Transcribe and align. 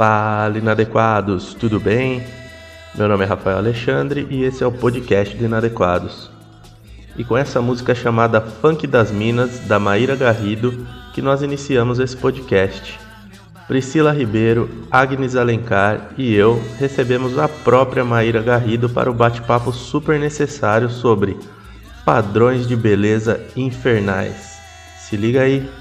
Fala, 0.00 0.56
inadequados, 0.56 1.52
tudo 1.52 1.78
bem? 1.78 2.24
Meu 2.94 3.06
nome 3.06 3.22
é 3.22 3.26
Rafael 3.26 3.58
Alexandre 3.58 4.26
e 4.30 4.44
esse 4.44 4.64
é 4.64 4.66
o 4.66 4.72
podcast 4.72 5.36
do 5.36 5.44
Inadequados. 5.44 6.30
E 7.18 7.22
com 7.22 7.36
essa 7.36 7.60
música 7.60 7.94
chamada 7.94 8.40
Funk 8.40 8.86
das 8.86 9.10
Minas, 9.10 9.58
da 9.68 9.78
Maíra 9.78 10.16
Garrido, 10.16 10.86
que 11.12 11.20
nós 11.20 11.42
iniciamos 11.42 11.98
esse 11.98 12.16
podcast. 12.16 12.98
Priscila 13.68 14.10
Ribeiro, 14.10 14.70
Agnes 14.90 15.36
Alencar 15.36 16.12
e 16.16 16.34
eu 16.34 16.58
recebemos 16.78 17.38
a 17.38 17.46
própria 17.46 18.02
Maíra 18.02 18.40
Garrido 18.40 18.88
para 18.88 19.10
o 19.10 19.14
bate-papo 19.14 19.70
super 19.70 20.18
necessário 20.18 20.88
sobre 20.88 21.36
padrões 22.06 22.66
de 22.66 22.74
beleza 22.74 23.38
infernais. 23.54 24.58
Se 24.98 25.14
liga 25.14 25.42
aí! 25.42 25.79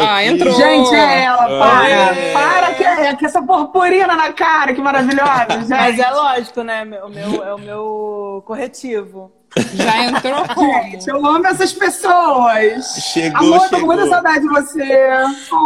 Ah, 0.00 0.24
entrou. 0.24 0.54
Gente, 0.54 0.94
é 0.94 1.24
ela, 1.24 1.46
para. 1.46 1.88
É. 1.88 2.32
Para 2.32 2.74
que 2.74 2.84
é 2.84 3.16
que 3.16 3.26
essa 3.26 3.42
purpurina 3.42 4.14
na 4.14 4.32
cara, 4.32 4.74
que 4.74 4.80
maravilhosa, 4.80 5.46
gente. 5.60 5.68
Mas 5.68 5.98
é 5.98 6.10
lógico, 6.10 6.62
né? 6.62 6.82
O 7.02 7.08
meu, 7.08 7.44
é 7.44 7.54
o 7.54 7.58
meu 7.58 8.42
corretivo. 8.46 9.32
Já 9.74 10.04
entrou 10.04 10.46
como? 10.54 10.82
Gente, 10.90 11.08
eu 11.08 11.24
amo 11.24 11.46
essas 11.46 11.72
pessoas. 11.72 12.96
Chegou, 13.12 13.38
Amor, 13.38 13.60
tô 13.60 13.76
chegou. 13.76 13.80
com 13.80 13.86
muita 13.86 14.06
saudade 14.06 14.40
de 14.40 14.48
você. 14.48 15.08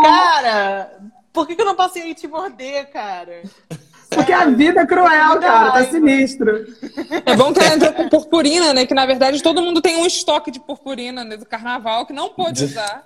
Cara, 0.04 0.92
por 1.32 1.46
que, 1.46 1.56
que 1.56 1.62
eu 1.62 1.66
não 1.66 1.74
passei 1.74 2.14
te 2.14 2.28
morder, 2.28 2.90
cara? 2.90 3.42
porque 4.14 4.32
a 4.32 4.46
vida 4.46 4.82
é 4.82 4.86
cruel, 4.86 5.40
cara. 5.40 5.72
Tá 5.72 5.84
sinistro. 5.84 6.66
É 7.24 7.34
bom 7.34 7.52
que 7.52 7.60
ela 7.60 7.74
entrou 7.74 7.92
com 7.94 8.08
purpurina, 8.08 8.72
né? 8.72 8.86
Que 8.86 8.94
na 8.94 9.06
verdade 9.06 9.42
todo 9.42 9.62
mundo 9.62 9.80
tem 9.80 9.96
um 9.96 10.06
estoque 10.06 10.50
de 10.50 10.60
purpurina 10.60 11.24
né, 11.24 11.36
do 11.36 11.46
carnaval 11.46 12.06
que 12.06 12.12
não 12.12 12.28
pôde 12.28 12.64
usar. 12.64 13.04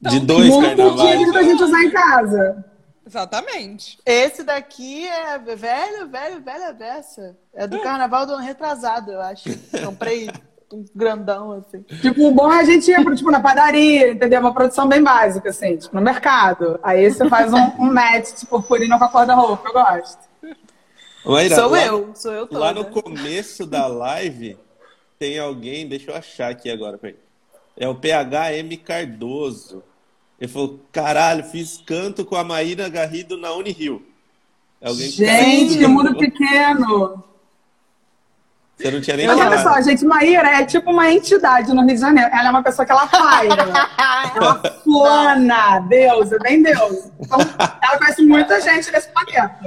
Então, 0.00 0.12
De 0.12 0.20
dois 0.20 0.56
carnavais. 0.56 1.18
digno 1.18 1.32
da 1.32 1.42
gente 1.42 1.62
usar 1.62 1.82
em 1.82 1.90
casa. 1.90 2.64
Exatamente. 3.06 3.98
Esse 4.04 4.42
daqui 4.42 5.06
é 5.06 5.38
velho, 5.38 6.08
velho, 6.08 6.42
velha 6.42 6.72
beça. 6.72 7.36
É 7.54 7.66
do 7.66 7.80
carnaval 7.80 8.26
do 8.26 8.32
ano 8.32 8.42
retrasado, 8.42 9.12
eu 9.12 9.20
acho. 9.20 9.44
Comprei 9.84 10.28
um 10.72 10.84
grandão, 10.94 11.52
assim. 11.52 11.82
Tipo, 12.00 12.26
o 12.26 12.32
bom 12.34 12.52
é 12.52 12.58
a 12.60 12.64
gente 12.64 12.90
ir 12.90 13.14
tipo, 13.14 13.30
na 13.30 13.40
padaria, 13.40 14.10
entendeu? 14.10 14.40
Uma 14.40 14.52
produção 14.52 14.88
bem 14.88 15.02
básica, 15.02 15.50
assim, 15.50 15.76
tipo, 15.76 15.94
no 15.94 16.02
mercado. 16.02 16.80
Aí 16.82 17.08
você 17.10 17.28
faz 17.28 17.52
um, 17.52 17.64
um 17.78 17.92
match 17.92 18.40
de 18.40 18.46
purpurina 18.46 18.98
com 18.98 19.04
a 19.04 19.08
cor 19.08 19.24
da 19.24 19.34
roupa, 19.34 19.68
eu 19.68 19.72
gosto. 19.72 20.18
Maíra, 21.24 21.54
Sou 21.56 21.70
lá- 21.70 21.84
eu, 21.86 22.10
sou 22.14 22.32
eu 22.32 22.46
toda. 22.46 22.60
Lá 22.60 22.72
no 22.72 22.84
começo 22.86 23.64
da 23.66 23.86
live 23.86 24.58
tem 25.18 25.38
alguém, 25.38 25.88
deixa 25.88 26.10
eu 26.10 26.16
achar 26.16 26.50
aqui 26.50 26.68
agora, 26.70 26.98
peraí. 26.98 27.16
É 27.76 27.88
o 27.88 27.94
PHM 27.94 28.76
Cardoso. 28.84 29.82
Ele 30.40 30.50
falou: 30.50 30.80
caralho, 30.92 31.44
fiz 31.44 31.82
canto 31.84 32.24
com 32.24 32.36
a 32.36 32.44
Maíra 32.44 32.88
Garrido 32.88 33.36
na 33.36 33.52
Unirio. 33.52 34.04
É 34.80 34.88
alguém 34.88 35.10
que 35.10 35.16
Gente, 35.16 35.78
que 35.78 35.86
mundo 35.86 36.16
pequeno. 36.16 37.24
Você 38.76 38.90
não 38.90 39.00
tinha 39.00 39.16
nem 39.16 39.26
Mas 39.26 39.40
olha 39.40 39.62
só, 39.62 39.80
gente, 39.80 40.04
Maíra 40.04 40.48
é 40.60 40.64
tipo 40.66 40.90
uma 40.90 41.10
entidade 41.10 41.72
no 41.72 41.80
Rio 41.80 41.94
de 41.94 42.00
Janeiro. 42.00 42.28
Ela 42.30 42.48
é 42.48 42.50
uma 42.50 42.62
pessoa 42.62 42.84
que 42.84 42.92
ela 42.92 43.06
paira. 43.06 43.64
ela 44.36 44.54
plana, 44.84 45.80
deusa, 45.80 46.38
bem 46.40 46.62
deusa. 46.62 47.10
Então, 47.18 47.38
ela 47.40 47.98
conhece 47.98 48.22
muita 48.22 48.60
gente 48.60 48.92
nesse 48.92 49.08
planeta. 49.08 49.58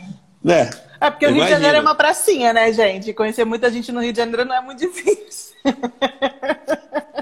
Né? 0.44 0.69
É 1.02 1.09
porque 1.09 1.25
o 1.25 1.29
Rio 1.29 1.38
de 1.38 1.50
Imagina. 1.50 1.59
Janeiro 1.59 1.78
é 1.78 1.81
uma 1.81 1.96
pracinha, 1.96 2.53
né, 2.53 2.72
gente? 2.72 3.12
Conhecer 3.12 3.46
muita 3.46 3.72
gente 3.72 3.91
no 3.91 4.00
Rio 4.00 4.13
de 4.13 4.19
Janeiro 4.19 4.46
não 4.46 4.56
é 4.56 4.62
muito 4.62 4.78
difícil. 4.85 5.49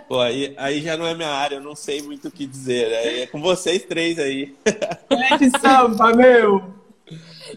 Pô, 0.08 0.20
aí, 0.22 0.54
aí 0.58 0.82
já 0.82 0.96
não 0.96 1.06
é 1.06 1.14
minha 1.14 1.30
área, 1.30 1.56
eu 1.56 1.62
não 1.62 1.76
sei 1.76 2.02
muito 2.02 2.30
o 2.30 2.32
que 2.32 2.46
dizer. 2.46 2.92
É, 2.92 3.22
é 3.22 3.28
com 3.28 3.42
vocês 3.42 3.84
três 3.84 4.18
aí. 4.18 4.56
Gente 5.12 5.60
Sampa, 5.60 6.14
meu. 6.14 6.74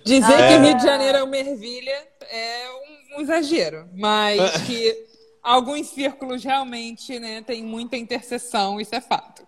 Dizer 0.04 0.32
É. 0.32 0.48
que 0.48 0.64
Rio 0.64 0.76
de 0.76 0.82
Janeiro 0.82 1.18
é 1.18 1.22
uma 1.22 1.36
ervilha 1.36 2.10
é 2.30 2.70
um, 2.70 3.18
um 3.18 3.20
exagero, 3.22 3.88
mas 3.94 4.38
que 4.66 5.06
alguns 5.42 5.88
círculos 5.88 6.44
realmente 6.44 7.18
né, 7.18 7.42
tem 7.42 7.62
muita 7.62 7.96
interseção, 7.96 8.80
isso 8.80 8.94
é 8.94 9.00
fato. 9.00 9.42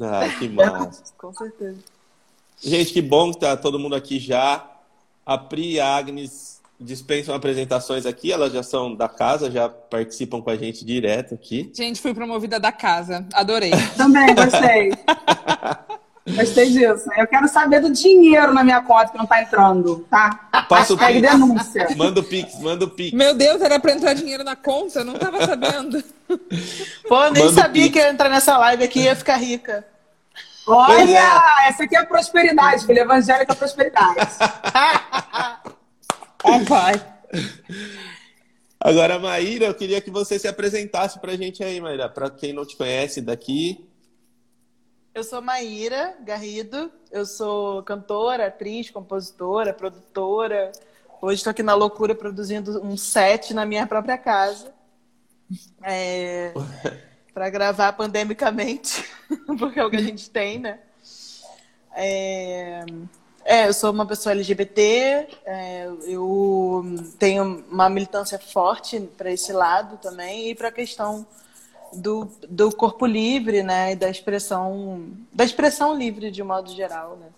Ah, 0.00 0.28
que 0.38 0.48
massa. 0.48 1.02
Com 1.16 1.32
certeza. 1.32 1.78
Gente, 2.62 2.92
que 2.92 3.02
bom 3.02 3.32
que 3.32 3.40
tá 3.40 3.56
todo 3.56 3.78
mundo 3.78 3.94
aqui 3.94 4.18
já. 4.18 4.68
A 5.24 5.38
Pri 5.38 5.72
e 5.72 5.80
a 5.80 5.96
Agnes 5.96 6.51
dispensam 6.82 7.34
apresentações 7.34 8.06
aqui, 8.06 8.32
elas 8.32 8.52
já 8.52 8.62
são 8.62 8.94
da 8.94 9.08
casa, 9.08 9.50
já 9.50 9.68
participam 9.68 10.40
com 10.40 10.50
a 10.50 10.56
gente 10.56 10.84
direto 10.84 11.34
aqui. 11.34 11.70
Gente, 11.74 12.00
fui 12.00 12.12
promovida 12.12 12.58
da 12.58 12.72
casa, 12.72 13.26
adorei. 13.32 13.72
Também, 13.96 14.34
gostei. 14.34 14.92
Gostei 16.24 16.70
disso. 16.70 17.10
Eu 17.16 17.26
quero 17.26 17.48
saber 17.48 17.80
do 17.80 17.90
dinheiro 17.90 18.54
na 18.54 18.62
minha 18.62 18.80
conta 18.80 19.10
que 19.10 19.18
não 19.18 19.26
tá 19.26 19.42
entrando, 19.42 20.06
tá? 20.08 20.48
Passa 20.68 20.94
o 20.94 20.96
Pix. 20.98 21.20
denúncia. 21.20 21.88
Manda 21.96 22.20
o 22.20 22.22
Pix, 22.22 22.60
manda 22.60 22.84
o 22.84 22.90
Pix. 22.90 23.12
Meu 23.12 23.34
Deus, 23.34 23.60
era 23.60 23.80
pra 23.80 23.92
entrar 23.92 24.14
dinheiro 24.14 24.44
na 24.44 24.54
conta? 24.54 25.00
Eu 25.00 25.04
não 25.04 25.14
tava 25.14 25.44
sabendo. 25.44 26.02
Pô, 27.08 27.24
eu 27.24 27.32
nem 27.32 27.44
Manda 27.44 27.60
sabia 27.60 27.90
que 27.90 27.98
eu 27.98 28.04
ia 28.04 28.10
entrar 28.10 28.28
nessa 28.28 28.56
live 28.56 28.84
aqui 28.84 29.00
e 29.00 29.04
ia 29.04 29.16
ficar 29.16 29.36
rica. 29.36 29.84
Olha, 30.66 31.42
essa 31.66 31.82
aqui 31.82 31.96
é 31.96 32.04
prosperidade, 32.04 32.86
filha. 32.86 33.00
Evangélica 33.00 33.54
prosperidade. 33.54 34.28
Ó, 36.44 36.64
pai. 36.64 36.94
Agora, 38.78 39.18
Maíra, 39.18 39.66
eu 39.66 39.74
queria 39.74 40.00
que 40.00 40.10
você 40.10 40.38
se 40.38 40.48
apresentasse 40.48 41.20
pra 41.20 41.36
gente 41.36 41.62
aí, 41.62 41.80
Maíra. 41.80 42.08
Pra 42.08 42.28
quem 42.28 42.52
não 42.52 42.66
te 42.66 42.76
conhece 42.76 43.20
daqui. 43.20 43.88
Eu 45.14 45.22
sou 45.22 45.42
Maíra 45.42 46.16
Garrido, 46.24 46.90
eu 47.10 47.24
sou 47.26 47.82
cantora, 47.82 48.46
atriz, 48.46 48.90
compositora, 48.90 49.74
produtora. 49.74 50.72
Hoje 51.20 51.36
estou 51.36 51.50
aqui 51.50 51.62
na 51.62 51.74
loucura 51.74 52.14
produzindo 52.14 52.84
um 52.84 52.96
set 52.96 53.52
na 53.52 53.64
minha 53.64 53.86
própria 53.86 54.18
casa. 54.18 54.72
É, 55.82 56.52
para 57.32 57.50
gravar 57.50 57.92
pandemicamente, 57.92 59.04
porque 59.58 59.78
é 59.78 59.84
o 59.84 59.90
que 59.90 59.96
a 59.96 60.02
gente 60.02 60.30
tem, 60.30 60.58
né? 60.58 60.80
É, 61.94 62.84
é, 63.44 63.66
eu 63.66 63.74
sou 63.74 63.90
uma 63.90 64.06
pessoa 64.06 64.32
LGBT, 64.32 65.28
é, 65.44 65.88
eu 66.06 66.84
tenho 67.18 67.64
uma 67.70 67.88
militância 67.88 68.38
forte 68.38 69.00
para 69.16 69.32
esse 69.32 69.52
lado 69.52 69.96
também 69.96 70.50
e 70.50 70.54
para 70.54 70.68
a 70.68 70.72
questão 70.72 71.26
do, 71.92 72.30
do 72.48 72.74
corpo 72.74 73.04
livre, 73.04 73.62
né, 73.62 73.92
e 73.92 73.96
da 73.96 74.08
expressão 74.08 75.06
da 75.32 75.44
expressão 75.44 75.96
livre 75.96 76.30
de 76.30 76.42
modo 76.42 76.70
geral, 76.70 77.16
né? 77.16 77.28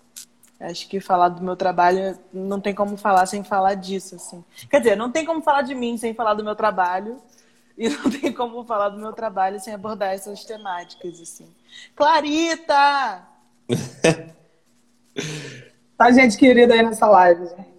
Acho 0.59 0.87
que 0.87 1.01
falar 1.01 1.29
do 1.29 1.43
meu 1.43 1.55
trabalho 1.55 2.17
não 2.31 2.61
tem 2.61 2.73
como 2.73 2.95
falar 2.95 3.25
sem 3.25 3.43
falar 3.43 3.73
disso, 3.73 4.15
assim. 4.15 4.43
Quer 4.69 4.79
dizer, 4.79 4.95
não 4.95 5.11
tem 5.11 5.25
como 5.25 5.41
falar 5.41 5.63
de 5.63 5.75
mim 5.75 5.97
sem 5.97 6.13
falar 6.13 6.33
do 6.33 6.45
meu 6.45 6.55
trabalho 6.55 7.21
e 7.77 7.89
não 7.89 8.09
tem 8.09 8.31
como 8.31 8.63
falar 8.63 8.89
do 8.89 8.97
meu 8.97 9.11
trabalho 9.11 9.59
sem 9.59 9.73
abordar 9.73 10.13
essas 10.13 10.45
temáticas, 10.45 11.19
assim. 11.19 11.53
Clarita! 11.93 13.27
Tá 15.97 16.11
gente 16.11 16.37
querida 16.37 16.73
aí 16.73 16.83
nessa 16.83 17.07
live, 17.07 17.45
gente. 17.45 17.75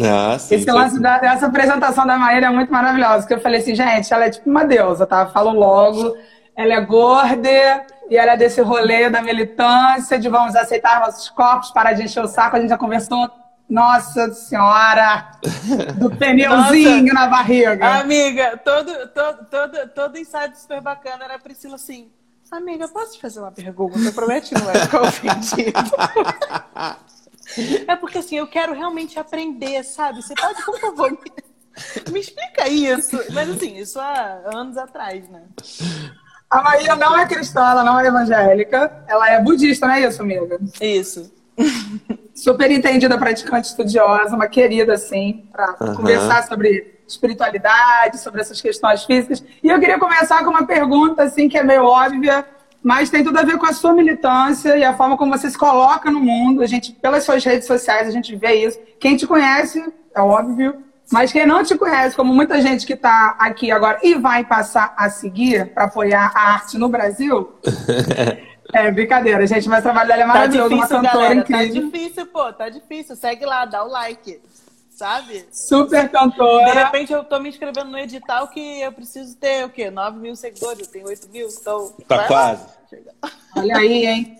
Ah, 0.00 0.38
sim. 0.38 0.54
Esse 0.54 0.70
lance 0.70 1.00
da, 1.00 1.18
dessa 1.18 1.46
apresentação 1.46 2.06
da 2.06 2.16
Maíra 2.16 2.46
é 2.46 2.50
muito 2.50 2.70
maravilhosa. 2.70 3.20
Porque 3.20 3.34
eu 3.34 3.40
falei 3.40 3.60
assim, 3.60 3.74
gente, 3.74 4.12
ela 4.12 4.26
é 4.26 4.30
tipo 4.30 4.48
uma 4.48 4.64
deusa, 4.64 5.06
tá? 5.06 5.26
Falo 5.26 5.50
logo. 5.52 6.16
Ela 6.54 6.74
é 6.74 6.80
gorda 6.80 7.86
e 8.10 8.16
ela 8.16 8.32
é 8.32 8.36
desse 8.36 8.60
rolê 8.60 9.08
da 9.08 9.22
militância, 9.22 10.18
de 10.18 10.28
vamos 10.28 10.56
aceitar 10.56 11.00
nossos 11.00 11.28
corpos, 11.30 11.70
parar 11.70 11.92
de 11.92 12.02
encher 12.02 12.22
o 12.22 12.28
saco. 12.28 12.56
A 12.56 12.60
gente 12.60 12.70
já 12.70 12.78
conversou, 12.78 13.30
nossa 13.68 14.32
senhora, 14.32 15.30
do 15.96 16.10
pneuzinho 16.16 17.14
na 17.14 17.28
barriga. 17.28 18.00
Amiga, 18.00 18.56
todo, 18.64 18.92
todo, 19.08 19.44
todo, 19.46 19.88
todo 19.94 20.18
ensaio 20.18 20.52
super 20.56 20.80
bacana 20.80 21.24
era 21.24 21.36
a 21.36 21.38
Priscila 21.38 21.76
assim. 21.76 22.10
Amiga, 22.50 22.88
posso 22.88 23.12
te 23.12 23.20
fazer 23.20 23.40
uma 23.40 23.52
pergunta? 23.52 23.98
Que 24.40 24.54
não 24.54 24.64
vai 24.64 24.78
ficar 24.80 25.02
ofendido. 25.02 25.72
É 27.86 27.96
porque 27.96 28.18
assim, 28.18 28.36
eu 28.36 28.46
quero 28.46 28.74
realmente 28.74 29.18
aprender, 29.18 29.82
sabe? 29.84 30.22
Você 30.22 30.34
pode, 30.34 30.62
por 30.64 30.78
favor, 30.78 31.10
me, 31.10 32.12
me 32.12 32.20
explica 32.20 32.68
isso. 32.68 33.18
Mas 33.32 33.50
assim, 33.50 33.76
isso 33.76 33.98
há 33.98 34.42
anos 34.52 34.76
atrás, 34.76 35.28
né? 35.28 35.42
A 36.50 36.62
Maíra 36.62 36.96
não 36.96 37.16
é 37.18 37.26
cristã, 37.26 37.60
ela 37.60 37.84
não 37.84 37.98
é 38.00 38.06
evangélica. 38.06 39.04
Ela 39.06 39.30
é 39.30 39.40
budista, 39.40 39.86
não 39.86 39.94
é 39.94 40.00
isso, 40.00 40.22
amiga? 40.22 40.58
Isso. 40.80 41.32
super 42.34 42.70
entendida, 42.70 43.18
praticante 43.18 43.68
estudiosa, 43.68 44.34
uma 44.34 44.46
querida, 44.46 44.94
assim, 44.94 45.48
para 45.52 45.76
Aham. 45.80 45.94
conversar 45.94 46.44
sobre 46.44 46.98
espiritualidade, 47.06 48.18
sobre 48.18 48.40
essas 48.40 48.60
questões 48.60 49.04
físicas. 49.04 49.42
E 49.62 49.68
eu 49.68 49.80
queria 49.80 49.98
começar 49.98 50.44
com 50.44 50.50
uma 50.50 50.66
pergunta, 50.66 51.22
assim, 51.24 51.48
que 51.48 51.58
é 51.58 51.62
meio 51.62 51.84
óbvia, 51.84 52.46
mas 52.82 53.10
tem 53.10 53.24
tudo 53.24 53.38
a 53.38 53.42
ver 53.42 53.58
com 53.58 53.66
a 53.66 53.72
sua 53.72 53.92
militância 53.92 54.76
e 54.76 54.84
a 54.84 54.94
forma 54.94 55.16
como 55.16 55.36
você 55.36 55.50
se 55.50 55.58
coloca 55.58 56.10
no 56.10 56.20
mundo. 56.20 56.62
A 56.62 56.66
gente, 56.66 56.92
pelas 56.92 57.24
suas 57.24 57.44
redes 57.44 57.66
sociais, 57.66 58.08
a 58.08 58.10
gente 58.10 58.34
vê 58.36 58.66
isso. 58.66 58.78
Quem 59.00 59.16
te 59.16 59.26
conhece, 59.26 59.84
é 60.14 60.20
óbvio, 60.20 60.82
mas 61.10 61.32
quem 61.32 61.46
não 61.46 61.62
te 61.62 61.76
conhece, 61.76 62.14
como 62.14 62.34
muita 62.34 62.60
gente 62.60 62.86
que 62.86 62.92
está 62.92 63.34
aqui 63.38 63.70
agora 63.70 63.98
e 64.02 64.14
vai 64.14 64.44
passar 64.44 64.94
a 64.96 65.08
seguir 65.08 65.72
para 65.72 65.84
apoiar 65.84 66.30
a 66.34 66.52
arte 66.52 66.76
no 66.76 66.88
Brasil, 66.88 67.52
é 68.74 68.90
brincadeira, 68.90 69.46
gente, 69.46 69.68
mas 69.68 69.80
o 69.80 69.82
trabalho 69.82 70.08
dela 70.08 70.22
é 70.22 70.26
Tá 70.26 70.32
maravilhoso, 70.32 70.74
uma 70.74 70.84
difícil, 70.84 71.02
cantora 71.02 71.28
galera. 71.28 71.44
Tá 71.44 71.64
incrível. 71.64 71.90
difícil, 71.90 72.26
pô. 72.26 72.52
Tá 72.52 72.68
difícil. 72.68 73.16
Segue 73.16 73.46
lá, 73.46 73.64
dá 73.64 73.84
o 73.84 73.88
like. 73.88 74.40
Sabe? 74.98 75.46
Super 75.52 76.06
De 76.06 76.08
cantora. 76.08 76.72
repente 76.72 77.12
eu 77.12 77.22
tô 77.22 77.38
me 77.38 77.48
inscrevendo 77.48 77.88
no 77.88 77.98
edital 78.00 78.48
que 78.48 78.80
eu 78.80 78.90
preciso 78.90 79.36
ter 79.36 79.64
o 79.64 79.70
quê? 79.70 79.92
9 79.92 80.18
mil 80.18 80.34
seguidores, 80.34 80.88
eu 80.88 80.92
tenho 80.92 81.06
8 81.06 81.28
mil, 81.28 81.46
então. 81.48 81.94
Tá 82.08 82.16
lá. 82.16 82.26
quase. 82.26 82.66
Olha 83.56 83.76
aí, 83.76 84.06
hein? 84.06 84.36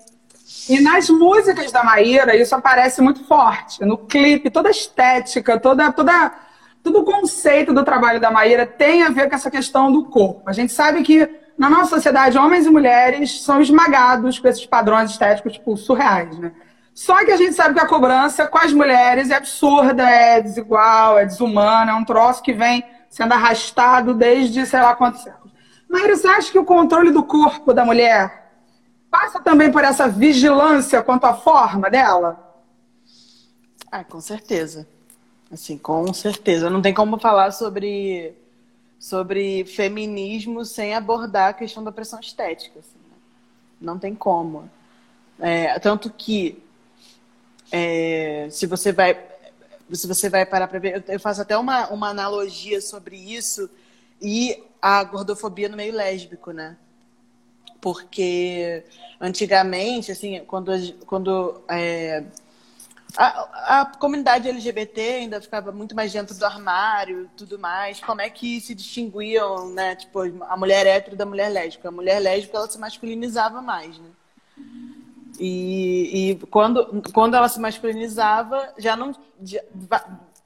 E 0.69 0.81
nas 0.81 1.09
músicas 1.09 1.71
da 1.71 1.85
Maíra, 1.85 2.35
isso 2.35 2.57
aparece 2.57 3.01
muito 3.01 3.23
forte. 3.23 3.85
No 3.85 3.97
clipe, 3.97 4.51
toda 4.51 4.67
a 4.67 4.73
estética, 4.73 5.61
toda, 5.61 5.93
toda, 5.93 6.35
todo 6.83 7.03
o 7.03 7.05
conceito 7.05 7.73
do 7.73 7.85
trabalho 7.85 8.21
da 8.21 8.33
Maíra 8.33 8.67
tem 8.67 9.05
a 9.05 9.11
ver 9.11 9.29
com 9.29 9.37
essa 9.37 9.53
questão 9.53 9.93
do 9.93 10.07
corpo. 10.07 10.43
A 10.45 10.53
gente 10.53 10.73
sabe 10.73 11.05
que 11.05 11.31
na 11.57 11.71
nossa 11.71 11.91
sociedade, 11.91 12.37
homens 12.37 12.67
e 12.67 12.71
mulheres 12.71 13.43
são 13.43 13.61
esmagados 13.61 14.41
com 14.41 14.49
esses 14.49 14.67
padrões 14.67 15.13
estéticos, 15.13 15.53
tipo, 15.53 15.77
surreais, 15.77 16.37
né? 16.37 16.51
Só 16.99 17.25
que 17.25 17.31
a 17.31 17.37
gente 17.37 17.55
sabe 17.55 17.75
que 17.75 17.81
a 17.81 17.87
cobrança 17.87 18.49
com 18.49 18.59
as 18.59 18.73
mulheres 18.73 19.31
é 19.31 19.37
absurda, 19.37 20.03
é 20.03 20.43
desigual, 20.43 21.17
é 21.17 21.25
desumana, 21.25 21.93
é 21.93 21.95
um 21.95 22.05
troço 22.05 22.43
que 22.43 22.53
vem 22.53 22.85
sendo 23.09 23.35
arrastado 23.35 24.13
desde 24.13 24.67
sei 24.67 24.81
lá 24.81 24.97
quantos 24.97 25.23
séculos. 25.23 25.53
Maíra, 25.89 26.17
você 26.17 26.27
acha 26.27 26.51
que 26.51 26.59
o 26.59 26.65
controle 26.65 27.13
do 27.13 27.23
corpo 27.23 27.73
da 27.73 27.85
mulher 27.85 28.51
passa 29.09 29.39
também 29.39 29.71
por 29.71 29.85
essa 29.85 30.09
vigilância 30.09 31.01
quanto 31.01 31.25
à 31.27 31.35
forma 31.35 31.89
dela? 31.89 32.65
Ah, 33.93 34.03
com 34.03 34.21
certeza. 34.21 34.85
Assim, 35.53 35.79
com 35.79 36.13
certeza. 36.13 36.69
Não 36.69 36.83
tem 36.83 36.93
como 36.93 37.17
falar 37.17 37.53
sobre, 37.53 38.35
sobre 38.99 39.65
feminismo 39.67 40.65
sem 40.65 40.97
abordar 40.97 41.51
a 41.51 41.55
questão 41.55 41.85
da 41.85 41.93
pressão 41.93 42.19
estética. 42.19 42.81
assim, 42.81 42.99
né? 43.09 43.17
Não 43.81 44.01
tem 44.01 44.17
como. 44.17 44.69
É, 45.39 45.79
tanto 45.79 46.11
que 46.11 46.67
é, 47.73 48.49
se 48.51 48.67
você 48.67 48.93
vai 48.93 49.15
se 49.93 50.07
você 50.07 50.29
vai 50.29 50.45
parar 50.45 50.69
para 50.69 50.79
ver, 50.79 51.03
eu- 51.09 51.21
faço 51.21 51.41
até 51.41 51.57
uma, 51.57 51.89
uma 51.89 52.09
analogia 52.11 52.81
sobre 52.81 53.17
isso 53.17 53.71
e 54.21 54.63
a 54.83 55.03
gordofobia 55.03 55.69
no 55.69 55.77
meio 55.79 55.95
lésbico, 55.95 56.53
né? 56.53 56.77
Porque 57.81 58.85
antigamente, 59.21 60.11
assim, 60.11 60.41
quando, 60.47 60.73
quando 61.07 61.63
é, 61.69 62.25
a, 63.17 63.81
a 63.83 63.87
comunidade 63.87 64.49
LGBT 64.49 65.01
ainda 65.01 65.41
ficava 65.41 65.73
muito 65.73 65.95
mais 65.95 66.13
dentro 66.13 66.35
do 66.37 66.45
armário 66.47 67.31
tudo 67.37 67.59
mais. 67.59 68.01
Como 68.01 68.21
é 68.21 68.31
que 68.31 68.61
se 68.61 68.75
distinguiam, 68.75 69.71
né? 69.71 69.97
Tipo, 69.97 70.21
a 70.45 70.57
mulher 70.57 70.87
hétero 70.87 71.17
da 71.17 71.27
mulher 71.27 71.51
lésbica. 71.51 71.89
A 71.89 71.93
mulher 71.93 72.21
lésbica, 72.21 72.59
ela 72.59 72.71
se 72.71 72.79
masculinizava 72.79 73.63
mais, 73.63 73.99
né? 73.99 74.09
E, 75.39 76.31
e 76.31 76.47
quando, 76.47 77.03
quando 77.13 77.35
ela 77.37 77.49
se 77.49 77.61
masculinizava, 77.61 78.73
já 78.79 78.97
não. 78.97 79.15
Já, 79.43 79.61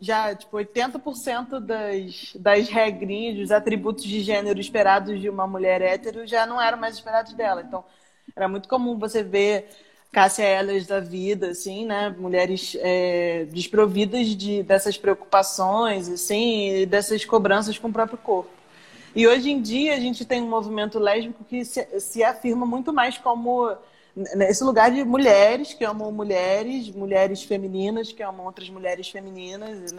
já 0.01 0.35
tipo, 0.35 0.57
80% 0.57 1.61
das, 1.61 2.33
das 2.35 2.69
regrinhas, 2.69 3.39
dos 3.39 3.53
atributos 3.53 4.03
de 4.03 4.21
gênero 4.21 4.59
esperados 4.61 5.21
de 5.21 5.29
uma 5.29 5.47
mulher 5.47 5.81
hétero 5.81 6.27
já 6.27 6.45
não 6.45 6.61
eram 6.61 6.77
mais 6.77 6.97
esperados 6.97 7.33
dela. 7.35 7.63
Então, 7.63 7.85
era 8.35 8.49
muito 8.49 8.69
comum 8.69 8.99
você 8.99 9.23
ver 9.23 9.69
Cássia 10.11 10.45
Elas 10.45 10.87
da 10.87 11.01
vida, 11.01 11.49
assim, 11.49 11.87
né? 11.87 12.15
Mulheres 12.19 12.77
é, 12.81 13.47
desprovidas 13.51 14.29
de, 14.37 14.63
dessas 14.63 14.99
preocupações, 14.99 16.09
assim, 16.09 16.87
dessas 16.87 17.25
cobranças 17.25 17.79
com 17.79 17.89
o 17.89 17.93
próprio 17.93 18.19
corpo. 18.19 18.51
E 19.15 19.27
hoje 19.27 19.51
em 19.51 19.61
dia 19.61 19.95
a 19.95 20.01
gente 20.01 20.25
tem 20.25 20.43
um 20.43 20.49
movimento 20.49 20.99
lésbico 20.99 21.45
que 21.45 21.65
se, 21.65 22.01
se 22.01 22.25
afirma 22.25 22.67
muito 22.67 22.93
mais 22.93 23.17
como 23.19 23.71
nesse 24.15 24.63
lugar 24.63 24.91
de 24.91 25.03
mulheres 25.05 25.73
que 25.73 25.85
amam 25.85 26.13
mulheres, 26.13 26.91
mulheres 26.91 27.43
femininas 27.43 28.13
que 28.13 28.23
amam 28.23 28.47
outras 28.47 28.69
mulheres 28.69 29.09
femininas, 29.09 29.93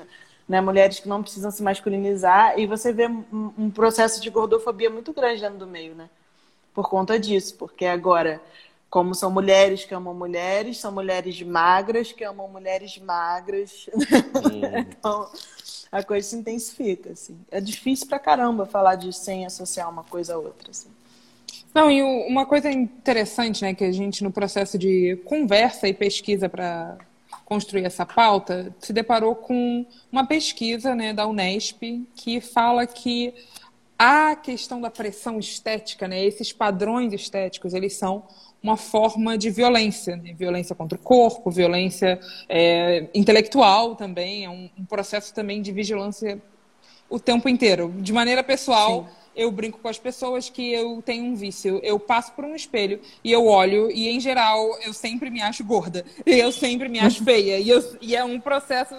né? 0.48 0.62
mulheres 0.62 1.00
que 1.00 1.10
não 1.10 1.22
precisam 1.22 1.52
se 1.52 1.64
masculinizar. 1.64 2.60
E 2.60 2.68
você 2.68 2.94
vê 2.94 3.08
um, 3.08 3.54
um 3.58 3.70
processo 3.70 4.22
de 4.22 4.30
gordofobia 4.30 4.90
muito 4.90 5.14
grande 5.14 5.42
dentro 5.42 5.58
do 5.58 5.68
meio, 5.68 5.96
né? 5.96 6.10
Por 6.74 6.90
conta 6.90 7.20
disso, 7.20 7.56
porque 7.56 7.86
agora 7.86 8.42
como 8.94 9.16
são 9.16 9.32
mulheres 9.32 9.86
que 9.86 9.96
amam 9.96 10.14
mulheres, 10.14 10.78
são 10.78 10.92
mulheres 10.92 11.42
magras 11.42 12.12
que 12.12 12.24
amam 12.24 12.48
mulheres 12.48 12.96
magras. 13.00 13.88
então, 14.78 15.32
a 15.92 16.04
coisa 16.04 16.28
se 16.28 16.36
intensifica, 16.36 17.14
assim. 17.14 17.36
É 17.50 17.60
difícil 17.60 18.06
pra 18.06 18.20
caramba 18.20 18.68
falar 18.68 18.94
de 18.94 19.12
sem 19.12 19.48
associar 19.48 19.90
uma 19.90 20.04
coisa 20.04 20.36
a 20.36 20.38
outra, 20.38 20.70
assim. 20.70 20.90
Não, 21.74 21.90
e 21.90 22.02
uma 22.02 22.46
coisa 22.46 22.72
interessante, 22.72 23.62
né, 23.64 23.74
que 23.74 23.84
a 23.84 23.92
gente 23.92 24.24
no 24.24 24.32
processo 24.32 24.78
de 24.78 25.20
conversa 25.26 25.88
e 25.88 25.94
pesquisa 25.94 26.48
para 26.48 26.98
construir 27.46 27.86
essa 27.86 28.06
pauta, 28.06 28.74
se 28.80 28.94
deparou 28.94 29.36
com 29.36 29.86
uma 30.12 30.26
pesquisa, 30.26 30.96
né, 30.96 31.14
da 31.14 31.28
Unesp 31.28 31.82
que 32.16 32.40
fala 32.40 32.86
que 32.88 33.34
a 33.98 34.36
questão 34.36 34.82
da 34.82 34.90
pressão 34.90 35.40
estética, 35.40 36.08
né, 36.08 36.24
esses 36.24 36.52
padrões 36.52 37.14
estéticos, 37.14 37.74
eles 37.74 37.94
são 37.96 38.24
uma 38.64 38.78
forma 38.78 39.38
de 39.38 39.50
violência, 39.50 40.16
né? 40.16 40.34
violência 40.34 40.74
contra 40.74 40.98
o 40.98 41.02
corpo, 41.02 41.52
violência 41.52 42.18
é, 42.48 43.08
intelectual 43.14 43.94
também, 43.94 44.46
é 44.46 44.50
um, 44.50 44.70
um 44.80 44.86
processo 44.86 45.34
também 45.34 45.62
de 45.62 45.74
vigilância 45.74 46.42
o 47.10 47.20
tempo 47.20 47.50
inteiro. 47.50 47.94
De 47.98 48.14
maneira 48.14 48.42
pessoal, 48.42 49.10
eu 49.36 49.52
brinco 49.52 49.80
com 49.80 49.88
as 49.88 49.98
pessoas 49.98 50.50
que 50.50 50.72
eu 50.74 51.02
tenho 51.06 51.24
um 51.26 51.36
vício. 51.36 51.80
Eu 51.84 52.00
passo 52.00 52.32
por 52.34 52.46
um 52.46 52.56
espelho 52.56 53.00
e 53.24 53.32
eu 53.32 53.46
olho, 53.48 53.90
e 53.92 54.10
em 54.10 54.20
geral 54.20 54.78
eu 54.84 54.94
sempre 54.94 55.30
me 55.30 55.42
acho 55.42 55.64
gorda. 55.64 56.06
E 56.26 56.32
eu 56.40 56.52
sempre 56.52 56.88
me 56.90 57.00
acho 57.00 57.24
feia. 57.24 57.60
E, 57.60 57.70
eu- 57.70 57.98
e 58.02 58.16
é 58.16 58.24
um 58.24 58.40
processo. 58.40 58.96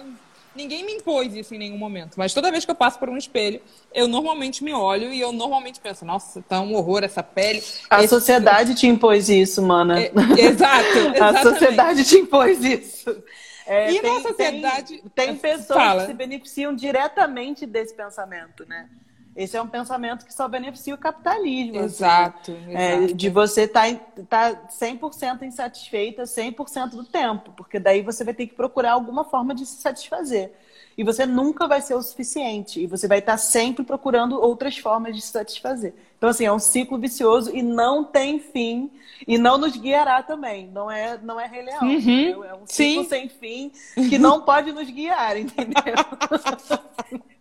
Ninguém 0.55 0.85
me 0.85 0.93
impôs 0.93 1.35
isso 1.35 1.53
em 1.53 1.57
nenhum 1.57 1.77
momento. 1.77 2.15
Mas 2.15 2.33
toda 2.33 2.49
vez 2.49 2.63
que 2.63 2.71
eu 2.71 2.75
passo 2.75 2.97
por 2.97 3.09
um 3.09 3.17
espelho, 3.17 3.59
eu 3.93 4.07
normalmente 4.07 4.63
me 4.63 4.73
olho 4.73 5.13
e 5.13 5.19
eu 5.19 5.33
normalmente 5.33 5.81
penso, 5.81 6.05
nossa, 6.05 6.41
tá 6.47 6.61
um 6.61 6.73
horror 6.75 7.03
essa 7.03 7.21
pele. 7.21 7.61
A 7.89 7.99
Esse- 7.99 8.07
sociedade 8.07 8.73
te 8.73 8.87
impôs 8.87 9.27
isso, 9.27 9.61
mana. 9.61 9.99
É, 9.99 10.11
exato, 10.39 10.97
A 11.11 11.15
exatamente. 11.15 11.43
sociedade 11.43 12.03
te 12.05 12.15
impôs 12.15 12.63
isso. 12.63 13.21
É, 13.67 13.91
E 13.91 14.01
na 14.01 14.21
sociedade- 14.21 15.03
Tem, 15.13 15.25
tem 15.27 15.35
pessoas 15.35 15.77
Fala. 15.77 16.01
que 16.01 16.07
se 16.07 16.13
beneficiam 16.13 16.73
diretamente 16.73 17.65
desse 17.65 17.93
pensamento, 17.93 18.65
né? 18.65 18.87
Esse 19.35 19.57
é 19.57 19.61
um 19.61 19.67
pensamento 19.67 20.25
que 20.25 20.33
só 20.33 20.47
beneficia 20.47 20.95
o 20.95 20.97
capitalismo. 20.97 21.77
assim. 21.79 21.85
Exato, 21.85 22.51
É, 22.69 22.95
exato. 22.95 23.13
de 23.15 23.29
você 23.29 23.63
estar 23.63 23.93
tá, 24.29 24.55
100% 24.69 25.41
insatisfeita 25.43 26.23
100% 26.23 26.91
do 26.91 27.03
tempo, 27.03 27.51
porque 27.57 27.77
daí 27.77 28.01
você 28.01 28.23
vai 28.23 28.33
ter 28.33 28.47
que 28.47 28.53
procurar 28.55 28.93
alguma 28.93 29.25
forma 29.25 29.53
de 29.53 29.65
se 29.65 29.81
satisfazer. 29.81 30.51
E 30.97 31.03
você 31.03 31.25
nunca 31.25 31.67
vai 31.67 31.81
ser 31.81 31.93
o 31.95 32.01
suficiente, 32.01 32.79
e 32.79 32.87
você 32.87 33.05
vai 33.05 33.19
estar 33.19 33.35
sempre 33.37 33.83
procurando 33.83 34.39
outras 34.39 34.77
formas 34.77 35.13
de 35.13 35.21
se 35.21 35.27
satisfazer. 35.27 35.93
Então, 36.17 36.29
assim, 36.29 36.45
é 36.45 36.51
um 36.53 36.59
ciclo 36.59 36.97
vicioso 36.97 37.53
e 37.53 37.61
não 37.61 38.05
tem 38.05 38.39
fim, 38.39 38.89
e 39.27 39.37
não 39.37 39.57
nos 39.57 39.75
guiará 39.75 40.23
também. 40.23 40.69
Não 40.73 40.89
é, 40.89 41.19
não 41.21 41.37
é 41.37 41.45
Rei 41.47 41.63
Leão, 41.63 41.81
Uhum. 41.81 42.43
É 42.45 42.53
um 42.53 42.65
ciclo 42.65 43.03
Sim. 43.03 43.09
sem 43.09 43.27
fim 43.27 43.71
que 44.09 44.17
não 44.17 44.41
pode 44.41 44.71
nos 44.71 44.89
guiar, 44.89 45.35
entendeu? 45.37 45.83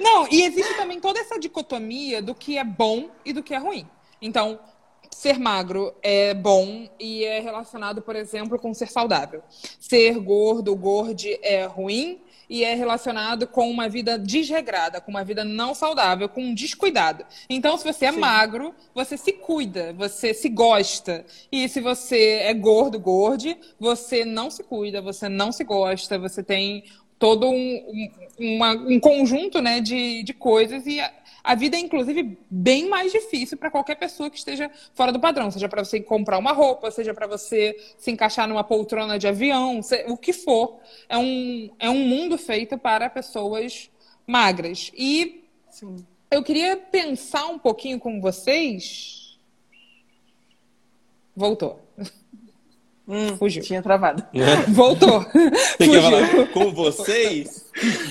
Não, 0.00 0.28
e 0.30 0.42
existe 0.42 0.74
também 0.76 1.00
toda 1.00 1.18
essa 1.20 1.38
dicotomia 1.38 2.22
do 2.22 2.34
que 2.34 2.58
é 2.58 2.64
bom 2.64 3.10
e 3.24 3.32
do 3.32 3.42
que 3.42 3.54
é 3.54 3.58
ruim. 3.58 3.88
Então, 4.20 4.60
ser 5.10 5.38
magro 5.38 5.94
é 6.02 6.34
bom 6.34 6.88
e 6.98 7.24
é 7.24 7.40
relacionado, 7.40 8.02
por 8.02 8.16
exemplo, 8.16 8.58
com 8.58 8.72
ser 8.74 8.88
saudável. 8.88 9.42
Ser 9.78 10.18
gordo, 10.18 10.74
gorde 10.74 11.38
é 11.42 11.64
ruim 11.64 12.20
e 12.48 12.64
é 12.64 12.74
relacionado 12.74 13.46
com 13.46 13.70
uma 13.70 13.88
vida 13.88 14.18
desregrada, 14.18 15.00
com 15.00 15.10
uma 15.10 15.24
vida 15.24 15.44
não 15.44 15.74
saudável, 15.74 16.28
com 16.28 16.42
um 16.42 16.54
descuidado. 16.54 17.24
Então, 17.48 17.78
se 17.78 17.84
você 17.84 18.06
é 18.06 18.12
Sim. 18.12 18.18
magro, 18.18 18.74
você 18.94 19.16
se 19.16 19.32
cuida, 19.32 19.92
você 19.94 20.34
se 20.34 20.48
gosta. 20.48 21.24
E 21.50 21.68
se 21.68 21.80
você 21.80 22.40
é 22.42 22.52
gordo, 22.52 22.98
gorde, 22.98 23.56
você 23.80 24.24
não 24.24 24.50
se 24.50 24.62
cuida, 24.62 25.00
você 25.00 25.28
não 25.28 25.50
se 25.50 25.64
gosta, 25.64 26.18
você 26.18 26.42
tem 26.42 26.84
todo 27.22 27.48
um, 27.48 27.54
um, 27.56 28.56
uma, 28.56 28.72
um 28.72 28.98
conjunto 28.98 29.62
né, 29.62 29.80
de, 29.80 30.24
de 30.24 30.34
coisas 30.34 30.84
e 30.88 30.98
a, 30.98 31.08
a 31.44 31.54
vida 31.54 31.76
é, 31.76 31.78
inclusive, 31.78 32.36
bem 32.50 32.88
mais 32.88 33.12
difícil 33.12 33.56
para 33.56 33.70
qualquer 33.70 33.94
pessoa 33.94 34.28
que 34.28 34.36
esteja 34.36 34.68
fora 34.92 35.12
do 35.12 35.20
padrão, 35.20 35.48
seja 35.48 35.68
para 35.68 35.84
você 35.84 36.00
comprar 36.00 36.36
uma 36.36 36.50
roupa, 36.50 36.90
seja 36.90 37.14
para 37.14 37.28
você 37.28 37.76
se 37.96 38.10
encaixar 38.10 38.48
numa 38.48 38.64
poltrona 38.64 39.20
de 39.20 39.28
avião, 39.28 39.78
o 40.08 40.16
que 40.16 40.32
for. 40.32 40.80
É 41.08 41.16
um, 41.16 41.70
é 41.78 41.88
um 41.88 42.08
mundo 42.08 42.36
feito 42.36 42.76
para 42.76 43.08
pessoas 43.08 43.88
magras. 44.26 44.90
E 44.92 45.44
Sim. 45.70 46.04
eu 46.28 46.42
queria 46.42 46.76
pensar 46.76 47.46
um 47.46 47.58
pouquinho 47.58 48.00
com 48.00 48.20
vocês. 48.20 49.38
Voltou. 51.36 51.80
Hum, 53.06 53.36
Fugiu. 53.36 53.62
Tinha 53.62 53.82
travado. 53.82 54.24
Voltou. 54.68 55.24
Tem 55.76 55.90
que 55.90 56.00
falar 56.00 56.46
com 56.48 56.72
vocês? 56.72 57.66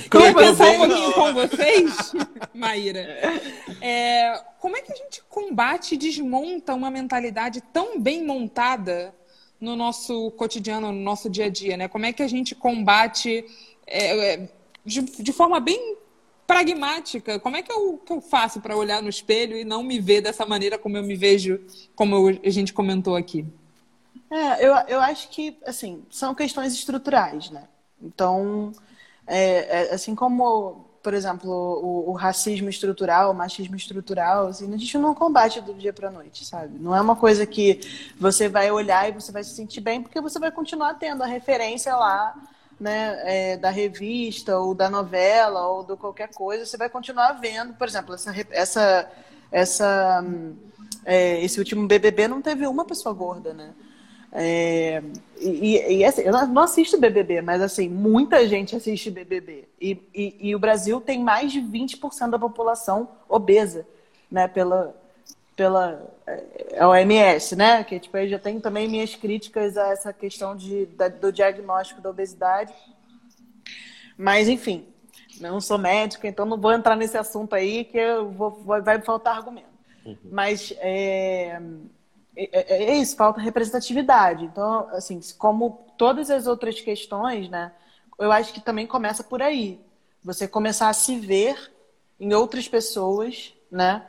Pensar 0.09 0.71
um 0.71 0.77
pouquinho 0.77 1.13
com 1.13 1.33
vocês, 1.33 2.13
Maíra? 2.53 2.99
É, 3.81 4.41
como 4.59 4.75
é 4.75 4.81
que 4.81 4.91
a 4.91 4.95
gente 4.95 5.23
combate 5.29 5.95
e 5.95 5.97
desmonta 5.97 6.73
uma 6.73 6.91
mentalidade 6.91 7.61
tão 7.73 7.99
bem 7.99 8.25
montada 8.25 9.13
no 9.59 9.75
nosso 9.75 10.31
cotidiano, 10.31 10.91
no 10.91 11.01
nosso 11.01 11.29
dia 11.29 11.45
a 11.45 11.49
dia? 11.49 11.77
Né? 11.77 11.87
Como 11.87 12.05
é 12.05 12.11
que 12.11 12.23
a 12.23 12.27
gente 12.27 12.53
combate 12.53 13.45
é, 13.87 14.33
é 14.33 14.49
de, 14.85 15.01
de 15.01 15.31
forma 15.31 15.59
bem 15.59 15.97
pragmática, 16.45 17.39
como 17.39 17.55
é 17.55 17.61
que 17.61 17.71
eu, 17.71 17.97
que 18.05 18.11
eu 18.11 18.19
faço 18.19 18.59
para 18.59 18.75
olhar 18.75 19.01
no 19.01 19.07
espelho 19.07 19.55
e 19.55 19.63
não 19.63 19.81
me 19.81 20.01
ver 20.01 20.19
dessa 20.19 20.45
maneira 20.45 20.77
como 20.77 20.97
eu 20.97 21.03
me 21.03 21.15
vejo, 21.15 21.61
como 21.95 22.13
eu, 22.13 22.39
a 22.43 22.49
gente 22.49 22.73
comentou 22.73 23.15
aqui? 23.15 23.45
É, 24.31 24.65
eu, 24.65 24.73
eu 24.87 25.01
acho 25.01 25.27
que, 25.27 25.57
assim, 25.65 26.05
são 26.09 26.33
questões 26.33 26.73
estruturais, 26.73 27.49
né? 27.49 27.67
Então, 28.01 28.71
é, 29.27 29.89
é, 29.89 29.93
assim 29.93 30.15
como, 30.15 30.85
por 31.03 31.13
exemplo, 31.13 31.51
o, 31.51 32.09
o, 32.11 32.13
racismo 32.13 32.69
estrutural, 32.69 33.31
o 33.31 33.33
machismo 33.33 33.75
estrutural, 33.75 34.47
assim, 34.47 34.73
a 34.73 34.77
gente 34.77 34.97
não 34.97 35.13
combate 35.13 35.59
do 35.59 35.73
dia 35.73 35.91
para 35.91 36.09
noite, 36.09 36.45
sabe? 36.45 36.79
Não 36.79 36.95
é 36.95 37.01
uma 37.01 37.15
coisa 37.17 37.45
que 37.45 37.81
você 38.17 38.47
vai 38.47 38.71
olhar 38.71 39.09
e 39.09 39.11
você 39.11 39.33
vai 39.33 39.43
se 39.43 39.53
sentir 39.53 39.81
bem, 39.81 40.01
porque 40.01 40.21
você 40.21 40.39
vai 40.39 40.49
continuar 40.49 40.93
tendo 40.93 41.23
a 41.23 41.27
referência 41.27 41.93
lá, 41.93 42.33
né, 42.79 43.19
é, 43.25 43.57
da 43.57 43.69
revista, 43.69 44.57
ou 44.57 44.73
da 44.73 44.89
novela, 44.89 45.67
ou 45.67 45.83
do 45.83 45.97
qualquer 45.97 46.29
coisa, 46.29 46.65
você 46.65 46.77
vai 46.77 46.89
continuar 46.89 47.33
vendo, 47.33 47.73
por 47.73 47.85
exemplo, 47.85 48.15
essa, 48.15 48.33
essa, 48.49 49.11
essa 49.51 50.25
é, 51.05 51.43
esse 51.43 51.59
último 51.59 51.85
BBB 51.85 52.29
não 52.29 52.41
teve 52.41 52.65
uma 52.65 52.85
pessoa 52.85 53.13
gorda, 53.13 53.53
né? 53.53 53.73
É, 54.33 55.03
e, 55.37 55.97
e 55.97 56.05
assim, 56.05 56.21
eu 56.21 56.31
não 56.31 56.63
assisto 56.63 56.97
BBB, 56.97 57.41
mas 57.41 57.61
assim, 57.61 57.89
muita 57.89 58.47
gente 58.47 58.75
assiste 58.75 59.11
BBB. 59.11 59.67
E, 59.79 59.97
e, 60.15 60.35
e 60.39 60.55
o 60.55 60.59
Brasil 60.59 61.01
tem 61.01 61.21
mais 61.21 61.51
de 61.51 61.59
20% 61.61 62.29
da 62.29 62.39
população 62.39 63.09
obesa, 63.27 63.85
né, 64.31 64.47
pela, 64.47 64.95
pela 65.55 66.01
é, 66.25 66.85
OMS, 66.85 67.55
né, 67.55 67.83
que 67.83 67.99
tipo, 67.99 68.15
eu 68.17 68.29
já 68.29 68.39
tenho 68.39 68.61
também 68.61 68.87
minhas 68.87 69.15
críticas 69.15 69.77
a 69.77 69.89
essa 69.89 70.13
questão 70.13 70.55
de, 70.55 70.85
da, 70.85 71.09
do 71.09 71.31
diagnóstico 71.31 72.01
da 72.01 72.09
obesidade. 72.09 72.73
Mas, 74.17 74.47
enfim, 74.47 74.85
não 75.41 75.59
sou 75.59 75.77
médica, 75.77 76.27
então 76.27 76.45
não 76.45 76.57
vou 76.57 76.71
entrar 76.71 76.95
nesse 76.95 77.17
assunto 77.17 77.53
aí, 77.53 77.83
que 77.83 77.97
eu 77.97 78.31
vou, 78.31 78.63
vai 78.63 78.97
me 78.97 79.03
faltar 79.03 79.35
argumento. 79.35 79.71
Uhum. 80.05 80.17
Mas 80.31 80.73
é, 80.77 81.59
é, 82.35 82.49
é, 82.51 82.83
é, 82.91 82.97
isso, 82.97 83.15
falta 83.15 83.41
representatividade. 83.41 84.45
Então, 84.45 84.87
assim, 84.91 85.19
como 85.37 85.85
todas 85.97 86.29
as 86.29 86.47
outras 86.47 86.79
questões, 86.79 87.49
né, 87.49 87.71
eu 88.17 88.31
acho 88.31 88.53
que 88.53 88.61
também 88.61 88.87
começa 88.87 89.23
por 89.23 89.41
aí. 89.41 89.79
Você 90.23 90.47
começar 90.47 90.89
a 90.89 90.93
se 90.93 91.19
ver 91.19 91.71
em 92.19 92.33
outras 92.33 92.67
pessoas, 92.67 93.53
né? 93.71 94.05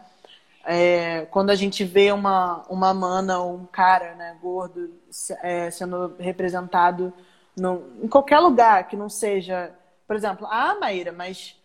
É, 0.65 1.27
quando 1.31 1.51
a 1.51 1.57
gente 1.57 1.83
vê 1.83 2.13
uma, 2.13 2.63
uma 2.69 2.95
mana 2.95 3.41
ou 3.41 3.57
um 3.57 3.67
cara 3.67 4.15
né, 4.15 4.37
gordo 4.41 4.95
é, 5.43 5.71
sendo 5.73 6.15
representado 6.21 7.13
no, 7.57 7.83
em 8.01 8.07
qualquer 8.07 8.39
lugar 8.39 8.87
que 8.87 8.95
não 8.95 9.09
seja, 9.09 9.75
por 10.07 10.15
exemplo, 10.15 10.47
ah, 10.49 10.77
Maíra, 10.77 11.11
mas 11.11 11.61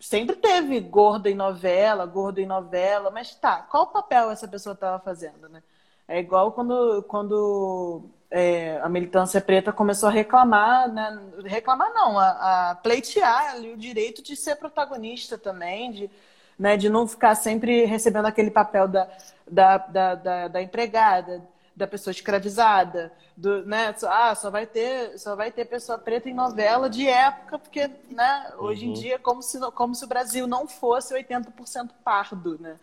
sempre 0.00 0.36
teve 0.36 0.78
gordo 0.78 1.26
em 1.26 1.34
novela, 1.34 2.06
gordo 2.06 2.38
em 2.38 2.46
novela, 2.46 3.10
mas 3.10 3.34
tá, 3.34 3.56
qual 3.62 3.88
papel 3.88 4.30
essa 4.30 4.46
pessoa 4.46 4.74
estava 4.74 5.02
fazendo, 5.02 5.48
né? 5.48 5.62
É 6.08 6.18
igual 6.18 6.52
quando, 6.52 7.02
quando 7.04 8.02
é, 8.30 8.80
a 8.82 8.88
militância 8.88 9.40
preta 9.40 9.72
começou 9.72 10.08
a 10.08 10.12
reclamar, 10.12 10.90
né? 10.90 11.20
reclamar 11.44 11.92
não, 11.92 12.18
a, 12.18 12.70
a 12.70 12.74
pleitear 12.76 13.52
ali, 13.52 13.72
o 13.72 13.76
direito 13.76 14.22
de 14.22 14.34
ser 14.34 14.56
protagonista 14.56 15.36
também, 15.36 15.92
de, 15.92 16.10
né, 16.58 16.76
de 16.76 16.88
não 16.88 17.06
ficar 17.06 17.34
sempre 17.34 17.84
recebendo 17.84 18.26
aquele 18.26 18.50
papel 18.50 18.88
da, 18.88 19.08
da, 19.50 19.78
da, 19.78 20.14
da, 20.14 20.48
da 20.48 20.62
empregada, 20.62 21.42
da 21.76 21.86
pessoa 21.86 22.12
escravizada, 22.12 23.12
do, 23.36 23.64
né, 23.66 23.94
ah, 24.06 24.34
só 24.34 24.50
vai 24.50 24.66
ter, 24.66 25.18
só 25.18 25.36
vai 25.36 25.50
ter 25.50 25.66
pessoa 25.66 25.98
preta 25.98 26.28
em 26.28 26.34
novela 26.34 26.88
de 26.88 27.06
época, 27.06 27.58
porque, 27.58 27.90
né, 28.10 28.52
hoje 28.58 28.86
uhum. 28.86 28.90
em 28.90 28.94
dia 28.94 29.18
como 29.18 29.42
se 29.42 29.58
como 29.72 29.94
se 29.94 30.04
o 30.04 30.08
Brasil 30.08 30.46
não 30.46 30.66
fosse 30.66 31.14
80% 31.14 31.90
pardo, 32.04 32.58
né? 32.58 32.76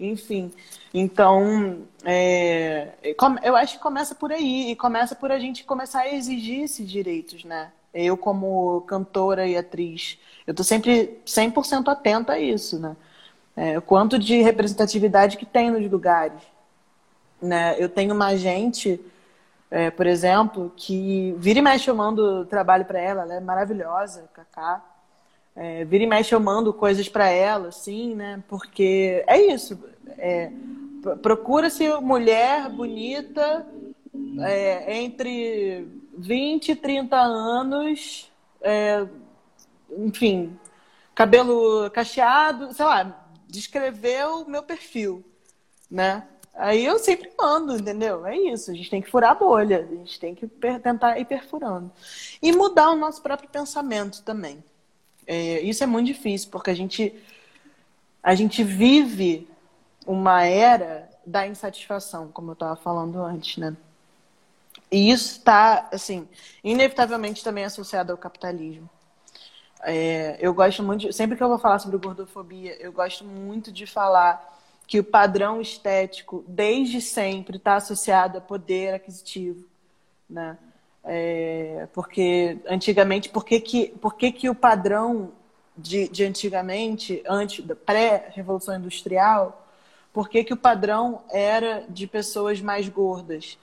Enfim, 0.00 0.50
então 0.94 1.82
é, 2.06 2.94
eu 3.42 3.54
acho 3.54 3.74
que 3.74 3.82
começa 3.82 4.14
por 4.14 4.32
aí 4.32 4.70
e 4.70 4.76
começa 4.76 5.14
por 5.14 5.30
a 5.30 5.38
gente 5.38 5.62
começar 5.62 6.00
a 6.00 6.14
exigir 6.14 6.62
esses 6.62 6.88
direitos, 6.88 7.44
né? 7.44 7.70
Eu 7.92 8.16
como 8.16 8.80
cantora 8.82 9.46
e 9.46 9.58
atriz, 9.58 10.18
eu 10.46 10.54
tô 10.54 10.64
sempre 10.64 11.20
100% 11.26 11.88
atenta 11.88 12.32
a 12.32 12.40
isso, 12.40 12.78
né? 12.78 12.96
É, 13.54 13.78
quanto 13.80 14.18
de 14.18 14.40
representatividade 14.40 15.36
que 15.36 15.44
tem 15.44 15.70
nos 15.70 15.90
lugares. 15.90 16.40
Né? 17.42 17.76
Eu 17.78 17.88
tenho 17.88 18.14
uma 18.14 18.28
agente, 18.28 19.00
é, 19.70 19.90
por 19.90 20.06
exemplo, 20.06 20.72
que 20.76 21.34
vira 21.38 21.58
e 21.58 21.62
mexe 21.62 21.90
eu 21.90 21.94
mando 21.94 22.46
trabalho 22.46 22.84
para 22.84 23.00
ela, 23.00 23.22
ela 23.22 23.34
é 23.34 23.40
maravilhosa, 23.40 24.28
Cacá. 24.32 24.82
É, 25.54 25.84
vira 25.84 26.04
e 26.04 26.06
mexe 26.06 26.34
eu 26.34 26.40
mando 26.40 26.72
coisas 26.72 27.08
para 27.08 27.28
ela, 27.28 27.68
assim, 27.68 28.14
né? 28.14 28.42
Porque 28.48 29.24
é 29.26 29.38
isso. 29.52 29.78
É, 30.16 30.50
Procura-se 31.22 31.88
mulher 32.00 32.68
bonita 32.68 33.66
é, 34.42 34.98
entre 34.98 35.88
20 36.16 36.72
e 36.72 36.76
30 36.76 37.16
anos, 37.16 38.30
é, 38.60 39.06
enfim, 39.96 40.58
cabelo 41.14 41.90
cacheado, 41.90 42.72
sei 42.74 42.84
lá, 42.84 43.26
descreveu 43.48 44.42
o 44.42 44.50
meu 44.50 44.62
perfil, 44.62 45.24
né? 45.90 46.26
Aí 46.52 46.84
eu 46.84 46.98
sempre 46.98 47.30
mando, 47.38 47.74
entendeu? 47.74 48.26
É 48.26 48.36
isso, 48.36 48.70
a 48.70 48.74
gente 48.74 48.90
tem 48.90 49.00
que 49.00 49.10
furar 49.10 49.30
a 49.30 49.34
bolha, 49.34 49.88
a 49.90 49.94
gente 49.94 50.20
tem 50.20 50.34
que 50.34 50.46
tentar 50.46 51.18
ir 51.18 51.24
perfurando. 51.24 51.90
E 52.42 52.52
mudar 52.52 52.90
o 52.90 52.96
nosso 52.96 53.22
próprio 53.22 53.48
pensamento 53.48 54.22
também. 54.22 54.62
É, 55.32 55.60
isso 55.60 55.84
é 55.84 55.86
muito 55.86 56.08
difícil, 56.08 56.50
porque 56.50 56.70
a 56.70 56.74
gente, 56.74 57.14
a 58.20 58.34
gente 58.34 58.64
vive 58.64 59.48
uma 60.04 60.42
era 60.42 61.08
da 61.24 61.46
insatisfação, 61.46 62.32
como 62.32 62.50
eu 62.50 62.54
estava 62.54 62.74
falando 62.74 63.22
antes, 63.22 63.56
né? 63.56 63.76
E 64.90 65.08
isso 65.08 65.38
está, 65.38 65.88
assim, 65.92 66.28
inevitavelmente 66.64 67.44
também 67.44 67.64
associado 67.64 68.10
ao 68.10 68.18
capitalismo. 68.18 68.90
É, 69.84 70.36
eu 70.40 70.52
gosto 70.52 70.82
muito, 70.82 71.02
de, 71.02 71.12
sempre 71.12 71.36
que 71.36 71.42
eu 71.44 71.48
vou 71.48 71.60
falar 71.60 71.78
sobre 71.78 71.96
gordofobia, 71.96 72.76
eu 72.82 72.90
gosto 72.92 73.24
muito 73.24 73.70
de 73.70 73.86
falar 73.86 74.58
que 74.84 74.98
o 74.98 75.04
padrão 75.04 75.60
estético, 75.60 76.44
desde 76.48 77.00
sempre, 77.00 77.56
está 77.56 77.76
associado 77.76 78.38
a 78.38 78.40
poder 78.40 78.94
aquisitivo, 78.94 79.64
né? 80.28 80.58
É, 81.04 81.88
porque 81.92 82.58
antigamente, 82.68 83.28
por 83.28 83.44
que, 83.44 83.60
que, 83.60 83.88
por 84.00 84.14
que, 84.14 84.30
que 84.30 84.48
o 84.48 84.54
padrão 84.54 85.32
de, 85.76 86.08
de 86.08 86.24
antigamente, 86.24 87.22
antes 87.26 87.64
da 87.64 87.74
pré-revolução 87.74 88.76
industrial, 88.76 89.66
por 90.12 90.28
que, 90.28 90.44
que 90.44 90.52
o 90.52 90.56
padrão 90.56 91.22
era 91.30 91.84
de 91.88 92.06
pessoas 92.06 92.60
mais 92.60 92.88
gordas? 92.88 93.58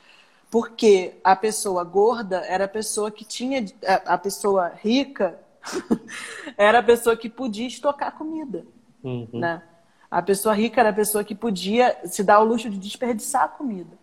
Porque 0.50 1.16
a 1.24 1.36
pessoa 1.36 1.84
gorda 1.84 2.38
era 2.48 2.66
a 2.66 2.70
pessoa 2.70 3.12
que 3.12 3.26
tinha. 3.26 3.66
A 4.06 4.18
pessoa 4.18 4.70
rica 4.82 5.38
era 6.58 6.80
a 6.80 6.84
pessoa 6.84 7.18
que 7.18 7.30
podia 7.30 7.68
estocar 7.68 8.18
comida. 8.18 8.66
Uhum. 9.04 9.28
Né? 9.34 9.62
A 10.10 10.22
pessoa 10.22 10.56
rica 10.56 10.80
era 10.80 10.90
a 10.90 10.94
pessoa 10.94 11.24
que 11.24 11.36
podia 11.36 11.98
se 12.06 12.24
dar 12.24 12.40
o 12.40 12.46
luxo 12.46 12.70
de 12.70 12.78
desperdiçar 12.78 13.44
a 13.44 13.50
comida. 13.50 13.98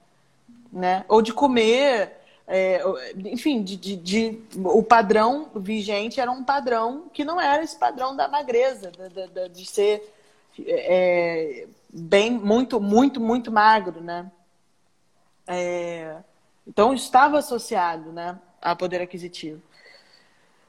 Né? 0.70 1.04
Ou 1.08 1.22
de 1.22 1.32
comer. 1.32 2.20
É, 2.46 2.82
enfim, 3.16 3.62
de, 3.62 3.76
de, 3.76 3.96
de, 3.96 4.42
o 4.62 4.82
padrão 4.82 5.48
vigente 5.56 6.20
era 6.20 6.30
um 6.30 6.44
padrão 6.44 7.08
que 7.12 7.24
não 7.24 7.40
era 7.40 7.62
esse 7.62 7.78
padrão 7.78 8.14
da 8.14 8.28
magreza, 8.28 8.90
de, 8.90 9.28
de, 9.28 9.48
de 9.48 9.66
ser 9.66 10.14
é, 10.66 11.66
bem, 11.88 12.30
muito, 12.30 12.78
muito, 12.80 13.18
muito 13.20 13.50
magro, 13.50 14.00
né? 14.00 14.30
É, 15.46 16.16
então 16.66 16.92
estava 16.92 17.38
associado, 17.38 18.12
né, 18.12 18.38
a 18.60 18.74
poder 18.76 19.00
aquisitivo. 19.00 19.60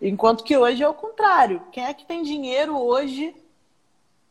Enquanto 0.02 0.44
que 0.44 0.58
hoje 0.58 0.84
é 0.84 0.88
o 0.88 0.94
contrário. 0.94 1.62
Quem 1.72 1.86
é 1.86 1.94
que 1.94 2.06
tem 2.06 2.24
dinheiro 2.24 2.78
hoje 2.78 3.34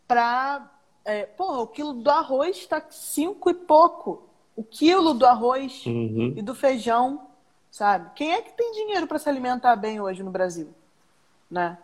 para. 0.06 0.70
É, 1.04 1.24
porra, 1.26 1.60
o 1.60 1.66
quilo 1.66 1.92
do 1.94 2.10
arroz 2.10 2.56
está 2.56 2.82
cinco 2.90 3.50
e 3.50 3.54
pouco. 3.54 4.22
O 4.56 4.62
quilo 4.62 5.14
do 5.14 5.26
arroz 5.26 5.84
Uhum. 5.86 6.34
e 6.36 6.42
do 6.42 6.54
feijão, 6.54 7.26
sabe? 7.74 8.08
Quem 8.14 8.32
é 8.32 8.40
que 8.40 8.52
tem 8.52 8.70
dinheiro 8.70 9.04
para 9.04 9.18
se 9.18 9.28
alimentar 9.28 9.74
bem 9.74 10.00
hoje 10.00 10.22
no 10.22 10.30
Brasil? 10.30 10.72
Né? 11.50 11.76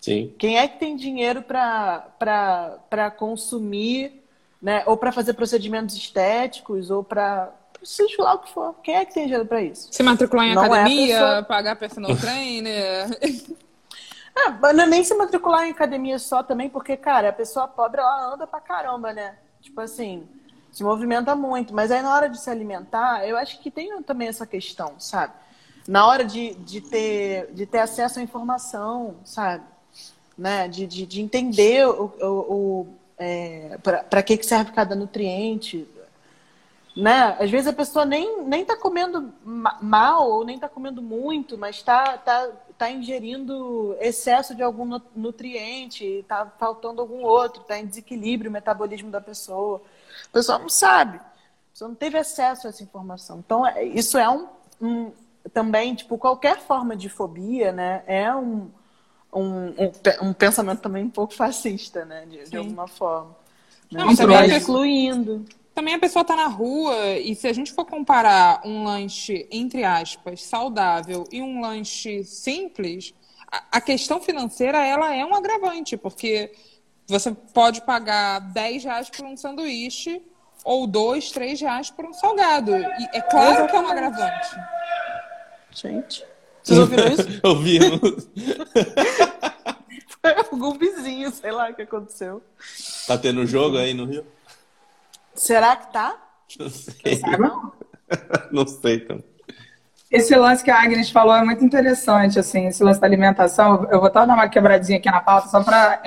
Sim. 0.00 0.34
Quem 0.36 0.58
é 0.58 0.66
que 0.66 0.78
tem 0.80 0.96
dinheiro 0.96 1.42
para 1.42 3.10
consumir, 3.16 4.20
né? 4.60 4.82
Ou 4.84 4.96
para 4.96 5.12
fazer 5.12 5.34
procedimentos 5.34 5.94
estéticos, 5.96 6.90
ou 6.90 7.04
para 7.04 7.52
seja 7.84 8.20
lá 8.20 8.34
o 8.34 8.40
que 8.40 8.50
for. 8.50 8.74
Quem 8.82 8.96
é 8.96 9.04
que 9.04 9.14
tem 9.14 9.24
dinheiro 9.26 9.46
para 9.46 9.62
isso? 9.62 9.88
Se 9.92 10.02
matricular 10.02 10.44
em 10.46 10.54
Não 10.56 10.64
é 10.64 10.66
a 10.66 10.72
academia, 10.74 11.18
pessoa- 11.18 11.42
pagar 11.44 11.76
personal 11.76 12.10
trainer. 12.18 13.06
Ah, 14.36 14.58
mas 14.60 14.76
não 14.76 14.84
é 14.84 14.86
nem 14.88 15.04
se 15.04 15.14
matricular 15.14 15.64
em 15.66 15.70
academia 15.70 16.18
só 16.18 16.42
também, 16.42 16.68
porque, 16.68 16.96
cara, 16.96 17.28
a 17.28 17.32
pessoa 17.32 17.68
pobre, 17.68 18.00
ela 18.00 18.34
anda 18.34 18.44
pra 18.44 18.60
caramba, 18.60 19.12
né? 19.12 19.36
Tipo 19.60 19.80
assim, 19.80 20.28
se 20.78 20.84
movimenta 20.84 21.34
muito. 21.34 21.74
Mas 21.74 21.90
aí 21.90 22.00
na 22.00 22.14
hora 22.14 22.28
de 22.28 22.40
se 22.40 22.48
alimentar, 22.48 23.26
eu 23.26 23.36
acho 23.36 23.58
que 23.60 23.68
tem 23.68 24.00
também 24.04 24.28
essa 24.28 24.46
questão, 24.46 24.94
sabe? 24.98 25.32
Na 25.88 26.06
hora 26.06 26.24
de, 26.24 26.54
de, 26.54 26.80
ter, 26.80 27.52
de 27.52 27.66
ter 27.66 27.80
acesso 27.80 28.20
à 28.20 28.22
informação, 28.22 29.16
sabe? 29.24 29.64
Né? 30.36 30.68
De, 30.68 30.86
de, 30.86 31.04
de 31.04 31.20
entender 31.20 31.84
o, 31.88 32.12
o, 32.20 32.26
o, 32.26 32.86
é, 33.18 33.76
para 33.82 34.22
que, 34.22 34.36
que 34.36 34.46
serve 34.46 34.70
cada 34.70 34.94
nutriente. 34.94 35.88
Né? 36.94 37.36
Às 37.40 37.50
vezes 37.50 37.66
a 37.66 37.72
pessoa 37.72 38.04
nem, 38.04 38.42
nem 38.44 38.64
tá 38.64 38.76
comendo 38.76 39.32
ma- 39.44 39.78
mal 39.82 40.30
ou 40.30 40.44
nem 40.44 40.60
tá 40.60 40.68
comendo 40.68 41.02
muito, 41.02 41.58
mas 41.58 41.82
tá, 41.82 42.18
tá, 42.18 42.50
tá 42.76 42.88
ingerindo 42.88 43.96
excesso 43.98 44.54
de 44.54 44.62
algum 44.62 44.84
nu- 44.84 45.02
nutriente, 45.16 46.24
tá 46.28 46.46
faltando 46.56 47.00
algum 47.00 47.24
outro, 47.24 47.64
tá 47.64 47.78
em 47.78 47.86
desequilíbrio 47.86 48.48
o 48.48 48.52
metabolismo 48.52 49.10
da 49.10 49.20
pessoa. 49.20 49.82
A 50.30 50.32
pessoa 50.32 50.58
não 50.58 50.68
sabe, 50.68 51.16
a 51.18 51.70
pessoa 51.72 51.88
não 51.88 51.94
teve 51.94 52.18
acesso 52.18 52.66
a 52.66 52.70
essa 52.70 52.82
informação. 52.82 53.38
Então, 53.38 53.66
é- 53.66 53.84
isso 53.84 54.18
é 54.18 54.28
um, 54.28 54.46
um- 54.80 55.12
também, 55.52 55.94
tipo, 55.94 56.18
qualquer 56.18 56.58
forma 56.60 56.94
de 56.96 57.08
fobia, 57.08 57.72
né? 57.72 58.02
É 58.06 58.34
um, 58.34 58.70
um, 59.32 59.68
um, 59.68 60.28
um 60.28 60.32
pensamento 60.32 60.80
também 60.80 61.04
um 61.04 61.10
pouco 61.10 61.32
fascista, 61.34 62.04
né? 62.04 62.26
De, 62.26 62.44
de 62.50 62.56
alguma 62.56 62.86
forma. 62.86 63.36
Né? 63.90 64.00
Não, 64.04 64.14
também 64.14 64.38
pessoa- 64.42 64.56
excluindo. 64.58 65.44
Também 65.74 65.94
a 65.94 65.98
pessoa 65.98 66.24
tá 66.24 66.34
na 66.34 66.48
rua 66.48 67.12
e 67.18 67.34
se 67.36 67.46
a 67.46 67.52
gente 67.52 67.72
for 67.72 67.84
comparar 67.84 68.60
um 68.64 68.82
lanche, 68.84 69.46
entre 69.50 69.84
aspas, 69.84 70.42
saudável 70.42 71.22
e 71.30 71.40
um 71.40 71.60
lanche 71.60 72.24
simples, 72.24 73.14
a, 73.50 73.62
a 73.78 73.80
questão 73.80 74.20
financeira 74.20 74.84
ela 74.84 75.14
é 75.14 75.24
um 75.24 75.32
agravante, 75.34 75.96
porque 75.96 76.52
você 77.08 77.32
pode 77.32 77.80
pagar 77.82 78.38
10 78.38 78.84
reais 78.84 79.10
por 79.10 79.24
um 79.24 79.36
sanduíche 79.36 80.22
ou 80.62 80.86
2, 80.86 81.30
3 81.32 81.60
reais 81.60 81.90
por 81.90 82.04
um 82.04 82.12
salgado. 82.12 82.76
E 82.76 83.08
é 83.14 83.20
claro 83.22 83.66
que 83.66 83.74
é 83.74 83.80
um 83.80 83.88
agravante. 83.88 84.56
Gente. 85.70 86.24
Vocês 86.62 86.78
ouviram 86.78 87.08
isso? 87.08 87.40
Ouvimos. 87.42 88.28
Foi 90.20 90.34
algum 90.36 90.72
vizinho, 90.72 91.30
sei 91.30 91.50
lá 91.50 91.70
o 91.70 91.74
que 91.74 91.82
aconteceu. 91.82 92.42
Tá 93.06 93.16
tendo 93.16 93.46
jogo 93.46 93.78
aí 93.78 93.94
no 93.94 94.04
Rio? 94.04 94.26
Será 95.34 95.76
que 95.76 95.92
tá? 95.92 96.16
Não 96.58 96.68
sei. 96.68 97.22
Não 98.52 98.66
sei 98.66 99.00
também. 99.00 99.24
Esse 100.10 100.34
lance 100.34 100.64
que 100.64 100.70
a 100.70 100.82
Agnes 100.82 101.10
falou 101.10 101.34
é 101.34 101.44
muito 101.44 101.62
interessante, 101.62 102.38
assim, 102.38 102.66
esse 102.66 102.82
lance 102.82 102.98
da 102.98 103.06
alimentação. 103.06 103.86
Eu 103.90 103.98
vou 103.98 104.08
até 104.08 104.26
dar 104.26 104.34
uma 104.34 104.48
quebradinha 104.48 104.98
aqui 104.98 105.10
na 105.10 105.20
pauta 105.20 105.48
só 105.48 105.62
para 105.62 106.00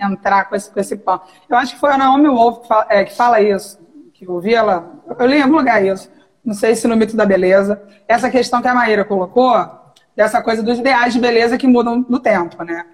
entrar 0.00 0.48
com 0.48 0.56
esse, 0.56 0.70
com 0.70 0.80
esse 0.80 0.96
pão. 0.96 1.20
Eu 1.48 1.56
acho 1.56 1.74
que 1.74 1.80
foi 1.80 1.90
a 1.90 1.98
Naomi 1.98 2.28
Wolf 2.28 2.60
que 2.60 2.68
fala, 2.68 2.86
é, 2.88 3.04
que 3.04 3.14
fala 3.14 3.40
isso, 3.40 3.78
que 4.14 4.26
eu 4.26 4.42
ela, 4.46 4.92
eu 5.18 5.26
li 5.26 5.38
em 5.38 5.42
algum 5.42 5.56
lugar 5.56 5.84
isso, 5.84 6.10
não 6.44 6.54
sei 6.54 6.74
se 6.74 6.88
no 6.88 6.96
mito 6.96 7.16
da 7.16 7.26
beleza, 7.26 7.82
essa 8.08 8.30
questão 8.30 8.62
que 8.62 8.68
a 8.68 8.74
Maíra 8.74 9.04
colocou, 9.04 9.80
dessa 10.16 10.42
coisa 10.42 10.62
dos 10.62 10.78
ideais 10.78 11.12
de 11.12 11.20
beleza 11.20 11.56
que 11.56 11.66
mudam 11.66 12.04
no 12.08 12.18
tempo, 12.18 12.62
né? 12.62 12.84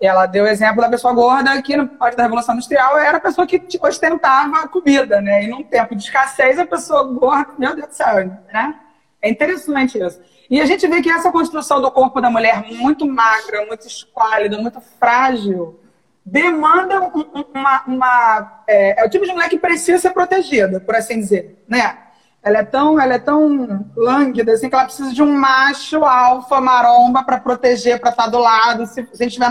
Ela 0.00 0.26
deu 0.26 0.44
o 0.44 0.48
exemplo 0.48 0.82
da 0.82 0.88
pessoa 0.88 1.14
gorda 1.14 1.62
que 1.62 1.76
no 1.76 1.86
pós 1.86 2.14
da 2.16 2.24
Revolução 2.24 2.54
Industrial 2.54 2.98
era 2.98 3.18
a 3.18 3.20
pessoa 3.20 3.46
que 3.46 3.58
tipo, 3.58 3.86
ostentava 3.86 4.66
comida, 4.68 5.20
né? 5.20 5.44
E 5.44 5.46
num 5.46 5.62
tempo 5.62 5.94
de 5.94 6.02
escassez, 6.02 6.58
a 6.58 6.66
pessoa 6.66 7.04
gorda, 7.04 7.52
meu 7.56 7.74
Deus 7.74 7.88
do 7.88 7.94
céu, 7.94 8.26
né? 8.52 8.74
É 9.22 9.30
interessante 9.30 9.98
isso. 9.98 10.20
E 10.50 10.60
a 10.60 10.66
gente 10.66 10.86
vê 10.86 11.00
que 11.00 11.08
essa 11.08 11.32
construção 11.32 11.80
do 11.80 11.90
corpo 11.90 12.20
da 12.20 12.28
mulher 12.28 12.64
muito 12.68 13.06
magra, 13.06 13.64
muito 13.66 13.86
esquálida, 13.86 14.58
muito 14.58 14.80
frágil, 14.80 15.80
demanda 16.24 17.00
um- 17.00 17.18
um- 17.20 17.44
uma. 17.54 17.82
uma- 17.86 18.62
é, 18.66 19.02
é 19.02 19.06
o 19.06 19.10
tipo 19.10 19.26
de 19.26 19.32
mulher 19.32 19.48
que 19.48 19.58
precisa 19.58 19.98
ser 19.98 20.10
protegida, 20.10 20.80
por 20.80 20.94
assim 20.94 21.18
dizer, 21.18 21.62
né? 21.68 21.98
Ela 22.42 22.58
é 22.58 22.62
tão, 22.64 23.00
ela 23.00 23.14
é 23.14 23.18
tão 23.18 23.86
lânguida 23.96 24.52
assim 24.52 24.68
que 24.68 24.74
ela 24.74 24.84
precisa 24.84 25.12
de 25.12 25.22
um 25.22 25.32
macho 25.32 26.04
alfa 26.04 26.60
maromba 26.60 27.22
para 27.22 27.40
proteger, 27.40 27.98
para 27.98 28.10
estar 28.10 28.26
do 28.26 28.38
lado, 28.38 28.86
se, 28.86 29.00
a 29.00 29.04
gente 29.16 29.28
estiver 29.28 29.48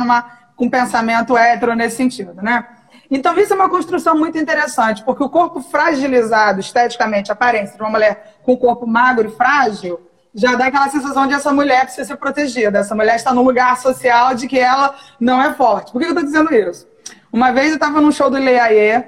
com 0.56 0.70
pensamento 0.70 1.36
hétero 1.36 1.76
nesse 1.76 1.96
sentido, 1.98 2.36
né? 2.42 2.66
Então, 3.10 3.38
isso 3.38 3.54
é 3.54 3.56
uma 3.56 3.70
construção 3.70 4.16
muito 4.16 4.38
interessante, 4.38 5.04
porque 5.04 5.24
o 5.24 5.30
corpo 5.30 5.62
fragilizado, 5.62 6.60
esteticamente, 6.60 7.32
a 7.32 7.34
aparência 7.34 7.76
de 7.76 7.82
uma 7.82 7.90
mulher 7.90 8.38
com 8.44 8.54
um 8.54 8.58
corpo 8.58 8.88
magro 8.88 9.28
e 9.28 9.32
frágil, 9.32 10.00
já 10.34 10.56
dá 10.56 10.68
aquela 10.68 10.90
sensação 10.90 11.28
de 11.28 11.34
essa 11.34 11.54
mulher 11.54 11.84
precisa 11.84 12.08
ser 12.08 12.16
protegida. 12.18 12.80
Essa 12.80 12.96
mulher 12.96 13.16
está 13.16 13.34
num 13.34 13.44
lugar 13.44 13.78
social 13.78 14.34
de 14.34 14.48
que 14.48 14.60
ela 14.60 14.96
não 15.20 15.42
é 15.42 15.54
forte. 15.54 15.92
Por 15.92 16.00
que 16.00 16.06
eu 16.06 16.10
estou 16.10 16.26
dizendo 16.26 16.54
isso? 16.54 16.88
Uma 17.32 17.52
vez 17.52 17.70
eu 17.70 17.76
estava 17.76 18.02
num 18.02 18.12
show 18.12 18.30
do 18.30 18.38
Leiaê, 18.38 19.04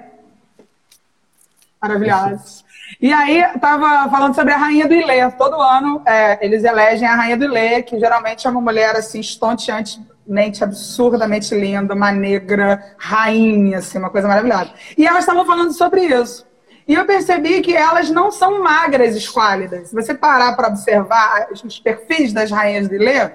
maravilhoso. 1.81 2.63
E 3.01 3.11
aí 3.11 3.39
estava 3.39 4.09
falando 4.09 4.35
sobre 4.35 4.53
a 4.53 4.57
rainha 4.57 4.87
do 4.87 4.93
Ilê. 4.93 5.29
Todo 5.31 5.61
ano 5.61 6.01
é, 6.05 6.43
eles 6.45 6.63
elegem 6.63 7.07
a 7.07 7.15
rainha 7.15 7.37
do 7.37 7.45
Ilê, 7.45 7.81
que 7.81 7.99
geralmente 7.99 8.45
é 8.45 8.49
uma 8.49 8.61
mulher 8.61 8.95
assim 8.95 9.19
estonteantemente, 9.19 10.63
absurdamente 10.63 11.53
linda, 11.55 11.93
uma 11.93 12.11
negra 12.11 12.95
rainha, 12.97 13.79
assim, 13.79 13.97
uma 13.97 14.09
coisa 14.09 14.27
maravilhosa. 14.27 14.71
E 14.97 15.05
elas 15.05 15.21
estavam 15.21 15.45
falando 15.45 15.73
sobre 15.73 16.01
isso. 16.05 16.45
E 16.87 16.93
eu 16.93 17.05
percebi 17.05 17.61
que 17.61 17.75
elas 17.75 18.09
não 18.09 18.31
são 18.31 18.61
magras 18.61 19.15
esquálidas. 19.15 19.89
Se 19.89 19.95
você 19.95 20.13
parar 20.13 20.55
para 20.55 20.67
observar 20.67 21.47
os 21.51 21.79
perfis 21.79 22.31
das 22.31 22.51
rainhas 22.51 22.87
do 22.87 22.95
Ilê, 22.95 23.31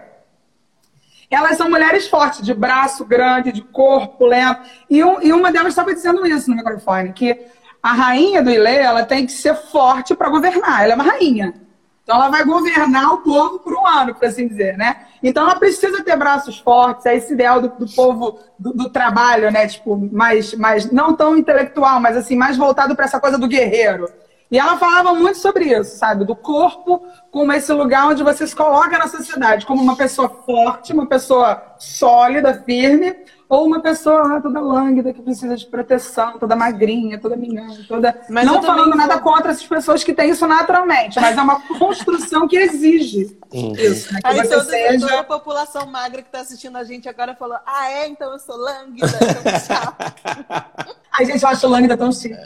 elas 1.28 1.56
são 1.56 1.68
mulheres 1.68 2.08
fortes, 2.08 2.42
de 2.42 2.54
braço 2.54 3.04
grande, 3.04 3.52
de 3.52 3.62
corpo 3.62 4.24
lento. 4.26 4.60
E, 4.88 5.02
um- 5.02 5.20
e 5.22 5.32
uma 5.32 5.50
delas 5.52 5.68
estava 5.70 5.94
dizendo 5.94 6.26
isso 6.26 6.50
no 6.50 6.56
microfone, 6.56 7.12
que 7.12 7.46
a 7.82 7.92
rainha 7.92 8.42
do 8.42 8.50
Ilê, 8.50 8.76
ela 8.76 9.04
tem 9.04 9.26
que 9.26 9.32
ser 9.32 9.54
forte 9.54 10.14
para 10.14 10.28
governar. 10.28 10.82
Ela 10.84 10.92
é 10.92 10.94
uma 10.94 11.04
rainha. 11.04 11.54
Então 12.02 12.16
ela 12.16 12.28
vai 12.28 12.44
governar 12.44 13.14
o 13.14 13.18
povo 13.18 13.60
por 13.60 13.72
um 13.74 13.86
ano, 13.86 14.14
por 14.14 14.24
assim 14.26 14.46
dizer, 14.48 14.76
né? 14.76 15.06
Então 15.22 15.42
ela 15.44 15.58
precisa 15.58 16.02
ter 16.02 16.16
braços 16.16 16.58
fortes, 16.58 17.06
é 17.06 17.16
esse 17.16 17.34
ideal 17.34 17.60
do, 17.60 17.68
do 17.68 17.86
povo 17.94 18.38
do, 18.58 18.72
do 18.72 18.90
trabalho, 18.90 19.50
né? 19.50 19.66
Tipo, 19.66 19.96
mais, 20.12 20.54
mais, 20.54 20.90
não 20.90 21.14
tão 21.14 21.36
intelectual, 21.36 22.00
mas 22.00 22.16
assim, 22.16 22.36
mais 22.36 22.56
voltado 22.56 22.96
para 22.96 23.04
essa 23.04 23.20
coisa 23.20 23.38
do 23.38 23.48
guerreiro. 23.48 24.08
E 24.50 24.58
ela 24.58 24.76
falava 24.76 25.14
muito 25.14 25.38
sobre 25.38 25.66
isso, 25.66 25.96
sabe? 25.96 26.24
Do 26.24 26.34
corpo 26.34 27.06
como 27.30 27.52
esse 27.52 27.72
lugar 27.72 28.08
onde 28.08 28.22
você 28.22 28.46
se 28.46 28.56
coloca 28.56 28.98
na 28.98 29.06
sociedade, 29.06 29.64
como 29.64 29.80
uma 29.80 29.96
pessoa 29.96 30.28
forte, 30.28 30.92
uma 30.92 31.06
pessoa 31.06 31.74
sólida, 31.78 32.62
firme, 32.64 33.14
ou 33.50 33.66
uma 33.66 33.80
pessoa 33.80 34.36
ah, 34.36 34.40
toda 34.40 34.60
lânguida 34.60 35.12
que 35.12 35.20
precisa 35.20 35.56
de 35.56 35.66
proteção, 35.66 36.38
toda 36.38 36.54
magrinha, 36.54 37.18
toda 37.18 37.34
minhando, 37.34 37.84
toda. 37.88 38.18
Mas 38.30 38.46
não 38.46 38.62
falando 38.62 38.96
nada 38.96 39.18
contra 39.18 39.50
essas 39.50 39.66
pessoas 39.66 40.04
que 40.04 40.14
têm 40.14 40.30
isso 40.30 40.46
naturalmente, 40.46 41.20
mas 41.20 41.36
é 41.36 41.42
uma 41.42 41.60
construção 41.76 42.46
que 42.46 42.56
exige 42.56 43.36
isso, 43.52 44.12
né? 44.12 44.20
Que 44.20 44.28
Aí 44.28 44.36
você 44.36 44.48
toda, 44.48 44.64
toda 44.64 44.64
seja. 44.64 45.20
a 45.20 45.24
população 45.24 45.84
magra 45.86 46.22
que 46.22 46.30
tá 46.30 46.40
assistindo 46.40 46.78
a 46.78 46.84
gente 46.84 47.08
agora 47.08 47.34
falou: 47.34 47.58
Ah, 47.66 47.90
é? 47.90 48.06
Então 48.06 48.32
eu 48.32 48.38
sou 48.38 48.56
lânguida. 48.56 49.08
Então 49.08 49.52
tchau. 49.66 50.94
Ai, 51.12 51.26
gente, 51.26 51.42
eu 51.42 51.48
acho 51.48 51.66
lânguida 51.66 51.96
tão 51.96 52.12
chique. 52.12 52.36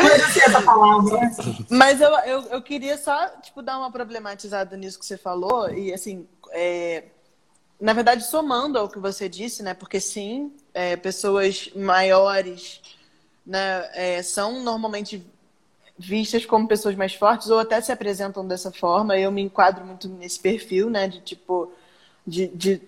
Mas 0.00 0.22
eu 0.22 0.28
sei 0.28 0.42
essa 0.42 0.60
palavra. 0.60 1.20
né? 1.20 1.34
Mas 1.70 2.00
eu, 2.02 2.10
eu, 2.18 2.42
eu 2.50 2.62
queria 2.62 2.98
só, 2.98 3.28
tipo, 3.40 3.62
dar 3.62 3.78
uma 3.78 3.90
problematizada 3.90 4.76
nisso 4.76 4.98
que 4.98 5.06
você 5.06 5.16
falou. 5.16 5.70
E, 5.70 5.92
assim, 5.92 6.26
é, 6.52 7.04
na 7.84 7.92
verdade, 7.92 8.24
somando 8.24 8.78
ao 8.78 8.88
que 8.88 8.98
você 8.98 9.28
disse, 9.28 9.62
né? 9.62 9.74
Porque, 9.74 10.00
sim, 10.00 10.50
é, 10.72 10.96
pessoas 10.96 11.68
maiores 11.76 12.80
né, 13.46 13.90
é, 13.92 14.22
são 14.22 14.62
normalmente 14.62 15.22
vistas 15.98 16.46
como 16.46 16.66
pessoas 16.66 16.96
mais 16.96 17.12
fortes 17.12 17.50
ou 17.50 17.58
até 17.58 17.78
se 17.82 17.92
apresentam 17.92 18.48
dessa 18.48 18.72
forma. 18.72 19.18
Eu 19.18 19.30
me 19.30 19.42
enquadro 19.42 19.84
muito 19.84 20.08
nesse 20.08 20.40
perfil, 20.40 20.88
né? 20.88 21.08
De, 21.08 21.20
tipo, 21.20 21.70
de, 22.26 22.46
de 22.48 22.80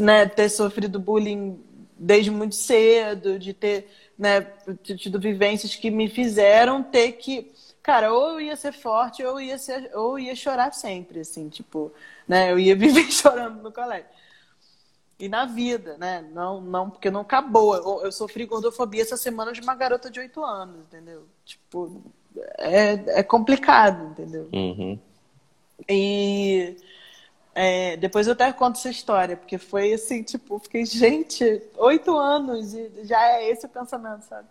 né, 0.00 0.26
ter 0.26 0.48
sofrido 0.48 1.00
bullying 1.00 1.58
desde 1.98 2.30
muito 2.30 2.54
cedo, 2.54 3.36
de 3.36 3.52
ter 3.52 3.90
né, 4.16 4.42
tido 4.96 5.18
vivências 5.18 5.74
que 5.74 5.90
me 5.90 6.08
fizeram 6.08 6.84
ter 6.84 7.14
que. 7.14 7.50
Cara, 7.82 8.12
ou 8.12 8.32
eu 8.32 8.40
ia 8.40 8.56
ser 8.56 8.72
forte, 8.72 9.24
ou 9.24 9.40
eu 9.40 9.46
ia, 9.48 9.58
ser, 9.58 9.90
ou 9.96 10.18
ia 10.18 10.34
chorar 10.36 10.72
sempre, 10.72 11.20
assim, 11.20 11.48
tipo, 11.48 11.92
né? 12.28 12.50
Eu 12.52 12.58
ia 12.58 12.76
viver 12.76 13.10
chorando 13.10 13.62
no 13.62 13.72
colégio. 13.72 14.06
e 15.18 15.28
na 15.28 15.44
vida, 15.44 15.96
né? 15.98 16.22
Não, 16.32 16.60
não, 16.60 16.90
porque 16.90 17.10
não 17.10 17.20
acabou. 17.20 17.74
Eu, 17.76 18.04
eu 18.06 18.12
sofri 18.12 18.46
gordofobia 18.46 19.02
essa 19.02 19.16
semana 19.16 19.52
de 19.52 19.60
uma 19.60 19.74
garota 19.74 20.10
de 20.10 20.18
8 20.20 20.42
anos, 20.44 20.80
entendeu? 20.86 21.26
Tipo, 21.44 22.02
é, 22.58 23.20
é 23.20 23.22
complicado, 23.22 24.12
entendeu? 24.12 24.48
Uhum. 24.52 24.98
E 25.88 26.76
é, 27.54 27.96
depois 27.96 28.26
eu 28.26 28.32
até 28.34 28.52
conto 28.52 28.78
essa 28.78 28.90
história, 28.90 29.36
porque 29.36 29.58
foi 29.58 29.92
assim, 29.92 30.22
tipo, 30.22 30.58
fiquei, 30.58 30.84
gente, 30.86 31.44
oito 31.76 32.16
anos 32.16 32.74
e 32.74 33.04
já 33.04 33.22
é 33.38 33.50
esse 33.50 33.66
o 33.66 33.68
pensamento, 33.68 34.22
sabe? 34.24 34.48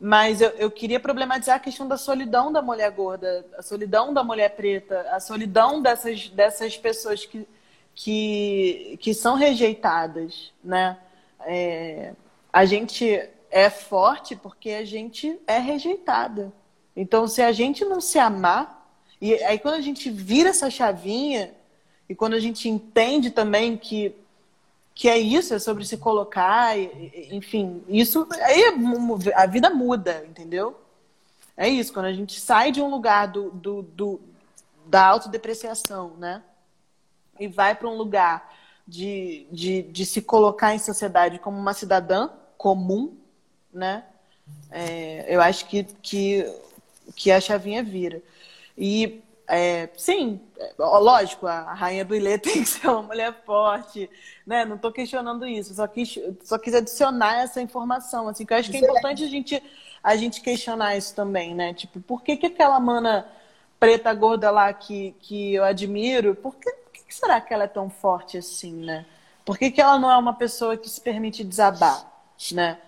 Mas 0.00 0.40
eu, 0.40 0.48
eu 0.50 0.70
queria 0.70 0.98
problematizar 0.98 1.56
a 1.56 1.60
questão 1.60 1.86
da 1.86 1.98
solidão 1.98 2.50
da 2.50 2.62
mulher 2.62 2.90
gorda, 2.90 3.44
a 3.58 3.62
solidão 3.62 4.14
da 4.14 4.24
mulher 4.24 4.56
preta, 4.56 5.06
a 5.10 5.20
solidão 5.20 5.82
dessas, 5.82 6.28
dessas 6.30 6.76
pessoas 6.76 7.26
que 7.26 7.46
que, 7.94 8.98
que 9.00 9.12
são 9.12 9.34
rejeitadas, 9.34 10.52
né? 10.64 10.98
É, 11.40 12.14
a 12.52 12.64
gente 12.64 13.28
é 13.50 13.68
forte 13.68 14.36
porque 14.36 14.70
a 14.70 14.84
gente 14.84 15.38
é 15.46 15.58
rejeitada. 15.58 16.52
Então, 16.96 17.26
se 17.26 17.42
a 17.42 17.52
gente 17.52 17.84
não 17.84 18.00
se 18.00 18.18
amar, 18.18 18.90
e 19.20 19.34
aí 19.44 19.58
quando 19.58 19.74
a 19.74 19.80
gente 19.80 20.10
vira 20.10 20.50
essa 20.50 20.70
chavinha, 20.70 21.52
e 22.08 22.14
quando 22.14 22.34
a 22.34 22.40
gente 22.40 22.68
entende 22.68 23.30
também 23.30 23.76
que, 23.76 24.14
que 24.94 25.08
é 25.08 25.18
isso, 25.18 25.54
é 25.54 25.58
sobre 25.58 25.84
se 25.84 25.96
colocar, 25.96 26.78
enfim, 27.30 27.82
isso 27.88 28.26
aí 28.42 28.64
a 29.34 29.46
vida 29.46 29.70
muda, 29.70 30.24
entendeu? 30.28 30.78
É 31.56 31.68
isso, 31.68 31.92
quando 31.92 32.06
a 32.06 32.12
gente 32.12 32.40
sai 32.40 32.72
de 32.72 32.80
um 32.80 32.90
lugar 32.90 33.28
do, 33.28 33.50
do, 33.50 33.82
do 33.82 34.20
da 34.86 35.06
autodepreciação, 35.06 36.16
né? 36.18 36.42
e 37.40 37.48
vai 37.48 37.74
para 37.74 37.88
um 37.88 37.96
lugar 37.96 38.54
de, 38.86 39.46
de, 39.50 39.82
de 39.82 40.04
se 40.04 40.20
colocar 40.20 40.74
em 40.74 40.78
sociedade 40.78 41.38
como 41.38 41.58
uma 41.58 41.72
cidadã 41.72 42.28
comum, 42.58 43.16
né? 43.72 44.04
É, 44.70 45.24
eu 45.34 45.40
acho 45.40 45.66
que, 45.66 45.84
que, 46.02 46.44
que 47.16 47.30
a 47.30 47.40
chavinha 47.40 47.82
vira. 47.82 48.20
E, 48.76 49.22
é, 49.52 49.88
sim, 49.96 50.40
lógico, 50.78 51.44
a 51.48 51.74
rainha 51.74 52.04
do 52.04 52.14
Ilê 52.14 52.38
tem 52.40 52.62
que 52.62 52.68
ser 52.68 52.86
uma 52.86 53.02
mulher 53.02 53.42
forte, 53.44 54.08
né? 54.46 54.64
Não 54.64 54.76
estou 54.76 54.92
questionando 54.92 55.44
isso, 55.44 55.74
só 55.74 55.88
quis, 55.88 56.16
só 56.44 56.56
quis 56.56 56.72
adicionar 56.72 57.42
essa 57.42 57.60
informação, 57.60 58.28
assim, 58.28 58.46
que 58.46 58.52
eu 58.52 58.58
acho 58.58 58.70
que 58.70 58.76
é 58.76 58.80
importante 58.80 59.24
a 59.24 59.28
gente, 59.28 59.60
a 60.04 60.14
gente 60.14 60.40
questionar 60.40 60.96
isso 60.96 61.16
também, 61.16 61.52
né? 61.52 61.74
Tipo, 61.74 62.00
por 62.00 62.22
que, 62.22 62.36
que 62.36 62.46
aquela 62.46 62.78
mana 62.78 63.26
preta 63.80 64.14
gorda 64.14 64.52
lá 64.52 64.72
que, 64.72 65.16
que 65.18 65.54
eu 65.54 65.64
admiro, 65.64 66.36
por 66.36 66.54
que, 66.54 66.70
que 66.92 67.12
será 67.12 67.40
que 67.40 67.52
ela 67.52 67.64
é 67.64 67.68
tão 67.68 67.90
forte 67.90 68.38
assim, 68.38 68.72
né? 68.72 69.04
Por 69.44 69.58
que, 69.58 69.72
que 69.72 69.80
ela 69.80 69.98
não 69.98 70.12
é 70.12 70.16
uma 70.16 70.34
pessoa 70.34 70.76
que 70.76 70.88
se 70.88 71.00
permite 71.00 71.42
desabar, 71.42 72.06
né? 72.52 72.78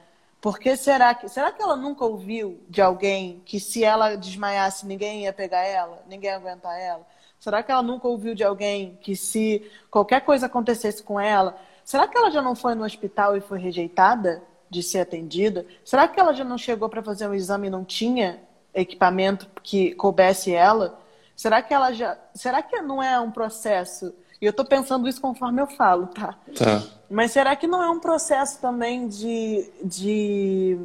Porque 0.42 0.76
será 0.76 1.14
que 1.14 1.28
será 1.28 1.52
que 1.52 1.62
ela 1.62 1.76
nunca 1.76 2.04
ouviu 2.04 2.60
de 2.68 2.82
alguém 2.82 3.40
que 3.46 3.60
se 3.60 3.84
ela 3.84 4.16
desmaiasse 4.16 4.84
ninguém 4.84 5.22
ia 5.22 5.32
pegar 5.32 5.62
ela, 5.62 6.02
ninguém 6.08 6.30
ia 6.30 6.36
aguentar 6.36 6.76
ela? 6.80 7.06
Será 7.38 7.62
que 7.62 7.70
ela 7.70 7.80
nunca 7.80 8.08
ouviu 8.08 8.34
de 8.34 8.42
alguém 8.42 8.98
que 9.00 9.14
se 9.14 9.70
qualquer 9.88 10.22
coisa 10.22 10.46
acontecesse 10.46 11.00
com 11.00 11.18
ela, 11.20 11.56
será 11.84 12.08
que 12.08 12.18
ela 12.18 12.28
já 12.28 12.42
não 12.42 12.56
foi 12.56 12.74
no 12.74 12.84
hospital 12.84 13.36
e 13.36 13.40
foi 13.40 13.60
rejeitada 13.60 14.42
de 14.68 14.82
ser 14.82 14.98
atendida? 14.98 15.64
Será 15.84 16.08
que 16.08 16.18
ela 16.18 16.32
já 16.32 16.42
não 16.42 16.58
chegou 16.58 16.88
para 16.88 17.04
fazer 17.04 17.28
um 17.28 17.34
exame 17.34 17.68
e 17.68 17.70
não 17.70 17.84
tinha 17.84 18.42
equipamento 18.74 19.48
que 19.62 19.94
coubesse 19.94 20.52
ela? 20.52 21.00
Será 21.36 21.62
que 21.62 21.72
ela 21.72 21.92
já. 21.92 22.18
Será 22.34 22.60
que 22.62 22.80
não 22.82 23.00
é 23.00 23.18
um 23.20 23.30
processo? 23.30 24.12
E 24.42 24.44
eu 24.44 24.50
estou 24.50 24.64
pensando 24.64 25.08
isso 25.08 25.20
conforme 25.20 25.62
eu 25.62 25.68
falo, 25.68 26.08
tá? 26.08 26.36
Tá. 26.58 26.82
Mas 27.08 27.30
será 27.30 27.54
que 27.54 27.68
não 27.68 27.80
é 27.80 27.88
um 27.88 28.00
processo 28.00 28.60
também 28.60 29.06
de. 29.06 29.70
de... 29.84 30.76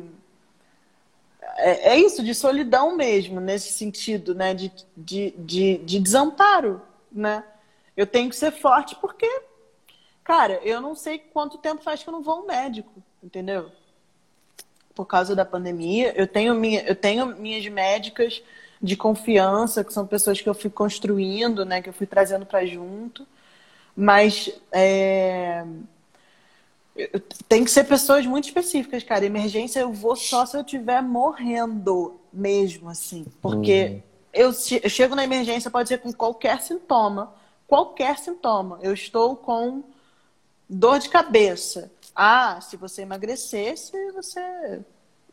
É, 1.56 1.93
é 1.93 2.00
isso, 2.00 2.24
de 2.24 2.36
solidão 2.36 2.96
mesmo, 2.96 3.41
nesse 3.41 3.74
sentido, 3.74 4.36
né? 4.36 4.54
De, 4.54 4.72
de, 4.96 5.32
de, 5.32 5.78
de 5.80 6.00
desamparo, 6.00 6.80
né? 7.12 7.43
Eu 7.96 8.06
tenho 8.06 8.30
que 8.30 8.36
ser 8.36 8.52
forte 8.52 8.96
porque, 9.02 9.28
cara, 10.24 10.62
eu 10.63 10.80
não 10.80 10.93
sei 10.93 11.17
quanto 11.17 11.58
tempo 11.58 11.82
faz 11.82 12.04
que 12.04 12.10
eu 12.10 12.13
não 12.13 12.22
vou 12.22 12.36
ao 12.36 12.46
médico, 12.46 13.02
entendeu? 13.24 13.72
Por 14.93 15.06
causa 15.06 15.36
da 15.36 15.43
pandemia. 15.43 16.13
Eu 16.15 16.28
tenho, 16.28 16.54
minha, 16.54 16.82
eu 16.82 16.96
tenho 16.96 17.26
minhas 17.26 17.67
médicas 17.67 18.43
de 18.80 18.96
confiança, 18.96 19.84
que 19.84 19.91
são 19.91 20.06
pessoas 20.06 20.39
que 20.39 20.48
eu 20.48 20.54
fui 20.54 20.70
construindo, 20.70 21.65
né, 21.65 21.82
que 21.82 21.89
eu 21.89 21.93
fui 21.93 22.06
trazendo 22.06 22.46
para 22.46 22.63
junto. 22.67 23.26
Mas 23.99 24.51
é... 24.71 25.65
tem 27.49 27.63
que 27.63 27.71
ser 27.71 27.86
pessoas 27.86 28.27
muito 28.27 28.45
específicas, 28.45 29.03
cara. 29.03 29.25
Emergência 29.25 29.79
eu 29.79 29.91
vou 29.91 30.15
só 30.15 30.45
se 30.45 30.55
eu 30.55 30.62
estiver 30.62 31.01
morrendo 31.01 32.19
mesmo, 32.31 32.91
assim. 32.91 33.25
Porque 33.41 33.86
uhum. 33.86 34.01
eu, 34.31 34.51
eu 34.83 34.89
chego 34.89 35.15
na 35.15 35.23
emergência, 35.23 35.71
pode 35.71 35.89
ser 35.89 35.97
com 35.97 36.13
qualquer 36.13 36.62
sintoma. 36.62 37.33
Qualquer 37.65 38.19
sintoma. 38.19 38.77
Eu 38.83 38.93
estou 38.93 39.36
com 39.36 39.83
dor 40.69 40.99
de 40.99 41.10
cabeça. 41.10 41.91
Ah, 42.15 42.62
se 42.62 42.77
você 42.77 43.01
emagrecesse, 43.01 44.12
você. 44.12 44.79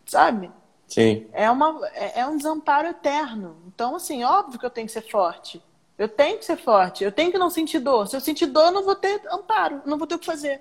Sabe? 0.07 0.51
Sim. 0.89 1.27
É, 1.35 1.51
uma, 1.51 1.87
é, 1.93 2.21
é 2.21 2.27
um 2.27 2.39
desamparo 2.39 2.89
eterno. 2.89 3.57
Então, 3.67 3.97
assim, 3.97 4.25
óbvio 4.25 4.59
que 4.59 4.65
eu 4.65 4.71
tenho 4.71 4.87
que 4.87 4.93
ser 4.93 5.03
forte. 5.03 5.63
Eu 5.99 6.09
tenho 6.09 6.39
que 6.39 6.45
ser 6.45 6.57
forte. 6.57 7.05
Eu 7.05 7.13
tenho 7.13 7.31
que 7.31 7.39
não 7.39 7.49
sentir 7.49 7.79
dor. 7.79 8.09
Se 8.09 8.17
eu 8.17 8.21
sentir 8.21 8.47
dor, 8.47 8.67
eu 8.67 8.73
não 8.73 8.85
vou 8.85 8.97
ter 8.97 9.21
amparo. 9.31 9.81
não 9.87 9.97
vou 9.97 10.07
ter 10.07 10.17
o 10.17 10.19
que 10.19 10.27
fazer. 10.27 10.61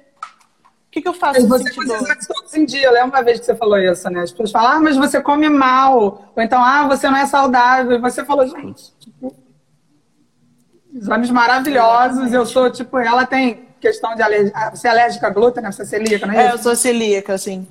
O 0.87 0.91
que, 0.93 1.01
que 1.01 1.07
eu 1.07 1.13
faço? 1.13 1.39
E 1.39 1.47
você 1.47 1.73
precisa 1.73 2.15
de 2.15 2.27
todos 2.27 2.53
em 2.53 2.65
dia. 2.65 2.91
Lembra 2.91 3.17
uma 3.17 3.23
vez 3.23 3.39
que 3.39 3.45
você 3.47 3.55
falou 3.55 3.79
isso, 3.79 4.07
né? 4.11 4.21
As 4.21 4.31
pessoas 4.31 4.51
falam, 4.51 4.71
ah, 4.73 4.79
mas 4.79 4.95
você 4.95 5.19
come 5.19 5.49
mal. 5.49 6.31
Ou 6.35 6.43
então, 6.43 6.63
ah, 6.63 6.87
você 6.87 7.09
não 7.09 7.17
é 7.17 7.25
saudável. 7.25 7.93
E 7.93 7.99
você 7.99 8.23
falou, 8.23 8.45
gente, 8.47 8.93
tipo, 8.99 9.35
exames 10.93 11.31
maravilhosos. 11.31 12.31
Eu 12.31 12.45
sou, 12.45 12.69
tipo, 12.69 12.99
ela 12.99 13.25
tem 13.25 13.69
questão 13.81 14.15
de 14.15 14.21
alergia. 14.21 14.53
Você 14.69 14.87
é 14.87 14.91
alérgica 14.91 15.27
a 15.27 15.29
glúten, 15.31 15.63
né? 15.63 15.71
Você 15.71 15.81
é 15.81 15.85
celíaca, 15.85 16.27
não 16.27 16.33
é, 16.35 16.37
é 16.37 16.45
isso? 16.45 16.55
eu 16.55 16.59
sou 16.59 16.75
celíaca, 16.75 17.37
sim. 17.39 17.67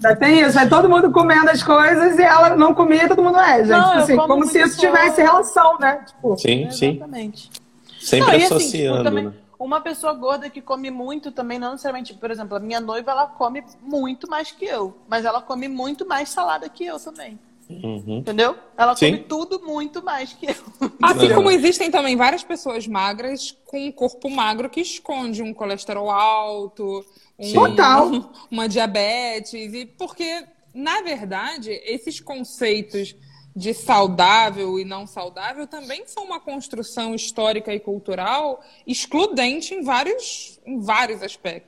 Já 0.00 0.14
tem 0.14 0.40
isso, 0.40 0.52
vai 0.52 0.68
todo 0.68 0.88
mundo 0.88 1.10
comendo 1.10 1.50
as 1.50 1.62
coisas 1.62 2.18
e 2.18 2.22
ela 2.22 2.56
não 2.56 2.74
comia, 2.74 3.08
todo 3.08 3.22
mundo 3.22 3.38
é, 3.38 3.58
gente. 3.58 3.68
Não, 3.68 3.92
assim, 3.94 4.16
como, 4.16 4.46
se 4.46 4.60
isso 4.60 4.78
tivesse 4.78 5.20
relação, 5.20 5.78
né? 5.78 6.04
Tipo, 6.06 6.36
sim, 6.38 6.70
sim. 6.70 6.90
Exatamente. 6.90 7.50
Sempre 8.00 8.38
não, 8.38 8.44
associando, 8.44 8.94
assim, 8.94 9.04
também, 9.04 9.24
né? 9.24 9.32
Uma 9.58 9.80
pessoa 9.80 10.12
gorda 10.12 10.48
que 10.48 10.60
come 10.62 10.88
muito 10.88 11.32
também, 11.32 11.58
não 11.58 11.72
necessariamente, 11.72 12.14
por 12.14 12.30
exemplo, 12.30 12.56
a 12.56 12.60
minha 12.60 12.80
noiva, 12.80 13.10
ela 13.10 13.26
come 13.26 13.64
muito 13.82 14.30
mais 14.30 14.52
que 14.52 14.64
eu, 14.64 14.96
mas 15.08 15.24
ela 15.24 15.42
come 15.42 15.66
muito 15.66 16.06
mais 16.06 16.28
salada 16.28 16.68
que 16.68 16.86
eu 16.86 17.00
também. 17.00 17.38
Uhum. 17.68 18.18
Entendeu? 18.18 18.56
Ela 18.76 18.96
Sim. 18.96 19.12
come 19.12 19.24
tudo 19.24 19.60
muito 19.60 20.02
mais 20.02 20.32
que 20.32 20.46
eu. 20.46 20.54
Assim 21.02 21.34
como 21.34 21.50
existem 21.50 21.90
também 21.90 22.16
várias 22.16 22.42
pessoas 22.42 22.86
magras 22.86 23.56
com 23.66 23.86
um 23.86 23.92
corpo 23.92 24.30
magro 24.30 24.70
que 24.70 24.80
esconde 24.80 25.42
um 25.42 25.52
colesterol 25.52 26.10
alto, 26.10 27.04
um, 27.38 27.52
Total. 27.52 28.32
uma 28.50 28.68
diabetes. 28.68 29.52
E 29.52 29.84
porque, 29.84 30.44
na 30.74 31.02
verdade, 31.02 31.70
esses 31.84 32.20
conceitos 32.20 33.14
de 33.54 33.74
saudável 33.74 34.78
e 34.78 34.84
não 34.84 35.06
saudável 35.06 35.66
também 35.66 36.06
são 36.06 36.24
uma 36.24 36.38
construção 36.38 37.14
histórica 37.14 37.74
e 37.74 37.80
cultural 37.80 38.62
excludente 38.86 39.74
em 39.74 39.82
vários, 39.82 40.60
em 40.64 40.78
vários 40.78 41.22
aspectos. 41.22 41.67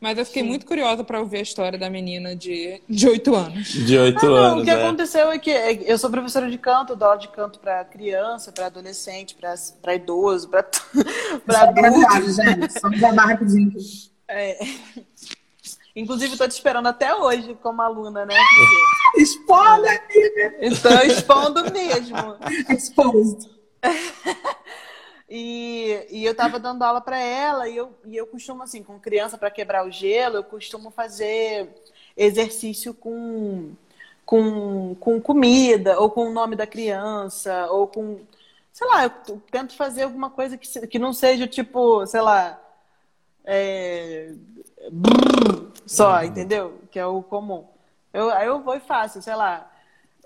Mas 0.00 0.16
eu 0.16 0.24
fiquei 0.24 0.42
Sim. 0.42 0.48
muito 0.48 0.64
curiosa 0.64 1.04
para 1.04 1.20
ouvir 1.20 1.38
a 1.38 1.42
história 1.42 1.78
da 1.78 1.90
menina 1.90 2.34
de, 2.34 2.80
de 2.88 3.06
8 3.06 3.34
anos. 3.34 3.68
De 3.68 3.98
8 3.98 4.26
ah, 4.26 4.28
anos. 4.30 4.62
O 4.62 4.64
que 4.64 4.70
é. 4.70 4.82
aconteceu 4.82 5.30
é 5.30 5.38
que 5.38 5.50
eu 5.50 5.98
sou 5.98 6.08
professora 6.08 6.50
de 6.50 6.56
canto, 6.56 6.96
dou 6.96 7.08
aula 7.08 7.20
de 7.20 7.28
canto 7.28 7.58
para 7.58 7.84
criança, 7.84 8.50
para 8.50 8.66
adolescente, 8.66 9.36
para 9.82 9.94
idoso, 9.94 10.48
para 10.48 10.60
adulto. 11.46 12.32
gente. 12.32 12.80
Só 12.80 12.88
dar 12.88 13.26
rapidinho. 13.26 13.72
É. 14.26 14.58
Inclusive, 15.94 16.32
estou 16.32 16.48
te 16.48 16.52
esperando 16.52 16.86
até 16.86 17.14
hoje 17.14 17.54
como 17.62 17.82
aluna, 17.82 18.24
né? 18.24 18.34
Expondo, 19.16 19.86
amiga! 19.86 20.56
Estou 20.60 20.98
expondo 21.02 21.70
mesmo. 21.70 22.16
Exposed. 22.70 23.50
e, 25.30 26.06
e 26.10 26.24
eu 26.24 26.32
estava 26.32 26.58
dando 26.58 26.82
aula 26.82 27.00
para 27.00 27.18
ela 27.18 27.68
e 27.68 27.76
eu, 27.76 27.94
e 28.04 28.16
eu 28.16 28.26
costumo, 28.26 28.62
assim, 28.64 28.82
com 28.82 28.98
criança, 28.98 29.38
para 29.38 29.50
quebrar 29.50 29.86
o 29.86 29.90
gelo, 29.90 30.36
eu 30.36 30.44
costumo 30.44 30.90
fazer 30.90 31.68
exercício 32.16 32.92
com, 32.92 33.72
com, 34.26 34.96
com 34.96 35.20
comida, 35.20 36.00
ou 36.00 36.10
com 36.10 36.28
o 36.28 36.32
nome 36.32 36.56
da 36.56 36.66
criança, 36.66 37.66
ou 37.70 37.86
com. 37.86 38.18
Sei 38.72 38.86
lá, 38.88 39.04
eu 39.04 39.10
tento 39.50 39.74
fazer 39.76 40.02
alguma 40.02 40.30
coisa 40.30 40.56
que, 40.56 40.86
que 40.86 40.98
não 40.98 41.12
seja 41.12 41.46
tipo, 41.46 42.04
sei 42.06 42.20
lá 42.20 42.60
é, 43.44 44.32
brrr, 44.90 45.72
só, 45.86 46.18
uhum. 46.18 46.24
entendeu? 46.24 46.80
Que 46.90 46.98
é 46.98 47.06
o 47.06 47.22
comum. 47.22 47.66
Eu, 48.12 48.30
aí 48.30 48.46
eu 48.46 48.60
vou 48.60 48.74
e 48.74 48.80
faço, 48.80 49.22
sei 49.22 49.34
lá, 49.34 49.69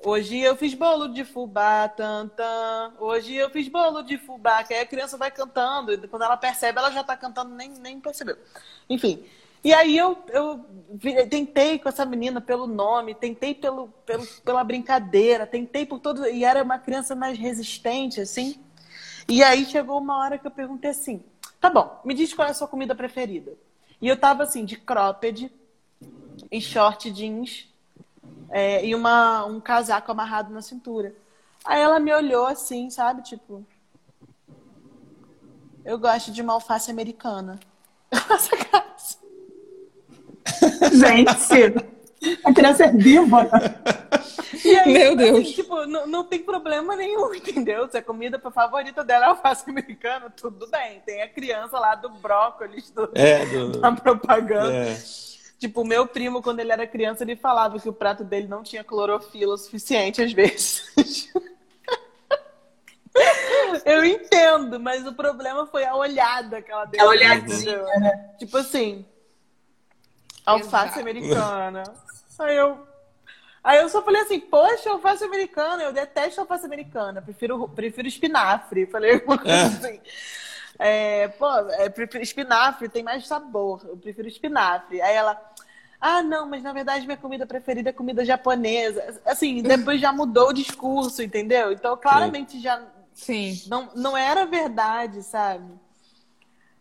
Hoje 0.07 0.39
eu 0.39 0.55
fiz 0.55 0.75
bolo 0.75 1.09
de 1.09 1.25
fubá, 1.25 1.89
tantã. 1.89 2.93
Hoje 3.01 3.35
eu 3.37 3.49
fiz 3.49 3.69
bolo 3.69 4.03
de 4.03 4.19
fubá, 4.19 4.63
que 4.63 4.75
aí 4.75 4.81
a 4.81 4.87
criança 4.87 5.17
vai 5.17 5.31
cantando, 5.31 5.95
e 5.95 5.97
quando 6.07 6.25
ela 6.25 6.37
percebe, 6.37 6.79
ela 6.79 6.91
já 6.91 7.03
tá 7.03 7.17
cantando, 7.17 7.55
nem, 7.55 7.71
nem 7.71 7.99
percebeu. 7.99 8.37
Enfim. 8.89 9.25
E 9.65 9.73
aí 9.73 9.97
eu, 9.97 10.19
eu 10.29 10.63
tentei 11.31 11.79
com 11.79 11.89
essa 11.89 12.05
menina 12.05 12.39
pelo 12.39 12.67
nome, 12.67 13.15
tentei 13.15 13.55
pelo, 13.55 13.89
pelo, 14.05 14.27
pela 14.45 14.63
brincadeira, 14.63 15.47
tentei 15.47 15.87
por 15.87 15.99
todo. 16.01 16.27
E 16.27 16.45
era 16.45 16.63
uma 16.63 16.79
criança 16.79 17.15
mais 17.15 17.39
resistente, 17.39 18.21
assim. 18.21 18.63
E 19.27 19.43
aí 19.43 19.65
chegou 19.65 19.99
uma 19.99 20.19
hora 20.19 20.37
que 20.37 20.47
eu 20.47 20.51
perguntei 20.51 20.91
assim: 20.91 21.25
tá 21.59 21.71
bom, 21.71 21.99
me 22.05 22.13
diz 22.13 22.35
qual 22.35 22.47
é 22.47 22.51
a 22.51 22.55
sua 22.55 22.69
comida 22.69 22.95
preferida. 22.95 23.55
E 24.03 24.09
eu 24.09 24.19
tava 24.19 24.43
assim, 24.43 24.67
de 24.67 24.77
cropped 24.77 25.51
e 26.53 26.61
short 26.61 27.11
jeans 27.11 27.73
é, 28.57 28.87
e 28.87 28.95
uma, 28.95 29.45
um 29.47 29.61
casaco 29.61 30.13
amarrado 30.13 30.55
na 30.55 30.63
cintura. 30.63 31.13
Aí 31.65 31.81
ela 31.81 31.99
me 31.99 32.15
olhou 32.15 32.47
assim, 32.47 32.89
sabe? 32.89 33.21
Tipo, 33.23 33.67
eu 35.85 35.99
gosto 35.99 36.31
de 36.31 36.41
uma 36.41 36.53
alface 36.53 36.89
americana. 36.89 37.59
Cara 38.13 38.87
assim. 38.95 39.19
Gente, 40.93 42.39
a 42.45 42.53
criança 42.55 42.85
é 42.85 42.93
viva. 42.93 43.51
Aí, 44.65 44.93
Meu 44.93 45.09
assim, 45.09 45.17
Deus. 45.17 45.51
tipo, 45.51 45.85
não, 45.87 46.07
não 46.07 46.25
tem 46.25 46.39
problema 46.39 46.95
nenhum, 46.95 47.35
entendeu? 47.35 47.89
Se 47.91 47.99
a 47.99 48.03
comida 48.03 48.39
favorita 48.39 49.03
dela 49.03 49.25
é 49.25 49.29
alface 49.31 49.69
americana, 49.69 50.31
tudo 50.31 50.69
bem. 50.69 51.03
Tem 51.05 51.23
a 51.23 51.29
criança 51.29 51.77
lá 51.77 51.97
do 51.97 52.09
brócolis, 52.09 52.89
do, 52.93 53.11
é, 53.17 53.45
do... 53.47 53.73
da 53.83 53.91
propaganda. 53.91 54.73
É. 54.73 55.34
Tipo, 55.59 55.83
o 55.83 55.87
meu 55.87 56.07
primo, 56.07 56.43
quando 56.43 56.61
ele 56.61 56.73
era 56.73 56.87
criança, 56.87 57.23
ele 57.23 57.37
falava 57.37 57.79
que 57.79 57.89
o 57.89 57.93
prato 57.93 58.23
dele 58.25 58.47
não 58.47 58.63
tinha 58.63 58.85
clorofila 58.85 59.55
o 59.55 59.59
suficiente 59.59 60.23
às 60.23 60.33
vezes. 60.33 60.85
Eu 63.85 64.05
entendo, 64.05 64.81
mas 64.81 65.07
o 65.07 65.13
problema 65.13 65.67
foi 65.67 65.85
a 65.85 65.95
olhada 65.95 66.61
que 66.61 66.71
ela 66.71 66.85
deu. 66.85 67.01
A 67.01 67.09
olhadinha, 67.09 67.83
né? 68.01 68.35
Tipo 68.39 68.57
assim, 68.59 69.07
alface 70.45 70.99
Exato. 70.99 71.01
americana. 71.01 71.83
Aí 72.39 72.57
eu, 72.57 72.87
aí 73.63 73.79
eu 73.79 73.89
só 73.89 74.03
falei 74.03 74.23
assim, 74.23 74.41
poxa, 74.41 74.91
alface 74.91 75.23
americana, 75.23 75.85
eu 75.85 75.93
detesto 75.93 76.41
alface 76.41 76.67
americana, 76.67 77.23
prefiro, 77.23 77.69
prefiro 77.69 78.09
espinafre. 78.09 78.87
Falei 78.87 79.23
uma 79.25 79.39
coisa 79.39 79.53
é. 79.53 79.63
assim. 79.63 80.01
É, 80.79 81.29
pô, 81.29 81.49
é, 81.71 81.89
prefiro 81.89 82.23
espinafre, 82.23 82.89
tem 82.89 83.03
mais 83.03 83.27
sabor, 83.27 83.81
eu 83.87 83.97
prefiro 83.97 84.29
espinafre. 84.29 85.01
Aí 85.01 85.15
ela, 85.15 85.41
ah, 86.01 86.23
não, 86.23 86.49
mas 86.49 86.63
na 86.63 86.73
verdade 86.73 87.07
minha 87.07 87.17
comida 87.17 87.47
preferida 87.47 87.91
é 87.91 87.93
comida 87.93 88.25
japonesa. 88.25 89.21
Assim, 89.25 89.63
depois 89.65 90.01
já 90.01 90.13
mudou 90.13 90.51
o 90.51 90.55
discurso, 90.55 91.23
entendeu? 91.23 91.73
Então, 91.73 91.97
claramente 91.97 92.61
já 92.61 92.83
Sim. 93.15 93.63
Não, 93.69 93.89
não 93.95 94.17
era 94.17 94.45
verdade, 94.45 95.23
sabe? 95.23 95.73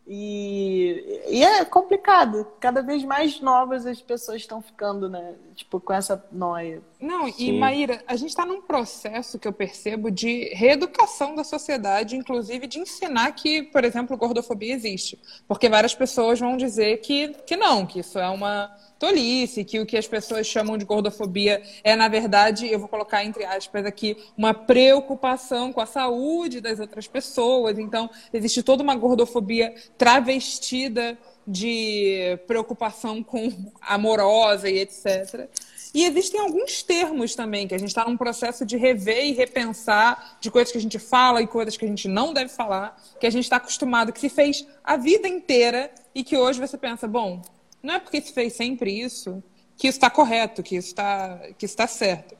E, 0.06 1.22
e 1.30 1.44
é 1.44 1.64
complicado. 1.64 2.46
Cada 2.60 2.82
vez 2.82 3.04
mais 3.06 3.40
novas 3.40 3.86
as 3.86 4.02
pessoas 4.02 4.42
estão 4.42 4.62
ficando, 4.62 5.10
né? 5.10 5.36
Tipo, 5.56 5.80
com 5.80 5.94
essa 5.94 6.26
noia. 6.32 6.82
Não, 7.00 7.32
Sim. 7.32 7.56
e 7.56 7.60
Maíra, 7.60 8.04
a 8.06 8.16
gente 8.16 8.30
está 8.30 8.46
num 8.46 8.62
processo 8.62 9.40
que 9.40 9.48
eu 9.48 9.54
percebo 9.54 10.12
de 10.12 10.54
reeducação 10.54 11.36
da 11.36 11.44
sociedade, 11.44 12.18
inclusive 12.18 12.68
de 12.68 12.80
ensinar 12.80 13.32
que, 13.32 13.64
por 13.64 13.86
exemplo, 13.86 14.18
gordofobia 14.18 14.74
existe. 14.74 15.18
Porque 15.48 15.70
várias 15.70 15.96
pessoas 15.96 16.40
vão 16.40 16.58
dizer 16.58 16.98
que, 16.98 17.30
que 17.46 17.56
não, 17.56 17.86
que 17.86 18.00
isso 18.00 18.20
é 18.20 18.28
uma 18.28 18.76
tolice, 19.04 19.66
que 19.66 19.82
o 19.82 19.86
que 19.86 19.98
as 19.98 20.08
pessoas 20.08 20.48
chamam 20.48 20.78
de 20.78 20.86
gordofobia 20.86 21.62
é, 21.84 21.94
na 21.94 22.08
verdade, 22.08 22.72
eu 22.72 22.80
vou 22.80 22.88
colocar 22.88 23.22
entre 23.26 23.44
aspas 23.44 23.86
aqui, 23.86 24.16
uma 24.38 24.54
preocupação 24.54 25.74
com 25.74 25.82
a 25.82 25.86
saúde 25.86 26.62
das 26.62 26.80
outras 26.80 27.06
pessoas. 27.06 27.78
Então, 27.78 28.10
existe 28.32 28.64
toda 28.64 28.82
uma 28.82 28.96
gordofobia 28.96 29.76
travestida 29.98 31.18
de 31.46 32.40
preocupação 32.48 33.22
com 33.22 33.52
amorosa 33.82 34.70
e 34.70 34.80
etc. 34.80 35.50
E 35.94 36.06
existem 36.06 36.40
alguns 36.40 36.82
termos 36.82 37.36
também, 37.36 37.68
que 37.68 37.76
a 37.76 37.78
gente 37.78 37.90
está 37.90 38.06
num 38.06 38.16
processo 38.16 38.66
de 38.66 38.78
rever 38.78 39.26
e 39.26 39.34
repensar 39.34 40.38
de 40.40 40.50
coisas 40.50 40.72
que 40.72 40.78
a 40.78 40.82
gente 40.82 40.98
fala 40.98 41.42
e 41.42 41.48
coisas 41.48 41.76
que 41.76 41.84
a 41.84 41.88
gente 41.90 42.08
não 42.08 42.34
deve 42.34 42.50
falar, 42.50 42.98
que 43.20 43.28
a 43.28 43.30
gente 43.30 43.44
está 43.44 43.58
acostumado, 43.58 44.14
que 44.14 44.20
se 44.22 44.30
fez 44.30 44.66
a 44.82 44.96
vida 44.96 45.28
inteira 45.28 45.92
e 46.16 46.24
que 46.24 46.38
hoje 46.38 46.58
você 46.60 46.78
pensa, 46.78 47.06
bom, 47.06 47.42
não 47.84 47.96
é 47.96 48.00
porque 48.00 48.22
se 48.22 48.32
fez 48.32 48.54
sempre 48.54 48.98
isso 48.98 49.44
que 49.78 49.88
está 49.88 50.10
correto, 50.10 50.64
que 50.64 50.76
está 50.76 51.38
que 51.58 51.66
está 51.66 51.86
certo. 51.86 52.34
O 52.34 52.38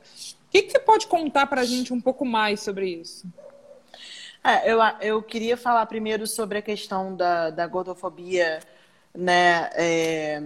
que, 0.50 0.62
que 0.62 0.70
você 0.72 0.78
pode 0.78 1.06
contar 1.06 1.46
para 1.46 1.60
a 1.60 1.64
gente 1.64 1.92
um 1.92 2.00
pouco 2.00 2.24
mais 2.24 2.60
sobre 2.60 2.88
isso? 2.88 3.26
É, 4.42 4.70
eu, 4.70 4.78
eu 5.00 5.22
queria 5.22 5.56
falar 5.56 5.84
primeiro 5.86 6.26
sobre 6.26 6.58
a 6.58 6.62
questão 6.62 7.14
da, 7.14 7.50
da 7.50 7.66
gordofobia, 7.66 8.60
né? 9.14 9.70
É, 9.74 10.42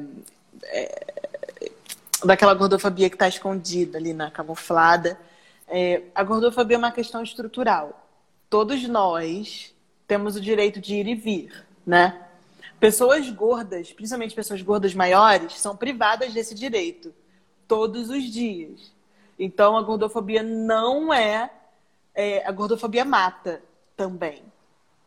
é, 0.64 1.06
daquela 2.24 2.54
gordofobia 2.54 3.08
que 3.08 3.16
está 3.16 3.28
escondida 3.28 3.98
ali 3.98 4.12
na 4.12 4.30
camuflada. 4.30 5.18
É, 5.68 6.02
a 6.14 6.24
gordofobia 6.24 6.76
é 6.76 6.78
uma 6.78 6.92
questão 6.92 7.22
estrutural. 7.22 8.08
Todos 8.48 8.88
nós 8.88 9.74
temos 10.06 10.36
o 10.36 10.40
direito 10.40 10.80
de 10.80 10.94
ir 10.94 11.06
e 11.06 11.14
vir, 11.14 11.66
né? 11.86 12.27
Pessoas 12.80 13.28
gordas, 13.30 13.92
principalmente 13.92 14.34
pessoas 14.34 14.62
gordas 14.62 14.94
maiores, 14.94 15.58
são 15.58 15.76
privadas 15.76 16.32
desse 16.32 16.54
direito 16.54 17.12
todos 17.66 18.08
os 18.08 18.24
dias. 18.24 18.92
Então, 19.38 19.76
a 19.76 19.82
gordofobia 19.82 20.42
não 20.42 21.12
é, 21.12 21.50
é 22.14 22.46
a 22.46 22.52
gordofobia 22.52 23.04
mata 23.04 23.60
também 23.96 24.42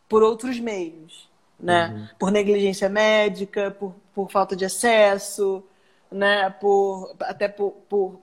por 0.07 0.21
outros 0.21 0.59
meios, 0.59 1.29
né? 1.57 1.87
Uhum. 1.87 2.07
Por 2.19 2.31
negligência 2.31 2.89
médica, 2.89 3.71
por, 3.71 3.95
por 4.13 4.29
falta 4.29 4.55
de 4.55 4.65
acesso, 4.65 5.63
né? 6.11 6.49
Por 6.49 7.15
até 7.21 7.47
por, 7.47 7.71
por, 7.87 8.19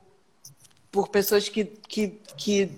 por 0.90 1.08
pessoas 1.08 1.48
que, 1.48 1.64
que, 1.64 2.08
que 2.36 2.70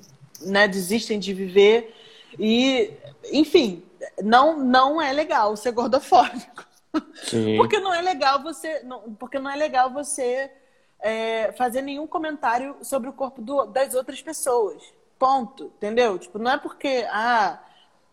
né, 0.42 0.68
desistem 0.68 1.18
de 1.18 1.34
viver 1.34 1.94
e, 2.38 2.92
enfim, 3.32 3.82
não, 4.22 4.58
não 4.58 5.00
é 5.00 5.12
legal 5.12 5.56
ser 5.56 5.72
gordofóbico. 5.72 6.68
Sim. 7.14 7.56
porque 7.56 7.78
não 7.78 7.94
é 7.94 8.02
legal 8.02 8.42
você. 8.42 8.82
Não, 8.82 9.14
porque 9.14 9.38
não 9.38 9.50
é 9.50 9.56
legal 9.56 9.90
você 9.90 10.50
é, 10.98 11.52
fazer 11.52 11.82
nenhum 11.82 12.06
comentário 12.06 12.76
sobre 12.82 13.08
o 13.08 13.12
corpo 13.12 13.40
do, 13.40 13.66
das 13.66 13.94
outras 13.94 14.20
pessoas. 14.20 14.82
Ponto. 15.18 15.64
Entendeu? 15.76 16.18
Tipo, 16.18 16.38
não 16.38 16.52
é 16.52 16.58
porque. 16.58 17.06
Ah, 17.10 17.60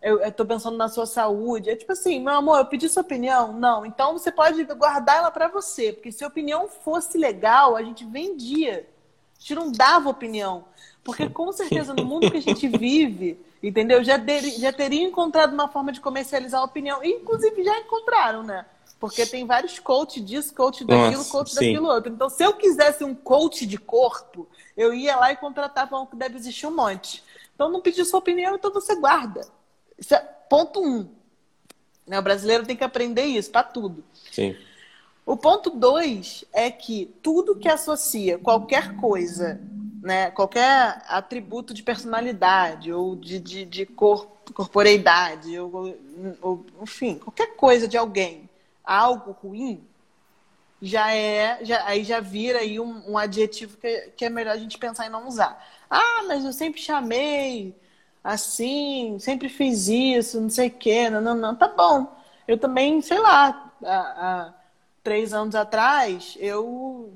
eu, 0.02 0.20
eu 0.20 0.32
tô 0.32 0.46
pensando 0.46 0.78
na 0.78 0.88
sua 0.88 1.06
saúde. 1.06 1.70
É 1.70 1.76
tipo 1.76 1.92
assim, 1.92 2.20
meu 2.20 2.34
amor, 2.36 2.60
eu 2.60 2.66
pedi 2.66 2.88
sua 2.88 3.02
opinião. 3.02 3.54
Não, 3.54 3.86
então 3.86 4.14
você 4.14 4.32
pode 4.32 4.64
guardar 4.64 5.18
ela 5.18 5.32
para 5.32 5.48
você. 5.48 5.92
Porque 5.92 6.12
se 6.12 6.24
a 6.24 6.28
opinião 6.28 6.68
fosse 6.68 7.18
legal, 7.18 7.76
a 7.76 7.84
gente 7.84 8.06
vendia. 8.06 8.88
A 9.36 9.40
gente 9.40 9.56
não 9.56 9.72
dava 9.72 10.10
opinião. 10.10 10.66
Porque 11.04 11.30
com 11.30 11.52
certeza 11.52 11.94
no 11.94 12.06
mundo 12.06 12.30
que 12.30 12.38
a 12.38 12.42
gente 12.42 12.68
vive, 12.78 13.40
entendeu? 13.62 14.04
Já, 14.04 14.20
ter, 14.20 14.42
já 14.60 14.72
teria 14.72 15.04
encontrado 15.04 15.54
uma 15.54 15.68
forma 15.68 15.92
de 15.92 16.00
comercializar 16.00 16.62
a 16.62 16.66
opinião. 16.66 17.04
E, 17.04 17.10
inclusive 17.10 17.64
já 17.64 17.80
encontraram, 17.80 18.44
né? 18.44 18.66
Porque 19.00 19.26
tem 19.26 19.46
vários 19.46 19.78
coach 19.80 20.20
disso, 20.20 20.54
coach 20.56 20.84
daquilo, 20.84 21.18
Nossa, 21.18 21.32
coach 21.32 21.50
sim. 21.52 21.56
daquilo 21.56 21.88
outro. 21.88 22.12
Então, 22.12 22.30
se 22.30 22.44
eu 22.44 22.54
quisesse 22.54 23.04
um 23.04 23.14
coach 23.14 23.66
de 23.66 23.78
corpo, 23.78 24.48
eu 24.76 24.94
ia 24.94 25.16
lá 25.16 25.32
e 25.32 25.38
contratava 25.38 26.00
um 26.00 26.06
que 26.06 26.16
deve 26.16 26.36
existir 26.36 26.66
um 26.66 26.76
monte. 26.76 27.24
Então, 27.54 27.70
não 27.70 27.82
pedi 27.82 28.04
sua 28.06 28.20
opinião, 28.20 28.56
então 28.56 28.72
você 28.72 28.96
guarda. 28.96 29.48
Isso 29.98 30.16
é 30.16 30.20
ponto 30.50 30.82
um. 30.82 31.08
Né? 32.08 32.18
O 32.18 32.24
brasileiro 32.24 32.66
tem 32.66 32.76
que 32.76 32.84
aprender 32.84 33.26
isso 33.26 33.52
para 33.52 33.64
tudo. 33.64 34.04
Sim. 34.32 34.56
O 35.26 35.36
ponto 35.36 35.70
dois 35.70 36.46
é 36.54 36.72
que 36.72 37.14
tudo 37.22 37.56
que 37.56 37.68
associa 37.68 38.40
qualquer 38.40 38.96
coisa 38.96 39.62
né, 40.02 40.32
qualquer 40.32 41.02
atributo 41.08 41.74
de 41.74 41.84
personalidade 41.84 42.92
ou 42.92 43.16
de, 43.16 43.40
de, 43.40 43.66
de 43.66 43.86
cor, 43.86 44.28
corporeidade, 44.54 45.58
ou, 45.60 45.98
ou, 46.42 46.66
enfim, 46.82 47.18
qualquer 47.18 47.56
coisa 47.56 47.88
de 47.88 47.98
alguém, 47.98 48.50
algo 48.84 49.32
ruim, 49.32 49.84
já 50.82 51.14
é, 51.14 51.64
já, 51.66 51.86
aí 51.86 52.04
já 52.04 52.20
vira 52.20 52.60
aí 52.60 52.80
um, 52.80 53.12
um 53.12 53.18
adjetivo 53.18 53.78
que, 53.78 54.12
que 54.16 54.26
é 54.26 54.30
melhor 54.30 54.52
a 54.54 54.58
gente 54.58 54.78
pensar 54.78 55.08
em 55.08 55.10
não 55.10 55.28
usar. 55.28 55.66
Ah, 55.90 56.24
mas 56.28 56.46
eu 56.46 56.54
sempre 56.54 56.80
chamei 56.80 57.76
assim, 58.24 59.18
sempre 59.20 59.50
fiz 59.50 59.88
isso, 59.88 60.40
não 60.42 60.50
sei 60.50 60.68
o 60.68 60.72
quê, 60.72 61.10
não, 61.10 61.22
não, 61.22 61.36
não, 61.36 61.56
tá 61.56 61.68
bom. 61.68 62.14
Eu 62.48 62.58
também, 62.58 63.02
sei 63.02 63.20
lá, 63.20 63.72
há, 63.84 63.98
há 64.48 64.54
três 65.04 65.34
anos 65.34 65.56
atrás, 65.56 66.38
eu 66.40 67.12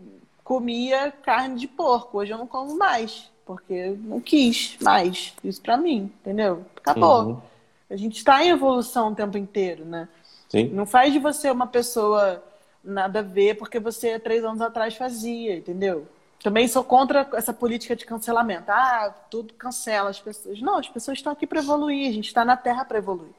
comia 0.51 1.13
carne 1.23 1.57
de 1.57 1.65
porco. 1.65 2.17
Hoje 2.17 2.33
eu 2.33 2.37
não 2.37 2.45
como 2.45 2.77
mais, 2.77 3.31
porque 3.45 3.71
eu 3.71 3.97
não 3.97 4.19
quis 4.19 4.75
mais 4.81 5.33
isso 5.41 5.61
para 5.61 5.77
mim, 5.77 6.11
entendeu? 6.19 6.65
Acabou. 6.75 7.23
Uhum. 7.23 7.41
A 7.89 7.95
gente 7.95 8.17
está 8.17 8.43
em 8.43 8.49
evolução 8.49 9.13
o 9.13 9.15
tempo 9.15 9.37
inteiro, 9.37 9.85
né? 9.85 10.09
Sim. 10.49 10.65
Não 10.65 10.85
faz 10.85 11.13
de 11.13 11.19
você 11.19 11.49
uma 11.49 11.67
pessoa 11.67 12.43
nada 12.83 13.19
a 13.19 13.21
ver 13.21 13.55
porque 13.55 13.79
você 13.79 14.19
três 14.19 14.43
anos 14.43 14.59
atrás 14.59 14.93
fazia, 14.93 15.55
entendeu? 15.55 16.05
Também 16.43 16.67
sou 16.67 16.83
contra 16.83 17.29
essa 17.31 17.53
política 17.53 17.95
de 17.95 18.05
cancelamento. 18.05 18.69
Ah, 18.69 19.15
tudo 19.29 19.53
cancela 19.53 20.09
as 20.09 20.19
pessoas. 20.19 20.59
Não, 20.59 20.79
as 20.79 20.89
pessoas 20.89 21.17
estão 21.17 21.31
aqui 21.31 21.47
para 21.47 21.59
evoluir. 21.59 22.09
A 22.09 22.13
gente 22.13 22.27
está 22.27 22.43
na 22.43 22.57
Terra 22.57 22.83
para 22.83 22.97
evoluir. 22.97 23.31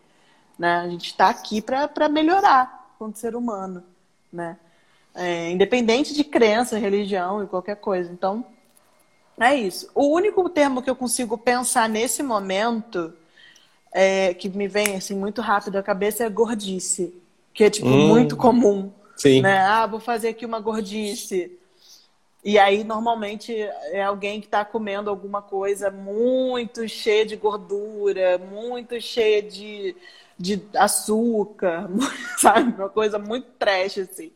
Né? 0.58 0.76
A 0.76 0.88
gente 0.88 1.08
está 1.08 1.28
aqui 1.28 1.60
para 1.60 2.08
melhorar 2.08 2.94
como 2.98 3.14
ser 3.14 3.36
humano. 3.36 3.84
Né? 4.32 4.56
É, 5.14 5.50
independente 5.50 6.14
de 6.14 6.24
crença, 6.24 6.78
religião 6.78 7.42
e 7.42 7.46
qualquer 7.46 7.76
coisa. 7.76 8.10
Então, 8.10 8.44
é 9.38 9.54
isso. 9.54 9.90
O 9.94 10.06
único 10.14 10.48
termo 10.48 10.82
que 10.82 10.90
eu 10.90 10.96
consigo 10.96 11.36
pensar 11.36 11.88
nesse 11.88 12.22
momento, 12.22 13.12
é, 13.92 14.34
que 14.34 14.48
me 14.48 14.68
vem 14.68 14.96
assim 14.96 15.14
muito 15.16 15.40
rápido 15.42 15.76
à 15.76 15.82
cabeça, 15.82 16.24
é 16.24 16.30
gordice. 16.30 17.14
Que 17.54 17.64
é 17.64 17.70
tipo 17.70 17.88
Hum. 17.88 18.08
muito 18.08 18.36
comum. 18.36 18.90
Sim. 19.16 19.42
Né? 19.42 19.58
Ah, 19.60 19.86
vou 19.86 20.00
fazer 20.00 20.28
aqui 20.30 20.46
uma 20.46 20.60
gordice. 20.60 21.58
E 22.44 22.58
aí, 22.58 22.82
normalmente, 22.82 23.54
é 23.92 24.02
alguém 24.02 24.40
que 24.40 24.46
está 24.48 24.64
comendo 24.64 25.08
alguma 25.08 25.40
coisa 25.42 25.90
muito 25.90 26.88
cheia 26.88 27.24
de 27.24 27.36
gordura, 27.36 28.38
muito 28.38 29.00
cheia 29.00 29.40
de, 29.42 29.94
de 30.38 30.60
açúcar, 30.74 31.88
sabe? 32.38 32.72
Uma 32.74 32.88
coisa 32.88 33.18
muito 33.18 33.46
trash, 33.58 33.98
assim. 33.98 34.32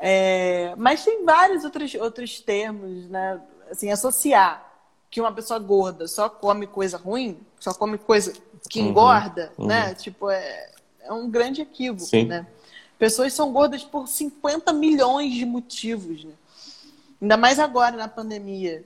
É, 0.00 0.74
mas 0.78 1.04
tem 1.04 1.24
vários 1.24 1.62
outros, 1.62 1.94
outros 1.94 2.40
termos, 2.40 3.06
né? 3.08 3.38
Assim, 3.70 3.90
associar 3.90 4.66
que 5.10 5.20
uma 5.20 5.32
pessoa 5.32 5.58
gorda 5.58 6.08
só 6.08 6.28
come 6.28 6.66
coisa 6.66 6.96
ruim, 6.96 7.38
só 7.58 7.74
come 7.74 7.98
coisa 7.98 8.32
que 8.68 8.80
Uhum, 8.80 8.88
engorda, 8.88 9.52
uhum. 9.58 9.66
né? 9.66 9.94
Tipo, 9.94 10.30
é, 10.30 10.70
é 11.02 11.12
um 11.12 11.28
grande 11.28 11.60
equívoco, 11.60 12.06
Sim. 12.06 12.24
né? 12.24 12.46
Pessoas 12.98 13.32
são 13.32 13.52
gordas 13.52 13.82
por 13.82 14.06
50 14.06 14.72
milhões 14.72 15.34
de 15.34 15.44
motivos, 15.44 16.24
né? 16.24 16.32
Ainda 17.20 17.36
mais 17.36 17.58
agora 17.58 17.96
na 17.96 18.08
pandemia. 18.08 18.82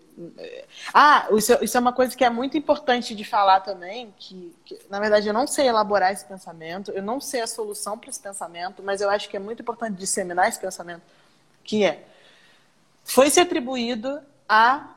Ah, 0.93 1.29
isso, 1.37 1.57
isso 1.63 1.77
é 1.77 1.81
uma 1.81 1.93
coisa 1.93 2.17
que 2.17 2.25
é 2.25 2.31
muito 2.31 2.57
importante 2.57 3.15
de 3.15 3.25
falar 3.25 3.61
também, 3.61 4.13
que, 4.19 4.53
que, 4.65 4.79
na 4.91 4.99
verdade 4.99 5.29
eu 5.29 5.35
não 5.35 5.47
sei 5.47 5.69
elaborar 5.69 6.13
esse 6.13 6.25
pensamento, 6.25 6.91
eu 6.91 7.03
não 7.03 7.21
sei 7.21 7.43
a 7.43 7.47
solução 7.47 7.97
para 7.97 8.11
esse 8.11 8.21
pensamento, 8.21 8.83
mas 8.83 9.01
eu 9.01 9.09
acho 9.09 9.29
que 9.29 9.37
é 9.37 9.41
muito 9.41 9.63
importante 9.63 9.97
disseminar 9.97 10.49
esse 10.49 10.59
pensamento, 10.59 11.03
que 11.63 11.85
é 11.85 12.05
foi 13.05 13.31
se 13.31 13.39
atribuído 13.39 14.21
a 14.49 14.95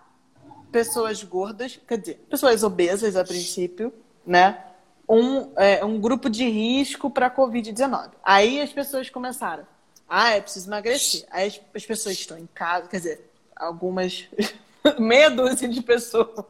pessoas 0.72 1.22
gordas, 1.24 1.80
quer 1.88 1.98
dizer, 1.98 2.26
pessoas 2.30 2.64
obesas 2.64 3.16
a 3.16 3.24
princípio, 3.24 3.94
né? 4.26 4.64
Um, 5.08 5.52
é, 5.56 5.84
um 5.86 6.00
grupo 6.00 6.30
de 6.30 6.50
risco 6.50 7.10
para 7.10 7.28
a 7.28 7.32
Covid-19. 7.32 8.12
Aí 8.24 8.62
as 8.62 8.72
pessoas 8.72 9.10
começaram. 9.10 9.66
Ah, 10.08 10.32
é 10.32 10.42
preciso 10.42 10.70
emagrecer. 10.70 11.26
Aí 11.30 11.48
as 11.76 11.86
pessoas 11.86 12.16
estão 12.16 12.38
em 12.38 12.48
casa, 12.48 12.88
quer 12.88 12.98
dizer, 12.98 13.27
algumas, 13.60 14.26
meia 15.00 15.30
dúzia 15.30 15.68
de 15.68 15.82
pessoas 15.82 16.46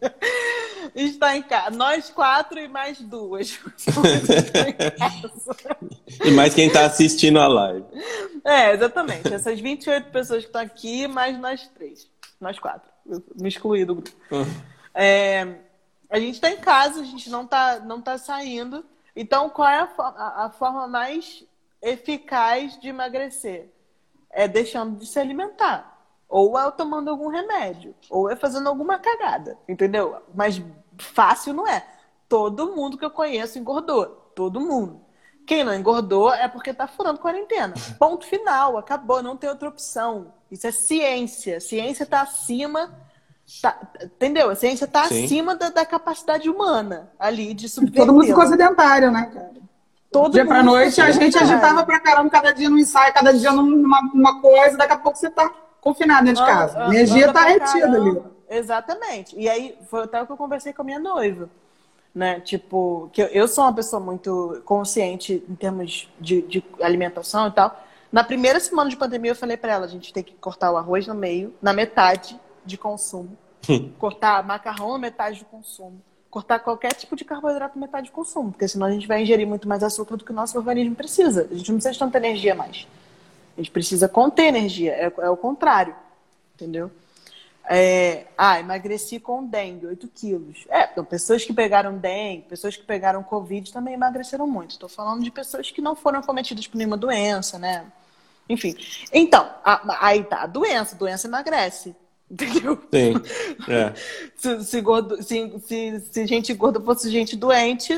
está 0.94 1.36
em 1.36 1.42
casa. 1.42 1.70
Nós 1.76 2.10
quatro 2.10 2.58
e 2.58 2.68
mais 2.68 3.00
duas. 3.00 3.58
E 6.24 6.30
mais 6.30 6.54
quem 6.54 6.70
tá 6.70 6.84
assistindo 6.84 7.38
a 7.40 7.48
live. 7.48 7.84
É, 8.44 8.72
exatamente. 8.72 9.32
Essas 9.32 9.58
28 9.60 10.10
pessoas 10.10 10.40
que 10.42 10.48
estão 10.48 10.60
aqui, 10.60 11.06
mais 11.08 11.38
nós 11.38 11.66
três. 11.68 12.08
Nós 12.40 12.58
quatro. 12.58 12.90
Eu 13.06 13.22
me 13.40 13.48
excluí 13.48 13.84
do 13.84 13.96
grupo. 13.96 14.10
É, 14.94 15.56
a 16.10 16.18
gente 16.18 16.34
está 16.34 16.50
em 16.50 16.56
casa, 16.58 17.00
a 17.00 17.04
gente 17.04 17.30
não 17.30 17.44
está 17.44 17.80
não 17.80 18.00
tá 18.00 18.18
saindo. 18.18 18.84
Então, 19.16 19.48
qual 19.50 19.68
é 19.68 19.78
a- 19.98 20.44
a 20.46 20.50
forma 20.50 20.86
mais 20.86 21.44
eficaz 21.80 22.78
de 22.78 22.88
emagrecer? 22.88 23.68
É 24.30 24.46
deixando 24.48 24.98
de 24.98 25.06
se 25.06 25.18
alimentar. 25.18 25.91
Ou 26.32 26.58
é 26.58 26.70
tomando 26.70 27.10
algum 27.10 27.28
remédio. 27.28 27.94
Ou 28.08 28.30
é 28.30 28.34
fazendo 28.34 28.66
alguma 28.66 28.98
cagada. 28.98 29.58
Entendeu? 29.68 30.16
Mas 30.34 30.62
fácil 30.96 31.52
não 31.52 31.68
é. 31.68 31.84
Todo 32.26 32.74
mundo 32.74 32.96
que 32.96 33.04
eu 33.04 33.10
conheço 33.10 33.58
engordou. 33.58 34.06
Todo 34.34 34.58
mundo. 34.58 35.02
Quem 35.46 35.62
não 35.62 35.74
engordou 35.74 36.32
é 36.32 36.48
porque 36.48 36.72
tá 36.72 36.86
furando 36.86 37.20
quarentena. 37.20 37.74
Ponto 37.98 38.24
final. 38.24 38.78
Acabou. 38.78 39.22
Não 39.22 39.36
tem 39.36 39.50
outra 39.50 39.68
opção. 39.68 40.32
Isso 40.50 40.66
é 40.66 40.72
ciência. 40.72 41.60
Ciência 41.60 42.06
tá 42.06 42.22
acima. 42.22 42.90
tá- 43.60 43.78
entendeu? 44.02 44.48
A 44.48 44.54
ciência 44.54 44.86
tá 44.86 45.04
Sim. 45.04 45.24
acima 45.24 45.54
da, 45.54 45.68
da 45.68 45.84
capacidade 45.84 46.48
humana 46.48 47.12
ali 47.18 47.52
de 47.52 47.70
Todo 47.94 48.14
mundo 48.14 48.24
ficou 48.24 48.46
sedentário, 48.46 49.10
né, 49.10 49.30
cara? 49.34 49.52
Todo 50.10 50.32
dia 50.32 50.46
pra 50.46 50.62
noite 50.62 50.98
a 51.00 51.10
gente 51.10 51.36
agitava 51.36 51.84
pra 51.84 52.00
caramba, 52.00 52.30
cada 52.30 52.52
dia 52.52 52.68
num 52.70 52.78
ensaio, 52.78 53.12
cada 53.14 53.32
dia 53.32 53.50
numa, 53.50 54.00
numa 54.14 54.40
coisa, 54.40 54.76
daqui 54.76 54.92
a 54.92 54.98
pouco 54.98 55.18
você 55.18 55.30
tá 55.30 55.50
confinado 55.82 56.24
dentro 56.24 56.42
de 56.42 56.48
casa. 56.48 56.78
Ah, 56.78 56.86
A 56.86 56.88
energia 56.88 57.26
tá 57.26 57.32
pra 57.32 57.42
retida 57.42 57.96
ali. 57.96 58.22
Exatamente. 58.48 59.36
E 59.38 59.48
aí 59.48 59.76
foi 59.90 60.04
até 60.04 60.22
o 60.22 60.26
que 60.26 60.32
eu 60.32 60.36
conversei 60.36 60.72
com 60.72 60.80
a 60.80 60.84
minha 60.84 60.98
noiva. 60.98 61.50
Né? 62.14 62.40
Tipo, 62.40 63.10
que 63.12 63.22
eu, 63.22 63.26
eu 63.26 63.48
sou 63.48 63.64
uma 63.64 63.74
pessoa 63.74 63.98
muito 63.98 64.62
consciente 64.64 65.42
em 65.48 65.54
termos 65.54 66.08
de, 66.20 66.42
de 66.42 66.64
alimentação 66.80 67.48
e 67.48 67.50
tal. 67.50 67.84
Na 68.12 68.22
primeira 68.22 68.60
semana 68.60 68.90
de 68.90 68.96
pandemia, 68.96 69.32
eu 69.32 69.36
falei 69.36 69.56
pra 69.56 69.72
ela: 69.72 69.86
a 69.86 69.88
gente 69.88 70.12
tem 70.12 70.22
que 70.22 70.34
cortar 70.34 70.70
o 70.70 70.76
arroz 70.76 71.06
no 71.06 71.14
meio, 71.14 71.52
na 71.60 71.72
metade 71.72 72.38
de 72.64 72.78
consumo. 72.78 73.36
cortar 73.98 74.44
macarrão 74.44 74.92
na 74.92 74.98
metade 74.98 75.38
de 75.38 75.44
consumo. 75.46 76.00
Cortar 76.30 76.58
qualquer 76.60 76.94
tipo 76.94 77.16
de 77.16 77.24
carboidrato 77.24 77.78
na 77.78 77.86
metade 77.86 78.06
de 78.06 78.12
consumo. 78.12 78.52
Porque 78.52 78.68
senão 78.68 78.86
a 78.86 78.90
gente 78.90 79.06
vai 79.08 79.22
ingerir 79.22 79.46
muito 79.46 79.66
mais 79.66 79.82
açúcar 79.82 80.16
do 80.16 80.24
que 80.24 80.30
o 80.30 80.34
nosso 80.34 80.56
organismo 80.56 80.94
precisa. 80.94 81.48
A 81.50 81.54
gente 81.54 81.70
não 81.70 81.78
precisa 81.78 81.92
de 81.92 81.98
tanta 81.98 82.18
energia 82.18 82.54
mais. 82.54 82.86
A 83.56 83.60
gente 83.60 83.70
precisa 83.70 84.08
conter 84.08 84.44
energia. 84.46 84.92
É, 84.92 85.12
é 85.20 85.30
o 85.30 85.36
contrário. 85.36 85.94
Entendeu? 86.54 86.90
É, 87.68 88.26
ah, 88.36 88.58
emagreci 88.58 89.20
com 89.20 89.44
dengue, 89.44 89.86
8 89.86 90.08
quilos. 90.08 90.64
É, 90.68 90.84
então, 90.90 91.04
pessoas 91.04 91.44
que 91.44 91.52
pegaram 91.52 91.96
dengue, 91.96 92.42
pessoas 92.48 92.76
que 92.76 92.82
pegaram 92.82 93.22
Covid 93.22 93.72
também 93.72 93.94
emagreceram 93.94 94.46
muito. 94.46 94.72
Estou 94.72 94.88
falando 94.88 95.22
de 95.22 95.30
pessoas 95.30 95.70
que 95.70 95.80
não 95.80 95.94
foram 95.94 96.20
cometidas 96.22 96.66
por 96.66 96.76
nenhuma 96.76 96.96
doença, 96.96 97.58
né? 97.58 97.86
Enfim. 98.48 98.74
Então, 99.12 99.48
a- 99.64 100.06
aí 100.06 100.24
tá, 100.24 100.42
a 100.42 100.46
doença, 100.46 100.96
doença 100.96 101.28
emagrece. 101.28 101.94
Entendeu? 102.30 102.76
Sim. 102.92 103.12
É. 103.68 103.92
Se, 104.36 104.64
se, 104.64 104.80
gordo- 104.80 105.22
se- 105.22 105.60
se- 105.60 106.00
se 106.00 106.26
gente 106.26 106.52
gorda 106.54 106.80
fosse 106.80 107.10
gente 107.10 107.36
doente, 107.36 107.94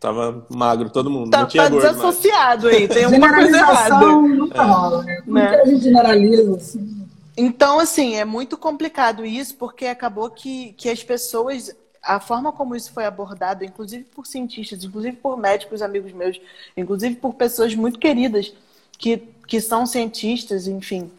Tava 0.00 0.46
magro 0.48 0.88
todo 0.88 1.10
mundo. 1.10 1.30
tá, 1.30 1.40
não 1.40 1.46
tinha 1.46 1.64
tá 1.64 1.68
gordo 1.68 1.86
desassociado 1.86 2.68
aí, 2.68 2.88
tem 2.88 3.04
alguma 3.04 3.34
coisa 3.34 3.56
errada. 3.58 4.06
Nunca 4.06 4.62
rola, 4.62 5.02
né? 5.02 5.16
Tudo 5.16 5.34
Né? 5.34 5.64
gente 5.66 5.84
generaliza, 5.84 6.56
assim. 6.56 7.06
Então, 7.36 7.78
assim, 7.78 8.16
é 8.16 8.24
muito 8.24 8.56
complicado 8.56 9.26
isso, 9.26 9.54
porque 9.56 9.84
acabou 9.86 10.30
que, 10.30 10.72
que 10.72 10.88
as 10.88 11.04
pessoas, 11.04 11.76
a 12.02 12.18
forma 12.18 12.50
como 12.50 12.74
isso 12.74 12.90
foi 12.92 13.04
abordado, 13.04 13.62
inclusive 13.62 14.04
por 14.04 14.26
cientistas, 14.26 14.82
inclusive 14.84 15.18
por 15.18 15.36
médicos 15.36 15.82
amigos 15.82 16.12
meus, 16.12 16.40
inclusive 16.74 17.16
por 17.16 17.34
pessoas 17.34 17.74
muito 17.74 17.98
queridas 17.98 18.54
que, 18.96 19.18
que 19.46 19.60
são 19.60 19.84
cientistas, 19.84 20.66
enfim. 20.66 21.10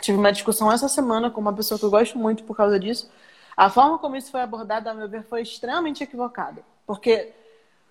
Tive 0.00 0.18
uma 0.18 0.32
discussão 0.32 0.70
essa 0.70 0.88
semana 0.88 1.30
com 1.30 1.40
uma 1.40 1.52
pessoa 1.52 1.78
que 1.78 1.84
eu 1.84 1.90
gosto 1.90 2.16
muito 2.16 2.44
por 2.44 2.56
causa 2.56 2.78
disso. 2.78 3.10
A 3.56 3.68
forma 3.70 3.98
como 3.98 4.16
isso 4.16 4.30
foi 4.30 4.40
abordado, 4.40 4.88
a 4.88 4.94
meu 4.94 5.08
ver, 5.08 5.24
foi 5.24 5.42
extremamente 5.42 6.02
equivocada. 6.02 6.62
Porque 6.86 7.32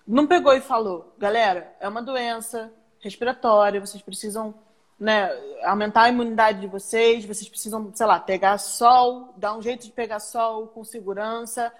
não 0.06 0.26
pegou 0.26 0.52
e 0.52 0.60
falou, 0.60 1.14
galera, 1.18 1.72
é 1.80 1.88
uma 1.88 2.02
doença 2.02 2.70
respiratória, 3.00 3.80
vocês 3.80 4.02
precisam 4.02 4.54
né, 4.98 5.30
aumentar 5.64 6.02
a 6.02 6.08
imunidade 6.08 6.60
de 6.60 6.66
vocês, 6.66 7.24
vocês 7.24 7.48
precisam, 7.48 7.90
sei 7.94 8.06
lá, 8.06 8.18
pegar 8.20 8.58
sol, 8.58 9.34
dar 9.36 9.56
um 9.56 9.62
jeito 9.62 9.84
de 9.84 9.92
pegar 9.92 10.20
sol 10.20 10.68
com 10.68 10.84
segurança, 10.84 11.72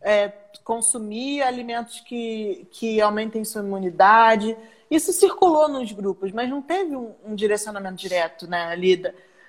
é, 0.00 0.28
consumir 0.62 1.42
alimentos 1.42 2.00
que, 2.00 2.66
que 2.72 3.00
aumentem 3.00 3.44
sua 3.44 3.62
imunidade. 3.62 4.56
Isso 4.90 5.12
circulou 5.12 5.68
nos 5.68 5.90
grupos, 5.92 6.30
mas 6.32 6.48
não 6.48 6.62
teve 6.62 6.94
um, 6.96 7.14
um 7.24 7.34
direcionamento 7.34 7.96
direto 7.96 8.46
né, 8.46 8.66
ali 8.66 8.96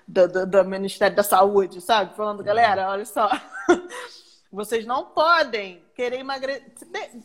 da, 0.07 0.27
do, 0.27 0.45
do- 0.45 0.65
Ministério 0.65 1.15
da 1.15 1.23
Saúde, 1.23 1.81
sabe? 1.81 2.15
Falando, 2.15 2.43
galera, 2.43 2.89
olha 2.89 3.05
só, 3.05 3.29
vocês 4.51 4.85
não 4.85 5.05
podem 5.05 5.81
querer 5.95 6.19
emagrecer. 6.19 6.61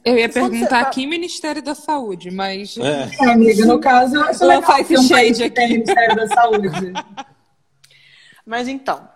Eu 0.04 0.16
ia 0.16 0.28
perguntar 0.28 0.80
aqui 0.80 1.06
Ministério 1.06 1.60
da 1.62 1.74
Saúde, 1.74 2.30
mas 2.30 2.76
É. 2.78 3.08
É, 3.20 3.30
amiga, 3.32 3.66
no 3.66 3.80
caso, 3.80 4.16
eu 4.16 4.22
acho 4.22 4.42
Ela 4.44 4.54
legal 4.54 4.70
faz 4.70 4.86
ter 4.88 4.98
um 4.98 5.08
país 5.08 5.36
shade 5.36 5.44
aqui. 5.44 5.66
Ministério 5.72 6.16
da 6.16 6.26
Saúde. 6.28 6.68
Mas 8.46 8.68
então, 8.68 9.08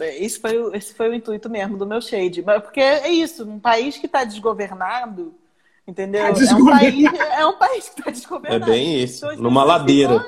esse 0.00 0.38
foi, 0.40 0.58
o, 0.58 0.74
esse 0.74 0.94
foi 0.94 1.08
o 1.08 1.14
intuito 1.14 1.48
mesmo 1.48 1.76
do 1.76 1.86
meu 1.86 2.00
shade. 2.00 2.42
Mas 2.42 2.62
Porque 2.62 2.80
é 2.80 3.08
isso, 3.08 3.48
um 3.48 3.58
país 3.58 3.96
que 3.96 4.06
está 4.06 4.24
desgovernado, 4.24 5.34
entendeu? 5.86 6.22
Tá 6.22 6.28
É 6.28 6.30
um 6.30 6.34
desgovernado. 6.34 6.80
país, 7.18 7.20
é 7.38 7.46
um 7.46 7.58
país 7.58 7.88
que 7.88 8.00
está 8.00 8.10
É 8.10 8.12
desgovernado. 8.12 8.70
bem 8.72 9.02
isso. 9.02 9.24
Então, 9.26 9.42
Numa 9.42 9.64
ladeira. 9.64 10.20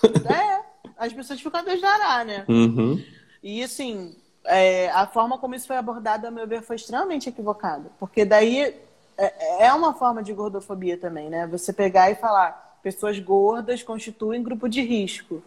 ficam- 0.00 0.32
é, 0.34 0.60
as 0.96 1.12
pessoas 1.12 1.40
ficam 1.40 1.60
a 1.60 1.64
Deus 1.64 1.80
dará, 1.80 2.24
né? 2.24 2.44
Uhum. 2.48 3.02
E 3.42 3.62
assim, 3.62 4.16
é, 4.44 4.90
a 4.90 5.06
forma 5.06 5.38
como 5.38 5.54
isso 5.54 5.66
foi 5.66 5.76
abordado, 5.76 6.26
a 6.26 6.30
meu 6.30 6.46
ver, 6.46 6.62
foi 6.62 6.76
extremamente 6.76 7.28
equivocada. 7.28 7.90
Porque 7.98 8.24
daí 8.24 8.74
é, 9.16 9.66
é 9.66 9.72
uma 9.72 9.94
forma 9.94 10.22
de 10.22 10.32
gordofobia 10.32 10.96
também, 10.96 11.28
né? 11.28 11.46
Você 11.46 11.72
pegar 11.72 12.10
e 12.10 12.14
falar, 12.14 12.78
pessoas 12.82 13.18
gordas 13.18 13.82
constituem 13.82 14.42
grupo 14.42 14.68
de 14.68 14.80
risco. 14.80 15.42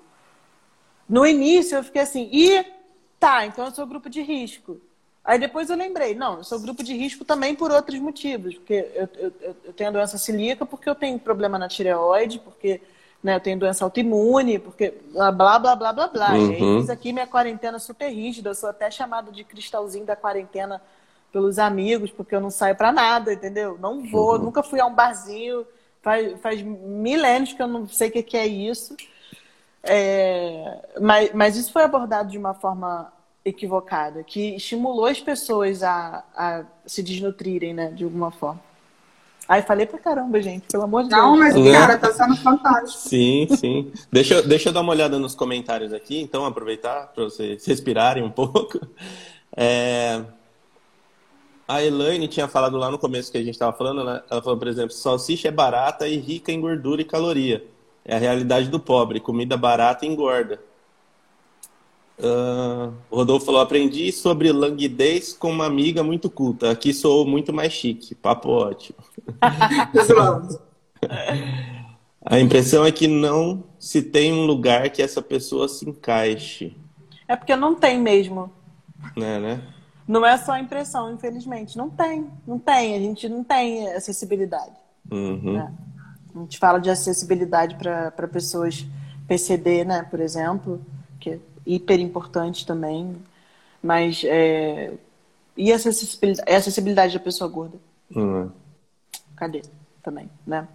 No 1.09 1.25
início 1.25 1.77
eu 1.77 1.83
fiquei 1.83 2.01
assim, 2.01 2.29
e 2.31 2.65
tá, 3.19 3.45
então 3.45 3.65
eu 3.65 3.71
sou 3.71 3.85
grupo 3.85 4.09
de 4.09 4.21
risco. 4.21 4.79
Aí 5.23 5.39
depois 5.39 5.69
eu 5.69 5.77
lembrei, 5.77 6.13
não, 6.13 6.37
eu 6.37 6.43
sou 6.43 6.59
grupo 6.59 6.83
de 6.83 6.93
risco 6.93 7.23
também 7.23 7.55
por 7.55 7.71
outros 7.71 7.97
motivos, 7.99 8.55
porque 8.55 8.91
eu, 8.93 9.09
eu, 9.15 9.55
eu 9.63 9.73
tenho 9.73 9.91
doença 9.91 10.17
celíaca, 10.17 10.65
porque 10.65 10.89
eu 10.89 10.95
tenho 10.95 11.17
problema 11.17 11.57
na 11.57 11.69
tireoide, 11.69 12.39
porque 12.39 12.81
né, 13.23 13.35
eu 13.35 13.39
tenho 13.39 13.57
doença 13.57 13.85
autoimune, 13.85 14.59
porque 14.59 14.93
blá, 15.11 15.31
blá, 15.31 15.57
blá, 15.57 15.75
blá, 15.75 15.93
blá, 15.93 16.07
blá. 16.07 16.33
Uhum. 16.33 16.51
E 16.51 16.55
aí 16.55 16.79
fiz 16.81 16.89
aqui 16.89 17.13
minha 17.13 17.25
quarentena 17.25 17.79
super 17.79 18.09
rígida, 18.09 18.49
eu 18.49 18.55
sou 18.55 18.69
até 18.69 18.91
chamada 18.91 19.31
de 19.31 19.43
cristalzinho 19.43 20.05
da 20.05 20.15
quarentena 20.15 20.81
pelos 21.31 21.57
amigos, 21.57 22.11
porque 22.11 22.35
eu 22.35 22.41
não 22.41 22.51
saio 22.51 22.75
pra 22.75 22.91
nada, 22.91 23.33
entendeu? 23.33 23.77
Não 23.79 24.05
vou, 24.07 24.37
nunca 24.37 24.61
fui 24.61 24.79
a 24.79 24.85
um 24.85 24.93
barzinho, 24.93 25.65
faz, 26.01 26.39
faz 26.41 26.61
milênios 26.61 27.53
que 27.53 27.61
eu 27.61 27.67
não 27.67 27.87
sei 27.87 28.09
o 28.09 28.11
que, 28.11 28.21
que 28.21 28.37
é 28.37 28.45
isso. 28.45 28.95
É, 29.81 30.79
mas, 31.01 31.33
mas 31.33 31.57
isso 31.57 31.71
foi 31.71 31.83
abordado 31.83 32.29
de 32.29 32.37
uma 32.37 32.53
forma 32.53 33.11
equivocada, 33.43 34.23
que 34.23 34.55
estimulou 34.55 35.05
as 35.05 35.19
pessoas 35.19 35.81
a, 35.81 36.23
a 36.35 36.63
se 36.85 37.01
desnutrirem, 37.01 37.73
né, 37.73 37.91
de 37.91 38.03
alguma 38.03 38.31
forma. 38.31 38.61
Aí 39.47 39.61
falei 39.61 39.85
pra 39.85 39.99
caramba, 39.99 40.41
gente, 40.41 40.63
pelo 40.71 40.83
amor 40.83 41.03
de 41.03 41.09
Não, 41.09 41.33
Deus. 41.35 41.39
mas, 41.53 41.55
Né? 41.55 41.71
cara, 41.73 41.97
tá 41.97 42.11
sendo 42.13 42.35
fantástico. 42.37 42.97
Sim, 43.09 43.47
sim. 43.51 43.91
Deixa, 44.11 44.35
eu- 44.35 44.47
deixa 44.47 44.69
eu 44.69 44.73
dar 44.73 44.81
uma 44.81 44.91
olhada 44.93 45.19
nos 45.19 45.35
comentários 45.35 45.91
aqui, 45.91 46.19
então, 46.21 46.45
aproveitar 46.45 47.07
para 47.13 47.25
vocês 47.25 47.65
respirarem 47.65 48.23
um 48.23 48.29
pouco. 48.31 48.79
É, 49.55 50.21
A 51.67 51.81
Elaine 51.83 52.27
tinha 52.27 52.47
falado 52.47 52.75
lá 52.77 52.91
no 52.91 52.97
começo 52.99 53.31
que 53.31 53.37
a 53.37 53.41
gente 53.43 53.53
estava 53.53 53.71
falando, 53.71 54.03
né? 54.03 54.21
ela 54.29 54.41
falou, 54.41 54.57
por 54.59 54.67
exemplo, 54.67 54.91
salsicha 54.91 55.47
é 55.47 55.51
barata 55.51 56.07
e 56.07 56.17
rica 56.17 56.51
em 56.51 56.59
gordura 56.59 57.01
e 57.01 57.05
caloria. 57.05 57.63
É 58.03 58.15
a 58.15 58.19
realidade 58.19 58.67
do 58.67 58.79
pobre, 58.79 59.19
comida 59.21 59.55
barata 59.55 60.05
engorda. 60.05 60.59
Ah, 62.21 62.91
o 63.09 63.17
Rodolfo 63.17 63.45
falou, 63.45 63.61
aprendi 63.61 64.11
sobre 64.11 64.51
languidez 64.51 65.33
com 65.33 65.49
uma 65.51 65.65
amiga 65.65 66.03
muito 66.03 66.29
culta. 66.29 66.71
Aqui 66.71 66.93
sou 66.93 67.25
muito 67.25 67.51
mais 67.53 67.73
chique. 67.73 68.15
Papo 68.15 68.49
ótimo. 68.49 68.97
A 72.25 72.39
impressão 72.39 72.85
é 72.85 72.91
que 72.91 73.05
não 73.07 73.65
se 73.77 74.01
tem 74.01 74.31
um 74.31 74.45
lugar 74.45 74.89
que 74.89 75.01
essa 75.01 75.21
pessoa 75.21 75.67
se 75.67 75.89
encaixe, 75.89 76.77
É 77.27 77.35
porque 77.35 77.53
não 77.55 77.75
tem 77.75 77.99
mesmo. 77.99 78.49
né, 79.17 79.39
né? 79.39 79.61
Não 80.07 80.25
é 80.25 80.37
só 80.37 80.57
impressão, 80.57 81.13
infelizmente. 81.13 81.77
Não 81.77 81.89
tem, 81.89 82.29
não 82.47 82.57
tem. 82.59 82.95
A 82.95 82.99
gente 82.99 83.27
não 83.27 83.43
tem 83.43 83.89
acessibilidade. 83.89 84.71
Uhum. 85.11 85.53
né? 85.53 85.73
A 86.35 86.39
gente 86.39 86.57
fala 86.57 86.79
de 86.79 86.89
acessibilidade 86.89 87.75
para 87.75 88.27
pessoas 88.27 88.85
PCD, 89.27 89.83
né, 89.85 90.03
por 90.09 90.19
exemplo, 90.19 90.81
que 91.19 91.39
hiper 91.65 91.99
importante 91.99 92.65
também. 92.65 93.15
Mas 93.81 94.23
é... 94.25 94.93
e 95.57 95.71
a 95.71 95.75
acessibilidade, 95.75 96.51
a 96.51 96.57
acessibilidade 96.57 97.13
da 97.13 97.23
pessoa 97.23 97.49
gorda? 97.49 97.77
Uhum. 98.15 98.49
Cadê? 99.35 99.61
Também, 100.01 100.29
né? 100.45 100.67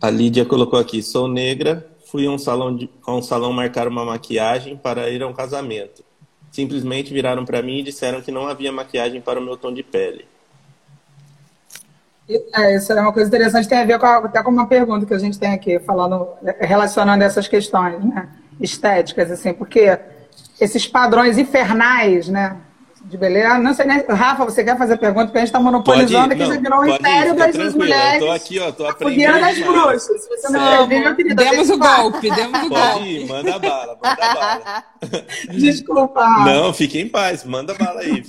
A 0.00 0.10
Lídia 0.10 0.44
colocou 0.44 0.78
aqui, 0.78 1.02
sou 1.02 1.28
negra, 1.28 1.86
fui 2.06 2.26
a 2.26 2.30
um 2.30 2.38
salão, 2.38 2.76
de, 2.76 2.90
a 3.06 3.14
um 3.14 3.22
salão 3.22 3.52
marcar 3.52 3.88
uma 3.88 4.04
maquiagem 4.04 4.76
para 4.76 5.08
ir 5.10 5.22
a 5.22 5.26
um 5.26 5.32
casamento. 5.32 6.04
Simplesmente 6.52 7.12
viraram 7.12 7.44
para 7.44 7.62
mim 7.62 7.78
e 7.78 7.82
disseram 7.82 8.20
que 8.20 8.30
não 8.30 8.46
havia 8.46 8.70
maquiagem 8.70 9.20
para 9.20 9.40
o 9.40 9.42
meu 9.42 9.56
tom 9.56 9.72
de 9.72 9.82
pele. 9.82 10.26
É, 12.54 12.76
isso 12.76 12.92
é 12.92 13.00
uma 13.00 13.12
coisa 13.12 13.28
interessante, 13.28 13.68
tem 13.68 13.78
a 13.78 13.84
ver 13.84 13.98
com 13.98 14.06
a- 14.06 14.18
até 14.18 14.42
com 14.42 14.50
uma 14.50 14.66
pergunta 14.66 15.04
que 15.04 15.12
a 15.12 15.18
gente 15.18 15.38
tem 15.38 15.52
aqui, 15.52 15.78
falando, 15.80 16.28
relacionando 16.58 17.22
essas 17.22 17.46
questões, 17.46 18.02
né, 18.02 18.28
estéticas, 18.60 19.30
assim, 19.30 19.52
porque 19.52 19.98
esses 20.60 20.86
padrões 20.86 21.38
infernais, 21.38 22.28
né, 22.28 22.56
de 23.04 23.18
beleza, 23.18 23.58
não 23.58 23.74
sei 23.74 23.84
nem, 23.84 24.02
Rafa, 24.08 24.44
você 24.46 24.64
quer 24.64 24.78
fazer 24.78 24.96
pergunta, 24.96 25.26
porque 25.26 25.38
a 25.38 25.40
gente 25.42 25.48
está 25.48 25.60
monopolizando 25.60 26.32
aqui, 26.32 26.42
não, 26.42 26.46
você 26.46 26.58
virou 26.58 26.80
o 26.80 26.88
império 26.88 27.34
das 27.34 27.74
mulheres, 27.74 28.20
Eu 28.20 28.26
tô 28.26 28.32
aqui, 28.32 28.58
ó, 28.58 28.72
tô 28.72 28.86
a 28.86 28.90
aprendendo. 28.90 29.40
das 29.40 29.58
bruxas, 29.58 30.22
se 30.22 30.28
você 30.28 30.48
não 30.48 30.84
entender, 30.84 31.00
meu 31.00 31.14
querido, 31.14 31.34
demos 31.34 31.68
o 31.70 31.78
golpe, 31.78 32.30
demos 32.30 32.62
o 32.62 32.68
Pode 32.68 32.92
golpe. 32.92 33.08
ir, 33.08 33.26
manda 33.26 33.58
bala, 33.58 33.98
manda 34.02 34.34
bala. 34.34 34.84
Desculpa, 35.52 36.24
Rafa. 36.24 36.50
Não, 36.50 36.72
fique 36.72 36.98
em 36.98 37.08
paz, 37.08 37.44
manda 37.44 37.74
bala 37.74 38.00
aí. 38.00 38.24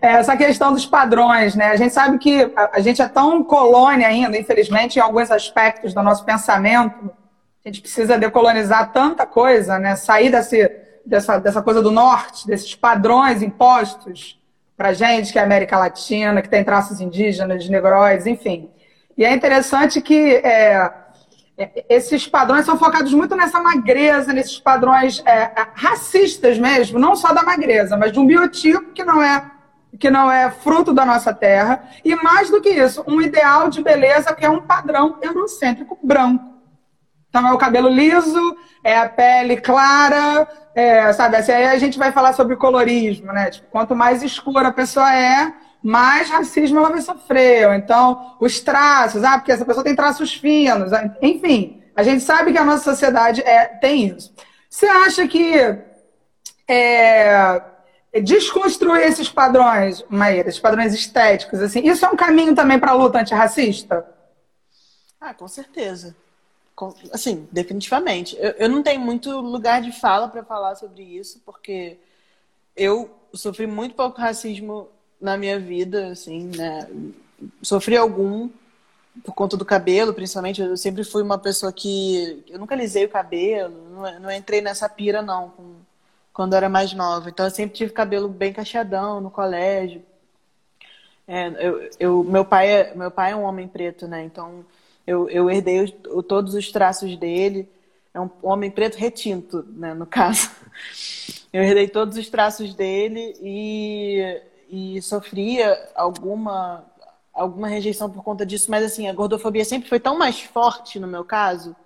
É, 0.00 0.12
essa 0.12 0.36
questão 0.36 0.72
dos 0.72 0.86
padrões, 0.86 1.56
né? 1.56 1.70
A 1.70 1.76
gente 1.76 1.92
sabe 1.92 2.16
que 2.18 2.52
a, 2.54 2.70
a 2.74 2.80
gente 2.80 3.02
é 3.02 3.08
tão 3.08 3.42
colônia 3.42 4.06
ainda, 4.06 4.38
infelizmente, 4.38 4.96
em 4.96 5.02
alguns 5.02 5.32
aspectos 5.32 5.92
do 5.92 6.00
nosso 6.00 6.24
pensamento. 6.24 7.10
A 7.68 7.70
gente 7.70 7.82
precisa 7.82 8.16
decolonizar 8.16 8.92
tanta 8.92 9.26
coisa, 9.26 9.78
né? 9.78 9.94
Sair 9.94 10.30
desse, 10.30 10.70
dessa, 11.04 11.38
dessa 11.38 11.60
coisa 11.60 11.82
do 11.82 11.90
norte, 11.90 12.46
desses 12.46 12.74
padrões 12.74 13.42
impostos 13.42 14.40
para 14.74 14.94
gente, 14.94 15.30
que 15.30 15.38
é 15.38 15.42
América 15.42 15.76
Latina, 15.76 16.40
que 16.40 16.48
tem 16.48 16.64
traços 16.64 16.98
indígenas, 16.98 17.68
negroides, 17.68 18.24
enfim. 18.24 18.70
E 19.18 19.22
é 19.22 19.34
interessante 19.34 20.00
que 20.00 20.36
é, 20.36 20.90
é, 21.58 21.84
esses 21.90 22.26
padrões 22.26 22.64
são 22.64 22.78
focados 22.78 23.12
muito 23.12 23.36
nessa 23.36 23.60
magreza, 23.60 24.32
nesses 24.32 24.58
padrões 24.58 25.22
é, 25.26 25.30
é, 25.30 25.66
racistas 25.74 26.58
mesmo, 26.58 26.98
não 26.98 27.14
só 27.14 27.34
da 27.34 27.42
magreza, 27.42 27.98
mas 27.98 28.12
de 28.12 28.18
um 28.18 28.26
biotipo 28.26 28.94
que 28.94 29.04
não 29.04 29.22
é 29.22 29.44
que 29.98 30.10
não 30.10 30.30
é 30.30 30.50
fruto 30.50 30.94
da 30.94 31.04
nossa 31.04 31.34
terra 31.34 31.82
e 32.02 32.14
mais 32.16 32.48
do 32.48 32.62
que 32.62 32.70
isso, 32.70 33.04
um 33.06 33.20
ideal 33.20 33.68
de 33.68 33.82
beleza 33.82 34.34
que 34.34 34.44
é 34.44 34.48
um 34.48 34.62
padrão 34.62 35.18
eurocêntrico 35.20 35.98
branco. 36.02 36.57
Então 37.28 37.46
é 37.46 37.52
o 37.52 37.58
cabelo 37.58 37.88
liso, 37.88 38.56
é 38.82 38.98
a 38.98 39.08
pele 39.08 39.58
clara, 39.58 40.48
é, 40.74 41.12
sabe? 41.12 41.36
Assim, 41.36 41.52
aí 41.52 41.66
a 41.66 41.78
gente 41.78 41.98
vai 41.98 42.10
falar 42.10 42.32
sobre 42.32 42.56
colorismo, 42.56 43.32
né? 43.32 43.50
Tipo, 43.50 43.68
quanto 43.70 43.94
mais 43.94 44.22
escura 44.22 44.68
a 44.68 44.72
pessoa 44.72 45.14
é, 45.14 45.52
mais 45.82 46.30
racismo 46.30 46.78
ela 46.78 46.90
vai 46.90 47.00
sofrer. 47.00 47.72
Então, 47.74 48.36
os 48.40 48.60
traços, 48.60 49.24
ah, 49.24 49.38
porque 49.38 49.52
essa 49.52 49.64
pessoa 49.64 49.84
tem 49.84 49.94
traços 49.94 50.34
finos, 50.34 50.92
ah, 50.92 51.14
enfim. 51.20 51.82
A 51.94 52.02
gente 52.02 52.22
sabe 52.22 52.52
que 52.52 52.58
a 52.58 52.64
nossa 52.64 52.84
sociedade 52.84 53.42
é, 53.42 53.66
tem 53.66 54.06
isso. 54.06 54.32
Você 54.70 54.86
acha 54.86 55.26
que 55.26 55.54
é, 56.68 57.62
desconstruir 58.22 59.02
esses 59.02 59.28
padrões, 59.28 60.04
Maíra, 60.08 60.48
esses 60.48 60.60
padrões 60.60 60.94
estéticos, 60.94 61.60
assim, 61.60 61.80
isso 61.86 62.04
é 62.04 62.08
um 62.08 62.16
caminho 62.16 62.54
também 62.54 62.78
para 62.78 62.92
a 62.92 62.94
luta 62.94 63.18
antirracista? 63.18 64.06
Ah, 65.20 65.34
com 65.34 65.48
certeza. 65.48 66.14
Assim, 67.12 67.48
definitivamente. 67.50 68.36
Eu, 68.38 68.50
eu 68.52 68.68
não 68.68 68.82
tenho 68.82 69.00
muito 69.00 69.30
lugar 69.40 69.82
de 69.82 69.92
fala 69.92 70.28
para 70.28 70.44
falar 70.44 70.74
sobre 70.76 71.02
isso, 71.02 71.40
porque 71.44 71.98
eu 72.76 73.10
sofri 73.34 73.66
muito 73.66 73.94
pouco 73.94 74.20
racismo 74.20 74.88
na 75.20 75.36
minha 75.36 75.58
vida, 75.58 76.08
assim, 76.08 76.44
né? 76.56 76.88
Sofri 77.62 77.96
algum 77.96 78.48
por 79.24 79.34
conta 79.34 79.56
do 79.56 79.64
cabelo, 79.64 80.14
principalmente. 80.14 80.60
Eu 80.62 80.76
sempre 80.76 81.02
fui 81.04 81.22
uma 81.22 81.38
pessoa 81.38 81.72
que 81.72 82.44
eu 82.48 82.58
nunca 82.58 82.74
alisei 82.74 83.04
o 83.04 83.08
cabelo, 83.08 83.74
não, 83.90 84.20
não 84.20 84.30
entrei 84.32 84.60
nessa 84.60 84.88
pira 84.88 85.20
não, 85.22 85.50
com- 85.50 85.76
quando 86.32 86.52
eu 86.52 86.58
era 86.58 86.68
mais 86.68 86.92
nova. 86.92 87.28
Então 87.28 87.46
eu 87.46 87.50
sempre 87.50 87.76
tive 87.76 87.92
cabelo 87.92 88.28
bem 88.28 88.52
cacheadão 88.52 89.20
no 89.20 89.30
colégio. 89.30 90.02
É, 91.26 91.48
eu, 91.66 91.90
eu- 92.00 92.24
meu 92.24 92.44
pai 92.44 92.68
é, 92.70 92.94
meu 92.94 93.10
pai 93.10 93.32
é 93.32 93.36
um 93.36 93.42
homem 93.42 93.68
preto, 93.68 94.06
né? 94.08 94.22
Então 94.24 94.64
eu, 95.08 95.28
eu 95.30 95.50
herdei 95.50 95.82
o- 96.10 96.22
todos 96.22 96.54
os 96.54 96.70
traços 96.72 97.16
dele. 97.16 97.68
É 98.14 98.20
um 98.20 98.30
homem 98.42 98.70
preto 98.70 98.96
retinto, 98.96 99.64
né? 99.70 99.94
No 99.94 100.06
caso, 100.06 100.50
eu 101.52 101.62
herdei 101.62 101.88
todos 101.88 102.16
os 102.18 102.28
traços 102.28 102.74
dele 102.74 103.34
e, 103.40 104.40
e 104.70 105.02
sofria 105.02 105.90
alguma 105.94 106.84
alguma 107.32 107.68
rejeição 107.68 108.10
por 108.10 108.24
conta 108.24 108.44
disso. 108.44 108.70
Mas 108.70 108.84
assim, 108.84 109.08
a 109.08 109.12
gordofobia 109.12 109.64
sempre 109.64 109.88
foi 109.88 110.00
tão 110.00 110.18
mais 110.18 110.40
forte 110.42 110.98
no 110.98 111.06
meu 111.06 111.24
caso 111.24 111.76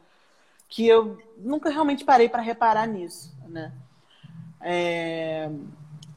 que 0.69 0.87
eu 0.87 1.19
nunca 1.39 1.71
realmente 1.71 2.05
parei 2.05 2.29
para 2.29 2.43
reparar 2.43 2.87
nisso, 2.87 3.33
né? 3.49 3.73
É, 4.61 5.51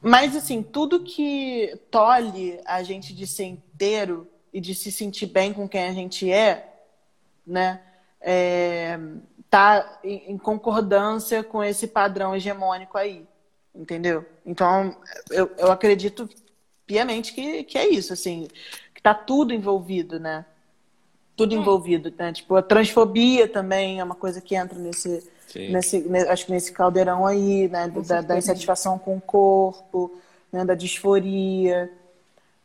Mas, 0.02 0.36
assim, 0.36 0.62
tudo 0.64 1.02
que 1.04 1.80
tolhe 1.92 2.60
a 2.66 2.84
gente 2.84 3.14
de 3.14 3.26
ser 3.28 3.46
inteiro 3.46 4.28
e 4.54 4.62
de 4.62 4.76
se 4.76 4.92
sentir 4.92 5.28
bem 5.28 5.54
com 5.54 5.68
quem 5.68 5.86
a 5.86 5.94
gente 5.94 6.32
é, 6.32 6.75
né, 7.46 7.82
é, 8.22 9.00
tá 9.50 10.00
em, 10.04 10.38
concordância 10.38 11.44
com 11.44 11.64
esse 11.64 11.88
padrão 11.88 12.36
hegemônico 12.36 12.98
aí, 12.98 13.26
entendeu? 13.74 14.26
Então, 14.46 14.96
eu, 15.30 15.52
eu 15.58 15.72
acredito 15.72 16.28
piamente 16.86 17.34
que, 17.34 17.64
que 17.64 17.78
é 17.78 17.88
isso, 17.88 18.14
assim, 18.14 18.48
que 18.94 19.02
tá 19.02 19.14
tudo 19.14 19.54
envolvido, 19.54 20.20
né? 20.20 20.46
Tudo 21.36 21.54
envolvido, 21.54 22.14
né? 22.18 22.32
Tipo, 22.32 22.56
a 22.56 22.62
transfobia 22.62 23.48
também 23.48 24.00
é 24.00 24.04
uma 24.04 24.16
coisa 24.16 24.40
que 24.40 24.56
entra 24.56 24.78
nesse, 24.80 25.22
Sim. 25.48 25.70
nesse, 25.70 26.00
ne- 26.00 26.28
acho 26.30 26.46
que 26.46 26.52
nesse 26.52 26.72
caldeirão 26.72 27.26
aí, 27.26 27.68
né, 27.68 27.88
da, 27.88 28.22
da 28.22 28.38
insatisfação 28.38 28.98
com 28.98 29.18
o 29.18 29.22
corpo, 29.22 30.18
né, 30.52 30.64
da 30.64 30.76
disforia, 30.76 31.92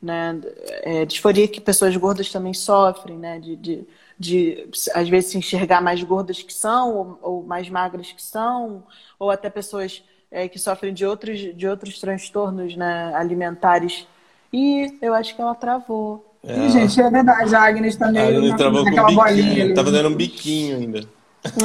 né, 0.00 0.40
é, 0.82 1.04
disforia 1.04 1.48
que 1.48 1.60
pessoas 1.60 1.96
gordas 1.96 2.30
também 2.30 2.54
sofrem, 2.54 3.18
né, 3.18 3.38
de, 3.38 3.56
de, 3.56 3.88
de 4.20 4.68
às 4.94 5.08
vezes 5.08 5.30
se 5.30 5.38
enxergar 5.38 5.80
mais 5.80 6.02
gordas 6.02 6.42
que 6.42 6.52
são, 6.52 6.94
ou, 6.94 7.18
ou 7.22 7.42
mais 7.42 7.70
magras 7.70 8.12
que 8.12 8.22
são, 8.22 8.82
ou 9.18 9.30
até 9.30 9.48
pessoas 9.48 10.04
é, 10.30 10.46
que 10.46 10.58
sofrem 10.58 10.92
de 10.92 11.06
outros, 11.06 11.56
de 11.56 11.66
outros 11.66 11.98
transtornos 11.98 12.76
né, 12.76 13.14
alimentares. 13.14 14.06
E 14.52 14.98
eu 15.00 15.14
acho 15.14 15.34
que 15.34 15.40
ela 15.40 15.54
travou. 15.54 16.36
É. 16.44 16.66
E, 16.66 16.68
gente, 16.68 17.00
é 17.00 17.10
verdade, 17.10 17.54
a 17.54 17.62
Agnes 17.62 17.96
também. 17.96 18.22
A 18.22 18.28
Agnes 18.28 18.54
travou 18.56 18.84
com 18.84 18.90
um 18.90 19.14
bolinha. 19.14 19.74
Tá 19.74 19.82
fazendo 19.82 20.08
um 20.10 20.14
biquinho 20.14 20.76
ainda. 20.76 21.00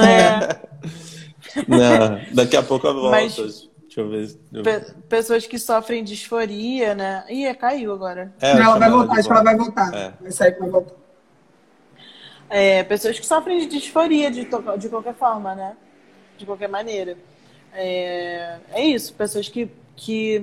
É. 0.02 0.66
Não, 1.68 2.20
daqui 2.34 2.56
a 2.56 2.64
pouco 2.64 2.88
eu 2.88 2.94
volto. 2.94 3.12
Mas, 3.12 3.36
Deixa 3.36 4.02
eu 4.02 4.10
ver. 4.10 4.64
Pe 4.64 4.94
pessoas 5.10 5.48
que 5.48 5.58
sofrem 5.60 6.04
disforia, 6.04 6.94
né? 6.94 7.24
Ih, 7.30 7.54
caiu 7.54 7.94
agora. 7.94 8.34
É, 8.42 8.54
Não, 8.54 8.62
ela 8.62 8.80
vai 8.80 8.90
voltar, 8.90 9.14
acho 9.14 9.28
que 9.28 9.34
ela 9.34 9.44
vai 9.44 9.56
voltar. 9.58 9.94
É. 9.94 10.14
Vai 10.22 10.32
sair 10.32 10.52
pra 10.54 10.68
voltar. 10.68 11.05
É, 12.58 12.86
pessoas 12.86 13.20
que 13.20 13.26
sofrem 13.26 13.60
de 13.60 13.66
disforia 13.66 14.32
de, 14.32 14.48
de 14.80 14.90
qualquer 14.90 15.14
forma, 15.14 15.54
né? 15.54 15.76
De 16.38 16.46
qualquer 16.46 16.70
maneira. 16.70 17.18
É, 17.74 18.60
é 18.72 18.82
isso, 18.86 19.14
pessoas 19.14 19.50
que. 19.50 19.70
que 19.94 20.42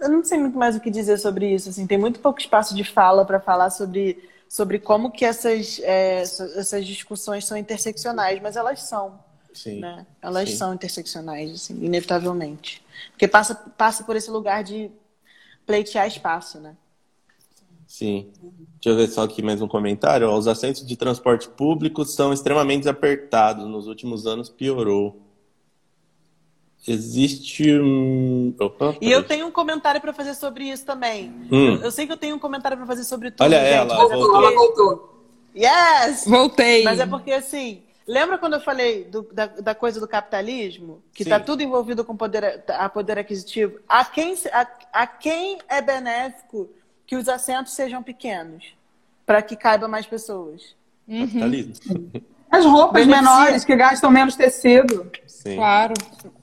eu 0.00 0.08
não 0.08 0.22
sei 0.22 0.38
muito 0.38 0.56
mais 0.56 0.76
o 0.76 0.80
que 0.80 0.88
dizer 0.88 1.18
sobre 1.18 1.52
isso. 1.52 1.68
Assim, 1.68 1.84
tem 1.84 1.98
muito 1.98 2.20
pouco 2.20 2.38
espaço 2.38 2.76
de 2.76 2.84
fala 2.84 3.24
para 3.24 3.40
falar 3.40 3.70
sobre, 3.70 4.22
sobre 4.48 4.78
como 4.78 5.10
que 5.10 5.24
essas, 5.24 5.80
é, 5.82 6.20
essas 6.20 6.86
discussões 6.86 7.44
são 7.44 7.56
interseccionais, 7.56 8.40
mas 8.40 8.54
elas 8.54 8.84
são. 8.84 9.18
Sim, 9.52 9.80
né? 9.80 10.06
Elas 10.22 10.48
sim. 10.48 10.56
são 10.56 10.72
interseccionais, 10.72 11.50
assim, 11.50 11.84
inevitavelmente. 11.84 12.86
Porque 13.10 13.26
passa, 13.26 13.56
passa 13.76 14.04
por 14.04 14.14
esse 14.14 14.30
lugar 14.30 14.62
de 14.62 14.92
pleitear 15.66 16.06
espaço, 16.06 16.60
né? 16.60 16.76
Sim. 17.90 18.30
Deixa 18.80 18.88
eu 18.88 18.94
ver 18.94 19.08
só 19.08 19.24
aqui 19.24 19.42
mais 19.42 19.60
um 19.60 19.66
comentário. 19.66 20.30
Os 20.30 20.46
assentos 20.46 20.86
de 20.86 20.96
transporte 20.96 21.48
público 21.48 22.04
são 22.04 22.32
extremamente 22.32 22.88
apertados. 22.88 23.66
Nos 23.66 23.88
últimos 23.88 24.28
anos 24.28 24.48
piorou. 24.48 25.20
Existe 26.86 27.68
um. 27.80 28.54
Opa, 28.60 28.94
e 29.00 29.10
eu 29.10 29.24
tenho 29.24 29.48
um 29.48 29.50
comentário 29.50 30.00
para 30.00 30.12
fazer 30.12 30.34
sobre 30.34 30.70
isso 30.70 30.86
também. 30.86 31.34
Hum. 31.50 31.80
Eu 31.82 31.90
sei 31.90 32.06
que 32.06 32.12
eu 32.12 32.16
tenho 32.16 32.36
um 32.36 32.38
comentário 32.38 32.76
para 32.76 32.86
fazer 32.86 33.02
sobre 33.02 33.32
tudo. 33.32 33.42
Olha 33.42 33.58
gente, 33.58 33.72
ela, 33.72 33.96
mas 33.96 34.08
voltou. 34.08 34.36
É 34.36 34.40
porque... 34.40 34.54
voltou. 34.54 35.24
Yes! 35.56 36.24
Voltei. 36.28 36.84
Mas 36.84 37.00
é 37.00 37.06
porque 37.06 37.32
assim. 37.32 37.82
Lembra 38.06 38.38
quando 38.38 38.54
eu 38.54 38.60
falei 38.60 39.04
do, 39.04 39.22
da, 39.32 39.46
da, 39.46 39.74
coisa 39.74 39.98
do 39.98 40.06
capitalismo? 40.06 41.02
Que 41.12 41.24
está 41.24 41.38
tudo 41.38 41.62
envolvido 41.62 42.04
com 42.04 42.16
poder, 42.16 42.64
a 42.68 42.88
poder 42.88 43.18
aquisitivo? 43.18 43.78
A 43.88 44.04
quem, 44.04 44.34
a, 44.52 44.66
a 44.92 45.06
quem 45.06 45.58
é 45.68 45.82
benéfico 45.82 46.70
que 47.10 47.16
os 47.16 47.28
assentos 47.28 47.72
sejam 47.72 48.04
pequenos? 48.04 48.72
Para 49.26 49.42
que 49.42 49.56
caiba 49.56 49.88
mais 49.88 50.06
pessoas? 50.06 50.76
Uhum. 51.08 51.26
Capitalismo. 51.26 51.74
As 52.48 52.64
roupas 52.64 53.04
Beneficia. 53.04 53.32
menores 53.36 53.64
que 53.64 53.74
gastam 53.74 54.12
menos 54.12 54.36
tecido. 54.36 55.10
Sim. 55.26 55.56
Claro. 55.56 55.94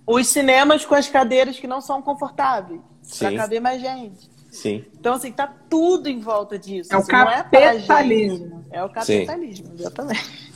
Os 0.05 0.28
cinemas 0.28 0.84
com 0.84 0.93
as 0.93 1.07
cadeiras 1.07 1.57
que 1.57 1.68
não 1.68 1.80
são 1.80 2.01
confortáveis. 2.01 2.82
Para 3.18 3.38
caber 3.38 3.61
mais 3.61 3.82
gente. 3.82 4.30
Sim. 4.51 4.84
Então, 4.99 5.13
assim, 5.13 5.32
tá 5.32 5.47
tudo 5.70 6.09
em 6.09 6.20
volta 6.20 6.59
disso. 6.59 6.91
É 6.91 6.97
o 6.97 6.99
assim, 6.99 7.11
capitalismo. 7.11 8.65
É, 8.70 8.80
é, 8.80 8.84
o 8.84 8.89
capitalismo, 8.89 9.68
Sim. 9.68 9.74
exatamente. 9.74 10.53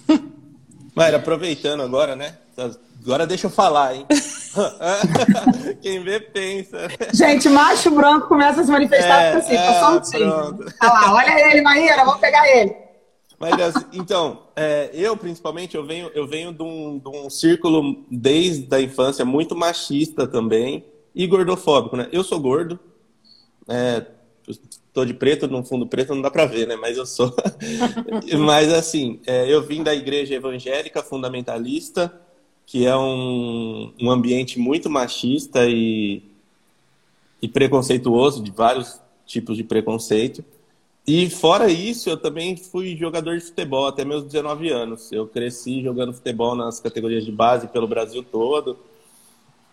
Mas 0.94 1.14
aproveitando 1.14 1.84
agora, 1.84 2.18
né? 2.18 2.36
Agora 3.04 3.26
deixa 3.26 3.48
eu 3.48 3.52
falar, 3.52 3.96
hein? 3.96 4.06
Quem 5.82 6.04
vê, 6.04 6.20
pensa. 6.20 6.88
Gente, 7.14 7.50
macho 7.50 7.90
branco 7.92 8.28
começa 8.28 8.62
a 8.62 8.64
se 8.64 8.72
manifestar 8.72 9.22
é, 9.22 9.34
assim, 9.34 9.56
é, 9.56 9.80
só 9.80 9.96
um 9.96 10.02
time. 10.02 10.24
Olha 10.24 10.66
lá, 10.82 11.14
olha 11.14 11.52
ele, 11.52 11.62
Maíra, 11.62 12.04
vamos 12.04 12.20
pegar 12.20 12.48
ele. 12.48 12.76
Mas 13.40 13.60
assim, 13.60 13.86
então, 13.94 14.44
é, 14.56 14.92
eu 14.94 15.18
principalmente, 15.18 15.76
eu 15.76 15.84
venho, 15.84 16.12
eu 16.14 16.28
venho 16.28 16.54
de 16.54 16.62
um, 16.62 17.00
de 17.00 17.10
um 17.10 17.28
círculo 17.28 18.06
desde 18.12 18.74
a 18.76 18.80
infância 18.80 19.26
muito 19.26 19.56
machista 19.56 20.28
também 20.28 20.86
e 21.16 21.26
gordofóbico, 21.26 21.98
né? 21.98 22.08
Eu 22.12 22.24
sou 22.24 22.40
gordo, 22.40 22.80
é, 23.68 24.06
tô 24.94 25.04
de 25.04 25.16
preto, 25.16 25.48
no 25.48 25.64
fundo 25.64 25.88
preto 25.88 26.14
não 26.14 26.22
dá 26.22 26.30
pra 26.30 26.46
ver, 26.46 26.68
né? 26.68 26.76
Mas 26.76 26.98
eu 26.98 27.06
sou. 27.06 27.34
Mas 28.46 28.72
assim, 28.72 29.20
é, 29.26 29.52
eu 29.52 29.64
vim 29.64 29.82
da 29.82 29.96
igreja 29.96 30.36
evangélica 30.36 31.02
fundamentalista, 31.02 32.21
que 32.72 32.86
é 32.86 32.96
um, 32.96 33.92
um 34.02 34.10
ambiente 34.10 34.58
muito 34.58 34.90
machista 34.90 35.68
e, 35.68 36.24
e 37.42 37.48
preconceituoso, 37.50 38.42
de 38.42 38.50
vários 38.50 38.98
tipos 39.26 39.58
de 39.58 39.64
preconceito. 39.66 40.42
E 41.06 41.30
fora 41.30 41.70
isso, 41.70 42.10
eu 42.10 42.16
também 42.16 42.56
fui 42.56 42.96
jogador 42.96 43.38
de 43.38 43.44
futebol 43.44 43.88
até 43.88 44.06
meus 44.06 44.24
19 44.24 44.70
anos. 44.70 45.12
Eu 45.12 45.28
cresci 45.28 45.84
jogando 45.84 46.14
futebol 46.14 46.56
nas 46.56 46.80
categorias 46.80 47.26
de 47.26 47.32
base 47.34 47.68
pelo 47.68 47.90
Brasil 47.90 48.24
todo. 48.24 48.78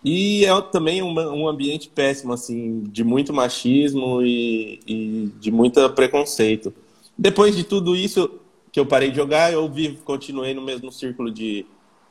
E 0.05 0.45
é 0.45 0.61
também 0.61 1.01
um, 1.01 1.13
um 1.13 1.47
ambiente 1.47 1.89
péssimo, 1.89 2.33
assim, 2.33 2.83
de 2.83 3.05
muito 3.05 3.33
machismo 3.33 4.23
e, 4.23 4.81
e, 4.85 5.33
de 5.39 5.53
muito 5.53 5.89
preconceito. 5.91 6.75
Depois 7.17 7.57
de 7.57 7.63
tudo 7.63 7.95
isso 7.95 8.29
que 8.73 8.81
eu 8.81 8.87
parei 8.87 9.11
de 9.11 9.17
jogar, 9.17 9.53
eu 9.53 9.69
vivo, 9.69 10.03
continuei 10.03 10.53
no 10.53 10.63
mesmo 10.63 10.91
círculo 10.91 11.31
de, 11.31 11.65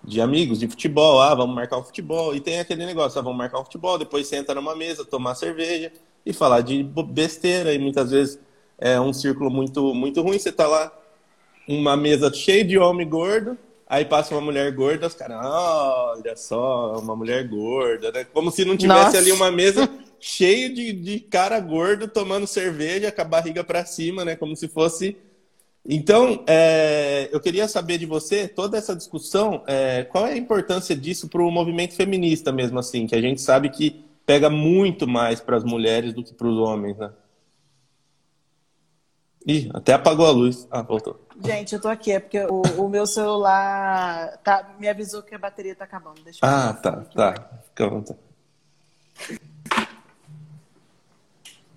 de 0.08 0.22
amigos 0.22 0.58
de 0.60 0.68
futebol. 0.70 1.22
Ah, 1.22 1.36
vamos 1.36 1.53
marcar 1.53 1.78
um 1.78 1.84
futebol. 1.84 2.34
E 2.34 2.39
tem 2.39 2.60
aquele 2.60 2.86
negócio, 2.86 3.20
ah, 3.20 3.22
vamos 3.22 3.38
marcar 3.38 3.60
um 3.60 3.66
futebol, 3.66 3.99
depois 3.99 4.26
senta 4.26 4.55
numa 4.55 4.74
mesa, 4.74 5.03
tomar 5.03 5.36
cerveja 5.36 5.91
e 6.26 6.32
falar 6.32 6.62
de 6.62 6.82
besteira. 6.82 7.74
E 7.74 7.78
muitas 7.78 8.12
vezes 8.12 8.39
é 8.78 8.99
um 8.99 9.12
círculo 9.12 9.51
muito, 9.51 9.93
muito 9.93 10.22
ruim. 10.22 10.39
Você 10.39 10.51
tá 10.51 10.66
lá, 10.66 10.97
uma 11.68 11.97
mesa 11.97 12.34
cheia 12.34 12.64
de 12.64 12.78
homem 12.78 13.08
gordo, 13.08 13.58
aí 13.86 14.05
passa 14.05 14.34
uma 14.34 14.39
mulher 14.39 14.72
gorda, 14.72 15.08
os 15.08 15.14
caras, 15.14 15.45
olha 15.45 16.38
só, 16.38 16.97
uma 16.99 17.16
mulher 17.16 17.45
gorda, 17.45 18.10
né? 18.12 18.26
Como 18.34 18.49
se 18.49 18.64
não 18.64 18.78
tivesse 18.78 19.03
Nossa. 19.03 19.18
ali 19.18 19.34
uma 19.34 19.51
mesa 19.51 19.89
cheia 20.22 20.70
de, 20.70 20.93
de 20.93 21.20
cara 21.20 21.60
gordo 21.60 22.08
tomando 22.08 22.47
cerveja 22.47 23.12
com 23.12 23.22
a 23.22 23.26
barriga 23.26 23.62
para 23.62 23.86
cima, 23.86 24.24
né? 24.24 24.38
Como 24.38 24.55
se 24.55 24.70
fosse. 24.70 25.18
Então, 25.89 26.43
é, 26.45 27.29
eu 27.31 27.39
queria 27.39 27.65
saber 27.65 27.97
de 27.97 28.05
você, 28.05 28.45
toda 28.45 28.77
essa 28.77 28.93
discussão, 28.93 29.63
é, 29.65 30.03
qual 30.03 30.27
é 30.27 30.33
a 30.33 30.38
importância 30.38 30.93
disso 30.93 31.29
para 31.29 31.41
o 31.41 31.49
movimento 31.49 31.95
feminista 31.95 32.51
mesmo 32.51 32.77
assim, 32.77 33.07
que 33.07 33.15
a 33.15 33.21
gente 33.21 33.39
sabe 33.39 33.69
que 33.69 34.05
pega 34.25 34.49
muito 34.49 35.07
mais 35.07 35.39
para 35.39 35.55
as 35.55 35.63
mulheres 35.63 36.13
do 36.13 36.21
que 36.21 36.33
para 36.33 36.47
os 36.47 36.57
homens, 36.57 36.97
né? 36.97 37.09
Ih, 39.47 39.69
até 39.73 39.93
apagou 39.93 40.25
a 40.25 40.31
luz. 40.31 40.67
Ah, 40.69 40.81
voltou. 40.81 41.25
Gente, 41.41 41.73
eu 41.73 41.81
tô 41.81 41.88
aqui, 41.88 42.11
é 42.11 42.19
porque 42.19 42.41
o, 42.41 42.63
o 42.77 42.89
meu 42.89 43.07
celular 43.07 44.35
tá, 44.43 44.75
me 44.77 44.89
avisou 44.89 45.23
que 45.23 45.33
a 45.33 45.39
bateria 45.39 45.73
tá 45.73 45.85
acabando. 45.85 46.21
Deixa 46.21 46.45
eu 46.45 46.49
ah, 46.49 46.73
tá, 46.73 46.91
tá. 47.15 47.33
Fica 47.63 47.85
à 47.85 47.88
vontade. 47.88 48.19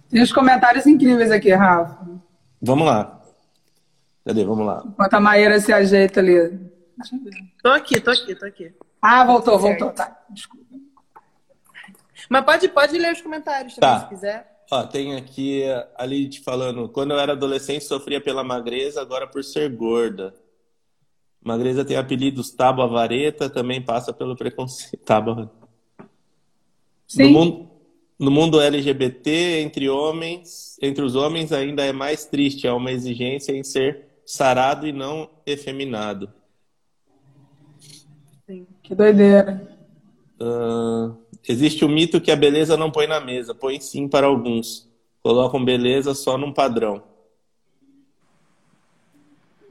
Tem 0.08 0.20
uns 0.20 0.32
comentários 0.32 0.84
incríveis 0.84 1.30
aqui, 1.30 1.52
Rafa. 1.52 2.04
Vamos 2.60 2.84
lá. 2.84 3.19
Cadê? 4.24 4.44
Vamos 4.44 4.66
lá. 4.66 4.82
Enquanto 4.86 5.14
a 5.14 5.20
Maíra 5.20 5.58
se 5.60 5.72
ajeita 5.72 6.20
ali. 6.20 6.58
Tô 7.62 7.70
aqui, 7.70 8.00
tô 8.00 8.10
aqui, 8.10 8.34
tô 8.34 8.46
aqui. 8.46 8.72
Ah, 9.00 9.24
voltou, 9.24 9.58
voltou. 9.58 9.90
Tá, 9.90 10.24
desculpa. 10.30 10.60
Mas 12.28 12.44
pode, 12.44 12.68
pode 12.68 12.98
ler 12.98 13.12
os 13.12 13.22
comentários 13.22 13.74
também, 13.74 13.96
tá. 13.96 14.00
se 14.02 14.08
quiser. 14.08 14.50
Ó, 14.70 14.84
tem 14.84 15.16
aqui 15.16 15.64
ali 15.96 16.28
te 16.28 16.40
falando, 16.40 16.88
quando 16.88 17.10
eu 17.10 17.18
era 17.18 17.32
adolescente 17.32 17.84
sofria 17.84 18.20
pela 18.20 18.44
magreza, 18.44 19.00
agora 19.00 19.26
por 19.26 19.42
ser 19.42 19.68
gorda. 19.70 20.32
Magreza 21.42 21.84
tem 21.84 21.96
apelidos 21.96 22.50
tábua 22.50 22.86
vareta, 22.86 23.50
também 23.50 23.82
passa 23.82 24.12
pelo 24.12 24.36
preconceito. 24.36 25.02
Tábua. 25.02 25.50
Sim. 27.08 27.24
No 27.24 27.30
mundo, 27.30 27.70
no 28.16 28.30
mundo 28.30 28.60
LGBT, 28.60 29.60
entre 29.60 29.88
homens, 29.88 30.76
entre 30.80 31.02
os 31.02 31.16
homens 31.16 31.50
ainda 31.50 31.84
é 31.84 31.92
mais 31.92 32.26
triste, 32.26 32.68
há 32.68 32.74
uma 32.74 32.92
exigência 32.92 33.52
em 33.52 33.64
ser 33.64 34.09
sarado 34.30 34.86
e 34.86 34.92
não 34.92 35.28
efeminado. 35.44 36.32
Sim, 38.46 38.66
que 38.82 38.94
doideira. 38.94 39.78
Uh, 40.40 41.20
Existe 41.48 41.84
o 41.84 41.88
mito 41.88 42.20
que 42.20 42.30
a 42.30 42.36
beleza 42.36 42.76
não 42.76 42.90
põe 42.90 43.06
na 43.06 43.20
mesa, 43.20 43.54
põe 43.54 43.80
sim 43.80 44.06
para 44.08 44.26
alguns. 44.26 44.88
Colocam 45.22 45.64
beleza 45.64 46.14
só 46.14 46.36
num 46.36 46.52
padrão. 46.52 47.02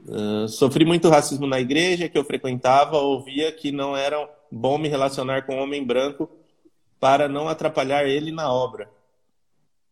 Uh, 0.06 0.48
sofri 0.48 0.84
muito 0.84 1.08
racismo 1.08 1.46
na 1.46 1.60
igreja 1.60 2.08
que 2.08 2.18
eu 2.18 2.24
frequentava, 2.24 2.98
ouvia 2.98 3.52
que 3.52 3.70
não 3.70 3.96
era 3.96 4.28
bom 4.50 4.78
me 4.78 4.88
relacionar 4.88 5.46
com 5.46 5.54
um 5.54 5.62
homem 5.62 5.84
branco 5.84 6.28
para 6.98 7.28
não 7.28 7.48
atrapalhar 7.48 8.04
ele 8.04 8.32
na 8.32 8.52
obra. 8.52 8.90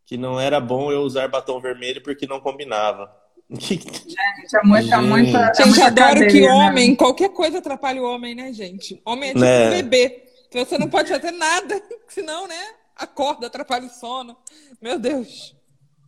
Que 0.04 0.16
não 0.16 0.40
era 0.40 0.60
bom 0.60 0.90
eu 0.90 1.02
usar 1.02 1.28
batom 1.28 1.60
vermelho 1.60 2.02
porque 2.02 2.26
não 2.26 2.40
combinava. 2.40 3.14
Gente, 3.50 4.06
é 4.54 4.62
muita, 4.62 4.96
gente. 4.96 5.08
muita. 5.08 5.38
É 5.38 5.54
gente, 5.54 5.80
adoro 5.80 6.26
que 6.26 6.40
né? 6.42 6.52
homem, 6.52 6.94
qualquer 6.94 7.30
coisa 7.30 7.58
atrapalha 7.58 8.02
o 8.02 8.04
homem, 8.04 8.34
né, 8.34 8.52
gente? 8.52 9.00
Homem 9.06 9.30
é 9.30 9.32
tipo 9.32 9.44
né? 9.44 9.66
um 9.66 9.70
bebê. 9.70 10.24
Você 10.52 10.76
não 10.76 10.88
pode 10.88 11.08
fazer 11.08 11.30
nada, 11.30 11.82
senão, 12.08 12.46
né? 12.46 12.74
Acorda, 12.94 13.46
atrapalha 13.46 13.86
o 13.86 13.90
sono. 13.90 14.36
Meu 14.82 14.98
Deus. 14.98 15.56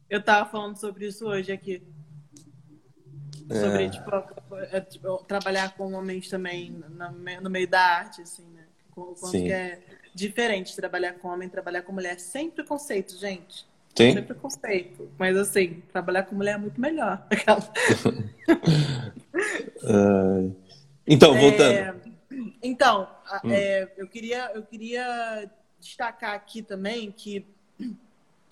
Eu 0.09 0.23
tava 0.23 0.51
falando 0.51 0.77
sobre 0.79 1.07
isso 1.07 1.27
hoje 1.27 1.51
aqui. 1.51 1.83
Sobre, 3.49 3.91
tipo, 3.91 4.11
é, 4.71 4.81
tipo, 4.81 5.25
trabalhar 5.25 5.75
com 5.77 5.93
homens 5.95 6.29
também 6.29 6.83
no 7.43 7.51
meio 7.51 7.69
da 7.69 7.81
arte, 7.81 8.23
assim, 8.23 8.45
né? 8.51 8.65
Quanto 8.91 9.29
Sim. 9.29 9.45
que 9.45 9.53
é 9.53 9.81
diferente 10.15 10.77
trabalhar 10.77 11.15
com 11.15 11.29
homem, 11.29 11.49
trabalhar 11.49 11.83
com 11.83 11.93
mulher. 11.93 12.21
Sem 12.21 12.51
preconceito, 12.51 13.17
gente. 13.17 13.70
Sim. 13.95 14.13
Sem 14.15 14.23
preconceito. 14.23 15.11
Mas, 15.19 15.37
assim, 15.37 15.83
trabalhar 15.93 16.23
com 16.25 16.35
mulher 16.35 16.55
é 16.55 16.59
muito 16.59 16.81
melhor. 16.81 17.27
uh, 19.85 20.57
então, 21.07 21.39
voltando. 21.39 21.73
É, 21.73 21.95
então, 22.63 23.11
hum. 23.45 23.51
é, 23.51 23.93
eu, 23.97 24.07
queria, 24.07 24.53
eu 24.55 24.63
queria 24.63 25.51
destacar 25.79 26.35
aqui 26.35 26.63
também 26.63 27.11
que, 27.11 27.45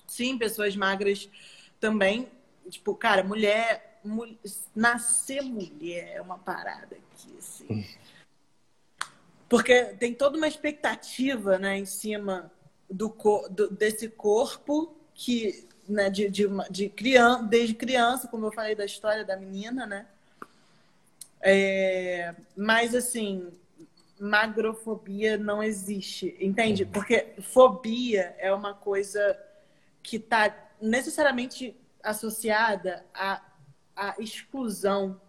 sim, 0.07 0.36
pessoas 0.36 0.74
magras 0.74 1.28
também, 1.78 2.28
tipo, 2.68 2.95
cara, 2.95 3.22
mulher, 3.22 4.01
mulher 4.05 4.36
nascer 4.74 5.43
mulher 5.43 6.16
é 6.16 6.20
uma 6.20 6.39
parada 6.39 6.97
aqui, 6.97 7.36
assim. 7.39 7.66
Hum. 7.70 7.84
Porque 9.49 9.84
tem 9.99 10.12
toda 10.12 10.36
uma 10.36 10.49
expectativa, 10.49 11.59
né, 11.59 11.78
em 11.78 11.86
cima 11.86 12.53
do, 12.91 13.09
do 13.51 13.70
desse 13.70 14.09
corpo 14.09 14.97
que, 15.19 15.66
né, 15.89 16.09
de, 16.09 16.31
de, 16.31 16.47
de 16.71 16.89
criança, 16.89 17.43
desde 17.43 17.75
criança, 17.75 18.29
como 18.29 18.47
eu 18.47 18.53
falei 18.53 18.77
da 18.77 18.85
história 18.85 19.25
da 19.25 19.37
menina, 19.37 19.85
né? 19.85 20.07
É, 21.41 22.37
mas 22.57 22.95
assim, 22.95 23.51
magrofobia 24.21 25.37
não 25.37 25.61
existe, 25.61 26.37
entende? 26.41 26.85
Uhum. 26.85 26.93
Porque 26.93 27.35
fobia 27.43 28.37
é 28.39 28.55
uma 28.55 28.75
coisa 28.75 29.37
que 30.01 30.19
está 30.19 30.55
necessariamente 30.81 31.77
associada 32.01 33.05
à, 33.12 33.43
à 33.97 34.14
exclusão, 34.21 35.21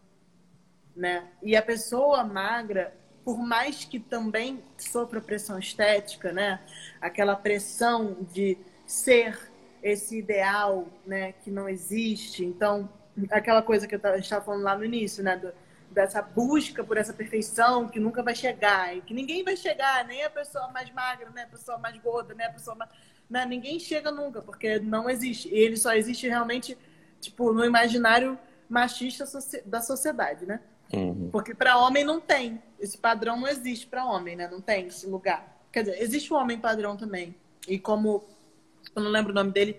né? 0.96 1.32
E 1.42 1.56
a 1.56 1.64
pessoa 1.64 2.24
magra, 2.24 2.96
por 3.26 3.40
mais 3.40 3.86
que 3.86 4.00
também 4.00 4.64
sofra 4.78 5.20
pressão 5.20 5.58
estética, 5.58 6.32
né? 6.32 6.62
Aquela 7.02 7.36
pressão 7.36 8.16
de 8.32 8.56
ser 8.86 9.49
esse 9.82 10.18
ideal, 10.18 10.88
né? 11.06 11.34
Que 11.34 11.52
não 11.52 11.68
existe. 11.68 12.46
Então, 12.46 12.90
aquela 13.32 13.62
coisa 13.62 13.88
que 13.88 13.96
eu 13.96 14.16
estava 14.16 14.44
falando 14.44 14.64
lá 14.64 14.78
no 14.78 14.86
início, 14.86 15.24
né? 15.24 15.38
Do, 15.38 15.52
dessa 15.92 16.22
busca 16.22 16.84
por 16.84 16.98
essa 16.98 17.14
perfeição 17.14 17.88
que 17.88 18.00
nunca 18.00 18.22
vai 18.22 18.36
chegar 18.36 18.96
e 18.96 19.02
que 19.02 19.14
ninguém 19.14 19.44
vai 19.44 19.58
chegar, 19.58 20.06
nem 20.06 20.24
a 20.24 20.30
pessoa 20.30 20.70
mais 20.70 20.92
magra, 20.92 21.30
nem 21.34 21.44
a 21.44 21.48
pessoa 21.48 21.78
mais 21.78 21.98
gorda, 21.98 22.34
nem 22.34 22.46
a 22.46 22.52
pessoa 22.52 22.76
mais... 22.76 22.90
Não, 23.30 23.42
né, 23.42 23.46
ninguém 23.46 23.80
chega 23.80 24.12
nunca, 24.12 24.42
porque 24.42 24.80
não 24.80 25.10
existe. 25.10 25.50
Ele 25.50 25.78
só 25.78 25.94
existe 25.94 26.28
realmente, 26.28 26.78
tipo, 27.20 27.54
no 27.54 27.64
imaginário 27.64 28.38
machista 28.68 29.26
da 29.66 29.82
sociedade, 29.82 30.46
né? 30.46 30.60
Uhum. 30.92 31.30
Porque 31.32 31.54
para 31.54 31.78
homem 31.78 32.04
não 32.04 32.20
tem. 32.20 32.62
Esse 32.80 32.98
padrão 32.98 33.40
não 33.40 33.48
existe 33.48 33.86
para 33.86 34.06
homem, 34.06 34.36
né? 34.36 34.48
Não 34.48 34.62
tem 34.62 34.88
esse 34.88 35.06
lugar. 35.06 35.60
Quer 35.72 35.84
dizer, 35.84 36.02
existe 36.02 36.34
o 36.34 36.38
homem 36.38 36.60
padrão 36.60 36.98
também. 36.98 37.36
E 37.68 37.78
como... 37.78 38.24
Eu 38.96 39.04
não 39.04 39.12
lembro 39.12 39.32
o 39.32 39.36
nome 39.36 39.52
dele, 39.52 39.78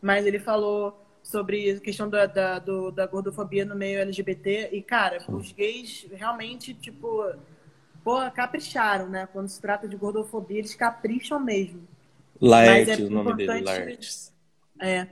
mas 0.00 0.26
ele 0.26 0.38
falou 0.38 0.98
sobre 1.22 1.70
a 1.70 1.80
questão 1.80 2.08
da, 2.08 2.26
da, 2.26 2.58
do, 2.58 2.90
da 2.90 3.06
gordofobia 3.06 3.64
no 3.64 3.74
meio 3.74 4.00
LGBT. 4.00 4.70
E, 4.72 4.82
cara, 4.82 5.24
os 5.28 5.52
gays 5.52 6.06
realmente, 6.12 6.74
tipo, 6.74 7.24
porra, 8.02 8.30
capricharam, 8.30 9.08
né? 9.08 9.28
Quando 9.32 9.48
se 9.48 9.60
trata 9.60 9.88
de 9.88 9.96
gordofobia, 9.96 10.58
eles 10.58 10.74
capricham 10.74 11.38
mesmo. 11.38 11.86
Laertes, 12.40 12.98
é 12.98 13.02
o 13.04 13.10
nome 13.10 13.34
dele, 13.34 13.60
Laertes. 13.60 14.32
É. 14.80 15.06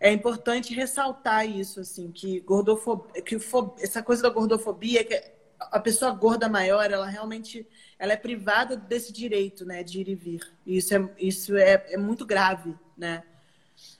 É 0.00 0.12
importante 0.12 0.74
ressaltar 0.74 1.48
isso, 1.48 1.80
assim, 1.80 2.10
que 2.10 2.40
gordofobia, 2.40 3.22
que 3.22 3.38
essa 3.80 4.02
coisa 4.02 4.22
da 4.22 4.28
gordofobia, 4.28 5.04
que 5.04 5.14
a 5.58 5.80
pessoa 5.80 6.10
gorda 6.10 6.48
maior, 6.48 6.90
ela 6.90 7.06
realmente 7.06 7.66
ela 7.98 8.12
é 8.12 8.16
privada 8.16 8.76
desse 8.76 9.12
direito, 9.12 9.64
né, 9.64 9.82
de 9.82 10.00
ir 10.00 10.08
e 10.08 10.14
vir. 10.14 10.52
E 10.66 10.76
isso 10.76 10.94
é, 10.94 11.10
isso 11.18 11.56
é, 11.56 11.84
é 11.88 11.96
muito 11.96 12.26
grave, 12.26 12.74
né? 12.96 13.22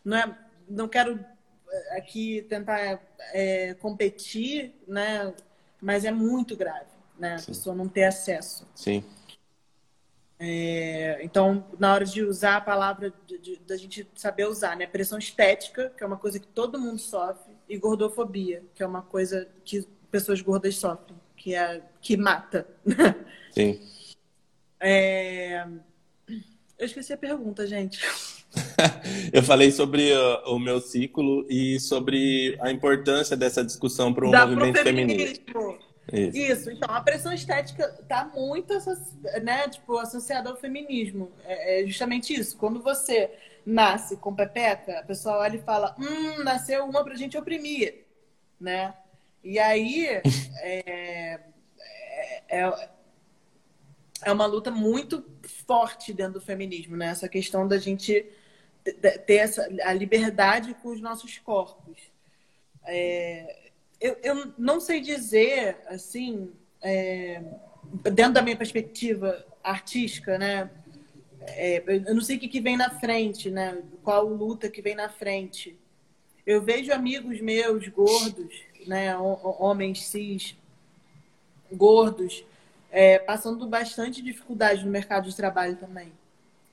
Não, 0.05 0.17
é, 0.17 0.39
não 0.69 0.89
quero 0.89 1.19
aqui 1.91 2.43
tentar 2.49 3.01
é, 3.33 3.75
competir, 3.75 4.75
né? 4.87 5.33
Mas 5.81 6.05
é 6.05 6.11
muito 6.11 6.57
grave, 6.57 6.91
né? 7.19 7.35
A 7.35 7.39
Sim. 7.39 7.47
pessoa 7.47 7.75
não 7.75 7.89
ter 7.89 8.05
acesso. 8.05 8.67
Sim. 8.75 9.05
É, 10.39 11.21
então, 11.23 11.65
na 11.79 11.95
hora 11.95 12.05
de 12.05 12.23
usar 12.23 12.57
a 12.57 12.61
palavra, 12.61 13.13
da 13.67 13.77
gente 13.77 14.07
saber 14.15 14.47
usar, 14.47 14.77
né? 14.77 14.87
Pressão 14.87 15.19
estética, 15.19 15.91
que 15.97 16.03
é 16.03 16.07
uma 16.07 16.17
coisa 16.17 16.39
que 16.39 16.47
todo 16.47 16.79
mundo 16.79 16.99
sofre, 16.99 17.55
e 17.69 17.79
gordofobia, 17.79 18.63
que 18.75 18.83
é 18.83 18.87
uma 18.87 19.03
coisa 19.03 19.49
que 19.65 19.87
pessoas 20.11 20.41
gordas 20.41 20.77
sofrem, 20.77 21.17
que 21.45 21.55
é 21.55 21.83
que 22.01 22.17
mata. 22.17 22.67
Sim. 23.53 23.79
É... 24.81 25.67
Eu 26.79 26.87
esqueci 26.87 27.13
a 27.13 27.19
pergunta, 27.19 27.67
gente. 27.67 28.01
eu 29.31 29.43
falei 29.43 29.71
sobre 29.71 30.11
uh, 30.11 30.55
o 30.55 30.59
meu 30.59 30.81
ciclo 30.81 31.47
e 31.51 31.79
sobre 31.79 32.57
a 32.63 32.71
importância 32.71 33.37
dessa 33.37 33.63
discussão 33.63 34.15
para 34.15 34.27
o 34.27 34.31
movimento 34.31 34.83
feminino. 34.83 35.23
Isso. 35.23 35.79
Isso. 36.35 36.71
então 36.71 36.95
a 36.95 37.01
pressão 37.03 37.33
estética 37.33 37.95
está 38.01 38.25
muito 38.25 38.73
né, 39.43 39.69
tipo, 39.69 39.99
associada 39.99 40.49
ao 40.49 40.57
feminismo. 40.57 41.31
É, 41.45 41.83
é 41.83 41.87
justamente 41.87 42.33
isso. 42.33 42.57
Quando 42.57 42.81
você 42.81 43.31
nasce 43.67 44.17
com 44.17 44.35
pepeca, 44.35 45.01
a 45.01 45.03
pessoa 45.03 45.41
olha 45.41 45.57
e 45.57 45.63
fala: 45.63 45.95
Hum, 45.99 46.43
nasceu 46.43 46.87
uma 46.87 47.05
para 47.05 47.13
a 47.13 47.19
gente 47.19 47.37
oprimir. 47.37 48.07
Né? 48.59 48.95
E 49.45 49.59
aí 49.59 50.07
é, 50.63 50.81
é, 50.89 51.41
é, 52.49 52.89
é 54.23 54.33
uma 54.33 54.47
luta 54.47 54.71
muito 54.71 55.25
forte 55.67 56.13
dentro 56.13 56.35
do 56.35 56.41
feminismo, 56.41 56.97
né? 56.97 57.09
Essa 57.09 57.29
questão 57.29 57.69
da 57.69 57.79
gente 57.79 58.27
ter 59.27 59.35
essa, 59.35 59.69
a 59.83 59.93
liberdade 59.93 60.75
com 60.83 60.89
os 60.89 61.01
nossos 61.01 61.39
corpos. 61.39 61.99
É, 62.87 63.71
eu, 64.01 64.17
eu 64.23 64.53
não 64.59 64.81
sei 64.81 65.01
dizer, 65.01 65.79
assim, 65.87 66.53
é, 66.83 67.43
dentro 68.13 68.35
da 68.35 68.43
minha 68.43 68.57
perspectiva 68.57 69.45
artística, 69.63 70.39
né? 70.39 70.71
É, 71.41 71.83
eu 71.87 72.15
não 72.15 72.23
sei 72.23 72.37
o 72.37 72.41
que, 72.41 72.49
que 72.49 72.61
vem 72.61 72.77
na 72.77 72.91
frente, 72.91 73.51
né? 73.51 73.83
Qual 74.03 74.27
luta 74.27 74.69
que 74.69 74.83
vem 74.83 74.95
na 74.95 75.09
frente. 75.09 75.79
Eu 76.47 76.63
vejo 76.63 76.93
amigos 76.93 77.41
meus 77.41 77.89
gordos, 77.89 78.55
né? 78.87 79.17
Homens 79.17 80.07
cis 80.07 80.57
gordos, 81.73 82.45
é, 82.91 83.19
passando 83.19 83.67
bastante 83.67 84.23
dificuldade 84.23 84.85
no 84.85 84.91
mercado 84.91 85.29
de 85.29 85.37
trabalho 85.37 85.77
também, 85.77 86.13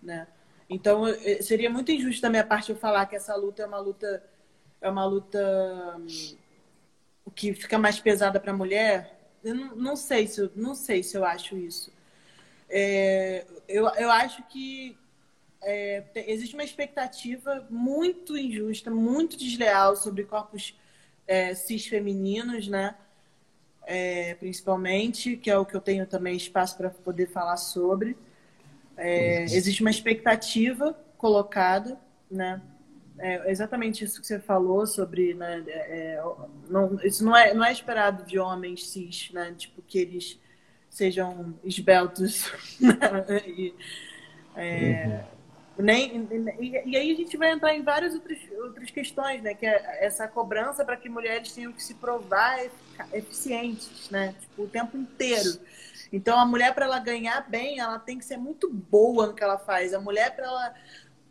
né? 0.01 0.27
Então, 0.69 1.03
seria 1.41 1.69
muito 1.69 1.91
injusto 1.91 2.21
da 2.21 2.29
minha 2.29 2.45
parte 2.45 2.69
eu 2.69 2.77
falar 2.77 3.05
que 3.05 3.15
essa 3.15 3.35
luta 3.35 3.63
é 3.63 3.65
uma 3.65 3.79
luta 3.79 4.23
é 4.81 4.89
uma 4.89 5.05
luta 5.05 5.97
hum, 5.99 6.37
que 7.35 7.53
fica 7.53 7.77
mais 7.77 7.99
pesada 7.99 8.39
para 8.39 8.51
a 8.51 8.57
mulher. 8.57 9.19
Eu 9.43 9.55
não, 9.55 9.75
não, 9.75 9.95
sei 9.95 10.27
se 10.27 10.41
eu, 10.41 10.51
não 10.55 10.73
sei 10.73 11.03
se 11.03 11.15
eu 11.15 11.23
acho 11.23 11.55
isso. 11.55 11.91
É, 12.69 13.45
eu, 13.67 13.87
eu 13.89 14.09
acho 14.09 14.43
que 14.43 14.97
é, 15.61 16.03
existe 16.27 16.55
uma 16.55 16.63
expectativa 16.63 17.65
muito 17.69 18.35
injusta, 18.35 18.89
muito 18.89 19.37
desleal 19.37 19.95
sobre 19.95 20.23
corpos 20.23 20.75
é, 21.31 21.55
cis 21.55 21.87
femininos, 21.87 22.67
né? 22.67 22.93
É, 23.83 24.35
principalmente, 24.35 25.37
que 25.37 25.49
é 25.49 25.57
o 25.57 25.65
que 25.65 25.73
eu 25.73 25.79
tenho 25.79 26.05
também 26.05 26.35
espaço 26.35 26.75
para 26.75 26.89
poder 26.89 27.27
falar 27.27 27.55
sobre. 27.55 28.17
É, 28.97 29.43
existe 29.45 29.81
uma 29.81 29.89
expectativa 29.89 30.93
colocada, 31.17 31.97
né? 32.29 32.61
É 33.17 33.49
exatamente 33.49 34.03
isso 34.03 34.19
que 34.19 34.27
você 34.27 34.39
falou 34.39 34.85
sobre, 34.85 35.33
né? 35.33 35.63
É, 35.67 36.15
é, 36.17 36.23
não, 36.69 36.99
isso 37.01 37.23
não 37.23 37.35
é, 37.35 37.53
não 37.53 37.63
é 37.63 37.71
esperado 37.71 38.25
de 38.25 38.37
homens 38.37 38.89
cis, 38.89 39.31
né? 39.31 39.53
Tipo, 39.57 39.81
que 39.81 39.99
eles 39.99 40.37
sejam 40.89 41.53
esbeltos. 41.63 42.51
Né? 42.81 43.41
e, 43.47 43.73
é, 44.53 45.05
uhum. 45.07 45.23
Nem, 45.77 46.27
e, 46.59 46.89
e, 46.91 46.97
aí 46.97 47.11
a 47.11 47.15
gente 47.15 47.37
vai 47.37 47.51
entrar 47.51 47.73
em 47.73 47.81
várias 47.81 48.13
outras, 48.13 48.39
outras 48.63 48.91
questões, 48.91 49.41
né? 49.41 49.53
Que 49.53 49.65
é 49.65 50.05
essa 50.05 50.27
cobrança 50.27 50.83
para 50.83 50.97
que 50.97 51.09
mulheres 51.09 51.53
tenham 51.53 51.71
que 51.71 51.81
se 51.81 51.93
provar 51.95 52.59
eficientes, 53.13 54.09
né? 54.09 54.35
Tipo, 54.39 54.63
o 54.63 54.67
tempo 54.67 54.97
inteiro. 54.97 55.59
Então, 56.11 56.37
a 56.37 56.45
mulher, 56.45 56.73
para 56.75 56.85
ela 56.85 56.99
ganhar 56.99 57.49
bem, 57.49 57.79
ela 57.79 57.97
tem 57.97 58.17
que 58.17 58.25
ser 58.25 58.37
muito 58.37 58.69
boa 58.69 59.27
no 59.27 59.33
que 59.33 59.43
ela 59.43 59.57
faz. 59.57 59.93
A 59.93 59.99
mulher, 59.99 60.35
para 60.35 60.45
ela, 60.45 60.73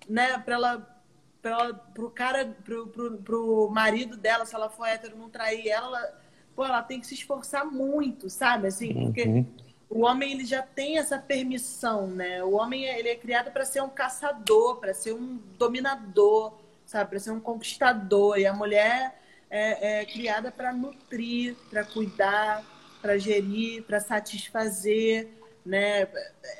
né, 0.09 0.39
para 0.39 0.55
ela, 0.55 1.03
ela, 1.43 1.75
pro 1.75 2.11
cara, 2.11 2.47
pro, 2.65 2.87
pro, 2.87 3.19
pro 3.19 3.71
marido 3.71 4.17
dela, 4.17 4.47
se 4.47 4.55
ela 4.55 4.71
for 4.71 4.87
hétero, 4.87 5.19
não 5.19 5.29
trair 5.29 5.69
ela, 5.69 5.99
ela, 5.99 6.19
pô, 6.57 6.65
ela 6.65 6.83
tem 6.83 6.99
que 6.99 7.07
se 7.07 7.15
esforçar 7.15 7.65
muito, 7.67 8.31
sabe? 8.31 8.69
Assim, 8.69 8.95
porque 9.05 9.25
uhum. 9.25 9.47
O 9.91 10.03
homem, 10.03 10.33
ele 10.33 10.45
já 10.47 10.63
tem 10.63 10.99
essa 10.99 11.19
permissão, 11.19 12.07
né? 12.07 12.45
O 12.45 12.53
homem, 12.53 12.85
ele 12.85 13.09
é 13.09 13.17
criado 13.17 13.51
para 13.51 13.65
ser 13.65 13.83
um 13.83 13.89
caçador, 13.89 14.77
para 14.77 14.95
ser 14.95 15.13
um 15.13 15.37
dominador, 15.59 16.57
sabe? 16.87 17.11
Para 17.11 17.19
ser 17.19 17.33
um 17.33 17.41
conquistador. 17.41 18.39
E 18.39 18.47
a 18.47 18.55
mulher 18.55 19.21
é, 19.51 20.01
é 20.01 20.05
criada 20.05 20.53
para 20.53 20.73
nutrir, 20.73 21.57
para 21.69 21.85
cuidar, 21.85 22.65
para 23.03 23.19
gerir, 23.19 23.83
para 23.83 23.99
satisfazer, 23.99 25.29
né? 25.67 26.03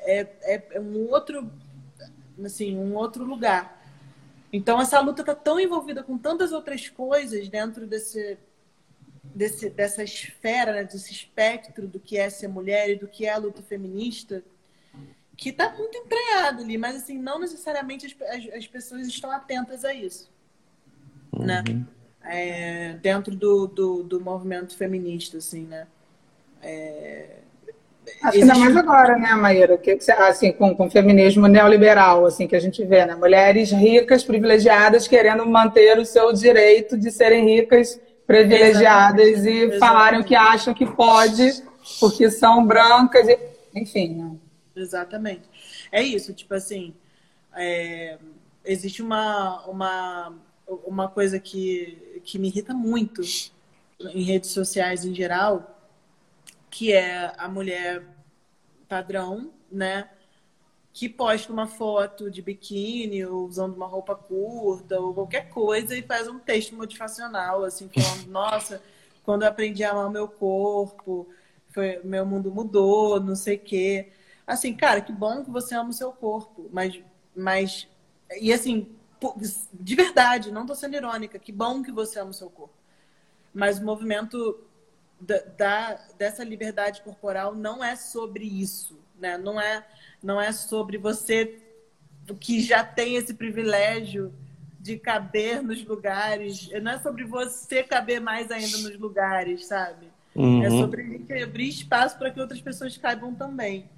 É, 0.03 0.27
é, 0.43 0.67
é, 0.71 0.79
um 0.81 1.09
outro, 1.09 1.49
assim, 2.43 2.77
um 2.77 2.95
outro 2.95 3.23
lugar. 3.23 3.81
Então 4.51 4.81
essa 4.81 4.99
luta 4.99 5.21
está 5.21 5.33
tão 5.33 5.57
envolvida 5.57 6.03
com 6.03 6.17
tantas 6.17 6.51
outras 6.51 6.89
coisas 6.89 7.47
dentro 7.47 7.87
desse, 7.87 8.37
desse 9.33 9.69
dessa 9.69 10.03
esfera, 10.03 10.73
né? 10.73 10.83
desse 10.83 11.11
espectro 11.11 11.87
do 11.87 11.99
que 11.99 12.17
é 12.17 12.29
ser 12.29 12.47
mulher 12.47 12.89
e 12.89 12.95
do 12.95 13.07
que 13.07 13.25
é 13.25 13.33
a 13.33 13.37
luta 13.37 13.61
feminista, 13.61 14.43
que 15.35 15.49
está 15.49 15.71
muito 15.71 15.97
entranhado 15.97 16.61
ali, 16.61 16.77
mas 16.77 16.95
assim 16.95 17.17
não 17.17 17.39
necessariamente 17.39 18.05
as, 18.05 18.29
as, 18.29 18.53
as 18.53 18.67
pessoas 18.67 19.07
estão 19.07 19.31
atentas 19.31 19.83
a 19.85 19.93
isso, 19.93 20.31
né? 21.37 21.63
uhum. 21.67 21.75
né? 21.75 21.85
É, 22.23 22.93
dentro 23.01 23.35
do, 23.35 23.65
do, 23.65 24.03
do 24.03 24.21
movimento 24.21 24.77
feminista, 24.77 25.39
assim, 25.39 25.65
né? 25.65 25.87
É, 26.61 27.41
Acho 28.23 28.33
que 28.33 28.41
ainda 28.41 28.55
mais 28.55 28.77
agora, 28.77 29.17
né, 29.17 29.33
Maíra? 29.33 29.77
Que, 29.77 29.97
assim, 30.17 30.51
com, 30.51 30.75
com 30.75 30.87
o 30.87 30.91
feminismo 30.91 31.47
neoliberal, 31.47 32.25
assim, 32.25 32.47
que 32.47 32.55
a 32.55 32.59
gente 32.59 32.83
vê, 32.83 33.05
né? 33.05 33.15
Mulheres 33.15 33.71
ricas, 33.71 34.23
privilegiadas, 34.23 35.07
querendo 35.07 35.45
manter 35.45 35.97
o 35.97 36.05
seu 36.05 36.31
direito 36.33 36.97
de 36.97 37.11
serem 37.11 37.45
ricas, 37.45 37.99
privilegiadas 38.31 39.27
Exatamente. 39.27 39.49
e 39.49 39.75
Exatamente. 39.75 40.21
o 40.21 40.25
que 40.25 40.35
acham 40.35 40.73
que 40.73 40.85
pode, 40.85 41.63
porque 41.99 42.31
são 42.31 42.65
brancas, 42.65 43.27
e... 43.27 43.37
enfim. 43.75 44.15
Né? 44.15 44.35
Exatamente. 44.75 45.43
É 45.91 46.01
isso, 46.01 46.33
tipo 46.33 46.53
assim, 46.53 46.93
é... 47.55 48.17
existe 48.63 49.01
uma, 49.01 49.65
uma, 49.65 50.33
uma 50.85 51.09
coisa 51.09 51.39
que, 51.39 52.21
que 52.23 52.39
me 52.39 52.47
irrita 52.47 52.73
muito 52.73 53.21
em 54.13 54.23
redes 54.23 54.51
sociais 54.51 55.03
em 55.03 55.13
geral, 55.13 55.77
que 56.69 56.93
é 56.93 57.33
a 57.37 57.49
mulher 57.49 58.03
padrão, 58.87 59.51
né? 59.69 60.09
Que 60.93 61.07
posta 61.07 61.51
uma 61.51 61.67
foto 61.67 62.29
de 62.29 62.41
biquíni 62.41 63.25
ou 63.25 63.45
usando 63.45 63.75
uma 63.75 63.87
roupa 63.87 64.15
curta 64.15 64.99
ou 64.99 65.13
qualquer 65.13 65.49
coisa 65.49 65.95
e 65.95 66.01
faz 66.01 66.27
um 66.27 66.37
texto 66.37 66.75
motivacional, 66.75 67.63
assim, 67.63 67.89
falando, 67.89 68.27
nossa, 68.31 68.81
quando 69.23 69.43
eu 69.43 69.47
aprendi 69.47 69.83
a 69.83 69.91
amar 69.91 70.07
o 70.07 70.11
meu 70.11 70.27
corpo, 70.27 71.27
foi, 71.69 72.01
meu 72.03 72.25
mundo 72.25 72.51
mudou, 72.51 73.19
não 73.19 73.35
sei 73.35 73.55
o 73.55 73.59
quê. 73.59 74.11
Assim, 74.45 74.73
cara, 74.73 74.99
que 75.01 75.13
bom 75.13 75.43
que 75.43 75.51
você 75.51 75.75
ama 75.75 75.91
o 75.91 75.93
seu 75.93 76.11
corpo, 76.11 76.69
mas, 76.73 76.99
mas 77.35 77.87
e 78.39 78.51
assim, 78.51 78.93
de 79.73 79.95
verdade, 79.95 80.51
não 80.51 80.65
tô 80.65 80.75
sendo 80.75 80.95
irônica, 80.95 81.39
que 81.39 81.51
bom 81.51 81.81
que 81.83 81.91
você 81.91 82.19
ama 82.19 82.31
o 82.31 82.33
seu 82.33 82.49
corpo. 82.49 82.73
Mas 83.53 83.79
o 83.79 83.85
movimento 83.85 84.59
da, 85.19 85.93
dessa 86.17 86.43
liberdade 86.43 87.01
corporal 87.01 87.53
não 87.53 87.83
é 87.83 87.95
sobre 87.95 88.45
isso, 88.45 88.99
né? 89.19 89.37
Não 89.37 89.59
é, 89.61 89.85
não 90.23 90.39
é 90.39 90.51
sobre 90.51 90.97
você 90.97 91.59
que 92.39 92.61
já 92.61 92.83
tem 92.83 93.15
esse 93.15 93.33
privilégio 93.33 94.33
de 94.79 94.97
caber 94.97 95.61
nos 95.61 95.85
lugares. 95.85 96.69
Não 96.81 96.91
é 96.91 96.99
sobre 96.99 97.23
você 97.23 97.83
caber 97.83 98.19
mais 98.21 98.49
ainda 98.51 98.77
nos 98.77 98.97
lugares, 98.97 99.65
sabe? 99.65 100.07
É 100.35 100.39
uhum. 100.39 100.63
É 100.63 100.69
sobre 100.69 101.25
abrir 101.43 101.69
espaço 101.69 102.17
para 102.17 102.31
que 102.31 102.39
outras 102.39 102.61
pessoas 102.61 102.97
caibam 102.97 103.33
também. 103.33 103.89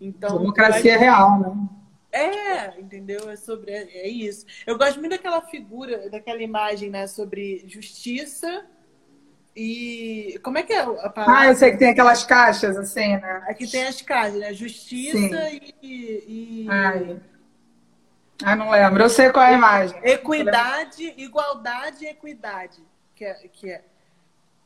Então, 0.00 0.38
democracia 0.38 0.98
real, 0.98 1.40
né? 1.40 1.68
É, 2.10 2.80
entendeu? 2.80 3.28
É 3.28 3.36
sobre 3.36 3.72
é, 3.72 4.06
é 4.06 4.08
isso. 4.08 4.46
Eu 4.66 4.78
gosto 4.78 4.98
muito 4.98 5.10
daquela 5.10 5.42
figura, 5.42 6.08
daquela 6.08 6.42
imagem, 6.42 6.88
né, 6.88 7.06
sobre 7.06 7.64
justiça 7.66 8.64
e 9.56 10.38
como 10.42 10.58
é 10.58 10.62
que 10.62 10.72
é 10.72 10.80
a 10.80 11.10
palavra? 11.10 11.38
Ah, 11.38 11.46
eu 11.46 11.54
sei 11.54 11.70
que 11.70 11.78
tem 11.78 11.90
aquelas 11.90 12.24
caixas 12.24 12.76
assim, 12.76 13.16
né? 13.16 13.44
Aqui 13.48 13.70
tem 13.70 13.86
as 13.86 14.02
caixas, 14.02 14.40
né? 14.40 14.52
Justiça 14.52 15.50
e, 15.50 15.74
e. 15.82 16.66
Ai. 16.68 17.20
Ah, 18.42 18.56
não 18.56 18.70
lembro. 18.70 19.02
Eu 19.02 19.08
sei 19.08 19.30
qual 19.30 19.44
é 19.44 19.50
a 19.50 19.56
imagem. 19.56 19.96
Equidade, 20.02 21.14
igualdade 21.16 22.04
e 22.04 22.08
equidade. 22.08 22.82
Que 23.14 23.24
é, 23.24 23.34
que 23.52 23.70
é 23.70 23.84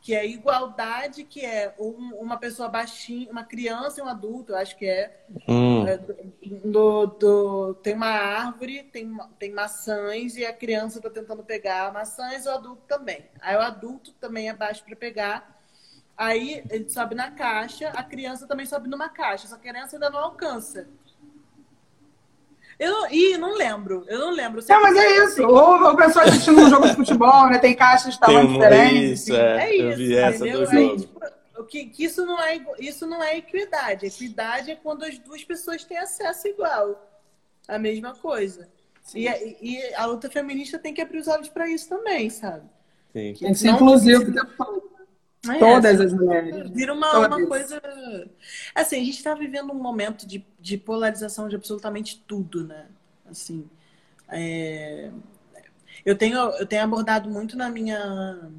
que 0.00 0.14
é 0.14 0.26
igualdade, 0.26 1.24
que 1.24 1.44
é 1.44 1.74
um, 1.78 2.14
uma 2.20 2.36
pessoa 2.36 2.68
baixinha, 2.68 3.30
uma 3.30 3.44
criança 3.44 4.00
e 4.00 4.02
um 4.02 4.08
adulto, 4.08 4.52
eu 4.52 4.56
acho 4.56 4.76
que 4.76 4.86
é. 4.86 5.24
Hum. 5.48 5.86
é 5.86 5.98
do, 6.64 7.06
do, 7.06 7.74
tem 7.74 7.94
uma 7.94 8.06
árvore, 8.06 8.84
tem, 8.84 9.16
tem 9.38 9.52
maçãs 9.52 10.36
e 10.36 10.46
a 10.46 10.52
criança 10.52 10.98
está 10.98 11.10
tentando 11.10 11.42
pegar 11.42 11.92
maçãs 11.92 12.44
e 12.44 12.48
o 12.48 12.52
adulto 12.52 12.82
também. 12.86 13.26
Aí 13.40 13.56
o 13.56 13.60
adulto 13.60 14.12
também 14.14 14.48
é 14.48 14.54
baixo 14.54 14.84
para 14.84 14.96
pegar. 14.96 15.58
Aí 16.16 16.64
ele 16.70 16.88
sobe 16.88 17.14
na 17.14 17.30
caixa, 17.30 17.90
a 17.90 18.02
criança 18.02 18.46
também 18.46 18.66
sobe 18.66 18.88
numa 18.88 19.08
caixa, 19.08 19.46
só 19.46 19.56
que 19.56 19.68
a 19.68 19.72
criança 19.72 19.96
ainda 19.96 20.10
não 20.10 20.18
alcança. 20.18 20.88
Eu 22.78 22.92
não, 22.92 23.10
ih, 23.10 23.36
não 23.36 23.54
lembro. 23.54 24.04
Eu 24.06 24.20
não 24.20 24.30
lembro. 24.30 24.62
Não, 24.68 24.82
mas 24.82 24.96
é 24.96 25.24
isso. 25.24 25.42
Ou 25.42 25.90
o 25.90 25.96
pessoal 25.96 26.26
assistindo 26.26 26.60
um 26.60 26.70
jogo 26.70 26.86
de 26.86 26.94
futebol, 26.94 27.48
né? 27.48 27.58
Tem 27.58 27.74
caixas 27.74 28.14
de 28.14 28.20
tamanho 28.20 28.52
diferente. 28.52 29.12
Isso, 29.12 29.34
é. 29.34 29.64
é 29.64 29.74
isso, 29.74 29.84
eu 29.84 29.96
vi 29.96 30.16
essa 30.16 30.44
do 30.44 30.64
jogo. 30.64 30.76
Aí, 30.76 30.96
tipo, 30.96 31.20
que, 31.68 31.86
que 31.86 32.04
isso, 32.04 32.24
não 32.24 32.40
é, 32.42 32.60
isso 32.80 33.06
não 33.06 33.22
é 33.22 33.36
equidade. 33.36 34.06
Equidade 34.06 34.70
é 34.70 34.76
quando 34.76 35.04
as 35.04 35.18
duas 35.18 35.44
pessoas 35.44 35.84
têm 35.84 35.98
acesso 35.98 36.48
igual. 36.48 37.06
A 37.68 37.78
mesma 37.78 38.14
coisa. 38.14 38.68
E, 39.14 39.26
e, 39.60 39.94
a 39.94 40.06
luta 40.06 40.30
feminista 40.30 40.78
tem 40.78 40.92
que 40.92 41.00
abrir 41.00 41.18
os 41.18 41.28
olhos 41.28 41.48
para 41.48 41.68
isso 41.68 41.88
também, 41.88 42.28
sabe? 42.30 42.64
Sim. 43.12 43.34
Tem 43.34 43.52
que 43.52 43.54
ser 43.54 43.68
inclusivo. 43.68 44.32
É, 45.46 45.58
Todas 45.58 46.00
as 46.00 46.12
mulheres. 46.12 46.70
Vira 46.70 46.92
uma, 46.92 47.26
uma 47.26 47.46
coisa. 47.46 47.80
Assim, 48.74 48.96
a 48.96 49.04
gente 49.04 49.18
está 49.18 49.34
vivendo 49.34 49.72
um 49.72 49.80
momento 49.80 50.26
de, 50.26 50.44
de 50.58 50.76
polarização 50.76 51.48
de 51.48 51.54
absolutamente 51.54 52.22
tudo, 52.26 52.66
né? 52.66 52.86
Assim. 53.30 53.68
É... 54.28 55.10
Eu, 56.04 56.16
tenho, 56.16 56.36
eu 56.36 56.66
tenho 56.66 56.82
abordado 56.82 57.30
muito 57.30 57.56
na 57.56 57.70
minha. 57.70 58.50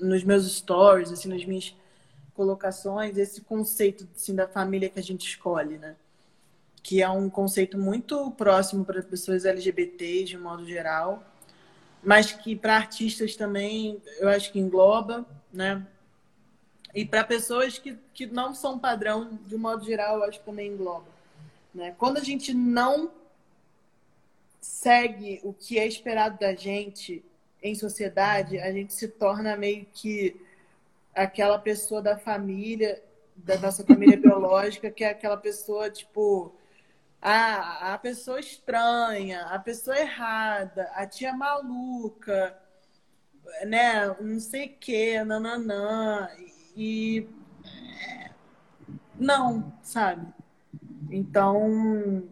nos 0.00 0.24
meus 0.24 0.50
stories, 0.50 1.12
assim, 1.12 1.28
nas 1.28 1.44
minhas 1.44 1.74
colocações, 2.34 3.18
esse 3.18 3.42
conceito 3.42 4.08
assim, 4.16 4.34
da 4.34 4.48
família 4.48 4.88
que 4.88 4.98
a 4.98 5.02
gente 5.02 5.28
escolhe, 5.28 5.76
né? 5.76 5.94
Que 6.82 7.02
é 7.02 7.08
um 7.10 7.28
conceito 7.28 7.76
muito 7.76 8.30
próximo 8.30 8.82
para 8.82 9.02
pessoas 9.02 9.44
LGBTs, 9.44 10.24
de 10.24 10.38
modo 10.38 10.64
geral, 10.64 11.22
mas 12.02 12.32
que 12.32 12.56
para 12.56 12.76
artistas 12.76 13.36
também 13.36 14.00
eu 14.18 14.28
acho 14.30 14.50
que 14.50 14.58
engloba 14.58 15.26
né? 15.52 15.86
E 16.94 17.04
para 17.04 17.22
pessoas 17.24 17.78
que, 17.78 17.96
que 18.12 18.26
não 18.26 18.54
são 18.54 18.78
padrão, 18.78 19.38
de 19.46 19.54
um 19.54 19.58
modo 19.58 19.84
geral, 19.84 20.18
eu 20.18 20.24
acho 20.24 20.40
que 20.40 20.44
também 20.44 20.72
engloba. 20.72 21.06
Né? 21.74 21.94
Quando 21.96 22.18
a 22.18 22.24
gente 22.24 22.52
não 22.52 23.12
segue 24.60 25.40
o 25.42 25.52
que 25.52 25.78
é 25.78 25.86
esperado 25.86 26.38
da 26.38 26.54
gente 26.54 27.24
em 27.62 27.74
sociedade, 27.74 28.58
a 28.58 28.72
gente 28.72 28.92
se 28.92 29.06
torna 29.06 29.56
meio 29.56 29.86
que 29.92 30.40
aquela 31.14 31.58
pessoa 31.58 32.02
da 32.02 32.18
família, 32.18 33.02
da 33.36 33.58
nossa 33.58 33.84
família 33.84 34.16
biológica, 34.18 34.90
que 34.90 35.04
é 35.04 35.10
aquela 35.10 35.36
pessoa, 35.36 35.90
tipo, 35.90 36.52
a, 37.22 37.94
a 37.94 37.98
pessoa 37.98 38.40
estranha, 38.40 39.42
a 39.42 39.58
pessoa 39.58 39.98
errada, 39.98 40.90
a 40.94 41.06
tia 41.06 41.32
maluca, 41.32 42.56
né, 43.66 44.06
não 44.20 44.40
sei 44.40 44.66
o 44.66 44.76
que, 44.78 45.22
nananã, 45.24 46.28
e 46.76 47.28
não, 49.18 49.72
sabe? 49.82 50.26
Então, 51.10 52.22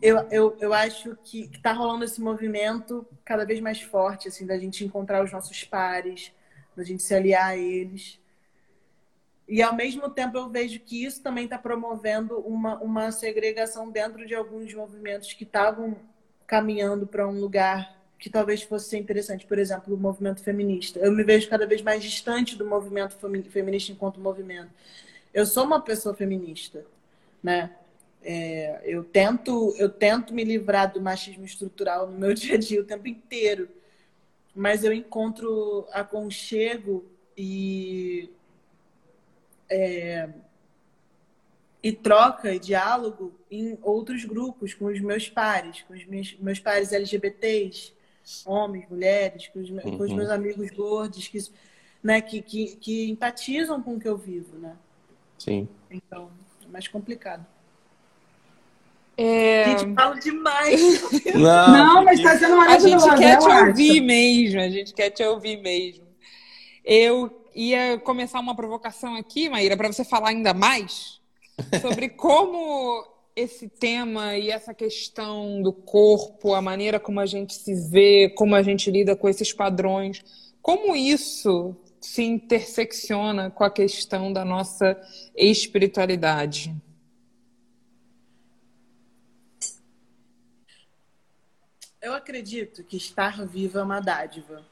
eu, 0.00 0.18
eu, 0.30 0.56
eu 0.60 0.72
acho 0.72 1.16
que, 1.22 1.50
está 1.52 1.72
rolando 1.72 2.04
esse 2.04 2.20
movimento 2.20 3.06
cada 3.24 3.44
vez 3.44 3.60
mais 3.60 3.80
forte, 3.80 4.28
assim, 4.28 4.46
da 4.46 4.58
gente 4.58 4.84
encontrar 4.84 5.22
os 5.22 5.30
nossos 5.30 5.62
pares, 5.64 6.32
da 6.76 6.82
gente 6.82 7.02
se 7.02 7.14
aliar 7.14 7.50
a 7.50 7.56
eles. 7.56 8.18
E, 9.46 9.60
ao 9.60 9.74
mesmo 9.74 10.08
tempo, 10.08 10.38
eu 10.38 10.48
vejo 10.48 10.80
que 10.80 11.04
isso 11.04 11.22
também 11.22 11.44
está 11.44 11.58
promovendo 11.58 12.38
uma, 12.40 12.78
uma 12.80 13.12
segregação 13.12 13.90
dentro 13.90 14.26
de 14.26 14.34
alguns 14.34 14.72
movimentos 14.72 15.32
que 15.34 15.44
estavam 15.44 15.96
caminhando 16.46 17.06
para 17.06 17.28
um 17.28 17.38
lugar 17.38 18.01
que 18.22 18.30
talvez 18.30 18.62
fosse 18.62 18.96
interessante, 18.96 19.44
por 19.44 19.58
exemplo, 19.58 19.92
o 19.92 19.98
movimento 19.98 20.44
feminista. 20.44 21.00
Eu 21.00 21.10
me 21.10 21.24
vejo 21.24 21.48
cada 21.48 21.66
vez 21.66 21.82
mais 21.82 22.00
distante 22.00 22.54
do 22.54 22.64
movimento 22.64 23.16
feminista 23.50 23.90
enquanto 23.90 24.20
movimento. 24.20 24.70
Eu 25.34 25.44
sou 25.44 25.64
uma 25.64 25.80
pessoa 25.80 26.14
feminista, 26.14 26.86
né? 27.42 27.74
É, 28.22 28.80
eu 28.84 29.02
tento 29.02 29.74
eu 29.76 29.88
tento 29.88 30.32
me 30.32 30.44
livrar 30.44 30.92
do 30.92 31.00
machismo 31.00 31.44
estrutural 31.44 32.06
no 32.06 32.16
meu 32.16 32.32
dia 32.34 32.54
a 32.54 32.58
dia 32.58 32.80
o 32.80 32.84
tempo 32.84 33.08
inteiro, 33.08 33.68
mas 34.54 34.84
eu 34.84 34.92
encontro 34.92 35.84
aconchego 35.90 37.04
e 37.36 38.30
é, 39.68 40.28
e 41.82 41.90
troca 41.90 42.54
e 42.54 42.60
diálogo 42.60 43.32
em 43.50 43.76
outros 43.82 44.24
grupos, 44.24 44.74
com 44.74 44.84
os 44.84 45.00
meus 45.00 45.28
pares, 45.28 45.82
com 45.82 45.92
os 45.92 46.06
meus, 46.06 46.36
meus 46.38 46.60
pares 46.60 46.92
LGBTs, 46.92 47.92
homens, 48.46 48.86
mulheres, 48.88 49.48
com 49.48 49.60
os, 49.60 49.70
uhum. 49.70 49.80
com 49.80 50.04
os 50.04 50.10
Uhum. 50.10 50.16
meus 50.16 50.30
amigos 50.30 50.70
gordos, 50.70 51.28
que, 51.28 51.38
né, 52.02 52.20
que, 52.20 52.40
que, 52.42 52.76
que 52.76 53.10
empatizam 53.10 53.82
com 53.82 53.94
o 53.96 54.00
que 54.00 54.08
eu 54.08 54.16
vivo, 54.16 54.56
né? 54.58 54.76
Sim. 55.38 55.68
Então, 55.90 56.30
é 56.64 56.68
mais 56.68 56.86
complicado. 56.88 57.44
É, 59.16 59.76
Gente, 59.78 59.94
falo 59.94 60.18
demais. 60.18 60.80
Não, 61.34 62.02
mas 62.04 62.20
tá 62.22 62.38
sendo 62.38 62.54
a 62.54 62.56
maravilhoso. 62.56 63.04
gente 63.10 63.18
quer 63.18 63.36
te 63.38 63.44
relaxa. 63.44 63.66
ouvir 63.68 64.00
mesmo, 64.00 64.60
a 64.60 64.68
gente 64.70 64.94
quer 64.94 65.10
te 65.10 65.22
ouvir 65.22 65.56
mesmo. 65.60 66.04
Eu 66.84 67.44
ia 67.54 67.98
começar 67.98 68.40
uma 68.40 68.56
provocação 68.56 69.14
aqui, 69.16 69.48
Maíra, 69.50 69.76
para 69.76 69.92
você 69.92 70.04
falar 70.04 70.30
ainda 70.30 70.54
mais 70.54 71.20
sobre 71.80 72.08
como 72.16 73.06
esse 73.34 73.68
tema 73.68 74.36
e 74.36 74.50
essa 74.50 74.74
questão 74.74 75.62
do 75.62 75.72
corpo, 75.72 76.54
a 76.54 76.60
maneira 76.60 77.00
como 77.00 77.20
a 77.20 77.26
gente 77.26 77.54
se 77.54 77.74
vê, 77.88 78.28
como 78.30 78.54
a 78.54 78.62
gente 78.62 78.90
lida 78.90 79.16
com 79.16 79.28
esses 79.28 79.52
padrões, 79.52 80.22
como 80.60 80.94
isso 80.94 81.74
se 82.00 82.22
intersecciona 82.22 83.50
com 83.50 83.64
a 83.64 83.70
questão 83.70 84.32
da 84.32 84.44
nossa 84.44 85.00
espiritualidade. 85.34 86.74
Eu 92.00 92.12
acredito 92.12 92.82
que 92.82 92.96
estar 92.96 93.46
vivo 93.46 93.78
é 93.78 93.82
uma 93.82 94.00
dádiva. 94.00 94.64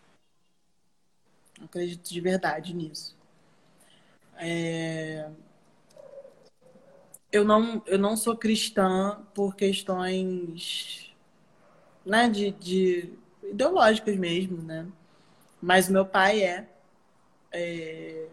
Eu 1.59 1.65
acredito 1.67 2.13
de 2.13 2.21
verdade 2.21 2.75
nisso. 2.75 3.17
É... 4.37 5.31
Eu, 7.33 7.45
não, 7.45 7.83
eu 7.87 7.99
não 7.99 8.16
sou 8.16 8.37
cristã 8.37 9.20
por 9.35 9.55
questões 9.55 11.14
né, 12.05 12.28
de, 12.28 12.51
de 12.53 13.12
ideológicas 13.43 14.16
mesmo, 14.16 14.62
né? 14.62 14.87
Mas 15.61 15.89
meu 15.89 16.07
pai 16.07 16.43
é. 16.43 16.68
é. 17.53 18.26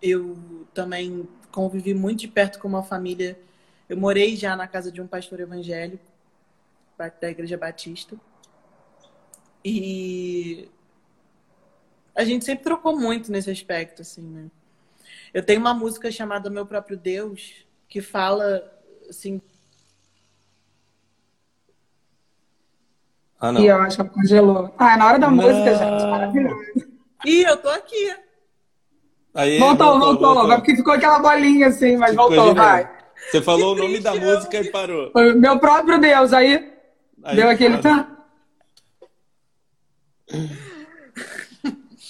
Eu 0.00 0.66
também 0.74 1.28
convivi 1.52 1.94
muito 1.94 2.20
de 2.20 2.28
perto 2.28 2.58
com 2.58 2.66
uma 2.66 2.82
família. 2.82 3.38
Eu 3.88 3.96
morei 3.96 4.36
já 4.36 4.56
na 4.56 4.66
casa 4.66 4.90
de 4.90 5.00
um 5.00 5.06
pastor 5.06 5.40
evangélico 5.40 6.02
da 7.20 7.30
Igreja 7.30 7.56
Batista. 7.56 8.16
E 9.64 10.68
a 12.14 12.24
gente 12.24 12.44
sempre 12.44 12.64
trocou 12.64 12.98
muito 12.98 13.30
nesse 13.30 13.50
aspecto, 13.50 14.02
assim, 14.02 14.22
né? 14.22 14.50
Eu 15.32 15.42
tenho 15.42 15.60
uma 15.60 15.72
música 15.72 16.10
chamada 16.10 16.50
Meu 16.50 16.66
Próprio 16.66 16.96
Deus, 16.96 17.66
que 17.92 18.00
fala, 18.00 18.64
assim... 19.10 19.38
Ah, 23.38 23.52
não. 23.52 23.60
E 23.60 23.66
eu 23.66 23.76
acho 23.82 23.96
que 23.96 24.00
ela 24.00 24.10
congelou. 24.10 24.74
Ah, 24.78 24.94
é 24.94 24.96
na 24.96 25.06
hora 25.08 25.18
da 25.18 25.30
Não. 25.30 25.36
música, 25.36 25.74
gente. 25.74 26.06
Maravilhoso. 26.06 26.56
Ih, 27.26 27.42
eu 27.42 27.56
tô 27.58 27.68
aqui! 27.68 28.16
Aí, 29.34 29.58
Voltou, 29.58 29.98
voltou. 29.98 30.46
Vai 30.46 30.56
Porque 30.56 30.74
ficou 30.74 30.94
aquela 30.94 31.18
bolinha 31.18 31.66
assim, 31.66 31.98
mas 31.98 32.12
Ficou 32.12 32.30
voltou, 32.30 32.54
vai. 32.54 32.90
Você 33.30 33.42
falou 33.42 33.74
o 33.74 33.76
nome 33.78 34.00
da 34.00 34.14
música 34.14 34.58
e 34.58 34.70
parou. 34.70 35.10
Foi 35.12 35.34
Meu 35.34 35.58
próprio 35.58 36.00
Deus. 36.00 36.32
Aí, 36.32 36.72
Aí, 37.22 37.36
deu 37.36 37.50
aquele... 37.50 37.76
Tá. 37.76 38.08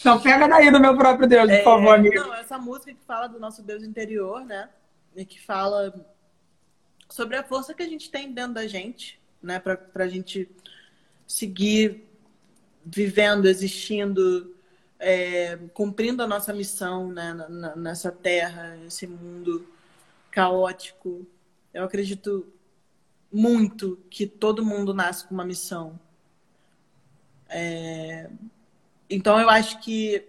Então, 0.00 0.20
pega 0.20 0.46
daí 0.46 0.70
do 0.70 0.78
meu 0.78 0.96
próprio 0.96 1.28
Deus, 1.28 1.46
por 1.46 1.52
É, 1.54 1.64
favor, 1.64 1.94
amigo. 1.96 2.14
Não, 2.14 2.34
essa 2.34 2.56
música 2.56 2.92
que 2.92 3.04
fala 3.04 3.26
do 3.26 3.40
nosso 3.40 3.64
Deus 3.64 3.82
interior, 3.82 4.44
né? 4.44 4.68
E 5.14 5.24
que 5.24 5.40
fala 5.40 5.94
sobre 7.08 7.36
a 7.36 7.44
força 7.44 7.74
que 7.74 7.82
a 7.82 7.88
gente 7.88 8.10
tem 8.10 8.32
dentro 8.32 8.54
da 8.54 8.66
gente, 8.66 9.20
né? 9.42 9.58
Pra, 9.58 9.76
pra 9.76 10.08
gente 10.08 10.48
seguir 11.26 12.04
vivendo, 12.84 13.46
existindo, 13.46 14.54
é, 14.98 15.56
cumprindo 15.74 16.22
a 16.22 16.26
nossa 16.26 16.52
missão 16.52 17.12
né? 17.12 17.34
nessa 17.76 18.10
terra, 18.10 18.76
nesse 18.76 19.06
mundo 19.06 19.66
caótico. 20.30 21.26
Eu 21.72 21.84
acredito 21.84 22.46
muito 23.32 23.98
que 24.10 24.26
todo 24.26 24.64
mundo 24.64 24.92
nasce 24.92 25.26
com 25.26 25.34
uma 25.34 25.44
missão. 25.44 25.98
É, 27.48 28.30
Então, 29.08 29.38
eu 29.38 29.48
acho 29.50 29.80
que 29.80 30.26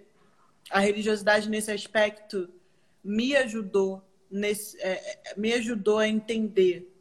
a 0.69 0.79
religiosidade 0.79 1.49
nesse 1.49 1.71
aspecto 1.71 2.49
me 3.03 3.35
ajudou 3.35 4.01
nesse, 4.33 4.79
é, 4.81 4.91
é, 5.31 5.35
me 5.37 5.53
ajudou 5.53 5.99
a 5.99 6.07
entender, 6.07 6.91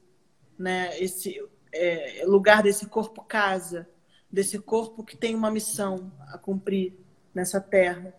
né, 0.58 0.98
esse 1.00 1.42
é, 1.72 2.22
lugar 2.26 2.62
desse 2.62 2.86
corpo 2.86 3.22
casa, 3.22 3.88
desse 4.30 4.58
corpo 4.58 5.02
que 5.02 5.16
tem 5.16 5.34
uma 5.34 5.50
missão 5.50 6.12
a 6.28 6.38
cumprir 6.38 6.94
nessa 7.34 7.60
terra 7.60 8.14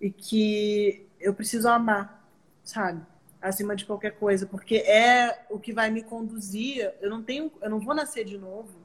e 0.00 0.10
que 0.10 1.06
eu 1.18 1.34
preciso 1.34 1.68
amar, 1.68 2.26
sabe, 2.62 3.04
acima 3.42 3.74
de 3.74 3.84
qualquer 3.84 4.12
coisa, 4.12 4.46
porque 4.46 4.76
é 4.76 5.44
o 5.50 5.58
que 5.58 5.72
vai 5.72 5.90
me 5.90 6.02
conduzir. 6.02 6.92
Eu 7.00 7.10
não 7.10 7.22
tenho, 7.22 7.52
eu 7.60 7.68
não 7.68 7.80
vou 7.80 7.94
nascer 7.94 8.24
de 8.24 8.38
novo 8.38 8.80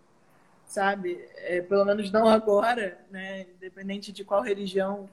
sabe? 0.67 1.23
É, 1.37 1.61
pelo 1.61 1.85
menos 1.85 2.11
não 2.11 2.27
agora, 2.27 2.99
né? 3.11 3.45
Independente 3.55 4.11
de 4.11 4.23
qual 4.23 4.41
religião 4.41 5.09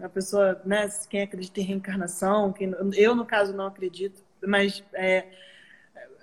a 0.00 0.08
pessoa, 0.08 0.60
né? 0.64 0.88
Quem 1.08 1.22
acredita 1.22 1.60
em 1.60 1.64
reencarnação, 1.64 2.52
quem, 2.52 2.74
eu 2.94 3.14
no 3.14 3.24
caso 3.24 3.52
não 3.52 3.66
acredito, 3.66 4.22
mas 4.42 4.82
é, 4.92 5.26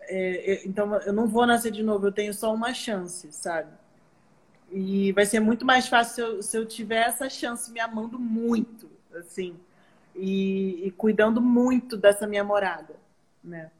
é, 0.03 0.67
então 0.67 0.95
eu 1.01 1.13
não 1.13 1.27
vou 1.27 1.45
nascer 1.45 1.71
de 1.71 1.83
novo, 1.83 2.07
eu 2.07 2.11
tenho 2.11 2.33
só 2.33 2.53
uma 2.53 2.73
chance, 2.73 3.31
sabe? 3.31 3.71
E 4.71 5.11
vai 5.13 5.25
ser 5.25 5.39
muito 5.39 5.65
mais 5.65 5.87
fácil 5.87 6.13
se 6.13 6.21
eu, 6.21 6.43
se 6.43 6.57
eu 6.57 6.65
tiver 6.65 7.07
essa 7.07 7.29
chance 7.29 7.71
me 7.71 7.79
amando 7.79 8.19
muito, 8.19 8.89
assim, 9.15 9.57
e, 10.15 10.87
e 10.87 10.91
cuidando 10.91 11.41
muito 11.41 11.97
dessa 11.97 12.27
minha 12.27 12.43
morada, 12.43 12.95
né? 13.43 13.71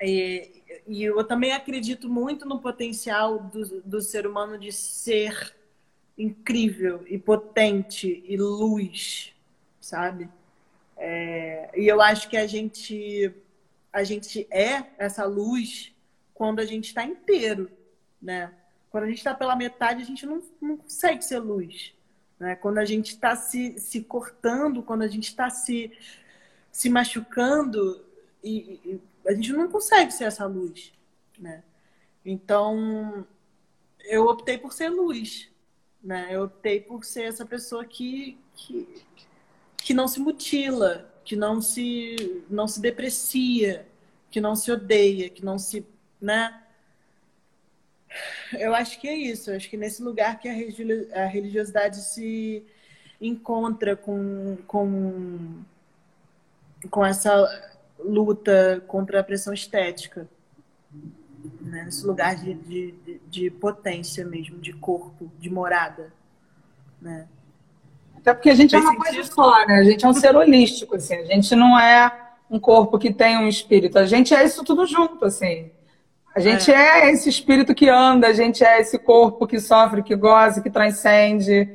E, 0.00 0.62
e 0.86 1.04
eu 1.04 1.24
também 1.24 1.52
acredito 1.52 2.08
muito 2.08 2.46
no 2.46 2.60
potencial 2.60 3.38
do, 3.40 3.80
do 3.82 4.00
ser 4.00 4.26
humano 4.26 4.58
de 4.58 4.70
ser 4.70 5.54
incrível 6.18 7.04
e 7.06 7.16
potente 7.16 8.22
e 8.26 8.36
luz, 8.36 9.32
sabe? 9.80 10.28
É, 10.96 11.70
e 11.76 11.86
eu 11.86 12.02
acho 12.02 12.28
que 12.28 12.36
a 12.36 12.46
gente 12.46 13.32
a 13.92 14.02
gente 14.02 14.46
é 14.50 14.84
essa 14.98 15.24
luz 15.24 15.94
quando 16.34 16.60
a 16.60 16.64
gente 16.64 16.88
está 16.88 17.04
inteiro, 17.04 17.70
né? 18.20 18.52
Quando 18.90 19.04
a 19.04 19.06
gente 19.06 19.18
está 19.18 19.34
pela 19.34 19.56
metade, 19.56 20.02
a 20.02 20.06
gente 20.06 20.26
não, 20.26 20.42
não 20.60 20.76
consegue 20.76 21.24
ser 21.24 21.38
luz. 21.38 21.94
Né? 22.38 22.54
Quando 22.56 22.78
a 22.78 22.84
gente 22.84 23.08
está 23.08 23.34
se, 23.36 23.78
se 23.78 24.02
cortando, 24.02 24.82
quando 24.82 25.02
a 25.02 25.08
gente 25.08 25.24
está 25.24 25.50
se, 25.50 25.92
se 26.70 26.88
machucando, 26.88 28.04
e, 28.42 28.80
e 28.84 29.00
a 29.26 29.32
gente 29.32 29.52
não 29.52 29.68
consegue 29.68 30.12
ser 30.12 30.24
essa 30.24 30.46
luz, 30.46 30.92
né? 31.38 31.62
Então, 32.24 33.26
eu 34.04 34.26
optei 34.26 34.56
por 34.56 34.72
ser 34.72 34.88
luz, 34.88 35.50
né? 36.02 36.28
Eu 36.30 36.44
optei 36.44 36.80
por 36.80 37.04
ser 37.04 37.24
essa 37.24 37.44
pessoa 37.44 37.84
que, 37.84 38.38
que, 38.54 39.04
que 39.76 39.94
não 39.94 40.06
se 40.08 40.20
mutila, 40.20 41.12
que 41.24 41.36
não 41.36 41.60
se, 41.60 42.44
não 42.48 42.66
se 42.68 42.80
deprecia, 42.80 43.86
que 44.30 44.40
não 44.40 44.54
se 44.56 44.70
odeia, 44.70 45.28
que 45.28 45.44
não 45.44 45.58
se, 45.58 45.84
né? 46.20 46.62
Eu 48.58 48.74
acho 48.74 49.00
que 49.00 49.06
é 49.08 49.14
isso. 49.14 49.50
Eu 49.50 49.56
acho 49.56 49.68
que 49.68 49.76
nesse 49.76 50.02
lugar 50.02 50.38
que 50.40 50.48
a 50.48 50.52
religi- 50.52 51.12
a 51.12 51.26
religiosidade 51.26 52.02
se 52.02 52.64
encontra 53.20 53.96
com, 53.96 54.56
com, 54.66 55.62
com 56.90 57.04
essa 57.04 57.30
luta 57.98 58.82
contra 58.86 59.20
a 59.20 59.24
pressão 59.24 59.52
estética. 59.52 60.28
Né? 61.60 61.84
Nesse 61.84 62.06
lugar 62.06 62.36
de, 62.36 62.54
de, 62.54 63.20
de- 63.28 63.50
potência 63.50 64.24
mesmo, 64.24 64.58
de 64.58 64.72
corpo, 64.72 65.30
de 65.38 65.50
morada. 65.50 66.12
Né? 67.00 67.26
Até 68.16 68.34
porque 68.34 68.50
a 68.50 68.54
gente 68.54 68.74
é 68.74 68.78
Fez 68.78 68.90
uma 68.90 68.96
coisa 68.96 69.16
sentido? 69.16 69.34
só, 69.34 69.66
né? 69.66 69.78
A 69.78 69.84
gente 69.84 70.04
é 70.04 70.08
um 70.08 70.12
ser 70.12 70.34
holístico, 70.34 70.96
assim. 70.96 71.14
A 71.14 71.24
gente 71.24 71.54
não 71.54 71.78
é 71.78 72.12
um 72.50 72.58
corpo 72.58 72.98
que 72.98 73.12
tem 73.12 73.36
um 73.38 73.46
espírito. 73.46 73.98
A 73.98 74.06
gente 74.06 74.34
é 74.34 74.44
isso 74.44 74.64
tudo 74.64 74.86
junto, 74.86 75.24
assim. 75.24 75.70
A 76.34 76.40
gente 76.40 76.72
é, 76.72 77.10
esse 77.10 77.28
espírito 77.28 77.74
que 77.74 77.88
anda, 77.88 78.28
a 78.28 78.32
gente 78.32 78.64
é 78.64 78.80
esse 78.80 78.98
corpo 78.98 79.46
que 79.46 79.58
sofre, 79.60 80.02
que 80.02 80.14
goza, 80.14 80.60
que 80.60 80.70
transcende, 80.70 81.68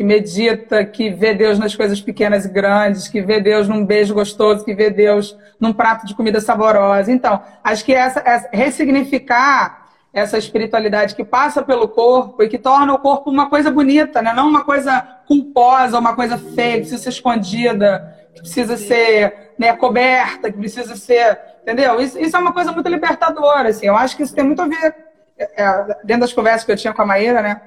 que 0.00 0.04
medita, 0.04 0.82
que 0.82 1.10
vê 1.10 1.34
Deus 1.34 1.58
nas 1.58 1.76
coisas 1.76 2.00
pequenas 2.00 2.46
e 2.46 2.48
grandes, 2.48 3.06
que 3.06 3.20
vê 3.20 3.38
Deus 3.38 3.68
num 3.68 3.84
beijo 3.84 4.14
gostoso, 4.14 4.64
que 4.64 4.72
vê 4.72 4.88
Deus 4.88 5.36
num 5.60 5.74
prato 5.74 6.06
de 6.06 6.14
comida 6.14 6.40
saborosa. 6.40 7.12
Então, 7.12 7.42
acho 7.62 7.84
que 7.84 7.92
essa, 7.92 8.22
essa 8.24 8.48
ressignificar 8.50 9.88
essa 10.10 10.38
espiritualidade 10.38 11.14
que 11.14 11.22
passa 11.22 11.62
pelo 11.62 11.86
corpo 11.86 12.42
e 12.42 12.48
que 12.48 12.56
torna 12.56 12.94
o 12.94 12.98
corpo 12.98 13.28
uma 13.28 13.50
coisa 13.50 13.70
bonita, 13.70 14.22
né? 14.22 14.32
Não 14.32 14.48
uma 14.48 14.64
coisa 14.64 15.02
culposa, 15.26 15.98
uma 15.98 16.16
coisa 16.16 16.38
feia, 16.38 16.76
que 16.76 16.80
precisa 16.80 17.02
ser 17.02 17.10
escondida, 17.10 18.16
que 18.34 18.40
precisa 18.40 18.78
ser 18.78 19.52
né, 19.58 19.74
coberta, 19.74 20.50
que 20.50 20.56
precisa 20.56 20.96
ser. 20.96 21.38
Entendeu? 21.60 22.00
Isso, 22.00 22.18
isso 22.18 22.34
é 22.34 22.40
uma 22.40 22.54
coisa 22.54 22.72
muito 22.72 22.88
libertadora, 22.88 23.68
assim. 23.68 23.88
Eu 23.88 23.96
acho 23.96 24.16
que 24.16 24.22
isso 24.22 24.34
tem 24.34 24.44
muito 24.44 24.62
a 24.62 24.66
ver, 24.66 24.94
é, 25.38 25.96
dentro 26.04 26.22
das 26.22 26.32
conversas 26.32 26.64
que 26.64 26.72
eu 26.72 26.76
tinha 26.76 26.94
com 26.94 27.02
a 27.02 27.06
Maíra, 27.06 27.42
né? 27.42 27.60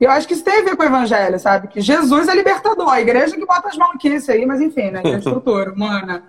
E 0.00 0.04
eu 0.04 0.10
acho 0.10 0.28
que 0.28 0.34
isso 0.34 0.44
tem 0.44 0.60
a 0.60 0.62
ver 0.62 0.76
com 0.76 0.82
o 0.82 0.86
evangelho, 0.86 1.38
sabe? 1.40 1.66
Que 1.68 1.80
Jesus 1.80 2.28
é 2.28 2.34
libertador. 2.34 2.88
A 2.88 3.00
igreja 3.00 3.34
que 3.36 3.44
bota 3.44 3.68
as 3.68 3.76
mãos 3.76 3.94
aqui, 3.96 4.08
isso 4.08 4.30
aí, 4.30 4.46
mas 4.46 4.60
enfim, 4.60 4.90
né? 4.90 5.02
Que 5.02 5.08
é 5.08 5.14
a 5.14 5.18
estrutura 5.18 5.72
humana. 5.72 6.22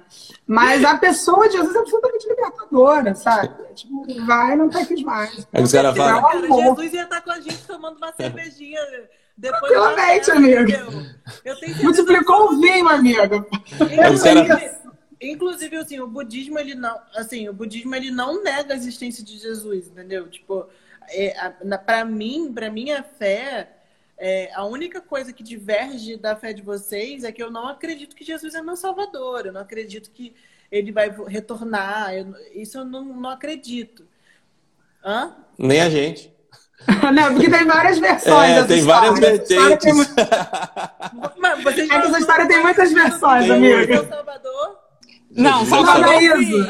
Mas 0.48 0.84
a 0.84 0.98
pessoa 0.98 1.48
de 1.48 1.58
Jesus 1.58 1.76
é 1.76 1.80
absolutamente 1.80 2.28
libertadora, 2.28 3.14
sabe? 3.14 3.52
É, 3.70 3.74
tipo, 3.74 4.26
vai 4.26 4.56
não 4.56 4.70
quer 4.70 4.88
quis 4.88 5.04
mais. 5.04 5.48
Aí 5.54 5.64
os 5.64 5.72
caras 5.72 5.96
falam. 5.96 6.22
Cara, 6.22 6.42
Jesus 6.48 6.94
ia 6.94 7.04
estar 7.04 7.22
com 7.22 7.32
a 7.32 7.40
gente 7.40 7.68
tomando 7.68 7.98
uma 7.98 8.12
cervejinha 8.14 8.80
depois 9.38 9.72
Tranquilamente, 9.72 10.32
amigo. 10.32 10.72
Eu 11.46 11.60
tenho 11.60 11.84
Multiplicou 11.84 12.54
o 12.54 12.60
vinho, 12.60 12.86
os 12.86 14.24
caras- 14.24 14.50
Inclusive, 14.50 14.72
inclusive, 15.22 15.76
assim, 15.78 16.00
o 16.00 16.08
budismo, 16.08 16.58
ele 16.58 16.76
não, 16.76 16.98
assim, 17.16 17.48
o 17.48 17.54
budismo, 17.54 17.94
ele 17.96 18.10
não 18.10 18.44
nega 18.44 18.74
a 18.74 18.78
existência 18.78 19.24
de 19.24 19.38
Jesus, 19.38 19.88
entendeu? 19.88 20.28
Tipo, 20.30 20.68
é, 21.12 21.38
a, 21.38 21.54
na, 21.64 21.78
pra 21.78 22.04
mim, 22.06 22.52
pra 22.54 22.70
minha 22.70 23.04
fé, 23.04 23.70
é, 24.18 24.52
a 24.54 24.66
única 24.66 25.00
coisa 25.02 25.32
que 25.34 25.44
diverge 25.44 26.18
da 26.18 26.36
fé 26.36 26.52
de 26.54 26.62
vocês 26.62 27.24
é 27.24 27.32
que 27.32 27.42
eu 27.42 27.50
não 27.52 27.68
acredito 27.68 28.16
que 28.16 28.24
Jesus 28.26 28.54
é 28.56 28.62
meu 28.62 28.76
salvador, 28.76 29.46
eu 29.46 29.54
não 29.54 29.62
acredito 29.62 30.12
que 30.12 30.34
ele 30.72 30.92
vai 30.92 31.10
retornar, 31.28 32.14
eu- 32.14 32.36
isso 32.54 32.78
eu 32.78 32.86
não, 32.86 33.04
não 33.04 33.30
acredito. 33.30 34.06
Hã? 35.04 35.36
Nem 35.58 35.82
a 35.82 35.90
gente. 35.90 36.34
Não, 37.14 37.34
porque 37.34 37.50
tem 37.50 37.66
várias 37.66 38.00
versões. 38.00 38.52
É, 38.52 38.64
tem 38.64 38.80
história. 38.80 39.12
várias 39.12 39.48
tem 39.50 39.60
vertentes. 39.60 39.94
mu- 39.98 40.06
Mas 41.38 41.62
vocês 41.62 41.90
É 41.90 41.94
que 41.94 41.98
não- 41.98 42.08
essa 42.10 42.20
história 42.20 42.48
tem 42.48 42.56
não 42.56 42.64
muitas 42.64 42.90
acreditam 42.92 43.20
versões, 43.20 43.46
que 43.46 43.52
amiga. 43.52 43.94
É 43.96 44.08
Salvador? 44.08 44.80
Não. 45.30 45.66
Salvador, 45.66 46.02
Não, 46.06 46.14
é 46.14 46.24
isso. 46.42 46.68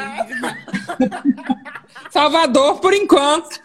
Salvador 2.10 2.80
por 2.80 2.94
enquanto. 2.94 3.62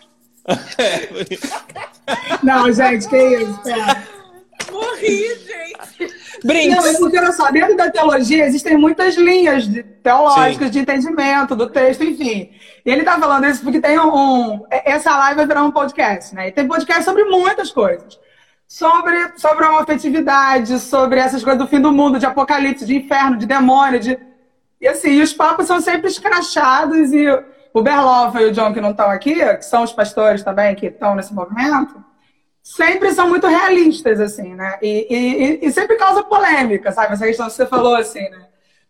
Não, 2.42 2.70
gente, 2.72 3.08
que 3.08 3.16
isso? 3.16 3.62
Pera. 3.62 4.02
Morri, 4.70 5.28
gente. 5.36 6.14
Brinks. 6.44 6.76
Não, 6.76 6.86
é 6.86 6.98
porque, 6.98 7.18
olha 7.18 7.32
só, 7.32 7.50
dentro 7.50 7.76
da 7.76 7.90
teologia 7.90 8.44
existem 8.44 8.76
muitas 8.76 9.14
linhas 9.16 9.66
de- 9.66 9.82
teológicas 9.82 10.66
Sim. 10.66 10.72
de 10.72 10.78
entendimento 10.80 11.56
do 11.56 11.68
texto, 11.70 12.04
enfim. 12.04 12.50
E 12.84 12.90
ele 12.90 13.02
tá 13.04 13.18
falando 13.18 13.46
isso 13.46 13.62
porque 13.62 13.80
tem 13.80 13.98
um, 13.98 14.14
um- 14.14 14.66
Essa 14.70 15.16
live 15.16 15.36
vai 15.36 15.46
virar 15.46 15.62
um 15.64 15.70
podcast, 15.70 16.34
né? 16.34 16.48
E 16.48 16.52
tem 16.52 16.66
podcast 16.68 17.04
sobre 17.04 17.24
muitas 17.24 17.70
coisas. 17.70 18.18
Sobre, 18.66 19.38
sobre 19.38 19.64
a 19.64 19.70
homofetividade, 19.70 20.78
sobre 20.80 21.20
essas 21.20 21.42
coisas 21.44 21.62
do 21.62 21.68
fim 21.68 21.80
do 21.80 21.92
mundo, 21.92 22.18
de 22.18 22.26
apocalipse, 22.26 22.84
de 22.84 22.96
inferno, 22.96 23.36
de 23.36 23.46
demônio, 23.46 24.00
de... 24.00 24.18
E 24.80 24.88
assim, 24.88 25.10
e 25.12 25.22
os 25.22 25.32
papos 25.32 25.66
são 25.66 25.80
sempre 25.80 26.08
escrachados 26.08 27.12
e 27.12 27.26
o 27.74 27.82
Berloffa 27.82 28.40
e 28.40 28.46
o 28.46 28.52
John, 28.52 28.72
que 28.72 28.80
não 28.80 28.92
estão 28.92 29.10
aqui, 29.10 29.34
que 29.56 29.62
são 29.64 29.82
os 29.82 29.92
pastores 29.92 30.42
também 30.42 30.74
que 30.74 30.86
estão 30.86 31.14
nesse 31.14 31.34
movimento, 31.34 32.02
sempre 32.62 33.12
são 33.12 33.28
muito 33.28 33.46
realistas, 33.46 34.20
assim, 34.20 34.54
né? 34.54 34.78
E, 34.80 35.06
e- 35.62 35.66
e 35.66 35.72
sempre 35.72 35.96
causa 35.96 36.22
polêmica, 36.22 36.92
sabe? 36.92 37.12
Essa 37.12 37.26
questão 37.26 37.46
que 37.46 37.52
você 37.52 37.66
falou, 37.66 37.96
assim, 37.96 38.26
né? 38.30 38.46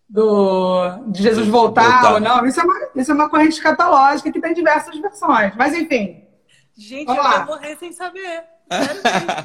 Do, 0.09 0.99
de 1.09 1.23
Jesus 1.23 1.49
voltar, 1.49 2.03
Voltar. 2.03 2.13
ou 2.13 2.21
não. 2.21 2.47
Isso 2.47 2.61
é, 2.61 2.65
uma, 2.65 2.75
isso 2.95 3.11
é 3.11 3.15
uma 3.15 3.29
corrente 3.29 3.55
escatológica 3.55 4.31
que 4.31 4.41
tem 4.41 4.53
diversas 4.55 4.97
versões. 4.99 5.55
Mas, 5.57 5.75
enfim, 5.75 6.21
Gente, 6.77 7.07
Vamos 7.07 7.25
eu 7.25 7.31
lá. 7.31 7.39
ia 7.39 7.45
morrer 7.47 7.77
sem 7.77 7.93
saber. 7.93 8.45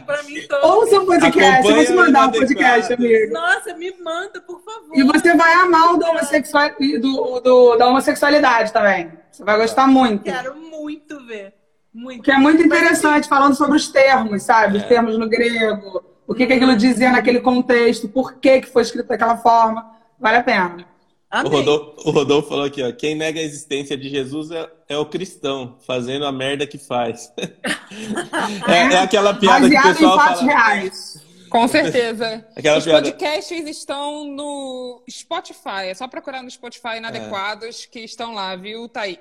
Pra 0.05 0.23
mim, 0.23 0.41
todo. 0.47 0.65
ouça 0.65 0.99
o 0.99 1.05
podcast. 1.05 1.67
Eu 1.67 1.75
vou 1.75 1.83
te 1.85 1.91
Acompanha 1.91 1.91
o 1.91 1.95
mandar 1.95 2.27
um 2.27 2.31
podcast, 2.31 2.93
amigo. 2.93 3.33
Nossa, 3.33 3.73
me 3.75 3.93
manda, 4.03 4.41
por 4.41 4.61
favor. 4.61 4.89
E 4.93 5.03
você 5.03 5.35
vai 5.35 5.53
amar 5.53 5.93
o 5.93 5.97
da, 5.97 6.09
homossexual, 6.11 6.69
do, 7.01 7.39
do- 7.41 7.75
da 7.77 7.87
homossexualidade 7.87 8.71
também. 8.73 9.11
Você 9.31 9.43
vai 9.43 9.57
gostar 9.57 9.87
muito. 9.87 10.23
Quero 10.23 10.55
muito 10.55 11.25
ver. 11.25 11.53
Muito. 11.93 12.23
Que 12.23 12.31
é 12.31 12.37
muito 12.37 12.57
Mas, 12.57 12.65
interessante, 12.65 13.27
falando 13.27 13.55
sobre 13.55 13.75
os 13.77 13.87
termos, 13.89 14.43
sabe? 14.43 14.77
Os 14.77 14.83
termos 14.83 15.17
no 15.17 15.27
grego, 15.27 16.03
o 16.27 16.33
que, 16.35 16.45
que 16.45 16.53
aquilo 16.53 16.75
dizia 16.75 17.11
naquele 17.11 17.39
contexto, 17.39 18.07
por 18.07 18.35
que, 18.35 18.61
que 18.61 18.67
foi 18.71 18.83
escrito 18.83 19.07
daquela 19.07 19.37
forma. 19.37 19.85
Vale 20.19 20.37
a 20.37 20.43
pena. 20.43 20.85
O. 21.31 21.47
Rodolfo, 21.47 22.09
o 22.09 22.11
Rodolfo 22.11 22.49
falou 22.49 22.65
aqui, 22.65 22.81
ó. 22.81 22.91
Quem 22.91 23.13
nega 23.15 23.39
a 23.39 23.43
existência 23.43 23.95
de 23.95 24.09
Jesus 24.09 24.49
é, 24.49 24.67
é 24.89 24.97
o 24.97 25.05
cristão, 25.05 25.77
fazendo 25.85 26.25
a 26.25 26.31
merda 26.31 26.65
que 26.65 26.77
faz. 26.79 27.31
é, 28.67 28.93
é 28.93 28.97
aquela 28.99 29.33
piada 29.33 29.69
que 29.69 29.73
o 29.73 29.75
Baseado 29.75 29.89
em 29.89 29.93
pessoal 29.93 30.17
fatos 30.17 30.39
fala. 30.41 30.51
reais. 30.51 31.29
Com 31.49 31.67
certeza. 31.67 32.45
Aquela 32.55 32.77
Os 32.77 32.83
piada. 32.83 33.01
podcasts 33.01 33.67
estão 33.67 34.23
no 34.23 35.03
Spotify. 35.09 35.87
É 35.89 35.93
só 35.95 36.07
procurar 36.07 36.43
no 36.43 36.49
Spotify 36.51 36.97
inadequados 36.97 37.85
que 37.87 38.01
estão 38.01 38.35
lá, 38.35 38.55
viu, 38.55 38.87
Thaí? 38.87 39.19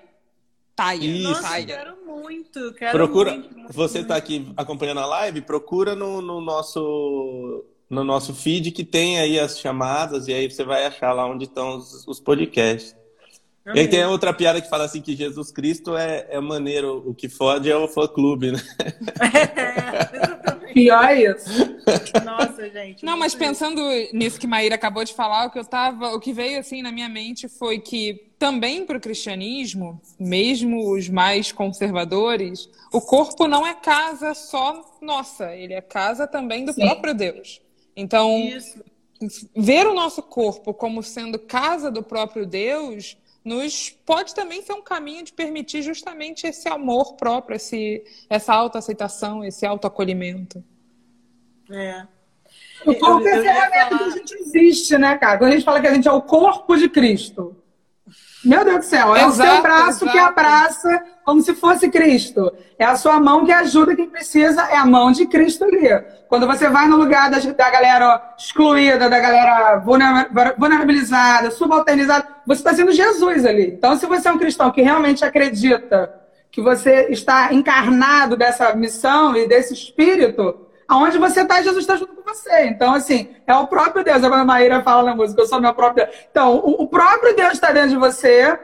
Isso. 1.00 1.28
Nossa, 1.28 1.42
Taia. 1.42 1.66
quero 1.66 1.96
muito. 2.06 2.72
Quero 2.74 2.92
Procura. 2.92 3.32
muito, 3.32 3.58
muito, 3.58 3.72
Você 3.72 3.98
muito. 3.98 4.08
tá 4.08 4.16
aqui 4.16 4.52
acompanhando 4.56 5.00
a 5.00 5.06
live, 5.06 5.40
procura 5.40 5.96
no, 5.96 6.22
no 6.22 6.40
nosso 6.40 7.64
no 7.88 8.04
nosso 8.04 8.34
feed 8.34 8.70
que 8.70 8.84
tem 8.84 9.18
aí 9.18 9.38
as 9.38 9.58
chamadas 9.58 10.28
e 10.28 10.32
aí 10.32 10.50
você 10.50 10.64
vai 10.64 10.84
achar 10.84 11.12
lá 11.12 11.26
onde 11.26 11.44
estão 11.44 11.76
os, 11.76 12.06
os 12.06 12.20
podcasts. 12.20 12.96
E 13.74 13.80
aí 13.80 13.88
tem 13.88 14.04
outra 14.06 14.32
piada 14.32 14.62
que 14.62 14.68
fala 14.68 14.84
assim 14.84 15.00
que 15.00 15.14
Jesus 15.14 15.50
Cristo 15.50 15.94
é, 15.94 16.26
é 16.30 16.40
maneiro, 16.40 17.02
o 17.06 17.14
que 17.14 17.28
fode 17.28 17.70
é 17.70 17.76
o 17.76 17.86
fã 17.86 18.08
clube, 18.08 18.52
né? 18.52 18.58
É, 19.20 20.16
exatamente. 20.16 20.72
Pior 20.72 21.04
é 21.04 21.22
isso. 21.22 21.50
Nossa, 22.24 22.70
gente. 22.70 23.04
Não, 23.04 23.18
mas 23.18 23.34
pensando 23.34 23.82
nisso 24.12 24.40
que 24.40 24.46
Maíra 24.46 24.74
acabou 24.74 25.04
de 25.04 25.12
falar, 25.12 25.46
o 25.46 25.50
que 25.50 25.58
eu 25.58 25.64
tava, 25.64 26.14
o 26.14 26.20
que 26.20 26.32
veio 26.32 26.58
assim 26.58 26.80
na 26.80 26.90
minha 26.90 27.08
mente 27.08 27.46
foi 27.46 27.78
que 27.78 28.32
também 28.38 28.86
para 28.86 28.96
o 28.96 29.00
cristianismo, 29.00 30.00
mesmo 30.18 30.92
os 30.92 31.08
mais 31.08 31.52
conservadores, 31.52 32.70
o 32.92 33.00
corpo 33.00 33.46
não 33.46 33.66
é 33.66 33.74
casa 33.74 34.32
só 34.32 34.82
nossa, 35.02 35.54
ele 35.54 35.74
é 35.74 35.80
casa 35.80 36.26
também 36.26 36.64
do 36.64 36.72
Sim. 36.72 36.82
próprio 36.86 37.14
Deus. 37.14 37.60
Então, 38.00 38.38
Isso. 38.38 38.80
ver 39.56 39.86
o 39.88 39.92
nosso 39.92 40.22
corpo 40.22 40.72
como 40.72 41.02
sendo 41.02 41.36
casa 41.38 41.90
do 41.90 42.00
próprio 42.02 42.46
Deus 42.46 43.16
nos 43.44 43.90
pode 44.06 44.34
também 44.34 44.62
ser 44.62 44.72
um 44.74 44.82
caminho 44.82 45.24
de 45.24 45.32
permitir 45.32 45.82
justamente 45.82 46.46
esse 46.46 46.68
amor 46.68 47.14
próprio, 47.14 47.56
esse, 47.56 48.04
essa 48.30 48.54
autoaceitação, 48.54 49.42
esse 49.44 49.66
autoacolhimento. 49.66 50.62
É. 51.70 52.06
O 52.86 52.94
corpo 52.94 53.26
Eu- 53.26 53.34
é 53.34 53.38
eu 53.38 53.40
a 53.40 53.44
ia 53.44 53.52
ferramenta 53.54 53.88
falar- 53.88 53.98
que 53.98 54.04
a 54.04 54.10
gente 54.18 54.34
existe, 54.34 54.96
né, 54.98 55.18
cara? 55.18 55.38
Quando 55.38 55.50
a 55.50 55.54
gente 55.54 55.64
fala 55.64 55.80
que 55.80 55.86
a 55.88 55.94
gente 55.94 56.06
é 56.06 56.12
o 56.12 56.22
corpo 56.22 56.76
de 56.76 56.88
Cristo. 56.88 57.56
Meu 58.48 58.64
Deus 58.64 58.78
do 58.78 58.84
céu, 58.84 59.14
é 59.14 59.26
o 59.26 59.30
seu 59.30 59.44
Exato, 59.44 59.62
braço 59.62 60.04
que 60.06 60.16
exato. 60.16 60.28
abraça 60.30 61.02
como 61.24 61.42
se 61.42 61.54
fosse 61.54 61.88
Cristo. 61.90 62.50
É 62.78 62.84
a 62.84 62.96
sua 62.96 63.20
mão 63.20 63.44
que 63.44 63.52
ajuda 63.52 63.94
quem 63.94 64.08
precisa, 64.08 64.62
é 64.70 64.76
a 64.76 64.86
mão 64.86 65.12
de 65.12 65.26
Cristo 65.26 65.64
ali. 65.64 65.88
Quando 66.28 66.46
você 66.46 66.68
vai 66.68 66.88
no 66.88 66.96
lugar 66.96 67.30
da, 67.30 67.38
da 67.38 67.70
galera 67.70 68.34
excluída, 68.38 69.08
da 69.08 69.18
galera 69.18 69.76
vulner- 69.78 70.28
vulnerabilizada, 70.56 71.50
subalternizada, 71.50 72.26
você 72.46 72.60
está 72.60 72.72
sendo 72.74 72.92
Jesus 72.92 73.44
ali. 73.44 73.66
Então, 73.76 73.96
se 73.96 74.06
você 74.06 74.28
é 74.28 74.32
um 74.32 74.38
cristão 74.38 74.70
que 74.70 74.80
realmente 74.82 75.24
acredita 75.24 76.14
que 76.50 76.62
você 76.62 77.08
está 77.10 77.52
encarnado 77.52 78.36
dessa 78.36 78.74
missão 78.74 79.36
e 79.36 79.46
desse 79.46 79.74
espírito, 79.74 80.66
aonde 80.88 81.18
você 81.18 81.42
está, 81.42 81.60
Jesus 81.60 81.84
está 81.84 81.96
junto 81.96 82.14
com 82.14 82.22
você. 82.22 82.64
Então, 82.64 82.94
assim, 82.94 83.36
é 83.46 83.54
o 83.54 83.66
próprio 83.66 84.02
Deus. 84.02 84.20
Quando 84.20 84.34
a 84.34 84.44
Maíra 84.44 84.82
fala 84.82 85.10
na 85.10 85.14
música, 85.14 85.42
eu 85.42 85.46
sou 85.46 85.60
meu 85.60 85.74
próprio 85.74 86.06
Deus. 86.06 86.18
Então, 86.30 86.56
o, 86.56 86.82
o 86.82 86.88
próprio 86.88 87.36
Deus 87.36 87.52
está 87.52 87.70
dentro 87.70 87.90
de 87.90 87.96
você, 87.96 88.58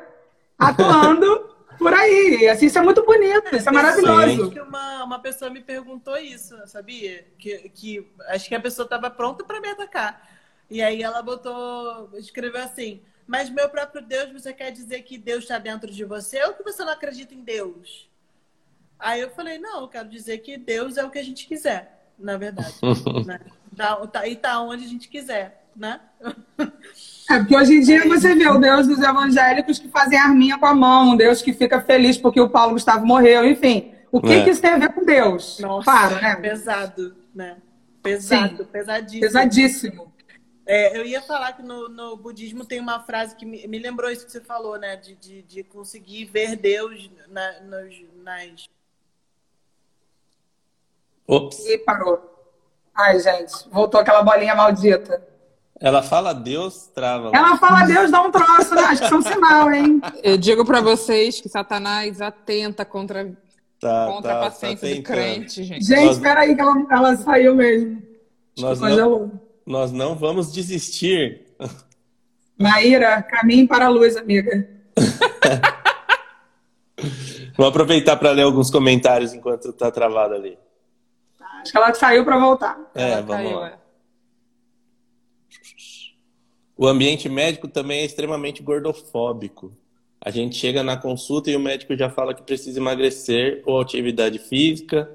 atuando 0.59 1.55
por 1.79 1.93
aí. 1.93 2.49
Assim, 2.49 2.67
isso 2.67 2.79
é 2.79 2.83
muito 2.83 3.05
bonito, 3.05 3.55
isso 3.55 3.69
é 3.69 3.73
maravilhoso. 3.73 4.51
Que 4.51 4.61
uma, 4.61 5.05
uma 5.05 5.19
pessoa 5.19 5.51
me 5.51 5.61
perguntou 5.61 6.17
isso, 6.17 6.57
sabia? 6.67 7.27
Que, 7.39 7.69
que 7.69 8.11
acho 8.29 8.49
que 8.49 8.55
a 8.55 8.61
pessoa 8.61 8.85
estava 8.85 9.11
pronta 9.11 9.45
para 9.45 9.61
me 9.61 9.69
atacar. 9.69 10.35
E 10.71 10.83
aí 10.83 11.03
ela 11.03 11.23
botou, 11.23 12.11
escreveu 12.15 12.63
assim: 12.63 13.03
Mas 13.27 13.51
meu 13.51 13.69
próprio 13.69 14.01
Deus, 14.01 14.33
você 14.33 14.53
quer 14.53 14.71
dizer 14.71 15.03
que 15.03 15.19
Deus 15.19 15.45
está 15.45 15.59
dentro 15.59 15.91
de 15.91 16.05
você 16.05 16.43
ou 16.45 16.55
que 16.55 16.63
você 16.63 16.83
não 16.83 16.93
acredita 16.93 17.35
em 17.35 17.43
Deus? 17.43 18.09
Aí 18.99 19.21
eu 19.21 19.31
falei: 19.31 19.59
Não, 19.59 19.83
eu 19.83 19.89
quero 19.89 20.09
dizer 20.09 20.39
que 20.39 20.57
Deus 20.57 20.97
é 20.97 21.05
o 21.05 21.11
que 21.11 21.19
a 21.19 21.23
gente 21.23 21.47
quiser, 21.47 21.94
na 22.19 22.37
verdade. 22.37 22.75
né? 23.27 23.41
Tá- 23.77 24.07
tá- 24.07 24.29
e 24.29 24.37
tá 24.37 24.61
onde 24.61 24.85
a 24.85 24.89
gente 24.89 25.09
quiser, 25.09 25.67
né? 25.75 26.01
É, 27.31 27.39
porque 27.39 27.57
hoje 27.57 27.75
em 27.75 27.81
dia 27.81 28.07
você 28.07 28.35
vê 28.35 28.49
o 28.49 28.59
Deus 28.59 28.87
dos 28.87 28.99
evangélicos 28.99 29.79
que 29.79 29.89
fazem 29.89 30.19
arminha 30.19 30.59
com 30.59 30.67
a 30.67 30.75
mão, 30.75 31.11
um 31.11 31.17
Deus 31.17 31.43
que 31.43 31.53
fica 31.53 31.81
feliz 31.81 32.17
porque 32.17 32.41
o 32.41 32.49
Paulo 32.49 32.73
Gustavo 32.75 33.05
morreu, 33.07 33.45
enfim. 33.45 33.93
O 34.13 34.21
que, 34.21 34.33
É. 34.33 34.45
que 34.45 34.51
isso 34.51 34.61
tem 34.63 34.71
a 34.71 34.79
ver 34.79 34.93
com 34.93 35.05
Deus? 35.05 35.59
Nossa, 35.59 35.85
Para, 35.91 36.21
né? 36.21 36.37
pesado, 36.37 37.17
né? 37.35 37.57
Pesado, 38.01 38.59
Sim. 38.59 38.65
pesadíssimo. 38.67 39.21
Pesadíssimo. 39.21 40.15
É, 40.67 40.97
eu 40.99 41.05
ia 41.05 41.21
falar 41.21 41.53
que 41.55 41.63
no, 41.63 41.89
no 41.89 42.17
budismo 42.17 42.65
tem 42.65 42.81
uma 42.81 43.01
frase 43.01 43.35
que 43.35 43.45
me, 43.45 43.67
me 43.67 43.79
lembrou 43.79 44.11
isso 44.11 44.25
que 44.25 44.33
você 44.33 44.41
falou, 44.41 44.79
né? 44.79 44.95
De, 44.97 45.15
de, 45.17 45.43
de 45.43 45.63
conseguir 45.65 46.27
ver 46.27 46.57
Deus 46.57 47.11
na, 47.29 47.61
nos, 47.63 47.95
nas. 48.23 48.69
Ops. 51.27 51.65
E 51.67 51.79
parou. 51.79 52.21
Ai, 52.95 53.19
gente, 53.19 53.53
voltou 53.73 54.01
aquela 54.01 54.23
bolinha 54.23 54.55
maldita. 54.55 55.27
Ela 55.81 56.03
fala 56.03 56.33
Deus, 56.33 56.87
trava. 56.95 57.31
Ela 57.35 57.57
fala, 57.59 57.85
Deus 57.85 58.11
dá 58.11 58.23
um 58.23 58.31
troço, 58.31 58.75
né? 58.75 58.83
Acho 58.83 59.01
que 59.01 59.05
isso 59.07 59.15
é 59.15 59.19
um 59.19 59.23
sinal, 59.23 59.73
hein? 59.73 60.01
Eu 60.23 60.39
digo 60.39 60.65
para 60.65 60.81
vocês 60.81 61.41
que 61.41 61.49
Satanás 61.49 62.21
atenta 62.21 62.85
contra 62.85 63.33
Tá, 63.81 64.07
Contra 64.07 64.33
tá, 64.33 64.39
a 64.39 64.43
tá 64.45 64.51
paciência 64.51 64.89
do 64.89 64.95
tentando. 64.95 65.17
crente, 65.17 65.65
gente. 65.65 65.85
Gente, 65.85 66.05
Nós- 66.07 66.19
peraí 66.19 66.55
que 66.55 66.61
ela, 66.61 66.87
ela 66.91 67.17
saiu 67.17 67.55
mesmo. 67.55 68.03
Nós 68.57 68.81
não, 68.81 69.33
nós 69.67 69.93
não 69.93 70.15
vamos 70.15 70.53
desistir. 70.53 71.45
Maíra, 72.59 73.21
caminhe 73.23 73.67
para 73.67 73.87
a 73.87 73.91
luz, 73.91 74.17
amiga. 74.17 74.67
Vou 77.59 77.67
aproveitar 77.67 78.17
para 78.17 78.31
ler 78.31 78.43
alguns 78.43 78.71
comentários 78.71 79.35
enquanto 79.35 79.73
tá 79.73 79.91
travado 79.91 80.35
ali. 80.35 80.57
Acho 81.65 81.73
que 81.73 81.79
ela 81.79 81.95
saiu 81.95 82.25
para 82.27 82.37
voltar. 82.37 82.79
É, 82.95 83.13
Ela 83.13 83.23
vamos 83.23 83.43
caiu, 83.43 83.59
lá. 83.59 83.69
é. 83.71 83.75
O 86.77 86.87
ambiente 86.87 87.27
médico 87.27 87.67
também 87.67 88.01
é 88.01 88.05
extremamente 88.05 88.63
gordofóbico. 88.63 89.73
A 90.21 90.31
gente 90.31 90.57
chega 90.57 90.83
na 90.83 90.97
consulta 90.97 91.51
e 91.51 91.57
o 91.57 91.61
médico 91.61 91.97
já 91.97 92.11
fala 92.11 92.35
que 92.35 92.43
precisa 92.43 92.79
emagrecer 92.79 93.63
ou 93.65 93.81
atividade 93.81 94.39
física 94.39 95.11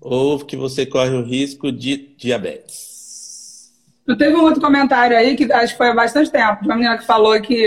ou 0.00 0.38
que 0.44 0.56
você 0.56 0.84
corre 0.84 1.14
o 1.14 1.22
risco 1.22 1.70
de 1.70 1.96
diabetes. 2.16 3.72
Tu 4.04 4.16
teve 4.16 4.34
um 4.34 4.42
outro 4.42 4.60
comentário 4.60 5.16
aí 5.16 5.36
que 5.36 5.50
acho 5.52 5.74
que 5.74 5.78
foi 5.78 5.90
há 5.90 5.94
bastante 5.94 6.30
tempo, 6.30 6.62
de 6.62 6.68
uma 6.68 6.74
menina 6.74 6.98
que 6.98 7.06
falou 7.06 7.40
que 7.40 7.66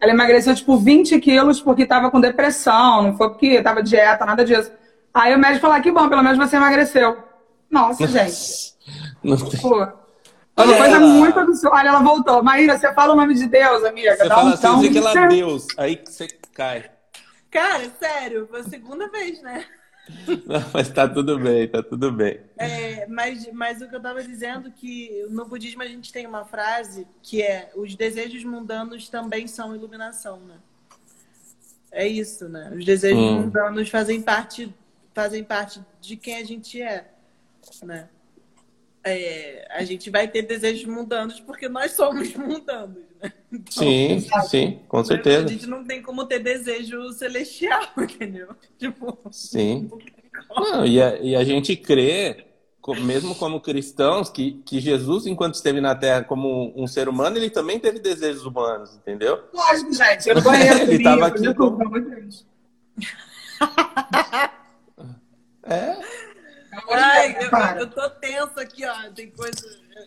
ela 0.00 0.12
emagreceu 0.12 0.54
tipo 0.54 0.76
20 0.78 1.20
quilos 1.20 1.60
porque 1.60 1.82
estava 1.82 2.10
com 2.10 2.18
depressão, 2.20 3.02
não 3.02 3.16
foi 3.16 3.28
porque 3.28 3.46
estava 3.48 3.82
dieta, 3.82 4.24
nada 4.24 4.42
disso. 4.44 4.72
Aí 5.12 5.34
o 5.34 5.38
médico 5.38 5.60
falou: 5.60 5.76
ah, 5.76 5.80
que 5.80 5.90
bom, 5.90 6.08
pelo 6.08 6.22
menos 6.22 6.38
você 6.38 6.56
emagreceu. 6.56 7.27
Nossa, 7.70 8.06
gente. 8.06 8.74
Não 9.22 9.36
tem- 9.36 9.60
Pô. 9.60 9.82
É 9.82 9.92
Olha 10.56 10.70
uma 10.70 10.76
coisa 10.78 10.96
ela. 10.96 11.06
muito 11.06 11.38
absurda. 11.38 11.76
Olha, 11.76 11.88
ela 11.88 12.00
voltou. 12.00 12.42
Maíra, 12.42 12.76
você 12.76 12.92
fala 12.92 13.12
o 13.12 13.16
nome 13.16 13.34
de 13.34 13.46
Deus, 13.46 13.84
amiga. 13.84 14.16
Você 14.16 14.28
Dá 14.28 14.34
fala 14.34 14.50
um 14.50 14.52
assim, 14.54 14.74
dizer 14.76 14.90
que 14.90 14.98
ela 14.98 15.12
é 15.24 15.28
Deus, 15.28 15.66
aí 15.76 15.96
que 15.96 16.10
você 16.10 16.26
cai. 16.52 16.90
Cara, 17.50 17.90
sério, 18.00 18.46
foi 18.50 18.60
a 18.60 18.64
segunda 18.64 19.08
vez, 19.08 19.40
né? 19.42 19.64
Não, 20.46 20.64
mas 20.72 20.88
tá 20.90 21.06
tudo 21.06 21.38
bem, 21.38 21.68
tá 21.68 21.82
tudo 21.82 22.10
bem. 22.10 22.40
É, 22.56 23.06
mas, 23.06 23.46
mas 23.52 23.80
o 23.82 23.88
que 23.88 23.94
eu 23.94 24.00
tava 24.00 24.22
dizendo 24.22 24.72
que 24.72 25.24
no 25.30 25.44
budismo 25.44 25.82
a 25.82 25.86
gente 25.86 26.10
tem 26.12 26.26
uma 26.26 26.44
frase 26.46 27.06
que 27.22 27.42
é 27.42 27.70
os 27.76 27.94
desejos 27.94 28.42
mundanos 28.42 29.08
também 29.08 29.46
são 29.46 29.76
iluminação, 29.76 30.40
né? 30.40 30.56
É 31.92 32.06
isso, 32.06 32.48
né? 32.48 32.72
Os 32.74 32.84
desejos 32.84 33.18
Hum. 33.22 33.42
mundanos 33.42 33.88
fazem 33.90 34.20
parte 34.22 34.74
fazem 35.14 35.42
parte 35.44 35.80
de 36.00 36.16
quem 36.16 36.36
a 36.36 36.44
gente 36.44 36.80
é, 36.80 37.08
né? 37.82 38.08
É, 39.04 39.66
a 39.70 39.84
gente 39.84 40.10
vai 40.10 40.28
ter 40.28 40.42
desejos 40.42 40.84
mundanos 40.84 41.40
porque 41.40 41.68
nós 41.68 41.92
somos 41.92 42.32
mundanos, 42.36 43.04
né? 43.22 43.32
Então, 43.50 43.72
Sim, 43.84 44.20
sim, 44.48 44.80
com 44.88 44.98
A 44.98 45.04
certeza. 45.04 45.48
gente 45.48 45.66
não 45.66 45.84
tem 45.84 46.02
como 46.02 46.26
ter 46.26 46.40
desejo 46.40 47.10
celestial, 47.12 47.82
entendeu? 47.96 48.48
Tipo, 48.76 49.16
Sim. 49.30 49.88
Não, 50.50 50.84
e, 50.84 51.00
a, 51.00 51.16
e 51.20 51.34
a 51.36 51.44
gente 51.44 51.74
crê, 51.76 52.44
mesmo 53.02 53.34
como 53.34 53.60
cristãos, 53.60 54.28
que, 54.30 54.60
que 54.64 54.80
Jesus, 54.80 55.26
enquanto 55.26 55.54
esteve 55.54 55.80
na 55.80 55.94
Terra 55.94 56.24
como 56.24 56.72
um 56.76 56.86
ser 56.86 57.08
humano, 57.08 57.36
ele 57.36 57.50
também 57.50 57.78
teve 57.78 57.98
desejos 58.00 58.44
humanos, 58.44 58.94
entendeu? 58.96 59.42
Lógico, 59.54 59.92
gente. 59.94 60.28
Eu 60.28 60.34
não 60.36 60.42
conheço 60.42 60.82
Ele 60.82 60.96
o 60.96 61.02
tava 61.02 61.14
livro, 61.16 61.24
aqui 61.26 61.40
desculpa, 61.42 61.84
com- 61.84 61.90
meu 61.90 62.10
Deus. 62.10 62.46
É. 65.64 65.96
Ai, 66.90 67.36
eu, 67.40 67.80
eu 67.80 67.86
tô 67.90 68.08
tensa 68.10 68.60
aqui, 68.60 68.84
ó. 68.86 68.94
Tem 69.14 69.30
coisa. 69.30 69.60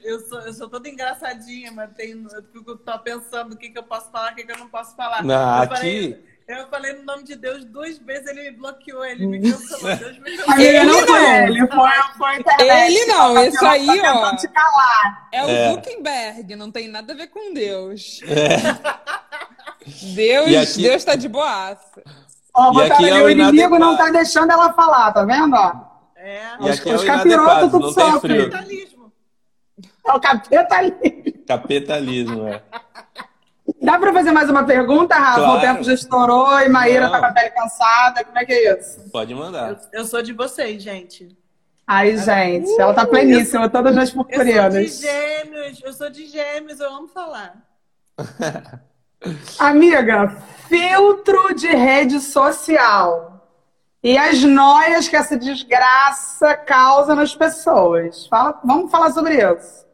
Eu 0.04 0.20
sou, 0.22 0.40
eu 0.42 0.54
sou 0.54 0.70
toda 0.70 0.88
engraçadinha, 0.90 1.72
mas 1.72 1.90
tem, 1.96 2.12
eu 2.12 2.44
fico 2.54 2.76
tô 2.78 2.98
pensando 3.00 3.54
o 3.54 3.58
que, 3.58 3.70
que 3.70 3.78
eu 3.78 3.84
posso 3.84 4.10
falar, 4.12 4.32
o 4.32 4.36
que, 4.36 4.44
que 4.44 4.52
eu 4.52 4.58
não 4.58 4.68
posso 4.70 4.96
falar. 4.96 5.24
Não, 5.24 5.58
eu, 5.58 5.64
aqui- 5.64 5.76
falei, 5.76 6.26
eu 6.48 6.68
falei 6.70 6.94
no 6.94 7.04
nome 7.04 7.24
de 7.24 7.36
Deus 7.36 7.64
duas 7.66 7.98
vezes, 7.98 8.28
ele 8.28 8.44
me 8.44 8.52
bloqueou, 8.58 9.04
ele 9.06 9.28
me 9.28 9.42
cancelou. 9.42 9.96
Deus 9.98 10.18
me 10.20 10.38
cancelou. 10.38 10.56
Não 10.56 10.60
Ele 10.62 10.90
foi 10.90 11.06
não. 11.20 11.48
ele, 11.48 11.68
foi, 11.68 11.90
foi 12.18 12.30
a 12.30 12.40
internet. 12.40 12.94
Ele 12.94 13.06
não, 13.06 13.52
tá 13.52 13.72
aí, 13.72 14.02
ó. 14.02 14.36
te 14.38 14.48
calar. 14.48 15.28
É 15.32 15.44
o 15.46 15.50
É. 15.50 15.72
Zuckerberg, 15.74 16.56
não 16.56 16.72
tem 16.72 16.88
nada 16.88 17.12
a 17.14 17.16
ver 17.16 17.28
com 17.28 17.54
Deus. 17.54 18.22
É. 18.24 19.12
Deus, 20.16 20.48
E 20.50 20.58
aqui- 20.58 20.82
Deus 20.84 21.04
tá 21.04 21.16
de 21.16 21.28
boaça. 21.28 22.02
Ó, 22.54 22.74
E 22.82 22.92
aqui 22.92 23.10
é 23.10 23.22
o 23.22 23.26
o 23.26 23.30
inimigo 23.30 23.58
inadequado. 23.76 23.80
não 23.80 23.98
tá 23.98 24.10
deixando 24.10 24.52
ela 24.52 24.74
falar, 24.74 25.12
tá 25.12 25.24
vendo? 25.26 25.56
Ó? 25.56 25.91
É, 26.24 26.42
E 26.60 26.70
Os- 26.70 26.86
é 26.86 26.94
os 26.96 27.04
inadequado, 27.04 27.72
tudo 27.72 27.92
sofrem. 27.92 28.50
capitalismo. 28.50 29.12
É 30.06 30.14
o 30.14 30.20
capeta 30.20 30.76
ali. 30.76 30.92
Capitalismo, 31.48 32.48
é. 32.48 32.62
Dá 33.82 33.98
pra 33.98 34.14
fazer 34.14 34.32
mais 34.32 34.48
uma 34.50 34.64
pergunta, 34.64 35.16
Rafa? 35.16 35.40
Claro. 35.42 35.58
O 35.58 35.62
tempo 35.62 35.84
já 35.84 35.94
estourou 35.94 36.60
e 36.60 36.70
Maíra 36.70 37.06
Não. 37.06 37.12
tá 37.12 37.20
com 37.20 37.26
a 37.26 37.32
pele 37.32 37.50
cansada. 37.50 38.24
Como 38.24 38.38
é 38.38 38.46
que 38.46 38.54
é 38.54 38.78
isso? 38.80 39.10
Pode 39.12 39.34
mandar. 39.34 39.70
Eu, 39.72 39.78
eu 40.02 40.06
sou 40.06 40.22
de 40.22 40.32
vocês, 40.34 40.84
gente. 40.84 41.36
Ai, 41.88 42.16
gente, 42.18 42.80
ela 42.80 42.94
tá 42.94 43.06
pleníssima, 43.06 43.68
todas 43.68 43.98
as 43.98 44.10
Eu 44.10 44.16
sou 44.16 44.24
de 44.24 44.30
purpurinas. 44.36 45.00
gêmeos, 45.00 45.82
eu 45.84 45.94
sou 45.94 46.10
de 46.12 46.28
gêmeos, 46.28 46.80
eu 46.80 46.94
amo 46.94 47.08
falar. 47.08 47.56
Amiga, 49.60 50.38
filtro 50.68 51.54
de 51.56 51.68
rede 51.68 52.20
social. 52.20 53.31
E 54.04 54.18
as 54.18 54.42
noias 54.44 55.08
que 55.08 55.16
essa 55.16 55.38
desgraça 55.38 56.56
causa 56.56 57.14
nas 57.14 57.36
pessoas. 57.36 58.26
Fala, 58.28 58.60
vamos 58.64 58.90
falar 58.92 59.12
sobre 59.12 59.36
isso. 59.36 59.86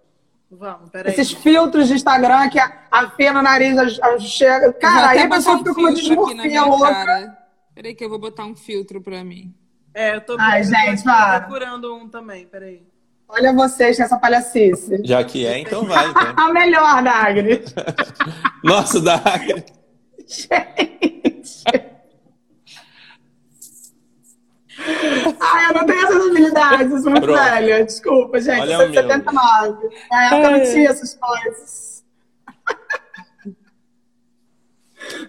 Vamos, 0.50 0.90
peraí. 0.90 1.12
Esses 1.12 1.32
filtros 1.34 1.90
de 1.90 1.96
Instagram 1.96 2.48
que 2.50 2.58
afia 2.90 3.34
no 3.34 3.42
nariz, 3.42 3.78
as- 3.78 4.00
as- 4.02 4.24
chega. 4.24 4.72
Cara, 4.74 5.10
aí 5.10 5.20
a 5.24 5.30
pessoa 5.30 5.58
fica 5.58 5.74
com 5.74 5.82
uma 5.82 5.94
desmorfia 5.94 6.64
louca. 6.64 6.88
cara. 6.94 7.38
Peraí 7.76 7.94
que 7.94 8.04
eu 8.06 8.10
vou 8.10 8.18
botar 8.18 8.46
um 8.46 8.56
filtro 8.56 9.02
pra 9.02 9.24
mim. 9.26 9.54
É, 9.94 10.16
eu 10.16 10.22
tô, 10.22 10.38
Ai, 10.40 10.62
eu 10.62 10.66
tô 10.66 10.70
gente, 10.72 11.04
para. 11.04 11.42
procurando 11.42 11.94
um 11.96 12.08
também, 12.08 12.46
peraí. 12.48 12.82
Olha 13.28 13.52
vocês 13.52 14.00
nessa 14.00 14.18
palhacice. 14.18 15.02
Já 15.04 15.22
que 15.26 15.46
é, 15.46 15.60
então 15.60 15.84
vai. 15.86 16.08
vai. 16.14 16.34
A 16.38 16.54
melhor, 16.54 17.04
Dagre. 17.04 17.66
Nossa, 18.64 19.02
Dagre. 19.02 19.66
Gente. 20.26 21.97
Ai, 25.40 25.70
eu 25.70 25.74
não 25.74 25.86
tenho 25.86 26.02
essas 26.06 26.26
habilidades, 26.28 26.92
eu 26.92 27.00
sou 27.00 27.12
muito 27.12 27.24
Pronto. 27.24 27.40
velha. 27.40 27.86
Desculpa, 27.86 28.40
gente. 28.40 28.62
Olha 28.62 28.74
eu 28.74 28.78
sou 28.78 28.88
o 28.88 28.92
de 28.92 29.02
meu. 29.02 29.10
79. 29.10 29.90
Na 30.10 30.26
época 30.26 30.50
não 30.52 30.64
tinha 30.64 30.90
essas 30.90 31.16
coisas. 31.16 32.04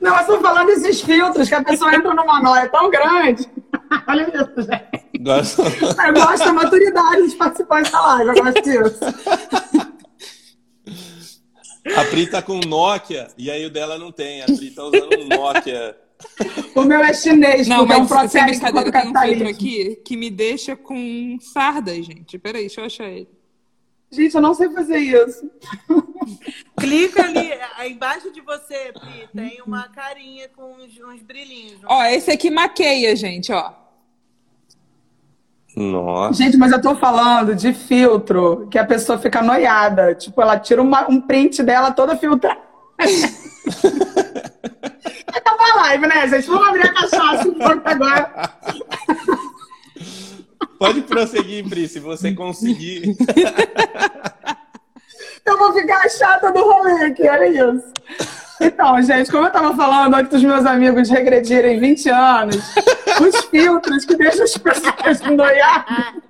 Não, 0.01 0.19
eu 0.19 0.27
tô 0.27 0.41
falando 0.41 0.66
desses 0.66 1.01
filtros 1.01 1.49
que 1.49 1.55
a 1.55 1.62
pessoa 1.62 1.95
entra 1.95 2.15
numa 2.15 2.41
noia 2.41 2.69
tão 2.69 2.91
grande. 2.91 3.49
Olha 4.09 4.23
isso, 4.35 4.62
gente. 4.62 5.23
Gosto. 5.23 5.62
Eu 5.62 6.15
gosto 6.15 6.45
da 6.45 6.53
maturidade 6.53 7.23
dos 7.23 7.35
participantes 7.35 7.93
da 7.93 8.01
live, 8.01 8.29
eu 8.37 8.45
gosto 8.45 8.62
disso. 8.62 9.01
A 11.97 12.05
Pri 12.05 12.27
tá 12.27 12.43
com 12.43 12.61
Nokia 12.66 13.29
e 13.37 13.51
aí 13.51 13.65
o 13.65 13.70
dela 13.70 13.99
não 13.99 14.12
tem. 14.12 14.43
A 14.43 14.47
Pri 14.47 14.70
tá 14.70 14.85
usando 14.85 15.19
um 15.19 15.29
Nokia. 15.29 15.97
O 16.74 16.82
meu 16.85 17.01
é 17.01 17.12
chinês, 17.15 17.66
Não, 17.69 17.78
porque 17.86 17.93
é 17.93 17.97
um 17.97 18.01
mas 18.01 18.09
sem 18.09 18.19
processo 18.19 18.61
brincadeira, 18.61 18.93
tem 18.93 19.11
um 19.11 19.20
filtro 19.20 19.49
aqui 19.49 19.97
que 20.05 20.16
me 20.16 20.31
deixa 20.31 20.74
com 20.77 21.39
sardas, 21.40 22.05
gente. 22.05 22.39
Peraí, 22.39 22.62
deixa 22.62 22.81
eu 22.81 22.85
achar 22.86 23.05
ele. 23.09 23.28
Gente, 24.11 24.35
eu 24.35 24.40
não 24.40 24.55
sei 24.55 24.70
fazer 24.70 24.99
isso. 24.99 25.51
Clica 26.81 27.23
ali, 27.24 27.51
aí 27.77 27.93
embaixo 27.93 28.32
de 28.32 28.40
você, 28.40 28.93
Pri, 28.93 29.28
tem 29.35 29.61
uma 29.66 29.89
carinha 29.90 30.49
com 30.49 30.73
uns, 30.77 30.99
uns 30.99 31.23
brilhinhos. 31.23 31.78
Ó, 31.85 32.03
esse 32.05 32.31
aqui 32.31 32.51
maqueia, 32.51 33.15
gente, 33.15 33.53
ó. 33.53 33.73
Nossa. 35.77 36.43
Gente, 36.43 36.57
mas 36.57 36.73
eu 36.73 36.81
tô 36.81 36.97
falando 36.97 37.55
de 37.55 37.73
filtro 37.74 38.66
que 38.70 38.78
a 38.78 38.85
pessoa 38.85 39.19
fica 39.19 39.43
noiada. 39.43 40.15
Tipo, 40.15 40.40
ela 40.43 40.59
tira 40.59 40.82
uma- 40.82 41.09
um 41.09 41.20
print 41.20 41.62
dela 41.62 41.93
toda 41.93 42.16
filtrada. 42.16 42.61
Acabou 45.59 45.81
a 45.81 45.83
live, 45.83 46.07
né, 46.07 46.29
gente? 46.29 46.47
Vamos 46.47 46.69
abrir 46.69 46.83
a 46.83 46.95
cachaça 46.95 47.49
um 47.49 47.55
pouco 47.55 47.83
agora. 47.85 48.53
Pode 50.79 51.01
prosseguir, 51.03 51.69
Pri, 51.69 51.89
se 51.89 51.99
você 51.99 52.33
conseguir. 52.33 53.17
Eu 55.45 55.59
vou 55.59 55.73
ficar 55.73 56.09
chata 56.09 56.53
do 56.53 56.61
rolê 56.61 57.07
aqui, 57.07 57.29
olha 57.29 57.49
isso. 57.49 57.93
Então, 58.61 59.03
gente, 59.03 59.31
como 59.31 59.47
eu 59.47 59.53
tava 59.53 59.75
falando 59.75 60.15
antes 60.15 60.31
dos 60.31 60.45
meus 60.45 60.65
amigos 60.67 61.09
regredirem 61.09 61.81
20 61.81 62.09
anos, 62.11 62.57
os 63.21 63.45
filtros 63.47 64.05
que 64.05 64.15
deixam 64.17 64.45
as 64.45 64.57
pessoas 64.57 65.21
noiadas. 65.23 66.23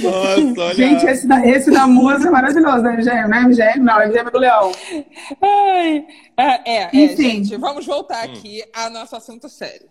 Nossa, 0.00 0.60
olha. 0.60 0.74
Gente, 0.74 1.04
esse 1.06 1.26
da, 1.26 1.46
esse 1.46 1.70
da 1.70 1.86
musa 1.86 2.28
é 2.28 2.30
maravilhoso, 2.30 2.82
né, 2.82 2.92
MGM? 2.96 3.28
Não 3.28 3.36
é 3.38 3.42
MGM? 3.44 3.80
Não, 3.80 4.00
é 4.00 4.06
MGM 4.06 4.30
do 4.30 4.38
Leão. 4.38 4.72
Ai, 5.42 6.06
é, 6.36 6.44
é, 6.44 6.82
é, 6.84 6.90
Enfim. 6.92 7.44
gente, 7.44 7.56
vamos 7.56 7.84
voltar 7.86 8.22
aqui 8.24 8.62
ao 8.74 8.90
nosso 8.90 9.16
assunto 9.16 9.48
sério. 9.48 9.88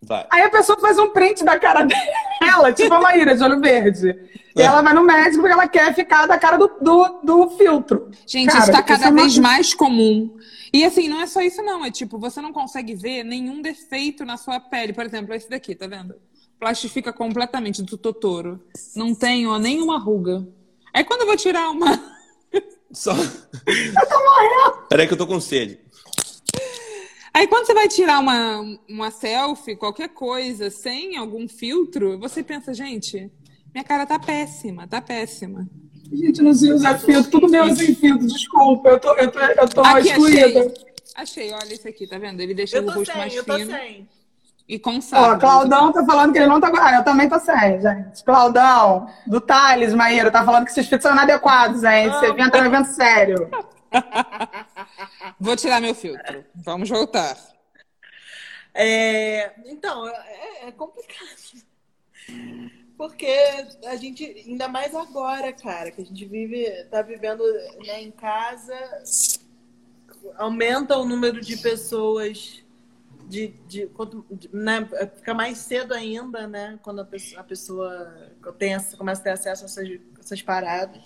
Vai. 0.00 0.26
Aí 0.30 0.42
a 0.42 0.50
pessoa 0.50 0.78
faz 0.80 0.96
um 0.98 1.10
print 1.10 1.44
da 1.44 1.58
cara 1.58 1.84
dela, 1.84 2.72
tipo 2.72 2.94
a 2.94 3.00
Maíra 3.00 3.36
de 3.36 3.42
olho 3.42 3.60
verde. 3.60 4.14
E 4.56 4.62
ela 4.62 4.80
vai 4.80 4.94
no 4.94 5.02
médico 5.02 5.40
porque 5.40 5.52
ela 5.52 5.68
quer 5.68 5.92
ficar 5.94 6.26
da 6.26 6.38
cara 6.38 6.56
do, 6.56 6.68
do, 6.80 7.20
do 7.22 7.50
filtro. 7.50 8.10
Gente, 8.26 8.46
Cara, 8.48 8.60
isso 8.60 8.72
tá 8.72 8.78
isso 8.78 8.86
cada 8.86 9.06
é 9.06 9.08
uma- 9.10 9.22
vez 9.22 9.36
mais 9.38 9.74
comum. 9.74 10.36
E 10.72 10.84
assim, 10.84 11.08
não 11.08 11.20
é 11.20 11.26
só 11.26 11.40
isso, 11.40 11.62
não. 11.62 11.84
É 11.84 11.90
tipo, 11.90 12.18
você 12.18 12.40
não 12.40 12.52
consegue 12.52 12.94
ver 12.94 13.24
nenhum 13.24 13.60
defeito 13.60 14.24
na 14.24 14.36
sua 14.36 14.60
pele. 14.60 14.92
Por 14.92 15.04
exemplo, 15.04 15.34
esse 15.34 15.48
daqui, 15.50 15.74
tá 15.74 15.86
vendo? 15.86 16.14
Plastifica 16.58 17.12
completamente 17.12 17.82
do 17.82 17.96
Totoro. 17.96 18.60
Não 18.96 19.14
tem 19.14 19.46
ó, 19.46 19.58
nenhuma 19.58 19.98
ruga. 19.98 20.46
Aí 20.92 21.04
quando 21.04 21.20
eu 21.22 21.26
vou 21.26 21.36
tirar 21.36 21.70
uma. 21.70 22.02
Só. 22.92 23.12
Peraí 24.88 25.06
que 25.06 25.12
eu 25.12 25.18
tô 25.18 25.26
com 25.26 25.40
sede. 25.40 25.78
Aí 27.32 27.46
quando 27.46 27.66
você 27.66 27.74
vai 27.74 27.86
tirar 27.86 28.18
uma, 28.18 28.60
uma 28.88 29.10
selfie, 29.10 29.76
qualquer 29.76 30.08
coisa, 30.08 30.70
sem 30.70 31.16
algum 31.16 31.46
filtro, 31.46 32.18
você 32.18 32.42
pensa, 32.42 32.74
gente, 32.74 33.30
minha 33.72 33.84
cara 33.84 34.04
tá 34.06 34.18
péssima, 34.18 34.88
tá 34.88 35.00
péssima. 35.00 35.68
Gente, 36.10 36.42
não 36.42 36.52
se 36.54 36.72
usa 36.72 36.98
filtro, 36.98 37.30
tudo 37.30 37.48
meu 37.48 37.76
sem 37.76 37.94
filtro, 37.94 38.26
desculpa. 38.26 38.88
Eu 38.88 38.98
tô, 38.98 39.14
eu 39.14 39.30
tô, 39.30 39.38
eu 39.38 39.68
tô 39.68 39.80
Aqui, 39.82 40.08
excluída. 40.08 40.46
achei. 40.46 40.88
Achei, 41.14 41.52
olha 41.52 41.74
esse 41.74 41.86
aqui, 41.86 42.06
tá 42.06 42.18
vendo? 42.18 42.40
Ele 42.40 42.54
deixa 42.54 42.78
Eu 42.78 42.82
o 42.82 42.86
tô 42.86 42.92
rosto 42.92 43.12
sem, 43.12 43.20
mais 43.20 43.34
eu 43.34 43.44
tô 43.44 43.54
fino 43.56 43.70
sem. 43.72 44.08
E 44.68 44.78
com 44.78 44.98
Ó, 44.98 45.00
sardas. 45.00 45.40
Claudão 45.40 45.92
tá 45.92 46.04
falando 46.04 46.32
que 46.32 46.38
ele 46.38 46.46
não 46.46 46.60
tá. 46.60 46.70
Ah, 46.78 46.96
eu 46.96 47.04
também 47.04 47.28
tô 47.28 47.38
sem, 47.40 47.80
gente. 47.80 48.22
Claudão, 48.22 49.08
do 49.26 49.40
Thales, 49.40 49.94
Maíra, 49.94 50.30
tá 50.30 50.44
falando 50.44 50.66
que 50.66 50.72
esses 50.72 50.86
filtros 50.86 51.04
são 51.04 51.12
inadequados, 51.12 51.82
hein? 51.82 52.10
Você 52.10 52.32
vem 52.34 52.44
entrar 52.44 52.62
em 52.62 52.66
evento 52.66 52.88
sério. 52.88 53.50
Vou 55.40 55.56
tirar 55.56 55.80
meu 55.80 55.94
filtro. 55.94 56.44
Vamos 56.54 56.90
voltar. 56.90 57.34
É, 58.74 59.54
então, 59.64 60.06
é, 60.06 60.68
é 60.68 60.72
complicado. 60.72 61.64
Porque 62.98 63.34
a 63.86 63.96
gente, 63.96 64.24
ainda 64.46 64.68
mais 64.68 64.94
agora, 64.94 65.50
cara, 65.52 65.90
que 65.90 66.02
a 66.02 66.04
gente 66.04 66.26
vive, 66.26 66.70
tá 66.90 67.00
vivendo 67.00 67.42
né, 67.86 68.02
em 68.02 68.10
casa, 68.10 68.74
aumenta 70.36 70.98
o 70.98 71.06
número 71.06 71.40
de 71.40 71.56
pessoas 71.56 72.62
de, 73.28 73.48
de, 73.68 73.86
quanto- 73.88 74.24
de- 74.30 74.48
né, 74.52 74.88
fica 75.16 75.34
mais 75.34 75.58
cedo 75.58 75.92
ainda, 75.92 76.46
né? 76.46 76.78
Quando 76.82 77.00
a 77.00 77.04
pessoa, 77.04 77.40
a 77.40 77.44
pessoa 77.44 78.32
tem, 78.58 78.76
começa 78.96 79.20
a 79.20 79.24
ter 79.24 79.30
acesso 79.30 79.64
a 79.64 79.66
essas, 79.66 80.00
essas 80.18 80.42
paradas. 80.42 81.00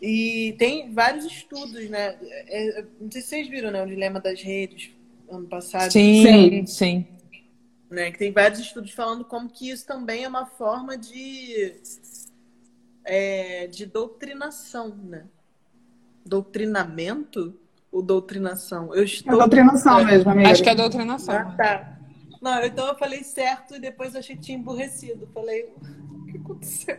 E 0.00 0.54
tem 0.58 0.92
vários 0.92 1.24
estudos, 1.24 1.88
né? 1.88 2.16
É, 2.22 2.80
é, 2.80 2.86
não 3.00 3.10
sei 3.10 3.20
se 3.22 3.28
vocês 3.28 3.48
viram, 3.48 3.70
né? 3.70 3.82
O 3.82 3.86
Dilema 3.86 4.20
das 4.20 4.40
Redes, 4.42 4.90
ano 5.28 5.46
passado 5.48 5.90
Sim, 5.90 6.64
sim. 6.66 7.06
né? 7.90 8.12
Que 8.12 8.18
tem 8.18 8.30
vários 8.32 8.60
estudos 8.60 8.92
falando 8.92 9.24
como 9.24 9.48
que 9.48 9.70
isso 9.70 9.86
também 9.86 10.24
é 10.24 10.28
uma 10.28 10.46
forma 10.46 10.96
de, 10.96 11.74
é, 13.04 13.66
de 13.66 13.86
doutrinação, 13.86 14.94
né? 14.94 15.26
Doutrinamento 16.24 17.58
ou 17.90 18.02
doutrinação? 18.02 18.94
Eu 18.94 19.02
É 19.02 19.04
estou. 19.04 19.38
doutrinação 19.38 20.04
mesmo, 20.04 20.30
amiga. 20.30 20.50
Acho 20.50 20.62
que 20.62 20.68
é 20.70 20.74
doutrinação. 20.74 21.34
Ah, 21.34 21.54
tá. 21.56 21.98
Não, 22.40 22.62
então 22.64 22.86
eu 22.86 22.96
falei 22.96 23.24
certo 23.24 23.76
e 23.76 23.80
depois 23.80 24.14
achei 24.14 24.36
que 24.36 24.42
tinha 24.42 24.58
emburrecido. 24.58 25.28
Falei, 25.34 25.64
o 25.64 26.26
que 26.26 26.38
aconteceu? 26.38 26.98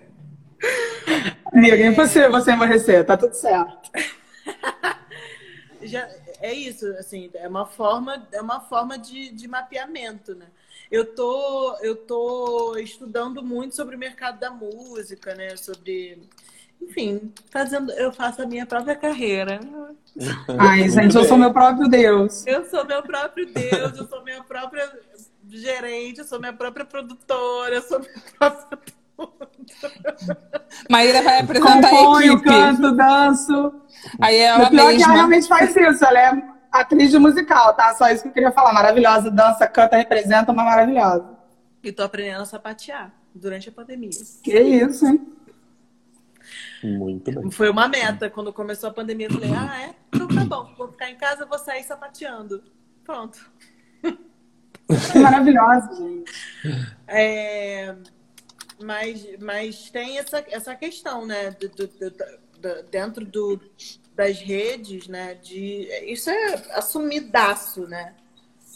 Amiga, 1.53 1.77
é 1.77 1.87
impossível 1.87 2.31
você 2.31 2.51
emborrecer, 2.51 3.05
tá 3.05 3.15
tudo 3.15 3.33
certo. 3.33 3.89
já 5.81 6.09
é 6.41 6.53
isso, 6.53 6.85
assim, 6.97 7.29
é 7.33 7.47
uma 7.47 7.65
forma, 7.65 8.27
é 8.31 8.41
uma 8.41 8.59
forma 8.59 8.97
de, 8.97 9.29
de 9.31 9.47
mapeamento, 9.47 10.35
né? 10.35 10.47
Eu 10.91 11.13
tô, 11.13 11.77
eu 11.81 11.95
tô 11.95 12.75
estudando 12.77 13.43
muito 13.43 13.75
sobre 13.75 13.95
o 13.95 13.99
mercado 13.99 14.39
da 14.39 14.49
música, 14.49 15.35
né? 15.35 15.55
Sobre, 15.55 16.27
enfim, 16.81 17.31
fazendo, 17.51 17.91
eu 17.93 18.11
faço 18.11 18.41
a 18.41 18.45
minha 18.45 18.65
própria 18.65 18.95
carreira. 18.95 19.59
Ai, 20.57 20.89
gente, 20.89 21.15
eu 21.15 21.23
sou 21.23 21.37
meu 21.37 21.53
próprio 21.53 21.87
Deus. 21.87 22.45
Eu 22.47 22.65
sou 22.65 22.85
meu 22.85 23.01
próprio 23.03 23.45
Deus, 23.53 23.97
eu 23.97 24.07
sou 24.07 24.23
minha 24.23 24.43
própria 24.43 24.89
gerente, 25.47 26.19
eu 26.19 26.25
sou 26.25 26.39
minha 26.39 26.53
própria 26.53 26.85
produtora, 26.85 27.75
eu 27.75 27.81
sou 27.81 27.99
minha 27.99 28.13
própria 28.37 28.79
Maíra 30.89 31.21
vai 31.21 31.39
apresentar 31.41 31.87
a 31.87 31.89
Componho, 31.89 32.33
equipe. 32.33 32.47
canto, 32.49 32.91
danço. 32.95 33.73
Aí 34.21 34.37
O 34.37 34.43
ela 34.43 34.69
pior 34.69 34.71
é 34.71 34.71
que 34.71 34.79
ela 34.81 34.93
mesma. 34.93 35.13
realmente 35.13 35.47
faz 35.47 35.75
isso. 35.75 36.05
Ela 36.05 36.19
é 36.19 36.43
atriz 36.71 37.11
de 37.11 37.19
musical, 37.19 37.73
tá? 37.75 37.93
Só 37.95 38.09
isso 38.09 38.23
que 38.23 38.29
eu 38.29 38.33
queria 38.33 38.51
falar. 38.51 38.71
Maravilhosa, 38.73 39.29
dança, 39.29 39.67
canta, 39.67 39.97
representa, 39.97 40.51
uma 40.51 40.63
maravilhosa. 40.63 41.25
E 41.83 41.91
tô 41.91 42.03
aprendendo 42.03 42.41
a 42.41 42.45
sapatear 42.45 43.11
durante 43.35 43.69
a 43.69 43.71
pandemia. 43.71 44.09
Que 44.43 44.57
isso, 44.59 45.05
hein? 45.05 45.27
Muito 46.83 47.31
bem. 47.31 47.51
Foi 47.51 47.69
uma 47.69 47.87
meta. 47.87 48.29
Quando 48.29 48.53
começou 48.53 48.89
a 48.89 48.93
pandemia, 48.93 49.27
eu 49.27 49.33
falei, 49.33 49.51
ah, 49.53 49.81
é? 49.83 49.95
Então 50.13 50.27
tá 50.27 50.45
bom, 50.45 50.73
vou 50.77 50.87
ficar 50.91 51.09
em 51.09 51.15
casa, 51.17 51.45
vou 51.45 51.59
sair 51.59 51.83
sapateando. 51.83 52.63
Pronto. 53.03 53.51
Maravilhosa, 55.21 55.95
gente. 55.95 56.31
É, 57.07 57.95
mas, 58.81 59.27
mas 59.39 59.89
tem 59.91 60.17
essa, 60.17 60.43
essa 60.49 60.75
questão, 60.75 61.25
né? 61.25 61.51
do- 61.51 61.69
do- 61.69 61.87
do- 61.87 62.09
do- 62.11 62.83
dentro 62.89 63.25
do, 63.25 63.59
das 64.15 64.39
redes, 64.39 65.07
né? 65.07 65.35
De, 65.35 65.87
isso 66.05 66.29
é 66.29 66.53
assumidaço, 66.73 67.87
né? 67.87 68.15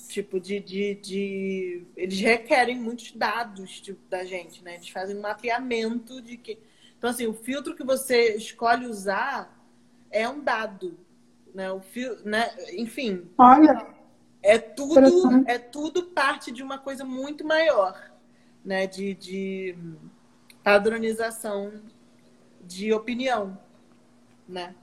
Tipo, 0.07 0.39
de, 0.39 0.59
de, 0.59 0.93
de. 0.95 1.84
Eles 1.97 2.19
requerem 2.19 2.80
muitos 2.80 3.11
dados 3.13 3.81
tipo, 3.81 3.99
da 4.09 4.23
gente, 4.23 4.63
né? 4.63 4.75
Eles 4.75 4.89
fazem 4.89 5.17
um 5.17 5.21
mapeamento 5.21 6.21
de 6.21 6.38
que. 6.38 6.59
Então, 7.03 7.11
assim, 7.11 7.27
o 7.27 7.34
filtro 7.34 7.75
que 7.75 7.84
você 7.84 8.34
escolhe 8.38 8.85
usar 8.85 9.53
é 10.09 10.30
um 10.30 10.39
dado. 10.39 10.97
Né? 11.53 11.69
O 11.69 11.81
fio, 11.81 12.15
né? 12.23 12.49
Enfim, 12.77 13.30
Olha, 13.38 13.88
é 14.41 14.57
tudo, 14.57 15.43
é 15.45 15.57
tudo 15.57 16.03
parte 16.03 16.49
de 16.49 16.63
uma 16.63 16.77
coisa 16.77 17.03
muito 17.03 17.45
maior, 17.45 18.09
né? 18.63 18.88
De, 18.88 19.13
de 19.15 19.75
padronização 20.63 21.73
de 22.61 22.93
opinião, 22.93 23.57
né? 24.47 24.73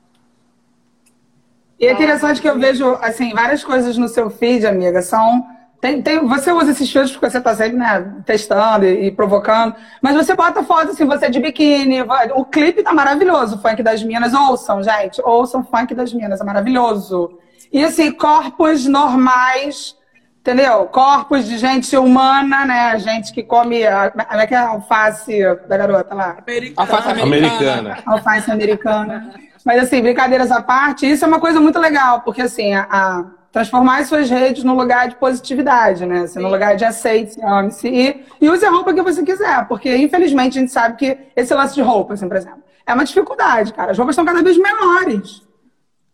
E 1.79 1.87
é 1.87 1.93
interessante 1.95 2.43
que 2.43 2.51
eu 2.51 2.59
vejo, 2.59 2.97
assim, 2.97 3.33
várias 3.33 3.65
coisas 3.65 3.97
no 3.97 4.09
seu 4.09 4.29
feed, 4.29 4.67
amiga, 4.67 5.01
são... 5.01 5.59
Tem, 5.81 6.03
tem, 6.03 6.19
você 6.27 6.53
usa 6.53 6.73
esses 6.73 6.91
filtros 6.93 7.13
porque 7.13 7.31
você 7.31 7.41
tá 7.41 7.55
sempre, 7.55 7.79
né, 7.79 8.13
testando 8.27 8.85
e, 8.85 9.07
e 9.07 9.11
provocando, 9.11 9.75
mas 10.03 10.15
você 10.15 10.35
bota 10.35 10.63
foto, 10.63 10.91
assim, 10.91 11.07
você 11.07 11.31
de 11.31 11.41
biquíni, 11.41 12.03
o 12.35 12.45
clipe 12.45 12.83
tá 12.83 12.93
maravilhoso, 12.93 13.57
o 13.57 13.59
Funk 13.59 13.83
das 13.83 14.03
Minas, 14.03 14.35
ouçam, 14.35 14.83
gente, 14.83 15.23
ouçam 15.25 15.65
Funk 15.65 15.95
das 15.95 16.13
Minas, 16.13 16.41
é 16.41 16.45
maravilhoso. 16.45 17.39
E, 17.73 17.83
assim, 17.83 18.13
corpos 18.13 18.87
normais, 18.87 19.97
entendeu? 20.41 20.85
Corpos 20.87 21.47
de 21.47 21.57
gente 21.57 21.97
humana, 21.97 22.67
né, 22.67 22.99
gente 22.99 23.33
que 23.33 23.43
come, 23.43 23.87
a- 23.87 24.11
como 24.11 24.41
é 24.43 24.47
que 24.47 24.55
é 24.55 24.59
a 24.59 24.69
alface 24.69 25.41
da 25.67 25.77
garota 25.79 26.15
lá? 26.15 26.37
Alface 26.77 27.09
Americana. 27.09 27.47
Americana. 27.57 27.99
alface 28.05 28.51
americana. 28.51 29.35
Mas 29.65 29.83
assim, 29.83 30.03
brincadeiras 30.03 30.51
à 30.51 30.61
parte, 30.61 31.11
isso 31.11 31.25
é 31.25 31.29
uma 31.29 31.41
coisa 31.41 31.59
muito 31.59 31.79
legal, 31.79 32.21
porque 32.21 32.43
assim, 32.43 32.75
a, 32.75 32.87
a- 32.91 33.25
transformar 33.53 33.99
as 33.99 34.09
suas 34.09 34.31
redes 34.31 34.63
no 34.63 34.75
lugar 34.75 35.09
de 35.09 35.17
positividade, 35.17 36.07
né? 36.07 36.21
Assim, 36.21 36.39
no 36.39 36.49
lugar 36.49 36.77
de 36.77 36.85
aceite, 36.85 37.41
ame-se 37.43 37.89
e, 37.89 38.25
e 38.41 38.49
use 38.49 38.65
a 38.65 38.71
roupa 38.71 38.95
que 38.95 39.03
você 39.03 39.23
quiser, 39.23 39.67
porque 39.67 39.97
infelizmente 39.97 40.59
a 40.59 40.61
gente 40.61 40.73
sabe 40.73 40.97
que 40.97 41.19
esse 41.35 41.55
lance 41.55 41.75
de 41.75 41.83
roupa, 41.83 42.15
assim, 42.15 42.29
por 42.29 42.37
exemplo, 42.37 42.63
é 42.87 42.95
uma 42.95 43.05
dificuldade, 43.05 43.73
cara. 43.73 43.93
As 43.93 43.99
roupas 43.99 44.15
estão 44.15 44.25
cada 44.25 44.43
vez 44.43 44.57
menores. 44.57 45.43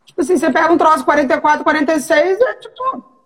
Tipo 0.04 0.20
assim, 0.20 0.36
você 0.36 0.50
pega 0.50 0.72
um 0.72 0.78
troço 0.78 1.04
44, 1.04 1.62
46, 1.62 2.40
é 2.40 2.54
tipo, 2.54 3.16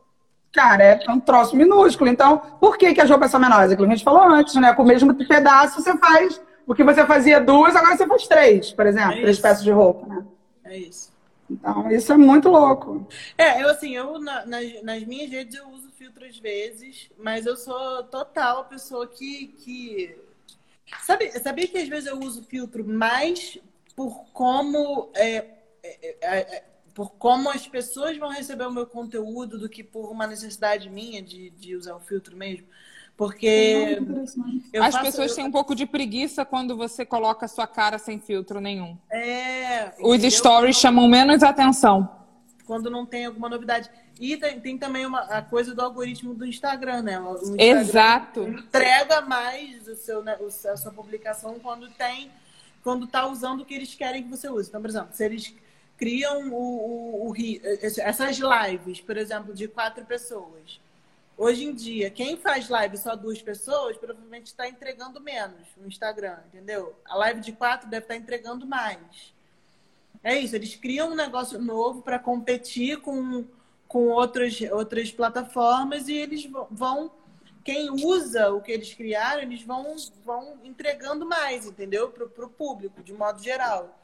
Cara, 0.53 0.83
é 0.83 1.11
um 1.11 1.21
troço 1.21 1.57
minúsculo. 1.57 2.11
Então, 2.11 2.43
por 2.61 2.77
que, 2.77 2.93
que 2.93 3.01
as 3.01 3.09
roupas 3.09 3.31
são 3.31 3.39
menores? 3.39 3.71
Aquilo 3.71 3.87
que 3.87 3.93
a 3.93 3.97
gente 3.97 4.05
falou 4.05 4.23
antes, 4.23 4.55
né? 4.57 4.73
Com 4.75 4.83
o 4.83 4.87
mesmo 4.87 5.15
pedaço, 5.15 5.81
você 5.81 5.97
faz 5.97 6.41
o 6.67 6.75
que 6.75 6.83
você 6.83 7.07
fazia 7.07 7.41
duas, 7.41 7.75
agora 7.77 7.97
você 7.97 8.07
faz 8.07 8.27
três, 8.27 8.73
por 8.73 8.87
exemplo. 8.87 9.13
É 9.13 9.21
três 9.23 9.39
peças 9.39 9.63
de 9.63 9.71
roupa, 9.71 10.07
né? 10.07 10.25
É 10.65 10.77
isso. 10.77 11.10
Então, 11.51 11.91
isso 11.91 12.13
é 12.13 12.17
muito 12.17 12.49
louco. 12.49 13.07
É, 13.37 13.63
eu 13.63 13.69
assim, 13.69 13.97
eu 13.97 14.19
na- 14.19 14.45
nas, 14.47 14.83
nas 14.83 15.05
minhas 15.05 15.31
redes 15.31 15.57
eu 15.57 15.69
uso 15.71 15.91
filtro 15.93 16.25
às 16.25 16.39
vezes, 16.39 17.11
mas 17.19 17.47
eu 17.47 17.57
sou 17.57 18.05
total 18.05 18.61
a 18.61 18.65
pessoa 18.65 19.07
que. 19.07 19.49
que... 19.59 20.17
Sabe, 21.01 21.31
sabia 21.41 21.69
que 21.69 21.79
às 21.79 21.89
vezes 21.89 22.09
eu 22.09 22.19
uso 22.21 22.45
filtro 22.45 22.85
mais 22.87 23.59
por 23.97 24.27
como. 24.33 25.11
é, 25.15 25.37
é, 25.83 26.17
é, 26.23 26.57
é, 26.59 26.65
por 26.95 27.13
como 27.13 27.51
as 27.51 27.67
pessoas 27.69 28.17
vão 28.19 28.31
receber 28.31 28.67
o 28.67 28.73
meu 28.73 28.87
conteúdo 28.87 29.59
do 29.59 29.69
que 29.69 29.85
por 29.85 30.11
uma 30.11 30.27
necessidade 30.27 30.91
minha 30.91 31.23
de, 31.23 31.51
de 31.51 31.77
usar 31.77 31.95
o 31.97 32.01
filtro 32.01 32.37
mesmo. 32.37 32.67
Porque 33.25 33.99
eu 34.73 34.83
As 34.83 34.95
faço- 34.95 35.05
pessoas 35.05 35.35
têm 35.35 35.45
um 35.45 35.51
pouco 35.51 35.75
de 35.75 35.85
preguiça 35.85 36.43
quando 36.43 36.75
você 36.75 37.05
coloca 37.05 37.45
a 37.45 37.49
sua 37.51 37.67
cara 37.67 37.99
sem 37.99 38.19
filtro 38.19 38.63
nenhum. 38.63 38.97
É, 39.11 39.93
Os 40.01 40.15
entendeu? 40.15 40.31
stories 40.31 40.77
chamam 40.79 41.07
menos 41.07 41.43
atenção. 41.43 42.17
quando 42.65 42.89
não 42.89 43.05
tem 43.05 43.27
alguma 43.27 43.47
novidade. 43.51 43.91
E 44.19 44.39
tem, 44.39 44.59
tem 44.59 44.79
também 44.79 45.05
uma, 45.05 45.21
a 45.25 45.43
coisa 45.43 45.75
do 45.75 45.83
algoritmo 45.83 46.33
do 46.33 46.47
Instagram, 46.47 47.03
né? 47.03 47.21
O 47.21 47.35
Instagram 47.35 47.63
Exato. 47.81 48.43
entrega 48.49 49.21
mais 49.21 49.87
o 49.87 49.97
seu, 49.97 50.23
né, 50.23 50.39
o- 50.41 50.47
a 50.47 50.77
sua 50.79 50.91
publicação 50.93 51.59
quando 51.59 51.91
tem, 51.91 52.31
quando 52.83 53.07
tá 53.07 53.27
usando 53.27 53.61
o 53.61 53.65
que 53.67 53.75
eles 53.75 53.95
querem 53.95 54.23
que 54.23 54.31
você 54.31 54.49
use. 54.49 54.71
Então, 54.71 54.81
por 54.81 54.89
exemplo, 54.89 55.09
se 55.13 55.23
eles 55.23 55.53
criam 55.99 56.49
o, 56.49 57.27
o- 57.27 57.31
o 57.31 57.35
essas 58.01 58.39
lives, 58.39 58.99
por 59.03 59.19
exemplo, 59.19 59.53
de 59.53 59.69
quatro 59.69 60.07
pessoas. 60.07 60.81
Hoje 61.43 61.65
em 61.65 61.75
dia, 61.75 62.11
quem 62.11 62.37
faz 62.37 62.69
live 62.69 62.99
só 62.99 63.17
duas 63.17 63.41
pessoas, 63.41 63.97
provavelmente 63.97 64.49
está 64.49 64.69
entregando 64.69 65.23
menos 65.23 65.67
no 65.75 65.89
Instagram, 65.89 66.37
entendeu? 66.49 66.95
A 67.03 67.17
live 67.17 67.41
de 67.41 67.53
quatro 67.53 67.89
deve 67.89 68.05
estar 68.05 68.15
entregando 68.15 68.67
mais. 68.67 69.33
É 70.23 70.39
isso, 70.39 70.55
eles 70.55 70.77
criam 70.77 71.13
um 71.13 71.15
negócio 71.15 71.59
novo 71.59 72.03
para 72.03 72.19
competir 72.19 73.01
com, 73.01 73.47
com 73.89 74.09
outras, 74.09 74.61
outras 74.71 75.11
plataformas 75.11 76.09
e 76.09 76.15
eles 76.15 76.45
vão- 76.45 76.69
vão. 76.71 77.11
Quem 77.65 77.89
usa 77.91 78.51
o 78.53 78.61
que 78.61 78.71
eles 78.73 78.93
criaram, 78.93 79.41
eles 79.41 79.63
vão, 79.63 79.97
vão 80.23 80.59
entregando 80.63 81.25
mais, 81.25 81.65
entendeu? 81.65 82.11
Para 82.11 82.45
o 82.45 82.51
público, 82.51 83.03
de 83.03 83.15
modo 83.15 83.43
geral. 83.43 83.99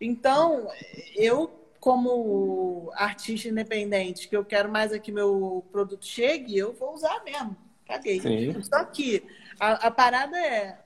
Então, 0.00 0.68
eu, 1.14 1.52
como 1.80 2.92
artista 2.94 3.48
independente, 3.48 4.28
que 4.28 4.36
eu 4.36 4.44
quero 4.44 4.70
mais 4.70 4.92
é 4.92 4.98
que 4.98 5.10
meu 5.10 5.64
produto 5.72 6.04
chegue, 6.04 6.58
eu 6.58 6.74
vou 6.74 6.94
usar 6.94 7.24
mesmo. 7.24 7.56
Caguei. 7.86 8.20
Sim. 8.20 8.62
Só 8.62 8.84
que 8.84 9.26
a, 9.58 9.86
a 9.86 9.90
parada 9.90 10.36
é 10.38 10.78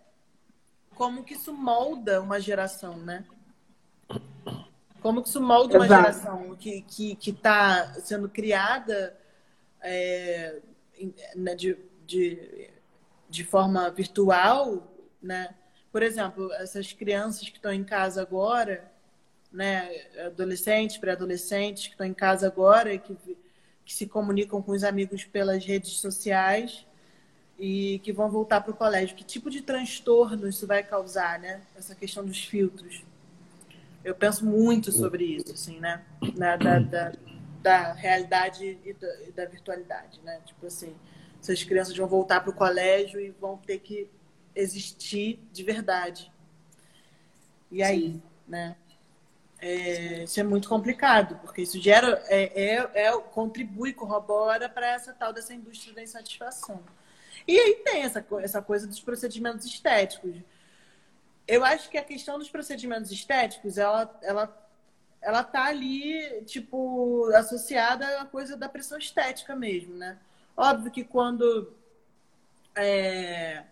como 0.94 1.24
que 1.24 1.34
isso 1.34 1.52
molda 1.52 2.20
uma 2.22 2.40
geração, 2.40 2.96
né? 2.96 3.24
Como 5.02 5.20
que 5.20 5.28
isso 5.28 5.40
molda 5.40 5.76
uma 5.76 5.84
Exato. 5.84 6.02
geração 6.02 6.56
que 6.56 6.70
está 6.78 6.86
que, 6.88 7.16
que 7.16 7.32
tá 7.32 7.94
sendo 8.00 8.28
criada 8.28 9.18
é, 9.82 10.62
né, 11.34 11.54
de, 11.54 11.76
de, 12.06 12.70
de 13.28 13.44
forma 13.44 13.90
virtual, 13.90 14.94
né? 15.20 15.54
Por 15.90 16.02
exemplo, 16.02 16.52
essas 16.54 16.92
crianças 16.92 17.48
que 17.48 17.56
estão 17.56 17.72
em 17.72 17.84
casa 17.84 18.22
agora, 18.22 18.90
né? 19.54 19.88
Adolescentes, 20.26 20.98
pré-adolescentes 20.98 21.84
que 21.86 21.92
estão 21.92 22.06
em 22.06 22.14
casa 22.14 22.46
agora 22.48 22.92
e 22.92 22.98
que, 22.98 23.16
que 23.84 23.94
se 23.94 24.06
comunicam 24.06 24.60
com 24.60 24.72
os 24.72 24.84
amigos 24.84 25.24
pelas 25.24 25.64
redes 25.64 25.98
sociais 26.00 26.86
e 27.58 28.00
que 28.02 28.12
vão 28.12 28.30
voltar 28.30 28.60
para 28.62 28.72
o 28.72 28.76
colégio. 28.76 29.16
Que 29.16 29.24
tipo 29.24 29.50
de 29.50 29.62
transtorno 29.62 30.48
isso 30.48 30.66
vai 30.66 30.82
causar, 30.82 31.38
né? 31.38 31.62
Essa 31.76 31.94
questão 31.94 32.24
dos 32.26 32.44
filtros. 32.44 33.04
Eu 34.04 34.14
penso 34.14 34.44
muito 34.44 34.92
sobre 34.92 35.24
isso, 35.24 35.52
assim, 35.52 35.80
né? 35.80 36.04
Na- 36.36 36.56
da, 36.56 36.78
da, 36.80 37.12
da 37.62 37.92
realidade 37.94 38.78
e 38.84 38.92
da, 38.92 39.22
e 39.22 39.32
da 39.32 39.46
virtualidade, 39.46 40.20
né? 40.24 40.40
Tipo 40.44 40.66
assim, 40.66 40.94
essas 41.40 41.62
crianças 41.64 41.96
vão 41.96 42.08
voltar 42.08 42.40
para 42.40 42.50
o 42.50 42.54
colégio 42.54 43.20
e 43.20 43.30
vão 43.30 43.56
ter 43.56 43.78
que 43.78 44.08
existir 44.54 45.40
de 45.52 45.62
verdade. 45.62 46.30
E 47.70 47.82
aí, 47.82 48.20
né? 48.46 48.76
É, 49.66 50.24
isso 50.24 50.38
é 50.38 50.42
muito 50.42 50.68
complicado, 50.68 51.38
porque 51.40 51.62
isso 51.62 51.80
gera, 51.80 52.22
é, 52.28 52.74
é, 52.76 53.06
é- 53.06 53.18
contribui, 53.32 53.94
corrobora 53.94 54.68
para 54.68 54.86
essa 54.88 55.14
tal 55.14 55.32
dessa 55.32 55.54
indústria 55.54 55.94
da 55.94 56.02
insatisfação. 56.02 56.82
E 57.48 57.58
aí 57.58 57.76
tem 57.76 58.02
essa, 58.02 58.22
essa 58.42 58.60
coisa 58.60 58.86
dos 58.86 59.00
procedimentos 59.00 59.64
estéticos. 59.64 60.36
Eu 61.48 61.64
acho 61.64 61.88
que 61.88 61.96
a 61.96 62.04
questão 62.04 62.38
dos 62.38 62.50
procedimentos 62.50 63.10
estéticos, 63.10 63.78
ela, 63.78 64.14
ela, 64.20 64.68
ela 65.22 65.42
tá 65.42 65.64
ali, 65.64 66.42
tipo, 66.44 67.30
associada 67.34 68.20
à 68.20 68.26
coisa 68.26 68.58
da 68.58 68.68
pressão 68.68 68.98
estética 68.98 69.56
mesmo, 69.56 69.94
né? 69.94 70.18
Óbvio 70.54 70.90
que 70.90 71.04
quando 71.04 71.72
é, 72.76 73.64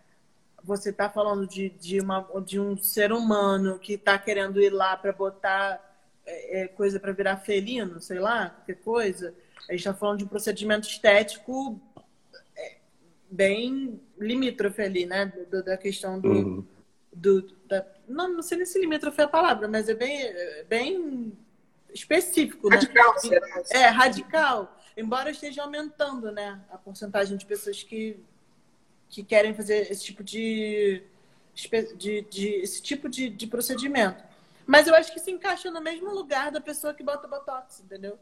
você 0.64 0.90
está 0.90 1.08
falando 1.10 1.46
de, 1.46 1.70
de, 1.70 2.00
uma, 2.00 2.26
de 2.44 2.58
um 2.60 2.76
ser 2.76 3.12
humano 3.12 3.78
que 3.78 3.94
está 3.94 4.18
querendo 4.18 4.60
ir 4.60 4.70
lá 4.70 4.96
para 4.96 5.12
botar 5.12 5.80
é, 6.24 6.62
é, 6.62 6.68
coisa 6.68 7.00
para 7.00 7.12
virar 7.12 7.36
felino, 7.38 8.00
sei 8.00 8.18
lá, 8.20 8.50
qualquer 8.50 8.76
coisa, 8.82 9.34
a 9.68 9.72
gente 9.72 9.80
está 9.80 9.94
falando 9.94 10.18
de 10.18 10.24
um 10.24 10.28
procedimento 10.28 10.86
estético 10.88 11.80
é, 12.56 12.76
bem 13.30 14.00
limítrofe 14.18 14.82
ali, 14.82 15.04
né? 15.06 15.26
Do- 15.50 15.62
da 15.64 15.76
questão 15.76 16.20
do, 16.20 16.28
Uhum. 16.30 16.66
do, 17.12 17.42
da, 17.66 17.84
não, 18.06 18.28
não 18.34 18.42
sei 18.42 18.58
nem 18.58 18.66
se 18.66 18.78
limítrofe 18.80 19.20
é 19.20 19.24
a 19.24 19.28
palavra, 19.28 19.66
mas 19.66 19.88
é 19.88 19.94
bem, 19.94 20.22
é 20.22 20.64
bem 20.68 21.32
específico, 21.92 22.68
né? 22.70 22.76
Radical, 22.76 23.18
será? 23.18 23.62
É, 23.70 23.86
radical. 23.88 24.78
Embora 24.96 25.30
esteja 25.30 25.62
aumentando, 25.62 26.30
né? 26.30 26.60
A 26.70 26.76
porcentagem 26.78 27.36
de 27.36 27.46
pessoas 27.46 27.82
que, 27.82 28.18
que 29.12 29.22
querem 29.22 29.52
fazer 29.54 29.90
esse 29.92 30.02
tipo 30.02 30.24
de, 30.24 31.02
de, 31.98 32.22
de- 32.22 32.48
esse 32.64 32.80
tipo 32.80 33.08
de, 33.10 33.28
de 33.28 33.46
procedimento. 33.46 34.24
Mas 34.66 34.88
eu 34.88 34.94
acho 34.94 35.12
que 35.12 35.20
se 35.20 35.30
encaixa 35.30 35.70
no 35.70 35.82
mesmo 35.82 36.10
lugar 36.14 36.50
da 36.50 36.60
pessoa 36.62 36.94
que 36.94 37.02
bota 37.04 37.28
botox, 37.28 37.80
entendeu? 37.84 38.18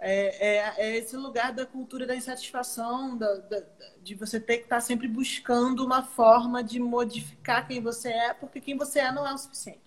É, 0.00 0.48
é, 0.48 0.74
é 0.78 0.96
esse 0.96 1.16
lugar 1.16 1.52
da 1.52 1.66
cultura 1.66 2.06
da 2.06 2.16
insatisfação, 2.16 3.14
da, 3.16 3.34
da- 3.36 3.62
de 4.02 4.14
você 4.14 4.40
ter 4.40 4.56
que 4.56 4.64
estar 4.64 4.80
sempre 4.80 5.06
buscando 5.06 5.84
uma 5.84 6.02
forma 6.02 6.64
de 6.64 6.80
modificar 6.80 7.68
quem 7.68 7.80
você 7.82 8.08
é, 8.08 8.32
porque 8.32 8.58
quem 8.60 8.76
você 8.76 9.00
é 9.00 9.12
não 9.12 9.26
é 9.28 9.34
o 9.34 9.38
suficiente. 9.38 9.80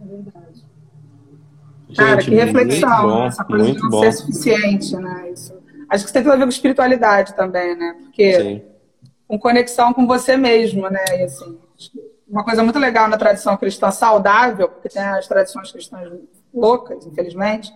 É 0.00 0.04
verdade. 0.06 0.64
Cara, 1.94 2.20
Gente, 2.20 2.30
que 2.30 2.34
reflexão, 2.44 2.88
muito 2.90 3.12
bom, 3.14 3.26
essa 3.26 3.44
coisa 3.44 3.72
de 3.72 3.78
não 3.82 3.90
bom. 3.90 4.00
ser 4.00 4.12
suficiente, 4.12 4.96
né? 4.96 5.30
Isso. 5.30 5.62
Acho 5.88 6.04
que 6.04 6.06
isso 6.06 6.12
tem 6.12 6.22
tudo 6.22 6.32
a 6.32 6.36
ver 6.36 6.42
com 6.42 6.48
espiritualidade 6.48 7.34
também, 7.34 7.76
né? 7.76 7.96
Porque 8.02 8.32
Sim. 8.34 8.62
com 9.28 9.38
conexão 9.38 9.92
com 9.92 10.06
você 10.06 10.36
mesmo, 10.36 10.88
né? 10.88 11.04
E 11.18 11.22
assim, 11.22 11.58
uma 12.28 12.44
coisa 12.44 12.62
muito 12.62 12.78
legal 12.78 13.08
na 13.08 13.16
tradição 13.16 13.56
cristã 13.56 13.90
saudável, 13.90 14.68
porque 14.68 14.88
tem 14.88 15.02
as 15.02 15.26
tradições 15.28 15.70
cristãs 15.70 16.10
loucas, 16.52 17.06
infelizmente, 17.06 17.72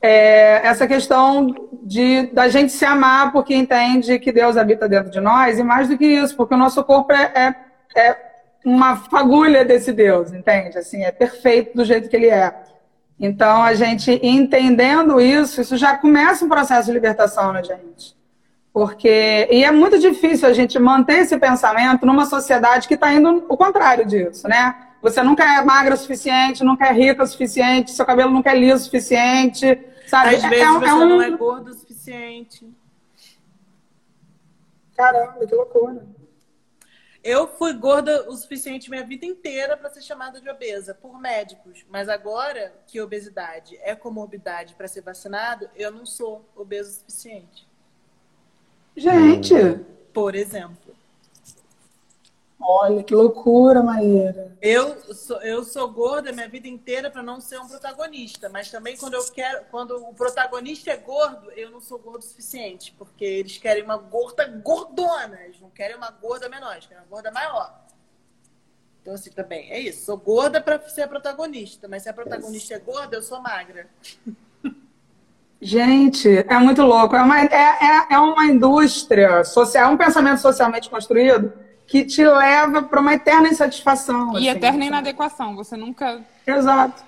é 0.00 0.66
essa 0.66 0.86
questão 0.86 1.54
de 1.82 2.26
da 2.32 2.48
gente 2.48 2.72
se 2.72 2.84
amar 2.84 3.32
porque 3.32 3.54
entende 3.54 4.18
que 4.18 4.32
Deus 4.32 4.56
habita 4.56 4.88
dentro 4.88 5.10
de 5.10 5.20
nós 5.20 5.58
e 5.58 5.62
mais 5.62 5.88
do 5.88 5.96
que 5.96 6.04
isso, 6.04 6.36
porque 6.36 6.54
o 6.54 6.58
nosso 6.58 6.82
corpo 6.84 7.12
é, 7.12 7.32
é, 7.34 8.00
é 8.00 8.16
uma 8.64 8.96
fagulha 8.96 9.64
desse 9.64 9.92
Deus, 9.92 10.32
entende? 10.32 10.76
Assim, 10.78 11.02
é 11.02 11.12
perfeito 11.12 11.76
do 11.76 11.84
jeito 11.84 12.08
que 12.08 12.16
ele 12.16 12.28
é. 12.28 12.54
Então, 13.18 13.62
a 13.62 13.74
gente 13.74 14.20
entendendo 14.22 15.18
isso, 15.20 15.60
isso 15.60 15.76
já 15.76 15.96
começa 15.96 16.44
um 16.44 16.48
processo 16.48 16.86
de 16.86 16.92
libertação 16.92 17.52
na 17.52 17.62
gente. 17.62 18.14
Porque, 18.72 19.48
e 19.50 19.64
é 19.64 19.70
muito 19.70 19.98
difícil 19.98 20.46
a 20.46 20.52
gente 20.52 20.78
manter 20.78 21.20
esse 21.20 21.38
pensamento 21.38 22.04
numa 22.04 22.26
sociedade 22.26 22.86
que 22.86 22.92
está 22.92 23.12
indo 23.14 23.46
o 23.48 23.56
contrário 23.56 24.04
disso, 24.04 24.46
né? 24.46 24.74
Você 25.00 25.22
nunca 25.22 25.44
é 25.44 25.64
magra 25.64 25.94
o 25.94 25.96
suficiente, 25.96 26.62
nunca 26.62 26.86
é 26.88 26.92
rica 26.92 27.22
o 27.22 27.26
suficiente, 27.26 27.90
seu 27.92 28.04
cabelo 28.04 28.30
nunca 28.30 28.50
é 28.50 28.58
liso 28.58 28.76
o 28.76 28.84
suficiente, 28.84 29.78
sabe? 30.06 30.34
Às 30.36 30.44
É- 30.44 30.48
vezes 30.50 30.64
é 30.66 30.72
você 30.78 30.88
é 30.90 30.94
um- 30.94 31.08
não 31.08 31.22
é 31.22 31.30
gordo 31.30 31.70
o 31.70 31.74
suficiente. 31.74 32.68
Caramba, 34.94 35.46
que 35.46 35.54
loucura. 35.54 36.04
Eu 37.28 37.48
fui 37.48 37.72
gorda 37.72 38.30
o 38.30 38.36
suficiente 38.36 38.88
minha 38.88 39.04
vida 39.04 39.26
inteira 39.26 39.76
para 39.76 39.90
ser 39.90 40.00
chamada 40.00 40.40
de 40.40 40.48
obesa 40.48 40.94
por 40.94 41.20
médicos, 41.20 41.84
mas 41.90 42.08
agora 42.08 42.72
que 42.86 43.00
obesidade 43.00 43.76
é 43.82 43.96
comorbidade 43.96 44.76
para 44.76 44.86
ser 44.86 45.00
vacinado, 45.00 45.68
eu 45.74 45.90
não 45.90 46.06
sou 46.06 46.48
obeso 46.54 46.88
o 46.88 46.92
suficiente, 46.92 47.66
Gente, 48.96 49.54
por 50.12 50.36
exemplo. 50.36 50.85
Olha 52.60 53.02
que 53.02 53.14
loucura, 53.14 53.82
Maíra. 53.82 54.56
Eu 54.60 55.14
sou, 55.14 55.40
eu 55.42 55.64
sou 55.64 55.90
gorda 55.90 56.32
minha 56.32 56.48
vida 56.48 56.66
inteira 56.66 57.10
para 57.10 57.22
não 57.22 57.40
ser 57.40 57.58
um 57.60 57.68
protagonista, 57.68 58.48
mas 58.48 58.70
também 58.70 58.96
quando 58.96 59.14
eu 59.14 59.24
quero, 59.30 59.64
quando 59.70 59.96
o 59.96 60.14
protagonista 60.14 60.90
é 60.90 60.96
gordo, 60.96 61.50
eu 61.52 61.70
não 61.70 61.80
sou 61.80 61.98
gordo 61.98 62.22
o 62.22 62.26
suficiente, 62.26 62.94
porque 62.98 63.24
eles 63.24 63.58
querem 63.58 63.82
uma 63.82 63.96
gorda 63.96 64.46
gordona, 64.46 65.38
eles 65.44 65.60
não 65.60 65.70
querem 65.70 65.96
uma 65.96 66.10
gorda 66.10 66.48
menor, 66.48 66.72
eles 66.72 66.86
querem 66.86 67.02
uma 67.02 67.08
gorda 67.08 67.30
maior. 67.30 67.86
Então 69.02 69.14
assim 69.14 69.30
também 69.30 69.70
é 69.70 69.78
isso. 69.78 70.04
Sou 70.04 70.16
gorda 70.16 70.60
para 70.60 70.80
ser 70.88 71.06
protagonista, 71.06 71.86
mas 71.86 72.02
se 72.02 72.08
a 72.08 72.12
protagonista 72.12 72.74
é 72.74 72.78
gorda, 72.78 73.16
eu 73.16 73.22
sou 73.22 73.40
magra. 73.40 73.86
Gente, 75.60 76.28
é 76.28 76.58
muito 76.58 76.82
louco. 76.82 77.16
É 77.16 77.22
uma, 77.22 77.40
é, 77.40 77.46
é, 77.46 78.14
é 78.14 78.18
uma 78.18 78.46
indústria 78.46 79.42
social, 79.44 79.90
é 79.90 79.94
um 79.94 79.96
pensamento 79.96 80.40
socialmente 80.40 80.90
construído 80.90 81.52
que 81.86 82.04
te 82.04 82.24
leva 82.26 82.82
para 82.82 83.00
uma 83.00 83.14
eterna 83.14 83.48
insatisfação. 83.48 84.32
E 84.38 84.48
assim. 84.48 84.58
eterna 84.58 84.84
inadequação. 84.84 85.54
Você 85.56 85.76
nunca. 85.76 86.20
Exato. 86.46 87.04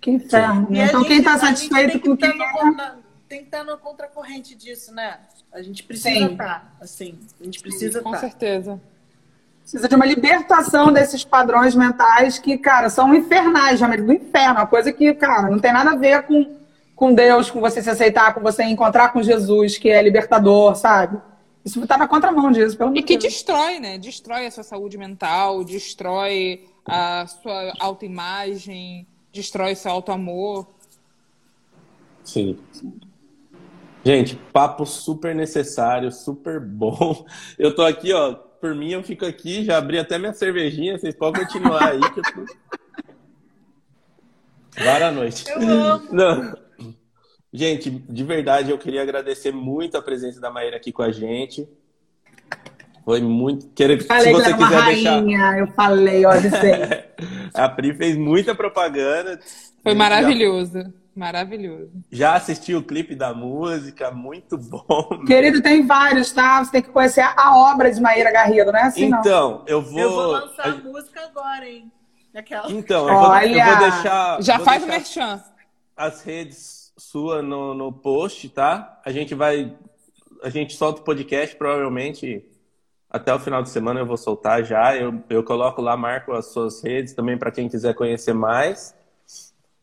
Que 0.00 0.10
inferno. 0.10 0.66
Então, 0.70 1.00
gente- 1.00 1.08
quem 1.08 1.18
está 1.18 1.32
gente 1.32 1.40
satisfeito 1.40 1.90
tem 1.92 2.00
que 2.00 2.06
com 2.08 2.14
o 2.14 2.16
que 2.16 2.26
tá 2.28 2.34
no 2.34 2.42
é. 2.42 2.52
con- 2.52 2.70
na- 2.76 2.96
Tem 3.28 3.38
que 3.40 3.44
estar 3.46 3.64
na 3.64 3.76
contracorrente 3.76 4.54
disso, 4.54 4.94
né? 4.94 5.18
A 5.52 5.62
gente 5.62 5.82
precisa 5.82 6.26
estar, 6.30 6.74
assim. 6.80 7.18
A 7.40 7.44
gente 7.44 7.60
precisa 7.60 8.00
Com 8.02 8.10
estar. 8.10 8.20
certeza. 8.20 8.80
Precisa 9.62 9.88
de 9.88 9.94
uma 9.94 10.04
libertação 10.04 10.92
desses 10.92 11.24
padrões 11.24 11.74
mentais 11.74 12.38
que, 12.38 12.58
cara, 12.58 12.90
são 12.90 13.14
infernais, 13.14 13.80
realmente, 13.80 14.02
do 14.02 14.12
inferno. 14.12 14.56
Uma 14.60 14.66
coisa 14.66 14.92
que, 14.92 15.12
cara, 15.14 15.48
não 15.48 15.58
tem 15.58 15.72
nada 15.72 15.92
a 15.92 15.96
ver 15.96 16.22
com, 16.24 16.54
com 16.94 17.14
Deus, 17.14 17.50
com 17.50 17.60
você 17.60 17.80
se 17.82 17.88
aceitar, 17.88 18.34
com 18.34 18.40
você 18.40 18.62
encontrar 18.64 19.08
com 19.10 19.22
Jesus, 19.22 19.78
que 19.78 19.88
é 19.88 20.02
libertador, 20.02 20.76
sabe? 20.76 21.18
Isso 21.64 21.82
está 21.82 21.96
na 21.96 22.06
contramão 22.06 22.52
disso, 22.52 22.76
pelo 22.76 22.94
E 22.94 23.02
que 23.02 23.16
destrói, 23.16 23.80
né? 23.80 23.96
Destrói 23.96 24.46
a 24.46 24.50
sua 24.50 24.62
saúde 24.62 24.98
mental, 24.98 25.64
destrói 25.64 26.68
a 26.84 27.26
sua 27.26 27.72
autoimagem, 27.80 29.06
destrói 29.32 29.74
seu 29.74 29.90
auto-amor. 29.90 30.68
Sim. 32.22 32.58
Gente, 34.04 34.36
papo 34.52 34.84
super 34.84 35.34
necessário, 35.34 36.12
super 36.12 36.60
bom. 36.60 37.24
Eu 37.58 37.74
tô 37.74 37.82
aqui, 37.82 38.12
ó, 38.12 38.34
por 38.34 38.74
mim 38.74 38.90
eu 38.90 39.02
fico 39.02 39.24
aqui, 39.24 39.64
já 39.64 39.78
abri 39.78 39.98
até 39.98 40.18
minha 40.18 40.34
cervejinha, 40.34 40.98
vocês 40.98 41.14
podem 41.14 41.42
continuar 41.44 41.82
aí 41.88 42.00
que 42.12 42.20
eu 42.20 42.24
tô... 42.24 42.44
Vara 44.84 45.10
noite. 45.10 45.44
Eu 45.48 45.60
amo. 45.60 46.08
Não. 46.12 46.63
Gente, 47.56 47.88
de 47.88 48.24
verdade, 48.24 48.72
eu 48.72 48.76
queria 48.76 49.00
agradecer 49.00 49.52
muito 49.52 49.96
a 49.96 50.02
presença 50.02 50.40
da 50.40 50.50
Maíra 50.50 50.76
aqui 50.76 50.90
com 50.90 51.02
a 51.02 51.12
gente. 51.12 51.68
Foi 53.04 53.20
muito. 53.20 53.68
Quero... 53.68 53.92
Se 54.00 54.08
você 54.08 54.30
que 54.30 54.38
era 54.40 54.56
uma 54.56 54.66
quiser 54.66 54.84
deixar. 54.86 55.10
rainha, 55.12 55.58
eu 55.58 55.68
falei, 55.68 56.22
disse. 56.42 57.04
A 57.54 57.68
Pri 57.68 57.94
fez 57.94 58.16
muita 58.16 58.56
propaganda. 58.56 59.38
Foi 59.84 59.92
Já- 59.92 59.98
maravilhoso. 59.98 60.92
Maravilhoso. 61.14 61.92
Já 62.10 62.34
assisti 62.34 62.74
o 62.74 62.82
clipe 62.82 63.14
da 63.14 63.32
música, 63.32 64.10
muito 64.10 64.58
bom. 64.58 65.08
Querido, 65.24 65.62
tem 65.62 65.86
vários, 65.86 66.32
tá? 66.32 66.64
Você 66.64 66.72
tem 66.72 66.82
que 66.82 66.88
conhecer 66.88 67.20
a 67.20 67.56
obra 67.56 67.92
de 67.92 68.00
Maíra 68.00 68.32
Garrido, 68.32 68.72
não 68.72 68.80
é 68.80 68.82
assim, 68.82 69.10
não? 69.10 69.20
Então, 69.20 69.64
eu 69.68 69.80
vou. 69.80 70.00
Eu 70.00 70.10
vou 70.10 70.26
lançar 70.32 70.66
a 70.70 70.74
música 70.74 71.20
agora, 71.20 71.68
hein? 71.68 71.88
Aquela. 72.34 72.68
Então, 72.72 73.08
eu 73.08 73.14
vou, 73.14 73.24
eu 73.26 73.30
Olha! 73.30 73.64
vou 73.64 73.90
deixar. 73.90 74.42
Já 74.42 74.56
vou 74.56 74.64
faz 74.64 74.82
o 74.82 74.86
deixar 74.86 75.26
merchan. 75.36 75.44
as 75.96 76.20
redes 76.24 76.83
sua 76.96 77.42
no, 77.42 77.74
no 77.74 77.92
post, 77.92 78.48
tá? 78.48 79.00
A 79.04 79.10
gente 79.10 79.34
vai. 79.34 79.76
A 80.42 80.50
gente 80.50 80.74
solta 80.74 81.00
o 81.00 81.04
podcast, 81.04 81.56
provavelmente 81.56 82.44
até 83.14 83.32
o 83.32 83.38
final 83.38 83.62
de 83.62 83.70
semana 83.70 84.00
eu 84.00 84.06
vou 84.06 84.16
soltar 84.16 84.64
já. 84.64 84.96
Eu, 84.96 85.22
eu 85.30 85.44
coloco 85.44 85.80
lá, 85.80 85.96
marco 85.96 86.32
as 86.32 86.46
suas 86.52 86.82
redes 86.82 87.14
também 87.14 87.38
para 87.38 87.52
quem 87.52 87.68
quiser 87.68 87.94
conhecer 87.94 88.34
mais. 88.34 88.92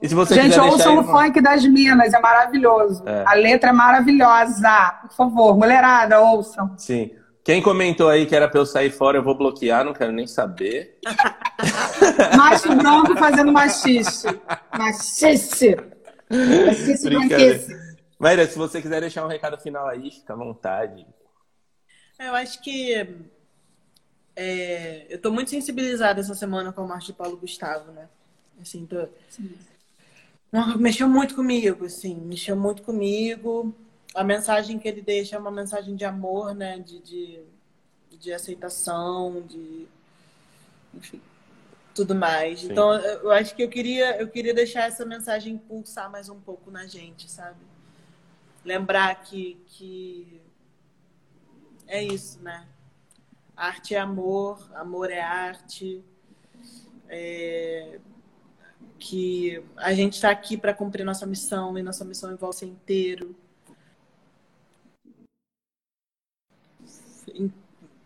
E 0.02 0.10
se 0.10 0.14
você 0.14 0.36
Gente, 0.36 0.60
ouçam 0.60 1.00
o 1.00 1.04
funk 1.06 1.40
das 1.40 1.66
Minas, 1.66 2.14
é 2.14 2.20
maravilhoso. 2.20 3.02
É. 3.08 3.24
A 3.26 3.34
letra 3.36 3.70
é 3.70 3.74
maravilhosa. 3.74 5.00
Por 5.04 5.16
favor, 5.16 5.58
mulherada, 5.58 6.20
ouçam. 6.20 6.74
Sim. 6.78 7.12
Quem 7.42 7.62
comentou 7.62 8.10
aí 8.10 8.26
que 8.26 8.36
era 8.36 8.50
pra 8.50 8.60
eu 8.60 8.66
sair 8.66 8.92
fora, 8.92 9.18
eu 9.18 9.24
vou 9.24 9.38
bloquear, 9.38 9.86
não 9.86 9.94
quero 9.94 10.12
nem 10.12 10.28
saber. 10.28 11.00
Macho 12.38 12.76
branco 12.76 13.16
fazendo 13.16 13.52
machixe. 13.54 14.28
Machixe. 14.78 15.78
Branquice. 17.04 17.96
Maíra, 18.20 18.48
se 18.48 18.58
você 18.58 18.82
quiser 18.82 19.02
deixar 19.02 19.26
um 19.26 19.30
recado 19.30 19.58
final 19.58 19.88
aí, 19.88 20.12
fica 20.12 20.34
à 20.34 20.36
vontade. 20.36 21.06
Eu 22.20 22.36
acho 22.36 22.62
que 22.62 22.94
é, 24.36 25.08
eu 25.10 25.20
tô 25.20 25.32
muito 25.32 25.50
sensibilizada 25.50 26.22
essa 26.22 26.36
semana 26.36 26.72
com 26.72 26.82
a 26.82 26.88
morte 26.88 27.08
de 27.08 27.14
Paulo 27.14 27.38
Gustavo, 27.38 27.92
né? 27.92 28.08
Assim, 28.62 28.86
tô... 28.86 29.08
Não, 30.52 30.78
mexeu 30.78 31.08
muito 31.08 31.34
comigo, 31.34 31.86
assim, 31.86 32.16
mexeu 32.16 32.56
muito 32.56 32.84
comigo. 32.84 33.74
A 34.14 34.24
mensagem 34.24 34.78
que 34.78 34.88
ele 34.88 35.02
deixa 35.02 35.36
é 35.36 35.40
uma 35.40 35.52
mensagem 35.52 35.96
de 35.96 36.06
amor, 36.06 36.54
né? 36.54 36.78
De, 36.80 37.00
de, 37.00 37.40
de 38.20 38.34
aceitação, 38.34 39.42
de 39.42 39.88
enfim, 40.94 41.22
tudo 41.94 42.16
mais. 42.16 42.62
Sim. 42.62 42.72
Então, 42.72 42.94
eu 42.94 43.32
acho 43.32 43.56
que 43.56 43.64
eu 43.64 43.70
queria, 43.70 44.20
eu 44.20 44.28
queria 44.28 44.54
deixar 44.54 44.84
essa 44.88 45.06
mensagem 45.06 45.58
pulsar 45.58 46.10
mais 46.12 46.30
um 46.30 46.40
pouco 46.40 46.70
na 46.72 46.86
gente, 46.88 47.30
sabe? 47.30 47.60
Lembrar 48.64 49.22
que, 49.24 49.60
que 49.68 50.42
é 51.88 52.04
isso, 52.04 52.40
né? 52.42 52.68
Arte 53.56 53.94
é 53.96 54.00
amor, 54.00 54.70
amor 54.76 55.12
é 55.12 55.20
arte. 55.22 56.04
É, 57.10 58.00
Que 58.98 59.64
a 59.78 59.94
gente 59.94 60.14
está 60.14 60.30
aqui 60.30 60.56
para 60.56 60.74
cumprir 60.74 61.04
nossa 61.04 61.26
missão 61.26 61.78
e 61.78 61.82
nossa 61.84 62.06
missão 62.06 62.32
envolve 62.32 62.56
ser 62.58 62.68
inteiro. 62.68 63.36
Em- 67.34 67.52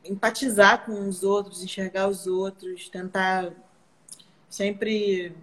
Empatizar 0.03 0.85
com 0.85 1.07
os 1.09 1.23
outros, 1.23 1.63
enxergar 1.63 2.07
os 2.07 2.27
outros, 2.27 2.87
tentar 2.89 3.51
sempre 4.55 5.35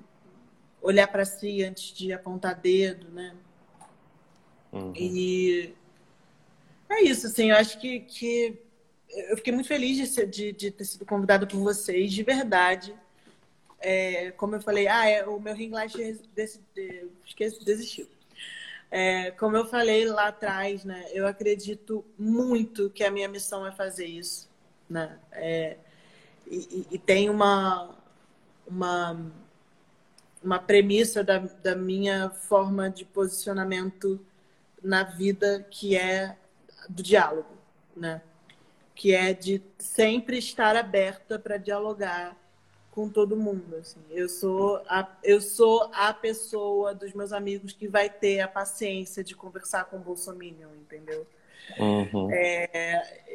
olhar 0.81 1.07
para 1.07 1.25
si 1.25 1.63
antes 1.63 1.93
de 1.93 2.13
apontar 2.13 2.59
dedo, 2.59 3.09
né? 3.11 3.35
Uhum. 4.73 4.93
E 4.97 5.75
é 6.89 7.03
isso, 7.03 7.27
assim, 7.27 7.51
eu 7.51 7.57
acho 7.57 7.79
que, 7.79 8.01
que 8.01 8.59
eu 9.11 9.37
fiquei 9.37 9.53
muito 9.53 9.69
feliz 9.69 9.97
de, 9.97 10.07
ser- 10.07 10.27
de, 10.29 10.53
de 10.53 10.71
ter 10.71 10.85
sido 10.85 11.05
convidada 11.05 11.47
por 11.47 11.59
vocês, 11.59 12.11
de 12.13 12.23
verdade. 12.23 12.95
É, 13.81 14.31
como 14.33 14.55
eu 14.57 14.61
falei, 14.63 14.87
ah, 14.89 15.07
é, 15.09 15.27
o 15.27 15.39
meu 15.41 15.55
ring 15.55 15.71
light 15.71 15.97
desse, 16.35 16.61
de, 16.75 17.07
esqueci, 17.27 17.63
desistiu. 17.65 18.09
É, 18.91 19.31
como 19.33 19.57
eu 19.57 19.67
falei 19.67 20.05
lá 20.07 20.29
atrás, 20.29 20.85
né, 20.85 21.07
eu 21.13 21.27
acredito 21.27 22.05
muito 22.19 22.91
que 22.91 23.03
a 23.05 23.11
minha 23.11 23.29
missão 23.29 23.67
é 23.67 23.73
fazer 23.73 24.07
isso, 24.07 24.49
né? 24.89 25.19
É, 25.33 25.77
e, 26.47 26.57
e- 26.57 26.87
e 26.95 26.99
tem 26.99 27.31
uma, 27.31 27.97
uma, 28.73 29.21
uma 30.43 30.59
premissa 30.59 31.23
da, 31.23 31.39
da 31.39 31.77
minha 31.77 32.31
forma 32.31 32.89
de 32.89 33.05
posicionamento 33.05 34.19
na 34.83 35.03
vida 35.03 35.65
que 35.71 35.95
é 35.95 36.37
do 36.89 37.03
diálogo, 37.03 37.51
né? 37.95 38.23
Que 38.95 39.15
é 39.15 39.33
de 39.33 39.63
sempre 39.79 40.39
estar 40.39 40.75
aberta 40.75 41.39
para 41.39 41.57
dialogar 41.57 42.37
com 42.91 43.09
todo 43.09 43.37
mundo. 43.37 43.77
Assim. 43.77 44.01
Eu 44.11 44.29
sou 44.29 44.83
a, 44.89 45.09
eu 45.23 45.41
sou 45.41 45.91
a 45.95 46.13
pessoa 46.13 46.95
dos 46.95 47.13
meus 47.13 47.33
amigos 47.33 47.73
que 47.73 47.87
vai 47.87 48.09
ter 48.09 48.41
a 48.41 48.49
paciência 48.49 49.23
de 49.23 49.35
conversar 49.35 49.85
com 49.85 49.97
o 49.97 50.01
Bolsonaro, 50.01 50.75
entendeu? 50.81 51.27
Uhum. 51.79 52.29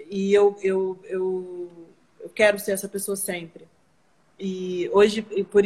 E 0.09 0.33
eu, 0.33 0.55
eu, 0.61 0.99
eu, 1.05 1.71
eu 2.19 2.29
quero 2.29 2.59
ser 2.59 2.73
essa 2.73 2.87
pessoa 2.87 3.15
sempre. 3.15 3.67
E 4.39 4.89
hoje, 4.93 5.21
por 5.45 5.63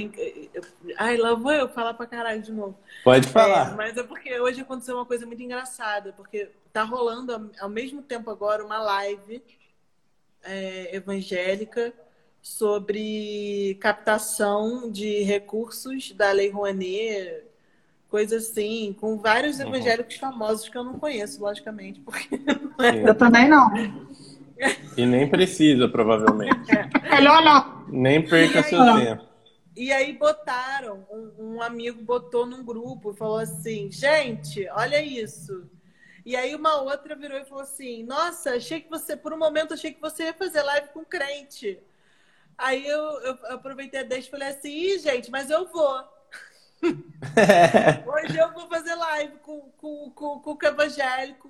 ai, 0.98 1.18
lá 1.18 1.34
vou 1.34 1.52
eu 1.52 1.68
falar 1.70 1.94
pra 1.94 2.06
caralho 2.06 2.42
de 2.42 2.52
novo. 2.52 2.78
Pode 3.04 3.28
É, 3.28 3.32
falar. 3.32 3.76
mas 3.76 3.98
é 3.98 4.04
porque 4.04 4.40
hoje 4.40 4.62
aconteceu 4.62 4.96
uma 4.96 5.06
coisa 5.06 5.26
muito 5.26 5.42
engraçada, 5.44 6.14
porque 6.14 6.50
tá 6.72 6.84
rolando 6.84 7.52
ao- 7.60 7.70
mesmo 7.70 8.02
tempo 8.02 8.30
agora 8.30 8.64
uma 8.66 8.80
live 8.80 9.42
é, 10.44 10.96
evangélica 10.96 11.94
sobre 12.42 13.78
captação 13.80 14.92
de 14.92 15.22
recursos 15.24 16.12
da 16.14 16.32
Lei 16.32 16.50
Rouanet, 16.50 17.44
coisa 18.10 18.38
assim, 18.38 18.96
com 19.00 19.18
vários 19.18 19.60
Uhum. 19.60 19.68
evangélicos 19.68 20.16
famosos 20.16 20.68
que 20.68 20.78
eu 20.78 20.84
não 20.84 20.98
conheço, 20.98 21.42
logicamente, 21.42 22.00
porque 22.02 22.30
Sim. 22.38 22.40
Eu 23.06 23.16
também 23.16 23.48
não. 23.48 23.70
E 24.98 25.06
nem 25.06 25.28
precisa, 25.28 25.88
provavelmente. 25.88 26.60
Melhor 27.10 27.44
não. 27.44 27.86
Nem 27.88 28.26
perca 28.26 28.64
seu 28.64 28.80
Não. 28.80 29.00
tempo. 29.00 29.32
E 29.76 29.92
aí 29.92 30.14
botaram, 30.14 31.06
um, 31.10 31.56
um 31.56 31.62
amigo 31.62 32.04
botou 32.04 32.46
num 32.46 32.64
grupo 32.64 33.12
e 33.12 33.18
falou 33.18 33.38
assim, 33.38 33.90
gente, 33.90 34.68
olha 34.72 35.02
isso. 35.02 35.66
E 36.26 36.36
aí 36.36 36.54
uma 36.54 36.82
outra 36.82 37.16
virou 37.16 37.40
e 37.40 37.46
falou 37.46 37.64
assim, 37.64 38.04
nossa, 38.04 38.56
achei 38.56 38.82
que 38.82 38.90
você, 38.90 39.16
por 39.16 39.34
um 39.34 39.38
momento 39.38 39.74
achei 39.74 39.92
que 39.94 40.02
você 40.02 40.26
ia 40.26 40.34
fazer 40.34 40.62
live 40.62 40.90
com 40.90 41.06
crente. 41.06 41.80
Aí 42.58 42.86
eu, 42.86 43.02
eu 43.22 43.40
aproveitei 43.50 44.02
a 44.02 44.04
deixa 44.04 44.28
e 44.28 44.32
falei 44.32 44.50
assim, 44.50 44.72
Ih, 44.72 45.00
gente, 45.00 45.32
mas 45.32 45.50
eu 45.50 45.66
vou. 45.68 46.04
Hoje 48.06 48.38
eu 48.38 48.52
vou 48.54 48.68
fazer 48.68 48.94
live 48.94 49.38
com, 49.38 49.62
com, 49.78 50.12
com, 50.12 50.40
com 50.40 50.52
o 50.52 50.68
evangélico, 50.68 51.50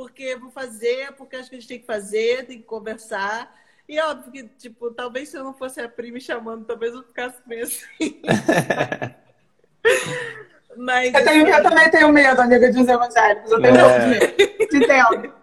porque 0.00 0.34
vou 0.36 0.50
fazer, 0.50 1.12
porque 1.12 1.36
acho 1.36 1.50
que 1.50 1.56
a 1.56 1.58
gente 1.58 1.68
tem 1.68 1.78
que 1.78 1.84
fazer, 1.84 2.46
tem 2.46 2.56
que 2.56 2.64
conversar. 2.64 3.54
E 3.86 4.00
óbvio 4.00 4.32
que, 4.32 4.44
tipo, 4.56 4.90
talvez 4.92 5.28
se 5.28 5.36
eu 5.36 5.44
não 5.44 5.52
fosse 5.52 5.78
a 5.78 5.88
Pri 5.88 6.10
me 6.10 6.20
chamando, 6.20 6.64
talvez 6.64 6.94
eu 6.94 7.02
ficasse 7.02 7.36
meio 7.46 7.64
assim. 7.64 8.22
Mas 10.76 11.12
Eu, 11.12 11.24
tenho- 11.24 11.48
eu 11.48 11.62
também 11.62 11.90
tenho 11.90 12.08
medo, 12.12 12.40
amiga, 12.40 12.72
dos 12.72 12.88
evangélicos. 12.88 13.50
Eu 13.50 13.60
tenho 13.60 13.76
É. 13.76 14.06
medo. 14.08 14.26
Entendo. 14.72 15.34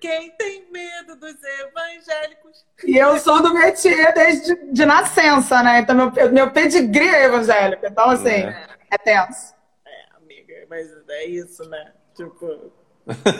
quem 0.00 0.30
tem 0.32 0.66
medo 0.70 1.16
dos 1.16 1.36
evangélicos? 1.42 2.66
E 2.84 2.96
eu 2.98 3.16
sou 3.18 3.40
do 3.42 3.54
métier 3.54 4.12
desde 4.12 4.56
de 4.72 4.84
nascença, 4.84 5.62
né? 5.62 5.80
Então, 5.80 5.94
meu, 5.94 6.32
meu 6.32 6.50
pedigree 6.50 7.08
é 7.08 7.24
evangélico. 7.26 7.86
Então, 7.86 8.10
assim, 8.10 8.28
É. 8.28 8.66
é 8.90 8.98
tenso. 8.98 9.54
É, 9.86 10.16
amiga, 10.16 10.66
mas 10.68 10.86
é 11.08 11.24
isso, 11.26 11.66
né? 11.70 11.92
Tipo, 12.16 12.72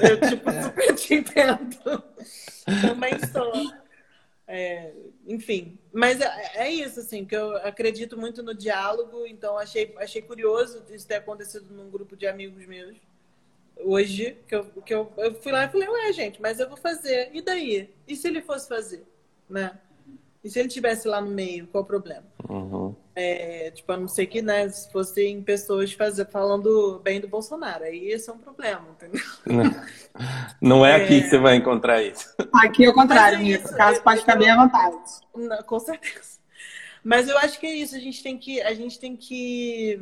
eu 0.02 0.20
tipo, 0.28 0.50
super 0.62 0.94
te 0.94 1.14
entendo. 1.14 2.02
Também 2.80 3.18
sou. 3.32 3.72
É, 4.46 4.92
enfim, 5.28 5.78
mas 5.92 6.20
é, 6.20 6.52
é, 6.56 6.70
isso, 6.70 6.98
assim, 6.98 7.24
que 7.24 7.36
eu 7.36 7.56
acredito 7.58 8.18
muito 8.18 8.42
no 8.42 8.52
diálogo, 8.52 9.24
então 9.24 9.56
achei, 9.56 9.94
achei 9.96 10.20
curioso 10.20 10.82
isso 10.90 11.06
ter 11.06 11.16
acontecido 11.16 11.72
num 11.72 11.88
grupo 11.88 12.16
de 12.16 12.26
amigos 12.26 12.66
meus 12.66 12.96
hoje, 13.84 14.36
que 14.46 14.54
eu, 14.54 14.64
que 14.64 14.94
eu, 14.94 15.12
eu 15.16 15.34
fui 15.34 15.52
lá 15.52 15.64
e 15.64 15.68
falei, 15.68 15.88
ué, 15.88 16.12
gente, 16.12 16.40
mas 16.40 16.60
eu 16.60 16.68
vou 16.68 16.76
fazer, 16.76 17.30
e 17.32 17.40
daí? 17.40 17.90
E 18.06 18.16
se 18.16 18.28
ele 18.28 18.42
fosse 18.42 18.68
fazer, 18.68 19.04
né? 19.48 19.78
E 20.42 20.48
se 20.48 20.58
ele 20.58 20.68
tivesse 20.68 21.06
lá 21.06 21.20
no 21.20 21.30
meio, 21.30 21.66
qual 21.66 21.84
o 21.84 21.86
problema? 21.86 22.24
Uhum. 22.48 22.94
É, 23.22 23.70
tipo, 23.70 23.92
a 23.92 23.96
não 23.96 24.08
ser 24.08 24.26
que, 24.26 24.40
né, 24.40 24.68
se 24.68 24.90
fossem 24.90 25.42
pessoas 25.42 25.92
fazer, 25.92 26.26
falando 26.26 27.00
bem 27.04 27.20
do 27.20 27.28
Bolsonaro, 27.28 27.84
aí 27.84 28.08
esse 28.08 28.30
é 28.30 28.32
um 28.32 28.38
problema, 28.38 28.86
entendeu? 28.90 29.20
Não 30.60 30.84
é 30.84 30.96
aqui 30.96 31.18
é... 31.18 31.20
que 31.22 31.28
você 31.28 31.38
vai 31.38 31.56
encontrar 31.56 32.02
isso. 32.02 32.34
Aqui 32.54 32.84
é 32.84 32.88
o 32.88 32.94
contrário, 32.94 33.38
é 33.38 33.42
isso, 33.42 33.74
caso 33.76 34.02
pode 34.02 34.20
ficar 34.20 34.36
bem 34.36 34.50
à 34.50 34.56
vontade. 34.56 34.96
Não, 35.34 35.62
com 35.62 35.78
certeza. 35.78 36.40
Mas 37.02 37.28
eu 37.28 37.38
acho 37.38 37.58
que 37.60 37.66
é 37.66 37.74
isso, 37.74 37.94
a 37.94 38.00
gente 38.00 38.22
tem 38.22 38.38
que, 38.38 38.60
a 38.62 38.74
gente 38.74 38.98
tem 38.98 39.16
que, 39.16 40.00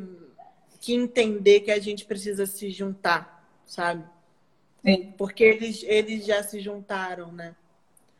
que 0.79 0.93
entender 0.93 1.61
que 1.61 1.71
a 1.71 1.79
gente 1.79 2.05
precisa 2.05 2.45
se 2.45 2.69
juntar, 2.69 3.45
sabe? 3.65 4.03
Sim. 4.85 5.13
Porque 5.17 5.43
eles, 5.43 5.83
eles 5.83 6.25
já 6.25 6.41
se 6.43 6.59
juntaram, 6.59 7.31
né? 7.31 7.55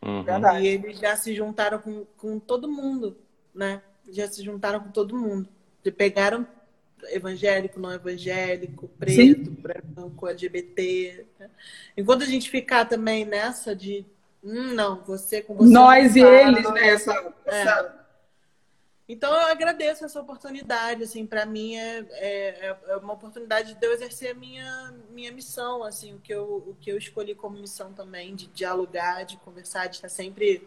Uhum. 0.01 0.59
E 0.61 0.67
eles 0.67 0.99
já 0.99 1.15
se 1.15 1.35
juntaram 1.35 1.79
com, 1.79 2.05
com 2.17 2.39
todo 2.39 2.71
mundo, 2.71 3.17
né? 3.53 3.81
Já 4.11 4.27
se 4.27 4.43
juntaram 4.43 4.79
com 4.79 4.91
todo 4.91 5.17
mundo. 5.17 5.47
E 5.83 5.91
pegaram 5.91 6.45
evangélico, 7.07 7.79
não 7.79 7.91
evangélico, 7.91 8.89
preto, 8.99 9.45
Sim. 9.45 9.57
branco, 9.61 10.27
LGBT. 10.27 11.25
Né? 11.39 11.49
Enquanto 11.95 12.23
a 12.23 12.27
gente 12.27 12.49
ficar 12.49 12.85
também 12.85 13.25
nessa 13.25 13.75
de 13.75 14.05
hum, 14.43 14.73
não, 14.73 15.03
você 15.03 15.41
com 15.41 15.55
você. 15.55 15.71
Nós 15.71 16.15
e 16.15 16.21
eles, 16.21 16.71
né? 16.71 16.89
Essa, 16.89 17.13
é. 17.45 17.61
essa 17.61 17.99
então 19.09 19.33
eu 19.33 19.47
agradeço 19.47 20.05
essa 20.05 20.21
oportunidade, 20.21 21.01
assim, 21.01 21.25
para 21.25 21.43
mim 21.43 21.75
é, 21.75 22.05
é, 22.11 22.77
é, 22.89 22.95
uma 22.97 23.13
oportunidade 23.13 23.73
de 23.73 23.83
eu 23.83 23.91
exercer 23.91 24.29
a 24.29 24.33
minha, 24.35 24.93
minha 25.09 25.31
missão, 25.31 25.83
assim, 25.83 26.13
o 26.13 26.19
que, 26.19 26.31
eu, 26.31 26.43
o 26.67 26.77
que 26.79 26.91
eu 26.91 26.97
escolhi 26.97 27.33
como 27.33 27.57
missão 27.57 27.91
também, 27.91 28.35
de 28.35 28.45
dialogar, 28.45 29.23
de 29.23 29.37
conversar, 29.37 29.87
de 29.87 29.95
estar 29.95 30.09
sempre 30.09 30.61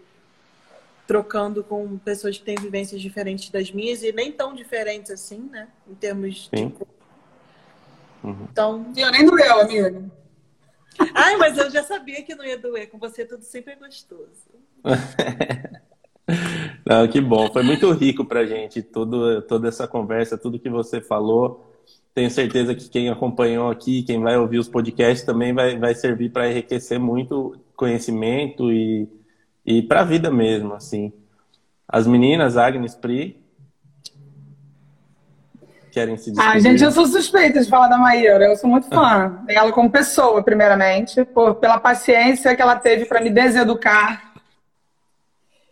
trocando 1.12 1.62
com 1.62 1.98
pessoas 1.98 2.38
que 2.38 2.44
têm 2.44 2.54
vivências 2.54 3.02
diferentes 3.02 3.50
das 3.50 3.70
minhas 3.70 4.02
e 4.02 4.10
nem 4.12 4.32
tão 4.32 4.54
diferentes 4.54 5.10
assim, 5.10 5.46
né, 5.50 5.68
em 5.86 5.94
termos 5.94 6.48
Sim. 6.54 6.68
de... 6.68 6.74
Uhum. 8.24 8.46
Então... 8.50 8.92
Eu 8.96 9.10
nem 9.10 9.26
doeu, 9.26 9.60
amiga. 9.60 10.02
Ai, 11.14 11.36
mas 11.36 11.58
eu 11.58 11.70
já 11.70 11.82
sabia 11.82 12.22
que 12.22 12.34
não 12.34 12.46
ia 12.46 12.56
doer, 12.56 12.88
com 12.88 12.98
você 12.98 13.26
tudo 13.26 13.44
sempre 13.44 13.74
é 13.74 13.76
gostoso. 13.76 14.30
Não, 16.86 17.06
que 17.08 17.20
bom, 17.20 17.52
foi 17.52 17.62
muito 17.62 17.90
rico 17.92 18.24
para 18.24 18.40
a 18.40 18.46
gente 18.46 18.80
tudo, 18.80 19.42
toda 19.42 19.68
essa 19.68 19.86
conversa, 19.86 20.38
tudo 20.38 20.58
que 20.58 20.70
você 20.70 21.00
falou. 21.00 21.70
Tenho 22.14 22.30
certeza 22.30 22.74
que 22.74 22.88
quem 22.88 23.10
acompanhou 23.10 23.68
aqui, 23.68 24.02
quem 24.02 24.20
vai 24.20 24.38
ouvir 24.38 24.58
os 24.58 24.68
podcasts 24.68 25.26
também 25.26 25.52
vai, 25.52 25.78
vai 25.78 25.94
servir 25.94 26.30
para 26.30 26.50
enriquecer 26.50 26.98
muito 26.98 27.58
conhecimento 27.76 28.72
e, 28.72 29.08
e 29.64 29.82
para 29.82 30.00
a 30.00 30.04
vida 30.04 30.30
mesmo, 30.30 30.74
assim. 30.74 31.12
As 31.88 32.06
meninas, 32.06 32.56
Agnes, 32.56 32.94
Pri, 32.94 33.40
querem 35.92 36.16
se 36.16 36.30
despedir? 36.30 36.50
Ah, 36.50 36.58
gente, 36.58 36.82
eu 36.82 36.90
sou 36.90 37.06
suspeita 37.06 37.62
de 37.62 37.68
falar 37.68 37.88
da 37.88 37.98
Maíra. 37.98 38.46
Eu 38.46 38.56
sou 38.56 38.68
muito 38.68 38.88
fã 38.88 39.42
dela 39.44 39.70
como 39.72 39.90
pessoa, 39.90 40.42
primeiramente, 40.42 41.24
por, 41.24 41.56
pela 41.56 41.78
paciência 41.78 42.56
que 42.56 42.62
ela 42.62 42.76
teve 42.76 43.04
para 43.04 43.20
me 43.20 43.30
deseducar 43.30 44.32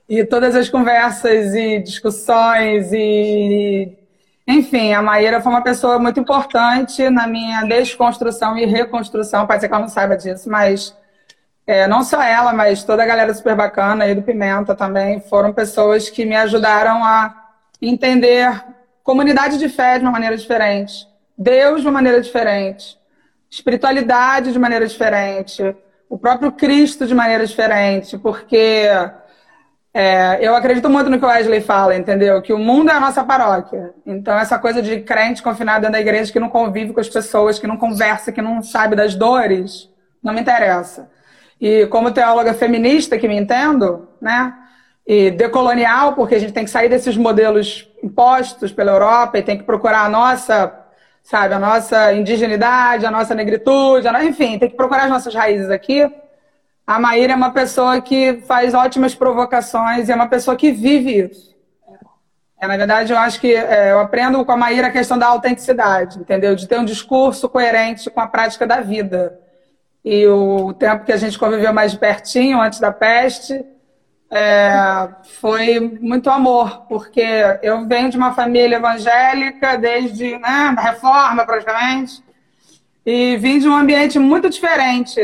e 0.08 0.24
todas 0.24 0.56
as 0.56 0.68
conversas 0.68 1.54
e 1.54 1.78
discussões 1.78 2.92
e 2.92 3.96
enfim, 4.44 4.92
a 4.92 5.00
Maíra 5.00 5.40
foi 5.40 5.52
uma 5.52 5.62
pessoa 5.62 5.96
muito 6.00 6.18
importante 6.18 7.08
na 7.08 7.28
minha 7.28 7.62
desconstrução 7.62 8.58
e 8.58 8.66
reconstrução. 8.66 9.46
Pode 9.46 9.60
ser 9.60 9.68
que 9.68 9.74
ela 9.74 9.82
não 9.82 9.88
saiba 9.88 10.16
disso, 10.16 10.50
mas 10.50 10.96
é, 11.66 11.86
não 11.86 12.02
só 12.02 12.22
ela, 12.22 12.52
mas 12.52 12.84
toda 12.84 13.02
a 13.02 13.06
galera 13.06 13.32
super 13.34 13.54
bacana 13.54 14.06
e 14.08 14.14
do 14.14 14.22
Pimenta 14.22 14.74
também 14.74 15.20
foram 15.20 15.52
pessoas 15.52 16.08
que 16.08 16.24
me 16.24 16.36
ajudaram 16.36 17.04
a 17.04 17.50
entender 17.80 18.62
comunidade 19.02 19.58
de 19.58 19.68
fé 19.68 19.98
de 19.98 20.04
uma 20.04 20.12
maneira 20.12 20.36
diferente, 20.36 21.06
Deus 21.36 21.80
de 21.80 21.86
uma 21.86 21.92
maneira 21.92 22.20
diferente, 22.20 22.98
espiritualidade 23.48 24.52
de 24.52 24.58
maneira 24.58 24.86
diferente, 24.86 25.74
o 26.08 26.18
próprio 26.18 26.52
Cristo 26.52 27.06
de 27.06 27.14
maneira 27.14 27.46
diferente, 27.46 28.18
porque 28.18 28.88
é, 29.92 30.38
eu 30.40 30.54
acredito 30.54 30.88
muito 30.88 31.10
no 31.10 31.18
que 31.18 31.24
o 31.24 31.28
Wesley 31.28 31.60
fala, 31.60 31.96
entendeu? 31.96 32.40
Que 32.40 32.52
o 32.52 32.58
mundo 32.58 32.90
é 32.90 32.94
a 32.94 33.00
nossa 33.00 33.24
paróquia. 33.24 33.92
Então, 34.06 34.38
essa 34.38 34.58
coisa 34.58 34.80
de 34.80 35.00
crente 35.00 35.42
confinado 35.42 35.80
dentro 35.80 35.92
da 35.94 36.00
igreja 36.00 36.32
que 36.32 36.38
não 36.38 36.48
convive 36.48 36.92
com 36.92 37.00
as 37.00 37.08
pessoas, 37.08 37.58
que 37.58 37.66
não 37.66 37.76
conversa, 37.76 38.30
que 38.30 38.40
não 38.40 38.62
sabe 38.62 38.94
das 38.94 39.16
dores, 39.16 39.88
não 40.22 40.32
me 40.32 40.40
interessa. 40.40 41.10
E 41.60 41.86
como 41.86 42.10
teóloga 42.10 42.54
feminista, 42.54 43.18
que 43.18 43.28
me 43.28 43.36
entendo, 43.36 44.08
né? 44.20 44.54
E 45.06 45.30
decolonial, 45.30 46.14
porque 46.14 46.34
a 46.34 46.38
gente 46.38 46.52
tem 46.52 46.64
que 46.64 46.70
sair 46.70 46.88
desses 46.88 47.16
modelos 47.16 47.88
impostos 48.02 48.72
pela 48.72 48.92
Europa 48.92 49.38
e 49.38 49.42
tem 49.42 49.58
que 49.58 49.64
procurar 49.64 50.04
a 50.04 50.08
nossa, 50.08 50.72
sabe, 51.22 51.52
a 51.52 51.58
nossa 51.58 52.12
indigenidade, 52.14 53.04
a 53.04 53.10
nossa 53.10 53.34
negritude, 53.34 54.08
a 54.08 54.24
enfim, 54.24 54.58
tem 54.58 54.70
que 54.70 54.76
procurar 54.76 55.04
as 55.04 55.10
nossas 55.10 55.34
raízes 55.34 55.70
aqui. 55.70 56.10
A 56.86 56.98
Maíra 56.98 57.34
é 57.34 57.36
uma 57.36 57.52
pessoa 57.52 58.00
que 58.00 58.42
faz 58.46 58.72
ótimas 58.72 59.14
provocações 59.14 60.08
e 60.08 60.12
é 60.12 60.14
uma 60.14 60.28
pessoa 60.28 60.56
que 60.56 60.72
vive 60.72 61.18
isso. 61.26 61.54
É, 62.60 62.66
na 62.66 62.76
verdade, 62.76 63.12
eu 63.12 63.18
acho 63.18 63.40
que 63.40 63.54
é, 63.54 63.92
eu 63.92 64.00
aprendo 64.00 64.44
com 64.44 64.52
a 64.52 64.56
Maíra 64.56 64.88
a 64.88 64.90
questão 64.90 65.18
da 65.18 65.26
autenticidade, 65.26 66.18
entendeu? 66.18 66.54
De 66.54 66.66
ter 66.66 66.78
um 66.78 66.84
discurso 66.84 67.48
coerente 67.48 68.10
com 68.10 68.20
a 68.20 68.26
prática 68.26 68.66
da 68.66 68.80
vida. 68.80 69.38
E 70.04 70.26
o 70.26 70.72
tempo 70.72 71.04
que 71.04 71.12
a 71.12 71.16
gente 71.16 71.38
conviveu 71.38 71.72
mais 71.72 71.94
pertinho, 71.94 72.60
antes 72.60 72.80
da 72.80 72.90
peste, 72.90 73.64
é, 74.30 75.08
foi 75.40 75.80
muito 76.00 76.30
amor, 76.30 76.86
porque 76.88 77.24
eu 77.62 77.86
venho 77.86 78.10
de 78.10 78.16
uma 78.16 78.32
família 78.32 78.76
evangélica 78.76 79.76
desde 79.76 80.38
né, 80.38 80.74
a 80.76 80.80
reforma, 80.80 81.44
praticamente. 81.44 82.22
E 83.04 83.36
vim 83.36 83.58
de 83.58 83.68
um 83.68 83.76
ambiente 83.76 84.18
muito 84.18 84.48
diferente 84.48 85.20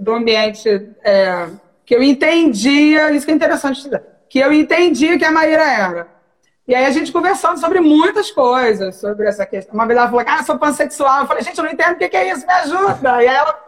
do 0.00 0.12
ambiente 0.12 0.68
é, 1.04 1.48
que 1.86 1.94
eu 1.94 2.02
entendia, 2.02 3.12
isso 3.12 3.24
que 3.24 3.32
é 3.32 3.34
interessante, 3.34 3.88
que 4.28 4.38
eu 4.38 4.52
entendia 4.52 5.18
que 5.18 5.24
a 5.24 5.30
Maíra 5.30 5.62
era. 5.62 6.18
E 6.66 6.74
aí 6.74 6.84
a 6.84 6.90
gente 6.90 7.10
conversando 7.10 7.58
sobre 7.58 7.80
muitas 7.80 8.30
coisas, 8.30 8.96
sobre 8.96 9.26
essa 9.26 9.46
questão. 9.46 9.74
Uma 9.74 9.86
vez 9.86 9.98
ela 9.98 10.08
falou, 10.08 10.24
ah, 10.26 10.42
sou 10.42 10.58
pansexual. 10.58 11.22
Eu 11.22 11.26
falei, 11.26 11.42
gente, 11.42 11.56
eu 11.56 11.64
não 11.64 11.72
entendo 11.72 11.92
o 11.92 11.96
que 11.96 12.14
é 12.14 12.30
isso, 12.30 12.46
me 12.46 12.52
ajuda. 12.52 13.22
E 13.22 13.26
aí 13.26 13.36
ela, 13.36 13.58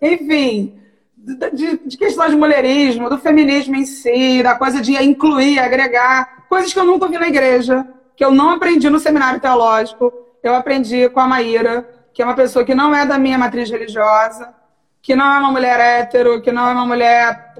enfim, 0.00 0.78
de, 1.16 1.78
de 1.78 1.96
questões 1.96 2.30
de 2.30 2.36
mulherismo, 2.36 3.10
do 3.10 3.18
feminismo 3.18 3.76
em 3.76 3.84
si, 3.84 4.42
da 4.42 4.54
coisa 4.54 4.80
de 4.80 4.92
incluir, 5.02 5.58
agregar, 5.58 6.46
coisas 6.48 6.72
que 6.72 6.78
eu 6.78 6.84
nunca 6.84 7.08
vi 7.08 7.18
na 7.18 7.28
igreja, 7.28 7.86
que 8.14 8.24
eu 8.24 8.30
não 8.30 8.50
aprendi 8.50 8.88
no 8.88 8.98
seminário 8.98 9.40
teológico, 9.40 10.12
eu 10.42 10.54
aprendi 10.54 11.08
com 11.08 11.20
a 11.20 11.26
Maíra 11.26 11.96
que 12.16 12.22
é 12.22 12.24
uma 12.24 12.34
pessoa 12.34 12.64
que 12.64 12.74
não 12.74 12.94
é 12.94 13.04
da 13.04 13.18
minha 13.18 13.36
matriz 13.36 13.68
religiosa, 13.68 14.54
que 15.02 15.14
não 15.14 15.34
é 15.34 15.38
uma 15.38 15.50
mulher 15.52 15.78
hétero, 15.78 16.40
que 16.40 16.50
não 16.50 16.66
é 16.66 16.72
uma 16.72 16.86
mulher 16.86 17.52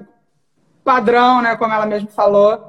padrão, 0.83 1.43
né, 1.43 1.55
como 1.55 1.71
ela 1.71 1.85
mesma 1.85 2.09
falou, 2.09 2.65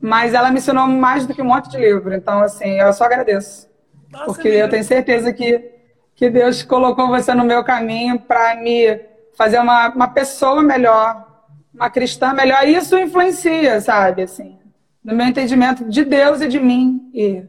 mas 0.00 0.34
ela 0.34 0.52
me 0.52 0.58
ensinou 0.58 0.86
mais 0.86 1.26
do 1.26 1.34
que 1.34 1.42
um 1.42 1.46
monte 1.46 1.68
de 1.68 1.78
livro. 1.78 2.14
Então, 2.14 2.40
assim, 2.42 2.78
eu 2.78 2.92
só 2.92 3.06
agradeço. 3.06 3.68
Nossa, 4.08 4.26
porque 4.26 4.46
eu 4.46 4.68
tenho 4.68 4.84
certeza 4.84 5.32
que, 5.32 5.68
que 6.14 6.30
Deus 6.30 6.62
colocou 6.62 7.08
você 7.08 7.34
no 7.34 7.42
meu 7.42 7.64
caminho 7.64 8.20
para 8.20 8.54
me 8.54 9.00
fazer 9.36 9.58
uma, 9.58 9.88
uma 9.88 10.08
pessoa 10.08 10.62
melhor, 10.62 11.26
uma 11.74 11.90
cristã 11.90 12.32
melhor. 12.32 12.66
E 12.66 12.76
isso 12.76 12.98
influencia, 12.98 13.80
sabe, 13.80 14.22
assim, 14.22 14.58
no 15.04 15.14
meu 15.14 15.26
entendimento 15.26 15.84
de 15.88 16.04
Deus 16.04 16.40
e 16.40 16.48
de 16.48 16.60
mim. 16.60 17.10
E 17.14 17.44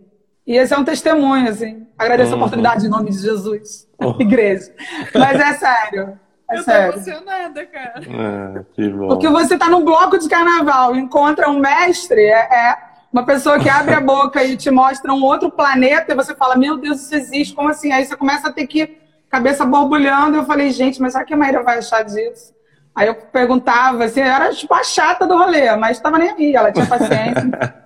e 0.46 0.58
esse 0.58 0.74
é 0.74 0.78
um 0.78 0.84
testemunho, 0.84 1.50
assim. 1.50 1.88
Agradeço 1.98 2.32
uhum. 2.32 2.36
a 2.36 2.38
oportunidade 2.38 2.86
em 2.86 2.90
nome 2.90 3.10
de 3.10 3.18
Jesus, 3.18 3.88
uhum. 4.00 4.18
igreja. 4.20 4.74
Mas 5.16 5.40
é 5.40 5.54
sério. 5.54 6.20
É 6.52 6.58
eu 6.58 6.64
sério. 6.64 6.94
tô 6.94 7.00
emocionada, 7.00 7.66
cara. 7.66 8.02
É, 8.02 8.64
que 8.74 8.90
bom. 8.90 9.08
Porque 9.08 9.30
você 9.30 9.58
tá 9.58 9.70
num 9.70 9.86
bloco 9.86 10.18
de 10.18 10.28
carnaval, 10.28 10.96
encontra 10.96 11.50
um 11.50 11.60
mestre, 11.60 12.22
é, 12.22 12.42
é, 12.42 12.78
uma 13.12 13.26
pessoa 13.26 13.58
que 13.58 13.70
abre 13.70 13.94
a 13.94 14.02
boca 14.02 14.44
e 14.44 14.58
te 14.58 14.70
mostra 14.70 15.14
um 15.14 15.24
outro 15.24 15.50
planeta, 15.50 16.12
e 16.12 16.16
você 16.16 16.36
fala, 16.36 16.58
meu 16.58 16.78
Deus, 16.78 17.02
isso 17.02 17.16
existe, 17.16 17.56
como 17.56 17.70
assim? 17.70 17.94
Aí 17.94 18.06
você 18.06 18.18
começa 18.18 18.50
a 18.50 18.52
ter 18.52 18.68
que, 18.68 18.98
cabeça 19.34 19.66
borbulhando, 19.66 20.38
eu 20.38 20.46
falei, 20.46 20.70
gente, 20.70 21.02
mas 21.02 21.14
será 21.14 21.26
que 21.26 21.34
a 21.34 21.38
Maíra 21.38 21.64
vai 21.64 21.80
achar 21.80 22.04
disso? 22.04 22.54
Aí 22.94 23.08
eu 23.08 23.16
perguntava, 23.16 24.04
assim, 24.04 24.20
eu 24.20 24.28
era 24.28 24.54
tipo 24.54 24.72
a 24.76 24.84
chata 24.84 25.26
do 25.26 25.36
rolê, 25.36 25.76
mas 25.76 26.00
tava 26.00 26.20
nem 26.20 26.30
aí, 26.30 26.56
ela 26.56 26.72
tinha 26.72 26.86
paciência. 26.86 27.84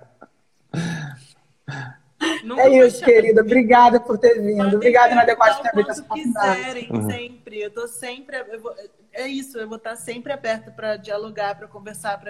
Nunca 2.44 2.62
é 2.62 2.86
isso, 2.86 3.02
querida. 3.02 3.40
Obrigada 3.40 3.98
por 3.98 4.18
ter 4.18 4.42
vindo. 4.42 4.76
Obrigada, 4.76 5.14
Nadia 5.14 5.36
Costa, 5.36 5.54
por 5.54 5.62
ter 5.62 5.76
vindo 5.76 5.90
essa 5.90 6.02
quiserem, 6.02 6.88
uhum. 6.92 7.10
sempre. 7.10 7.62
Eu 7.62 7.70
tô 7.70 7.88
sempre. 7.88 8.36
Eu 8.50 8.60
vou, 8.60 8.74
é 9.14 9.26
isso, 9.26 9.56
eu 9.56 9.66
vou 9.66 9.78
estar 9.78 9.96
sempre 9.96 10.34
aberta 10.34 10.70
para 10.70 10.96
dialogar, 10.96 11.54
para 11.54 11.66
conversar, 11.66 12.20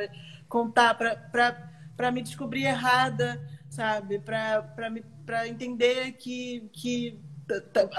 contar, 0.49 0.95
para 0.95 2.13
me 2.13 2.23
descobrir 2.23 2.67
errada, 2.67 3.41
sabe? 3.69 4.21
Para 4.21 5.49
entender 5.49 6.13
que, 6.13 6.71
que 6.73 7.21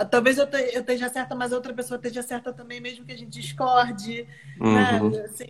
talvez 0.10 0.38
eu, 0.38 0.48
te, 0.48 0.58
eu 0.74 0.82
esteja 0.82 1.10
certa, 1.10 1.36
mas 1.36 1.52
a 1.52 1.56
outra 1.56 1.74
pessoa 1.74 1.98
esteja 1.98 2.22
certa 2.22 2.54
também, 2.54 2.80
mesmo 2.80 3.06
que 3.06 3.12
a 3.12 3.18
gente 3.18 3.32
discorde. 3.32 4.28
Né? 4.60 5.00
Uhum. 5.02 5.10
Né? 5.10 5.22
Assim, 5.22 5.48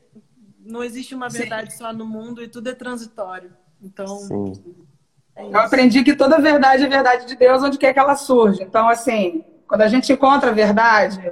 não 0.59 0.83
existe 0.83 1.13
uma 1.13 1.29
verdade 1.29 1.71
Sim. 1.71 1.79
só 1.79 1.93
no 1.93 2.05
mundo 2.05 2.43
e 2.43 2.47
tudo 2.47 2.69
é 2.69 2.73
transitório. 2.73 3.51
Então. 3.81 4.53
É 5.35 5.43
eu 5.43 5.59
aprendi 5.59 6.03
que 6.03 6.15
toda 6.15 6.39
verdade 6.39 6.83
é 6.83 6.87
verdade 6.87 7.25
de 7.25 7.35
Deus 7.35 7.63
onde 7.63 7.77
quer 7.77 7.93
que 7.93 7.99
ela 7.99 8.15
surja. 8.15 8.63
Então, 8.63 8.87
assim, 8.87 9.43
quando 9.67 9.81
a 9.81 9.87
gente 9.87 10.11
encontra 10.11 10.49
a 10.49 10.53
verdade 10.53 11.31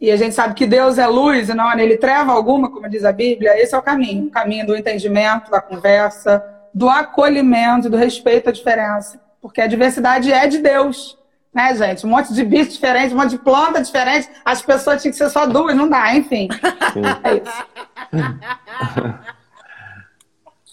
e 0.00 0.10
a 0.10 0.16
gente 0.16 0.34
sabe 0.34 0.54
que 0.54 0.66
Deus 0.66 0.98
é 0.98 1.06
luz 1.06 1.48
e 1.48 1.54
não 1.54 1.68
há 1.68 1.76
nele 1.76 1.96
treva 1.96 2.32
alguma, 2.32 2.70
como 2.70 2.88
diz 2.88 3.04
a 3.04 3.12
Bíblia, 3.12 3.56
esse 3.60 3.74
é 3.74 3.78
o 3.78 3.82
caminho. 3.82 4.26
O 4.26 4.30
caminho 4.30 4.66
do 4.66 4.76
entendimento, 4.76 5.50
da 5.50 5.60
conversa, 5.60 6.44
do 6.74 6.88
acolhimento, 6.88 7.88
do 7.88 7.96
respeito 7.96 8.48
à 8.48 8.52
diferença. 8.52 9.20
Porque 9.40 9.60
a 9.60 9.66
diversidade 9.66 10.32
é 10.32 10.46
de 10.48 10.58
Deus 10.58 11.21
né, 11.52 11.74
gente? 11.76 12.06
Um 12.06 12.10
monte 12.10 12.32
de 12.32 12.44
bicho 12.44 12.70
diferente, 12.70 13.14
um 13.14 13.18
monte 13.18 13.30
de 13.30 13.38
planta 13.38 13.82
diferente. 13.82 14.28
As 14.44 14.62
pessoas 14.62 15.02
tinham 15.02 15.12
que 15.12 15.18
ser 15.18 15.28
só 15.30 15.46
duas, 15.46 15.76
não 15.76 15.88
dá, 15.88 16.14
enfim. 16.16 16.48
Sim. 16.92 17.02
É 17.22 17.34
isso. 17.36 17.64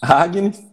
Agnes? 0.00 0.70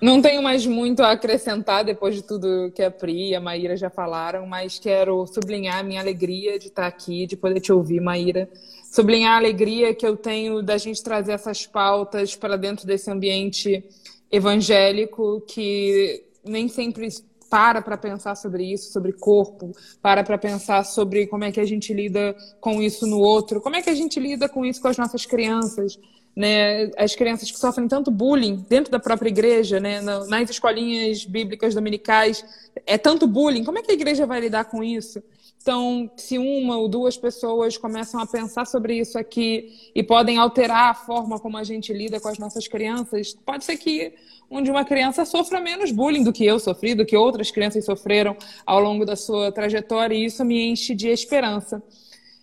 Não 0.00 0.22
tenho 0.22 0.42
mais 0.42 0.66
muito 0.66 1.02
a 1.02 1.10
acrescentar 1.10 1.84
depois 1.84 2.14
de 2.14 2.22
tudo 2.22 2.72
que 2.74 2.82
a 2.82 2.90
Pri 2.90 3.30
e 3.30 3.34
a 3.34 3.40
Maíra 3.40 3.76
já 3.76 3.90
falaram, 3.90 4.46
mas 4.46 4.78
quero 4.78 5.26
sublinhar 5.26 5.78
a 5.78 5.82
minha 5.82 6.00
alegria 6.00 6.58
de 6.58 6.68
estar 6.68 6.86
aqui, 6.86 7.26
de 7.26 7.36
poder 7.36 7.60
te 7.60 7.70
ouvir, 7.70 8.00
Maíra. 8.00 8.48
Sublinhar 8.90 9.34
a 9.34 9.36
alegria 9.36 9.94
que 9.94 10.06
eu 10.06 10.16
tenho 10.16 10.62
da 10.62 10.78
gente 10.78 11.02
trazer 11.02 11.32
essas 11.32 11.66
pautas 11.66 12.34
para 12.34 12.56
dentro 12.56 12.86
desse 12.86 13.10
ambiente 13.10 13.84
evangélico 14.32 15.42
que 15.42 16.24
nem 16.42 16.66
sempre 16.66 17.08
para 17.50 17.82
para 17.82 17.98
pensar 17.98 18.36
sobre 18.36 18.72
isso, 18.72 18.92
sobre 18.92 19.12
corpo, 19.12 19.72
para 20.00 20.22
para 20.22 20.38
pensar 20.38 20.84
sobre 20.84 21.26
como 21.26 21.44
é 21.44 21.50
que 21.50 21.60
a 21.60 21.66
gente 21.66 21.92
lida 21.92 22.34
com 22.60 22.80
isso 22.80 23.06
no 23.06 23.18
outro, 23.18 23.60
como 23.60 23.74
é 23.76 23.82
que 23.82 23.90
a 23.90 23.94
gente 23.94 24.20
lida 24.20 24.48
com 24.48 24.64
isso 24.64 24.80
com 24.80 24.88
as 24.88 24.96
nossas 24.96 25.26
crianças, 25.26 25.98
né? 26.34 26.90
As 26.96 27.14
crianças 27.16 27.50
que 27.50 27.58
sofrem 27.58 27.88
tanto 27.88 28.10
bullying 28.10 28.64
dentro 28.68 28.92
da 28.92 29.00
própria 29.00 29.28
igreja, 29.28 29.80
né? 29.80 30.00
Nas 30.00 30.48
escolinhas 30.48 31.24
bíblicas 31.24 31.74
dominicais, 31.74 32.44
é 32.86 32.96
tanto 32.96 33.26
bullying. 33.26 33.64
Como 33.64 33.78
é 33.78 33.82
que 33.82 33.90
a 33.90 33.94
igreja 33.94 34.24
vai 34.24 34.40
lidar 34.40 34.64
com 34.64 34.82
isso? 34.82 35.20
Então, 35.62 36.10
se 36.16 36.38
uma 36.38 36.78
ou 36.78 36.88
duas 36.88 37.18
pessoas 37.18 37.76
começam 37.76 38.18
a 38.18 38.26
pensar 38.26 38.66
sobre 38.66 38.98
isso 38.98 39.18
aqui 39.18 39.90
e 39.94 40.02
podem 40.02 40.38
alterar 40.38 40.90
a 40.90 40.94
forma 40.94 41.38
como 41.38 41.58
a 41.58 41.64
gente 41.64 41.92
lida 41.92 42.18
com 42.18 42.28
as 42.28 42.38
nossas 42.38 42.66
crianças, 42.66 43.34
pode 43.44 43.66
ser 43.66 43.76
que 43.76 44.14
onde 44.50 44.70
uma 44.70 44.86
criança 44.86 45.26
sofra 45.26 45.60
menos 45.60 45.92
bullying 45.92 46.24
do 46.24 46.32
que 46.32 46.46
eu 46.46 46.58
sofri, 46.58 46.94
do 46.94 47.04
que 47.04 47.14
outras 47.14 47.50
crianças 47.50 47.84
sofreram 47.84 48.34
ao 48.64 48.80
longo 48.80 49.04
da 49.04 49.14
sua 49.14 49.52
trajetória, 49.52 50.14
e 50.14 50.24
isso 50.24 50.42
me 50.46 50.70
enche 50.70 50.94
de 50.94 51.08
esperança. 51.08 51.82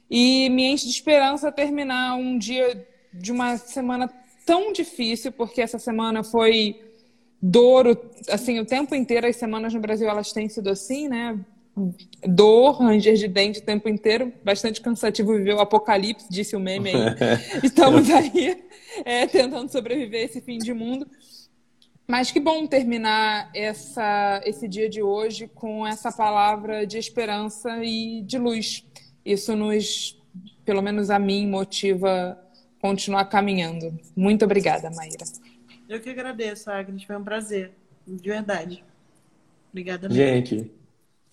E 0.10 0.48
me 0.50 0.68
enche 0.68 0.86
de 0.86 0.92
esperança 0.92 1.52
terminar 1.52 2.16
um 2.16 2.38
dia 2.38 2.88
de 3.12 3.32
uma 3.32 3.58
semana 3.58 4.08
tão 4.46 4.72
difícil, 4.72 5.32
porque 5.32 5.60
essa 5.60 5.80
semana 5.80 6.24
foi 6.24 6.80
dor, 7.42 8.00
assim, 8.30 8.60
o 8.60 8.66
tempo 8.66 8.94
inteiro, 8.94 9.26
as 9.26 9.38
semanas 9.38 9.74
no 9.74 9.80
Brasil 9.80 10.08
elas 10.08 10.32
têm 10.32 10.48
sido 10.48 10.70
assim, 10.70 11.08
né? 11.08 11.38
Dor, 12.26 12.82
ranger 12.82 13.16
de 13.16 13.28
dente 13.28 13.60
o 13.60 13.64
tempo 13.64 13.88
inteiro, 13.88 14.34
bastante 14.44 14.82
cansativo 14.82 15.36
viver 15.36 15.54
o 15.54 15.60
apocalipse, 15.60 16.28
disse 16.30 16.56
o 16.56 16.60
meme 16.60 16.90
aí. 16.90 16.96
Estamos 17.64 18.10
aí 18.10 18.64
é, 19.06 19.28
tentando 19.28 19.72
sobreviver 19.72 20.24
esse 20.24 20.42
fim 20.42 20.58
de 20.58 20.74
mundo. 20.74 21.08
Mas 22.08 22.32
que 22.32 22.40
bom 22.40 22.66
terminar 22.66 23.52
essa, 23.54 24.42
esse 24.46 24.68
dia 24.68 24.90
de 24.90 25.04
hoje 25.04 25.48
com 25.54 25.86
essa 25.86 26.12
palavra 26.12 26.88
de 26.88 26.98
esperança 26.98 27.84
e 27.84 28.22
de 28.22 28.38
luz. 28.38 28.86
Isso 29.26 29.56
nos, 29.56 30.18
pelo 30.64 30.82
menos 30.82 31.10
a 31.10 31.20
mim, 31.20 31.46
motiva 31.46 32.42
continuar 32.80 33.26
caminhando. 33.26 34.00
Muito 34.16 34.46
obrigada, 34.46 34.90
Maíra. 34.90 35.26
Eu 35.90 36.00
que 36.00 36.10
agradeço, 36.10 36.72
Agnes. 36.72 37.04
Foi 37.04 37.18
um 37.18 37.24
prazer, 37.24 37.72
de 38.08 38.30
verdade. 38.30 38.84
Obrigada. 39.70 40.08
Mesmo. 40.08 40.24
Gente, 40.24 40.72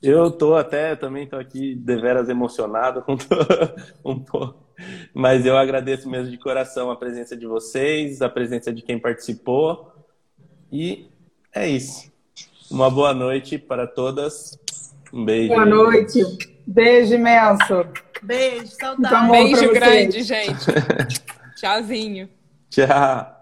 eu 0.04 0.30
tô 0.30 0.54
até 0.54 0.94
também 0.94 1.26
tô 1.26 1.36
aqui 1.36 1.74
deveras 1.74 2.28
emocionado 2.28 3.02
com 3.02 3.16
um 4.04 4.18
pouco, 4.18 4.64
mas 5.12 5.44
eu 5.46 5.56
agradeço 5.56 6.08
mesmo 6.08 6.30
de 6.30 6.38
coração 6.38 6.90
a 6.90 6.96
presença 6.96 7.36
de 7.36 7.46
vocês, 7.46 8.22
a 8.22 8.28
presença 8.28 8.72
de 8.72 8.82
quem 8.82 8.98
participou 8.98 9.92
e 10.70 11.08
é 11.54 11.68
isso. 11.68 12.12
Uma 12.70 12.90
boa 12.90 13.14
noite 13.14 13.58
para 13.58 13.86
todas. 13.86 14.58
Um 15.12 15.24
beijo. 15.24 15.54
Boa 15.54 15.64
noite. 15.64 16.20
Beijo 16.66 17.14
imenso. 17.14 17.86
Beijo, 18.22 18.66
saudade. 18.68 19.30
Beijo 19.30 19.72
grande, 19.72 20.22
gente. 20.22 20.66
Tchauzinho. 21.54 22.28
Tchau. 22.70 23.33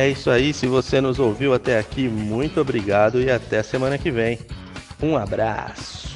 É 0.00 0.08
isso 0.08 0.30
aí, 0.30 0.54
se 0.54 0.66
você 0.66 0.98
nos 0.98 1.18
ouviu 1.18 1.52
até 1.52 1.78
aqui, 1.78 2.08
muito 2.08 2.58
obrigado 2.58 3.20
e 3.20 3.30
até 3.30 3.62
semana 3.62 3.98
que 3.98 4.10
vem. 4.10 4.38
Um 5.02 5.14
abraço. 5.14 6.09